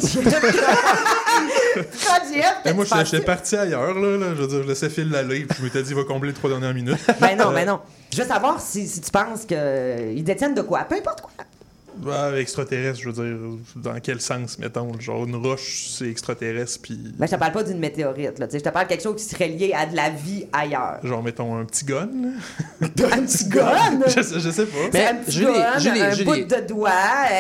Toi, 1.75 2.19
Jeff, 2.33 2.75
moi, 2.75 2.85
j'étais 3.05 3.25
parti 3.25 3.57
ailleurs, 3.57 3.95
là, 3.95 4.17
là. 4.17 4.27
Je 4.35 4.43
veux 4.43 4.47
dire, 4.49 4.63
je 4.63 4.69
laissais 4.69 4.89
Phil 4.89 5.11
l'aller, 5.11 5.45
puis 5.45 5.59
je 5.59 5.65
m'étais 5.65 5.83
dit, 5.83 5.91
il 5.91 5.97
va 5.97 6.05
combler 6.05 6.31
les 6.31 6.35
trois 6.35 6.51
dernières 6.51 6.73
minutes. 6.75 6.99
Ben 7.21 7.37
non, 7.37 7.53
ben 7.53 7.67
non. 7.67 7.81
Je 8.15 8.23
veux 8.23 8.29
savoir 8.29 8.61
si, 8.61 8.87
si 8.89 9.01
tu 9.01 9.11
penses 9.11 9.45
qu'ils 9.45 10.25
détiennent 10.25 10.55
de 10.55 10.63
quoi. 10.63 10.85
Peu 10.85 10.95
importe 10.97 11.21
quoi. 11.23 11.31
Bah, 11.99 12.39
extraterrestre, 12.39 13.01
je 13.01 13.11
veux 13.11 13.25
dire, 13.25 13.37
dans 13.77 13.99
quel 14.01 14.21
sens, 14.21 14.59
mettons? 14.59 14.99
Genre, 15.01 15.25
une 15.25 15.37
roche, 15.37 15.89
c'est 15.91 16.09
extraterrestre, 16.09 16.81
puis. 16.83 16.99
Ben, 17.17 17.27
je 17.27 17.33
te 17.33 17.37
parle 17.37 17.53
pas 17.53 17.63
d'une 17.63 17.79
météorite, 17.79 18.39
là. 18.39 18.47
tu 18.47 18.53
sais. 18.53 18.59
Je 18.59 18.65
te 18.65 18.69
parle 18.69 18.87
de 18.87 18.91
quelque 18.91 19.03
chose 19.03 19.17
qui 19.17 19.25
serait 19.25 19.49
lié 19.49 19.73
à 19.75 19.87
de 19.87 19.97
la 19.97 20.11
vie 20.11 20.47
ailleurs. 20.53 20.99
Genre, 21.03 21.23
mettons, 21.23 21.57
un 21.57 21.65
petit 21.65 21.85
gun, 21.85 22.09
là. 22.23 22.87
un 23.13 23.23
petit 23.23 23.49
gun? 23.49 24.01
je, 24.07 24.23
sais, 24.23 24.41
je 24.41 24.51
sais 24.51 24.67
pas. 24.67 24.77
C'est 24.93 25.07
un 25.07 25.15
petit 25.17 25.33
Julie, 25.33 25.53
gun, 25.53 25.79
Julie, 25.79 26.01
un 26.03 26.11
Julie. 26.11 26.25
bout 26.25 26.55
de 26.55 26.67
doigt, 26.67 26.91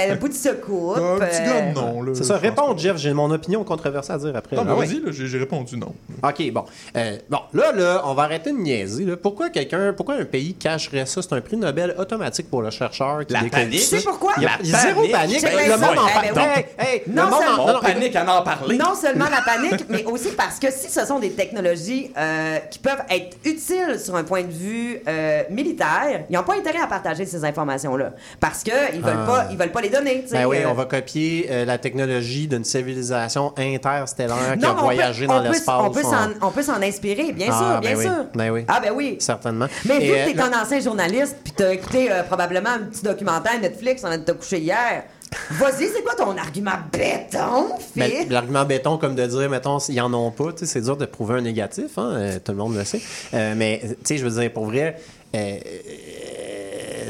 un 0.08 0.16
bout 0.16 0.28
de 0.28 0.34
secoupe. 0.34 0.96
Un 0.96 1.18
petit 1.18 1.40
euh, 1.40 1.72
gun, 1.72 1.80
non, 1.80 2.02
là. 2.02 2.12
C'est 2.14 2.24
ça, 2.24 2.38
réponds, 2.38 2.76
Jeff. 2.76 2.96
J'ai 2.96 3.12
mon 3.12 3.30
opinion 3.30 3.62
controversée 3.64 4.12
à 4.12 4.18
dire 4.18 4.34
après. 4.34 4.56
Non, 4.56 4.64
là. 4.64 4.76
mais 4.78 4.86
vas-y, 4.86 5.12
j'ai 5.12 5.38
répondu 5.38 5.76
non. 5.76 5.94
OK, 6.22 6.50
bon. 6.52 6.64
Euh, 6.96 7.18
bon, 7.28 7.40
là, 7.52 7.72
là, 7.72 8.02
on 8.06 8.14
va 8.14 8.24
arrêter 8.24 8.52
de 8.52 8.58
niaiser. 8.58 9.04
là. 9.04 9.16
Pourquoi 9.16 9.50
quelqu'un, 9.50 9.92
pourquoi 9.92 10.14
un 10.16 10.24
pays 10.24 10.54
cacherait 10.54 11.06
ça? 11.06 11.20
C'est 11.22 11.32
un 11.32 11.40
prix 11.40 11.56
Nobel 11.56 11.94
automatique 11.98 12.48
pour 12.50 12.62
le 12.62 12.70
chercheur 12.70 13.26
qui 13.26 13.32
La 13.32 13.44
panique. 13.44 13.80
Tu 13.80 13.86
sais 13.86 14.02
pourquoi? 14.02 14.32
Il 14.38 14.45
La 14.64 14.78
zéro 14.78 15.00
panique. 15.10 15.12
panique. 15.42 15.42
Le 15.42 15.76
monde 15.76 15.98
en 15.98 16.06
ben 16.06 16.64
le 17.06 17.12
Non 17.12 17.24
monde 17.30 17.40
seulement- 17.42 17.64
en- 17.76 17.80
panique 17.80 18.16
à 18.16 18.38
en 18.38 18.42
parler. 18.42 18.76
Non 18.76 18.94
seulement 18.94 19.26
la 19.30 19.42
panique, 19.42 19.84
mais 19.88 20.04
aussi 20.04 20.28
parce 20.30 20.58
que 20.58 20.70
si 20.70 20.90
ce 20.90 21.04
sont 21.06 21.18
des 21.18 21.30
technologies 21.32 22.12
euh, 22.16 22.58
qui 22.70 22.78
peuvent 22.78 23.02
être 23.10 23.36
utiles 23.44 23.98
sur 24.02 24.14
un 24.16 24.24
point 24.24 24.42
de 24.42 24.52
vue 24.52 25.00
euh, 25.08 25.42
militaire, 25.50 26.24
ils 26.28 26.34
n'ont 26.36 26.42
pas 26.42 26.54
intérêt 26.54 26.80
à 26.80 26.86
partager 26.86 27.24
ces 27.26 27.44
informations-là. 27.44 28.10
Parce 28.40 28.62
qu'ils 28.62 28.72
ne 28.74 29.02
veulent, 29.02 29.16
Ah. 29.22 29.26
pas- 29.26 29.46
ils 29.50 29.56
veulent 29.56 29.72
pas 29.72 29.80
les 29.80 29.88
donner. 29.90 30.24
tu 30.26 30.32
Ben 30.32 30.46
oui, 30.46 30.58
euh. 30.58 30.68
on 30.70 30.74
va 30.74 30.84
copier 30.84 31.48
euh, 31.50 31.64
la 31.64 31.78
technologie 31.78 32.46
d'une 32.48 32.64
civilisation 32.64 33.52
interstellaire 33.56 34.56
qui 34.58 34.64
a 34.64 34.72
voyagé 34.72 35.26
peut- 35.26 35.32
dans 35.32 35.40
l'espace. 35.40 35.80
On 35.82 35.90
peut 35.90 36.04
en- 36.04 36.10
s'en- 36.10 36.30
on 36.42 36.50
peut 36.50 36.62
s'en 36.62 36.82
inspirer, 36.82 37.32
bien 37.32 37.48
Ah, 37.50 37.58
sûr, 37.58 37.66
ben 37.66 37.80
bien 37.80 37.96
oui. 37.96 38.02
sûr. 38.04 38.24
Ben 38.34 38.50
oui. 38.50 38.64
Ah 38.68 38.80
ben 38.80 38.92
oui. 38.94 39.16
Certainement. 39.20 39.66
Mais 39.84 39.98
vu 40.00 40.06
que 40.12 40.16
euh, 40.18 40.32
t'es 40.32 40.40
un 40.40 40.62
ancien 40.62 40.80
journaliste, 40.80 41.36
puis 41.42 41.52
t'as 41.56 41.72
écouté 41.72 42.10
euh, 42.10 42.22
probablement 42.22 42.70
un 42.70 42.78
petit 42.80 43.02
documentaire 43.02 43.58
Netflix 43.60 44.04
en 44.04 44.10
te 44.18 44.32
couché 44.36 44.60
hier, 44.60 45.04
vas-y, 45.50 45.88
c'est 45.88 46.02
quoi 46.02 46.14
ton 46.14 46.36
argument 46.36 46.78
béton, 46.92 47.68
Ben? 47.94 48.28
L'argument 48.30 48.64
béton, 48.64 48.98
comme 48.98 49.14
de 49.14 49.26
dire, 49.26 49.50
mettons, 49.50 49.78
s'ils 49.78 50.00
en 50.00 50.12
ont 50.14 50.30
pas, 50.30 50.52
tu 50.52 50.60
sais, 50.60 50.66
c'est 50.66 50.80
dur 50.82 50.96
de 50.96 51.06
prouver 51.06 51.38
un 51.38 51.42
négatif, 51.42 51.98
hein, 51.98 52.12
euh, 52.14 52.38
tout 52.42 52.52
le 52.52 52.58
monde 52.58 52.76
le 52.76 52.84
sait. 52.84 53.00
Euh, 53.34 53.54
mais, 53.56 53.80
tu 53.82 53.96
sais, 54.04 54.18
je 54.18 54.26
veux 54.26 54.40
dire, 54.40 54.52
pour 54.52 54.66
vrai, 54.66 54.96
euh, 55.34 55.58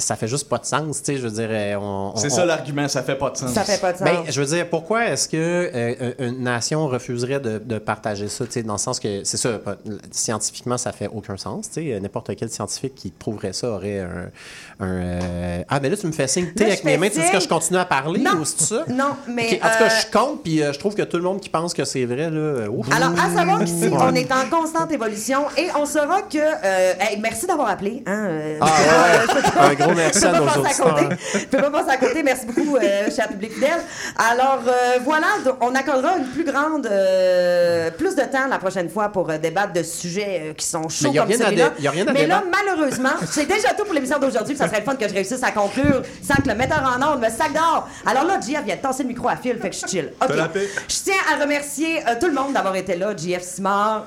ça 0.01 0.17
fait 0.17 0.29
juste 0.29 0.49
pas 0.49 0.59
de 0.59 0.65
sens, 0.67 0.99
tu 1.03 1.13
sais, 1.13 1.17
je 1.19 1.23
veux 1.27 1.31
dire, 1.31 1.49
euh, 1.51 1.75
on... 1.77 2.13
on- 2.15 2.17
C'est 2.17 2.33
on- 2.33 2.37
ça 2.37 2.45
l'argument, 2.45 2.89
ça 2.89 3.03
fait 3.03 3.15
pas 3.17 3.31
de 3.31 3.37
sens. 3.37 3.51
Ça 3.53 3.65
fait 3.65 3.81
pas 3.81 3.93
de 3.93 3.99
sens. 3.99 4.05
Ben, 4.07 4.23
je 4.29 4.41
veux 4.41 4.47
dire, 4.47 4.69
pourquoi 4.69 5.07
est-ce 5.07 5.29
que 5.29 5.37
euh, 5.37 6.13
une 6.19 6.43
nation 6.43 6.87
refuserait 6.89 7.41
de, 7.41 7.59
de 7.59 7.79
partager 7.79 8.29
ça, 8.29 8.45
tu 8.47 8.53
sais, 8.53 8.63
dans 8.63 8.75
le 8.75 8.79
sens 8.79 9.01
que, 9.01 9.25
c'est 9.25 9.37
ça, 9.37 9.59
scientifiquement, 10.11 10.79
ça 10.79 10.93
fait 10.93 11.09
aucun 11.13 11.37
sens, 11.37 11.71
tu 11.71 11.83
sais, 11.93 12.01
n'importe 12.01 12.35
quel 12.37 12.51
scientifique 12.51 12.95
qui 12.95 13.11
prouverait 13.11 13.53
ça 13.53 13.71
aurait 13.71 14.01
un... 14.01 14.31
un, 14.81 14.87
euh, 14.87 15.63
Ah, 15.69 15.81
ben 15.81 15.91
là, 15.91 15.97
tu 15.97 16.07
me 16.07 16.13
fais 16.13 16.29
signe, 16.29 16.49
tu 16.57 16.63
avec 16.65 16.85
mes 16.85 16.97
mains, 16.97 17.09
tu 17.09 17.21
dis 17.21 17.31
que 17.31 17.41
je 17.41 17.49
continue 17.49 17.79
à 17.79 17.85
parler, 17.85 18.21
Non. 18.21 18.39
ou 18.41 18.45
c'est 18.45 18.63
ça? 18.63 18.85
Non, 18.89 19.17
mais, 19.29 19.61
En 19.63 19.69
tout 19.71 19.79
cas, 19.79 19.89
je 19.89 20.11
compte, 20.13 20.43
puis 20.43 20.63
euh, 20.63 20.73
je 20.73 20.79
trouve 20.79 20.95
que 20.95 21.03
tout 21.03 21.17
le 21.17 21.23
monde 21.23 21.41
qui 21.41 21.49
pense 21.49 21.75
que 21.75 21.85
c'est 21.85 22.05
vrai, 22.05 22.31
là... 22.31 22.69
ouf. 22.71 22.87
Alors, 22.93 23.11
à 23.19 23.35
savoir 23.35 23.61
qu'ici, 23.61 23.89
on 23.93 24.15
est 24.15 24.31
en 24.33 24.49
constante 24.51 24.91
évolution 24.93 25.43
et 25.57 25.69
on 25.79 25.87
saura 25.87 26.23
que. 26.23 26.37
euh, 26.39 26.93
hey, 27.01 27.19
merci 27.21 27.47
d'avoir 27.47 27.69
appelé. 27.69 28.03
Hein, 28.07 28.27
euh, 28.29 28.59
Ah, 28.61 28.67
ouais. 29.69 29.77
Je 29.95 30.21
peux 30.21 30.27
à 30.27 30.31
pas 30.33 30.39
nos 30.41 30.47
passer 30.47 30.83
auditeurs. 30.83 30.95
côté. 31.09 31.17
Je 31.35 31.47
peux 31.47 31.63
pas 31.63 31.71
passer 31.71 31.91
à 31.91 31.97
côté. 31.97 32.23
Merci 32.23 32.47
beaucoup, 32.47 32.77
euh, 32.77 33.11
cher 33.15 33.29
public 33.29 33.53
fidèle. 33.55 33.81
Alors, 34.17 34.61
euh, 34.67 34.99
voilà, 35.05 35.27
on 35.61 35.75
accordera 35.75 36.17
une 36.19 36.27
plus 36.27 36.45
grande. 36.45 36.87
euh, 36.87 37.91
plus 37.91 38.15
de 38.15 38.23
temps 38.23 38.47
la 38.49 38.59
prochaine 38.59 38.89
fois 38.89 39.09
pour 39.11 39.31
euh, 39.31 39.39
débattre 39.39 39.73
de 39.73 39.83
sujets 39.83 40.43
euh, 40.51 40.53
qui 40.55 40.67
sont 40.67 40.89
chauds 40.89 41.13
comme 41.13 41.31
celui-là. 41.33 41.71
dé- 41.77 41.83
y 41.83 41.87
a 41.87 41.91
rien 41.91 42.07
à 42.07 42.13
Mais 42.13 42.27
là, 42.27 42.43
débattre. 42.43 42.65
malheureusement, 42.65 43.11
c'est 43.31 43.47
déjà 43.47 43.75
tout 43.75 43.85
pour 43.85 43.95
l'émission 43.95 44.19
d'aujourd'hui. 44.19 44.57
Ça 44.57 44.67
serait 44.69 44.81
le 44.81 44.85
fun 44.85 44.97
que 44.97 45.09
je 45.09 45.15
réussisse 45.15 45.43
à 45.43 45.51
conclure 45.53 46.03
sans 46.23 46.43
que 46.43 46.49
le 46.49 46.55
metteur 46.55 46.83
en 46.83 47.01
ordre 47.03 47.21
me 47.21 47.29
sac 47.31 47.53
d'or. 47.53 47.89
Alors 48.05 48.25
là, 48.25 48.39
JF 48.41 48.65
vient 48.65 48.77
de 48.77 48.81
tasser 48.81 49.03
le 49.03 49.09
micro 49.09 49.29
à 49.29 49.37
fil, 49.37 49.57
fait 49.59 49.69
que 49.71 49.75
je 49.75 49.81
suis 49.81 49.89
chill. 49.89 50.13
OK. 50.23 50.35
Je 50.89 50.95
tiens 51.05 51.15
à 51.33 51.43
remercier 51.43 52.01
euh, 52.09 52.15
tout 52.21 52.27
le 52.27 52.33
monde 52.35 52.53
d'avoir 52.53 52.75
été 52.77 52.97
là. 52.97 53.15
JF 53.17 53.43
Simard, 53.43 54.07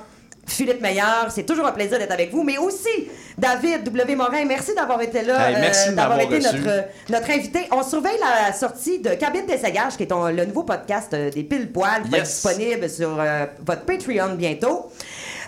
Philippe 0.52 0.80
Meilleur, 0.80 1.26
c'est 1.30 1.44
toujours 1.44 1.66
un 1.66 1.72
plaisir 1.72 1.98
d'être 1.98 2.12
avec 2.12 2.30
vous, 2.32 2.42
mais 2.42 2.58
aussi 2.58 3.08
David 3.38 3.84
W. 3.84 4.16
Morin, 4.16 4.44
merci 4.44 4.74
d'avoir 4.74 5.00
été 5.00 5.22
là, 5.22 5.50
Hey, 5.50 5.56
merci 5.60 5.90
de 5.90 5.94
d'avoir 5.94 6.20
été 6.20 6.36
reçu. 6.36 6.58
notre, 6.58 6.84
notre 7.08 7.30
invité. 7.30 7.60
On 7.72 7.82
surveille 7.82 8.18
la 8.20 8.52
sortie 8.52 8.98
de 8.98 9.10
Cabine 9.14 9.46
d'essayage, 9.46 9.96
qui 9.96 10.02
est 10.02 10.06
ton- 10.06 10.26
le 10.28 10.44
nouveau 10.44 10.64
podcast 10.64 11.14
euh, 11.14 11.30
des 11.30 11.44
pile 11.44 11.70
poils, 11.72 12.02
qui 12.02 12.10
va 12.10 12.18
être 12.18 12.26
Yes. 12.26 12.42
disponible 12.42 12.88
sur 12.90 13.16
euh, 13.18 13.46
votre 13.64 13.82
Patreon 13.82 14.34
bientôt. 14.34 14.90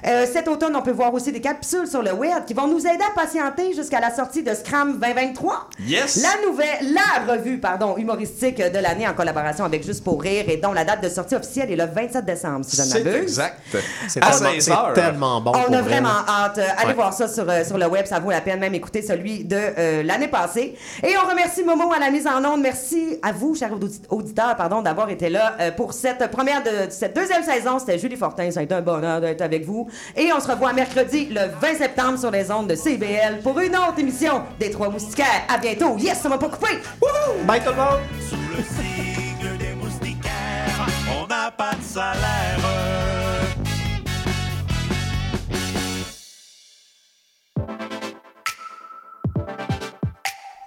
Euh, 0.07 0.27
cet 0.31 0.49
automne, 0.49 0.75
on 0.75 0.83
peut 0.83 0.91
voir 0.91 1.15
aussi 1.15 1.31
des 1.31 1.41
capsules 1.41 1.87
sur 1.87 2.03
le 2.03 2.13
web 2.13 2.45
qui 2.47 2.55
vont 2.55 2.67
nous 2.67 2.81
aider 2.81 3.05
à 3.09 3.15
patienter 3.15 3.73
jusqu'à 3.73 4.01
la 4.01 4.13
sortie 4.15 4.43
de 4.43 4.53
Scram 4.55 4.99
2023. 4.99 5.69
Yes! 5.87 6.23
La 6.23 6.49
nouvelle, 6.49 6.93
la 6.93 7.33
revue, 7.33 7.59
pardon, 7.59 7.97
humoristique 7.97 8.57
de 8.59 8.79
l'année 8.79 9.07
en 9.07 9.15
collaboration 9.15 9.65
avec 9.65 9.85
Juste 9.85 10.05
pour 10.05 10.21
rire 10.23 10.45
et 10.49 10.57
dont 10.59 10.73
la 10.73 10.85
date 10.85 11.03
de 11.03 11.09
sortie 11.09 11.35
officielle 11.35 11.71
est 11.71 11.77
le 11.77 11.87
27 11.87 12.25
décembre, 12.25 12.65
si 12.65 12.77
je 12.77 12.83
ne 12.83 12.87
C'est 12.87 13.05
m'abuse. 13.05 13.23
exact. 13.23 13.61
C'est 14.09 14.23
À 14.25 14.31
tellement, 14.31 14.51
16 14.53 14.65
c'est 14.65 14.71
heures. 14.73 14.93
tellement 14.95 15.41
bon. 15.41 15.51
On 15.51 15.63
pour 15.65 15.75
a 15.75 15.81
vrai, 15.83 15.83
vraiment 15.83 16.09
hâte. 16.29 16.59
Euh, 16.59 16.67
Allez 16.79 16.89
Ouais. 16.89 16.95
voir 16.95 17.13
ça 17.13 17.27
sur, 17.29 17.49
euh, 17.49 17.65
sur 17.65 17.79
le 17.79 17.87
web, 17.87 18.07
ça 18.07 18.19
vaut 18.21 18.31
la 18.31 18.41
peine 18.41 18.61
même 18.61 18.75
écouter 18.75 19.03
celui 19.03 19.45
de 19.45 19.57
euh, 19.57 20.03
l'année 20.03 20.29
passée. 20.29 20.77
Et 21.03 21.15
on 21.25 21.29
remercie 21.29 21.65
Momo 21.65 21.93
à 21.93 21.99
la 21.99 22.11
mise 22.11 22.27
en 22.27 22.45
onde. 22.45 22.61
Merci 22.61 23.19
à 23.23 23.33
vous, 23.33 23.55
chers 23.55 23.73
audi- 23.73 24.03
auditeurs, 24.11 24.55
pardon, 24.57 24.83
d'avoir 24.83 25.11
été 25.11 25.29
là 25.31 25.55
euh, 25.61 25.71
pour 25.73 25.93
cette 25.93 26.29
première 26.31 26.63
de 26.63 26.91
cette 26.91 27.15
deuxième 27.17 27.43
saison. 27.43 27.79
C'était 27.79 27.99
Julie 27.99 28.17
Fortin, 28.17 28.51
ça 28.51 28.61
a 28.61 28.63
été 28.65 28.75
un 28.75 28.83
bonheur 28.83 29.21
d'être 29.21 29.43
avec 29.43 29.65
vous. 29.65 29.89
Et 30.17 30.33
on 30.33 30.41
se 30.41 30.49
revoit 30.51 30.73
mercredi 30.73 31.27
le 31.31 31.49
20 31.61 31.75
septembre 31.79 32.19
sur 32.19 32.31
les 32.31 32.51
ondes 32.51 32.69
de 32.69 32.75
CBL 32.75 33.41
pour 33.43 33.59
une 33.61 33.77
autre 33.77 33.99
émission 33.99 34.43
des 34.59 34.71
Trois 34.71 34.89
Moustiquaires. 34.89 35.45
À 35.49 35.59
bientôt. 35.59 35.97
Yes, 35.99 36.21
ça 36.21 36.29
m'a 36.29 36.39
pas 36.39 36.49
coupé. 36.49 36.79
Wouhou! 37.01 37.45
Bye 37.45 37.61
tout 37.61 37.71
le 37.71 37.77
monde! 37.77 38.01
Sous 38.29 38.37
le 38.37 38.63
signe 38.63 39.59
des 39.59 39.75
moustiquaires, 39.75 40.87
on 41.21 41.27
n'a 41.27 41.51
pas 41.51 41.73
de 41.75 41.83
salaire. 41.83 43.22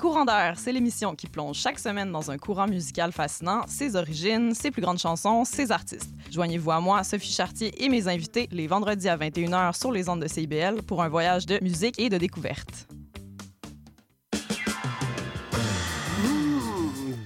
Courant 0.00 0.24
d'air, 0.24 0.54
c'est 0.56 0.72
l'émission 0.72 1.14
qui 1.14 1.26
plonge 1.26 1.58
chaque 1.58 1.78
semaine 1.78 2.10
dans 2.10 2.30
un 2.30 2.38
courant 2.38 2.66
musical 2.66 3.12
fascinant, 3.12 3.66
ses 3.66 3.96
origines, 3.96 4.54
ses 4.54 4.70
plus 4.70 4.80
grandes 4.80 4.98
chansons, 4.98 5.44
ses 5.44 5.70
artistes. 5.70 6.08
Joignez-vous 6.30 6.70
à 6.70 6.80
moi, 6.80 7.04
Sophie 7.04 7.30
Chartier 7.30 7.84
et 7.84 7.90
mes 7.90 8.08
invités 8.08 8.48
les 8.50 8.66
vendredis 8.66 9.10
à 9.10 9.18
21h 9.18 9.78
sur 9.78 9.92
les 9.92 10.08
ondes 10.08 10.22
de 10.22 10.26
CIBL 10.26 10.80
pour 10.86 11.02
un 11.02 11.10
voyage 11.10 11.44
de 11.44 11.58
musique 11.62 11.98
et 11.98 12.08
de 12.08 12.16
découverte. 12.16 12.88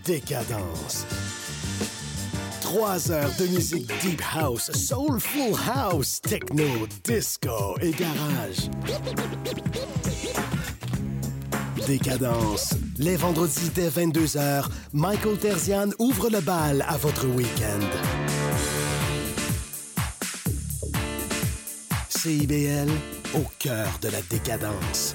Décadence. 0.04 1.06
Trois 2.60 3.08
heures 3.12 3.30
de 3.38 3.46
musique 3.54 3.86
deep 4.02 4.20
house, 4.34 4.72
soulful 4.72 5.54
house, 5.72 6.20
techno, 6.20 6.88
disco 7.04 7.76
et 7.80 7.92
garage. 7.92 8.68
Décadence. 11.86 12.74
Les 12.98 13.16
vendredis 13.16 13.70
dès 13.74 13.88
22h, 13.88 14.66
Michael 14.92 15.36
Terzian 15.36 15.88
ouvre 15.98 16.30
le 16.30 16.40
bal 16.40 16.84
à 16.88 16.96
votre 16.96 17.26
week-end. 17.26 17.80
CIBL, 22.08 22.88
au 23.34 23.44
cœur 23.58 23.86
de 24.00 24.08
la 24.08 24.22
décadence. 24.30 25.14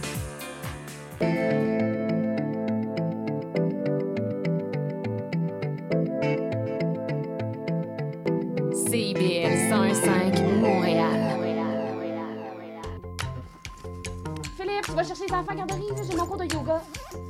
Vas 14.99 15.07
chercher 15.07 15.27
les 15.27 15.33
enfants 15.33 15.51
à 15.51 15.55
garderie, 15.55 15.81
j'ai 16.09 16.17
mon 16.17 16.25
cours 16.25 16.37
de 16.37 16.43
yoga. 16.43 16.81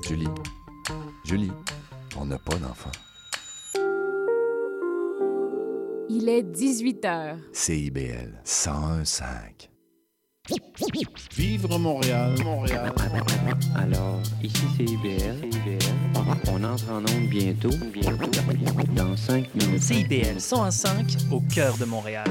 Julie, 0.02 0.28
Julie, 1.24 1.52
on 2.18 2.26
n'a 2.26 2.40
pas 2.40 2.56
d'enfant. 2.56 2.90
Il 6.10 6.28
est 6.28 6.42
18 6.42 7.04
h. 7.04 7.38
CIBL 7.54 8.42
101.5. 8.44 9.70
Vivre 11.38 11.78
Montréal, 11.78 12.36
Montréal. 12.44 12.92
Alors, 13.76 14.20
ici 14.42 14.66
c'est 14.76 14.86
IBL. 14.86 15.48
On 16.52 16.64
entre 16.64 16.90
en 16.92 17.02
onde 17.02 17.30
bientôt, 17.30 17.70
bientôt, 17.94 18.32
dans 18.96 19.16
5 19.16 19.54
minutes. 19.54 19.84
CIBL 19.84 20.42
105 20.42 21.06
au 21.32 21.42
cœur 21.42 21.78
de 21.78 21.86
Montréal. 21.86 22.26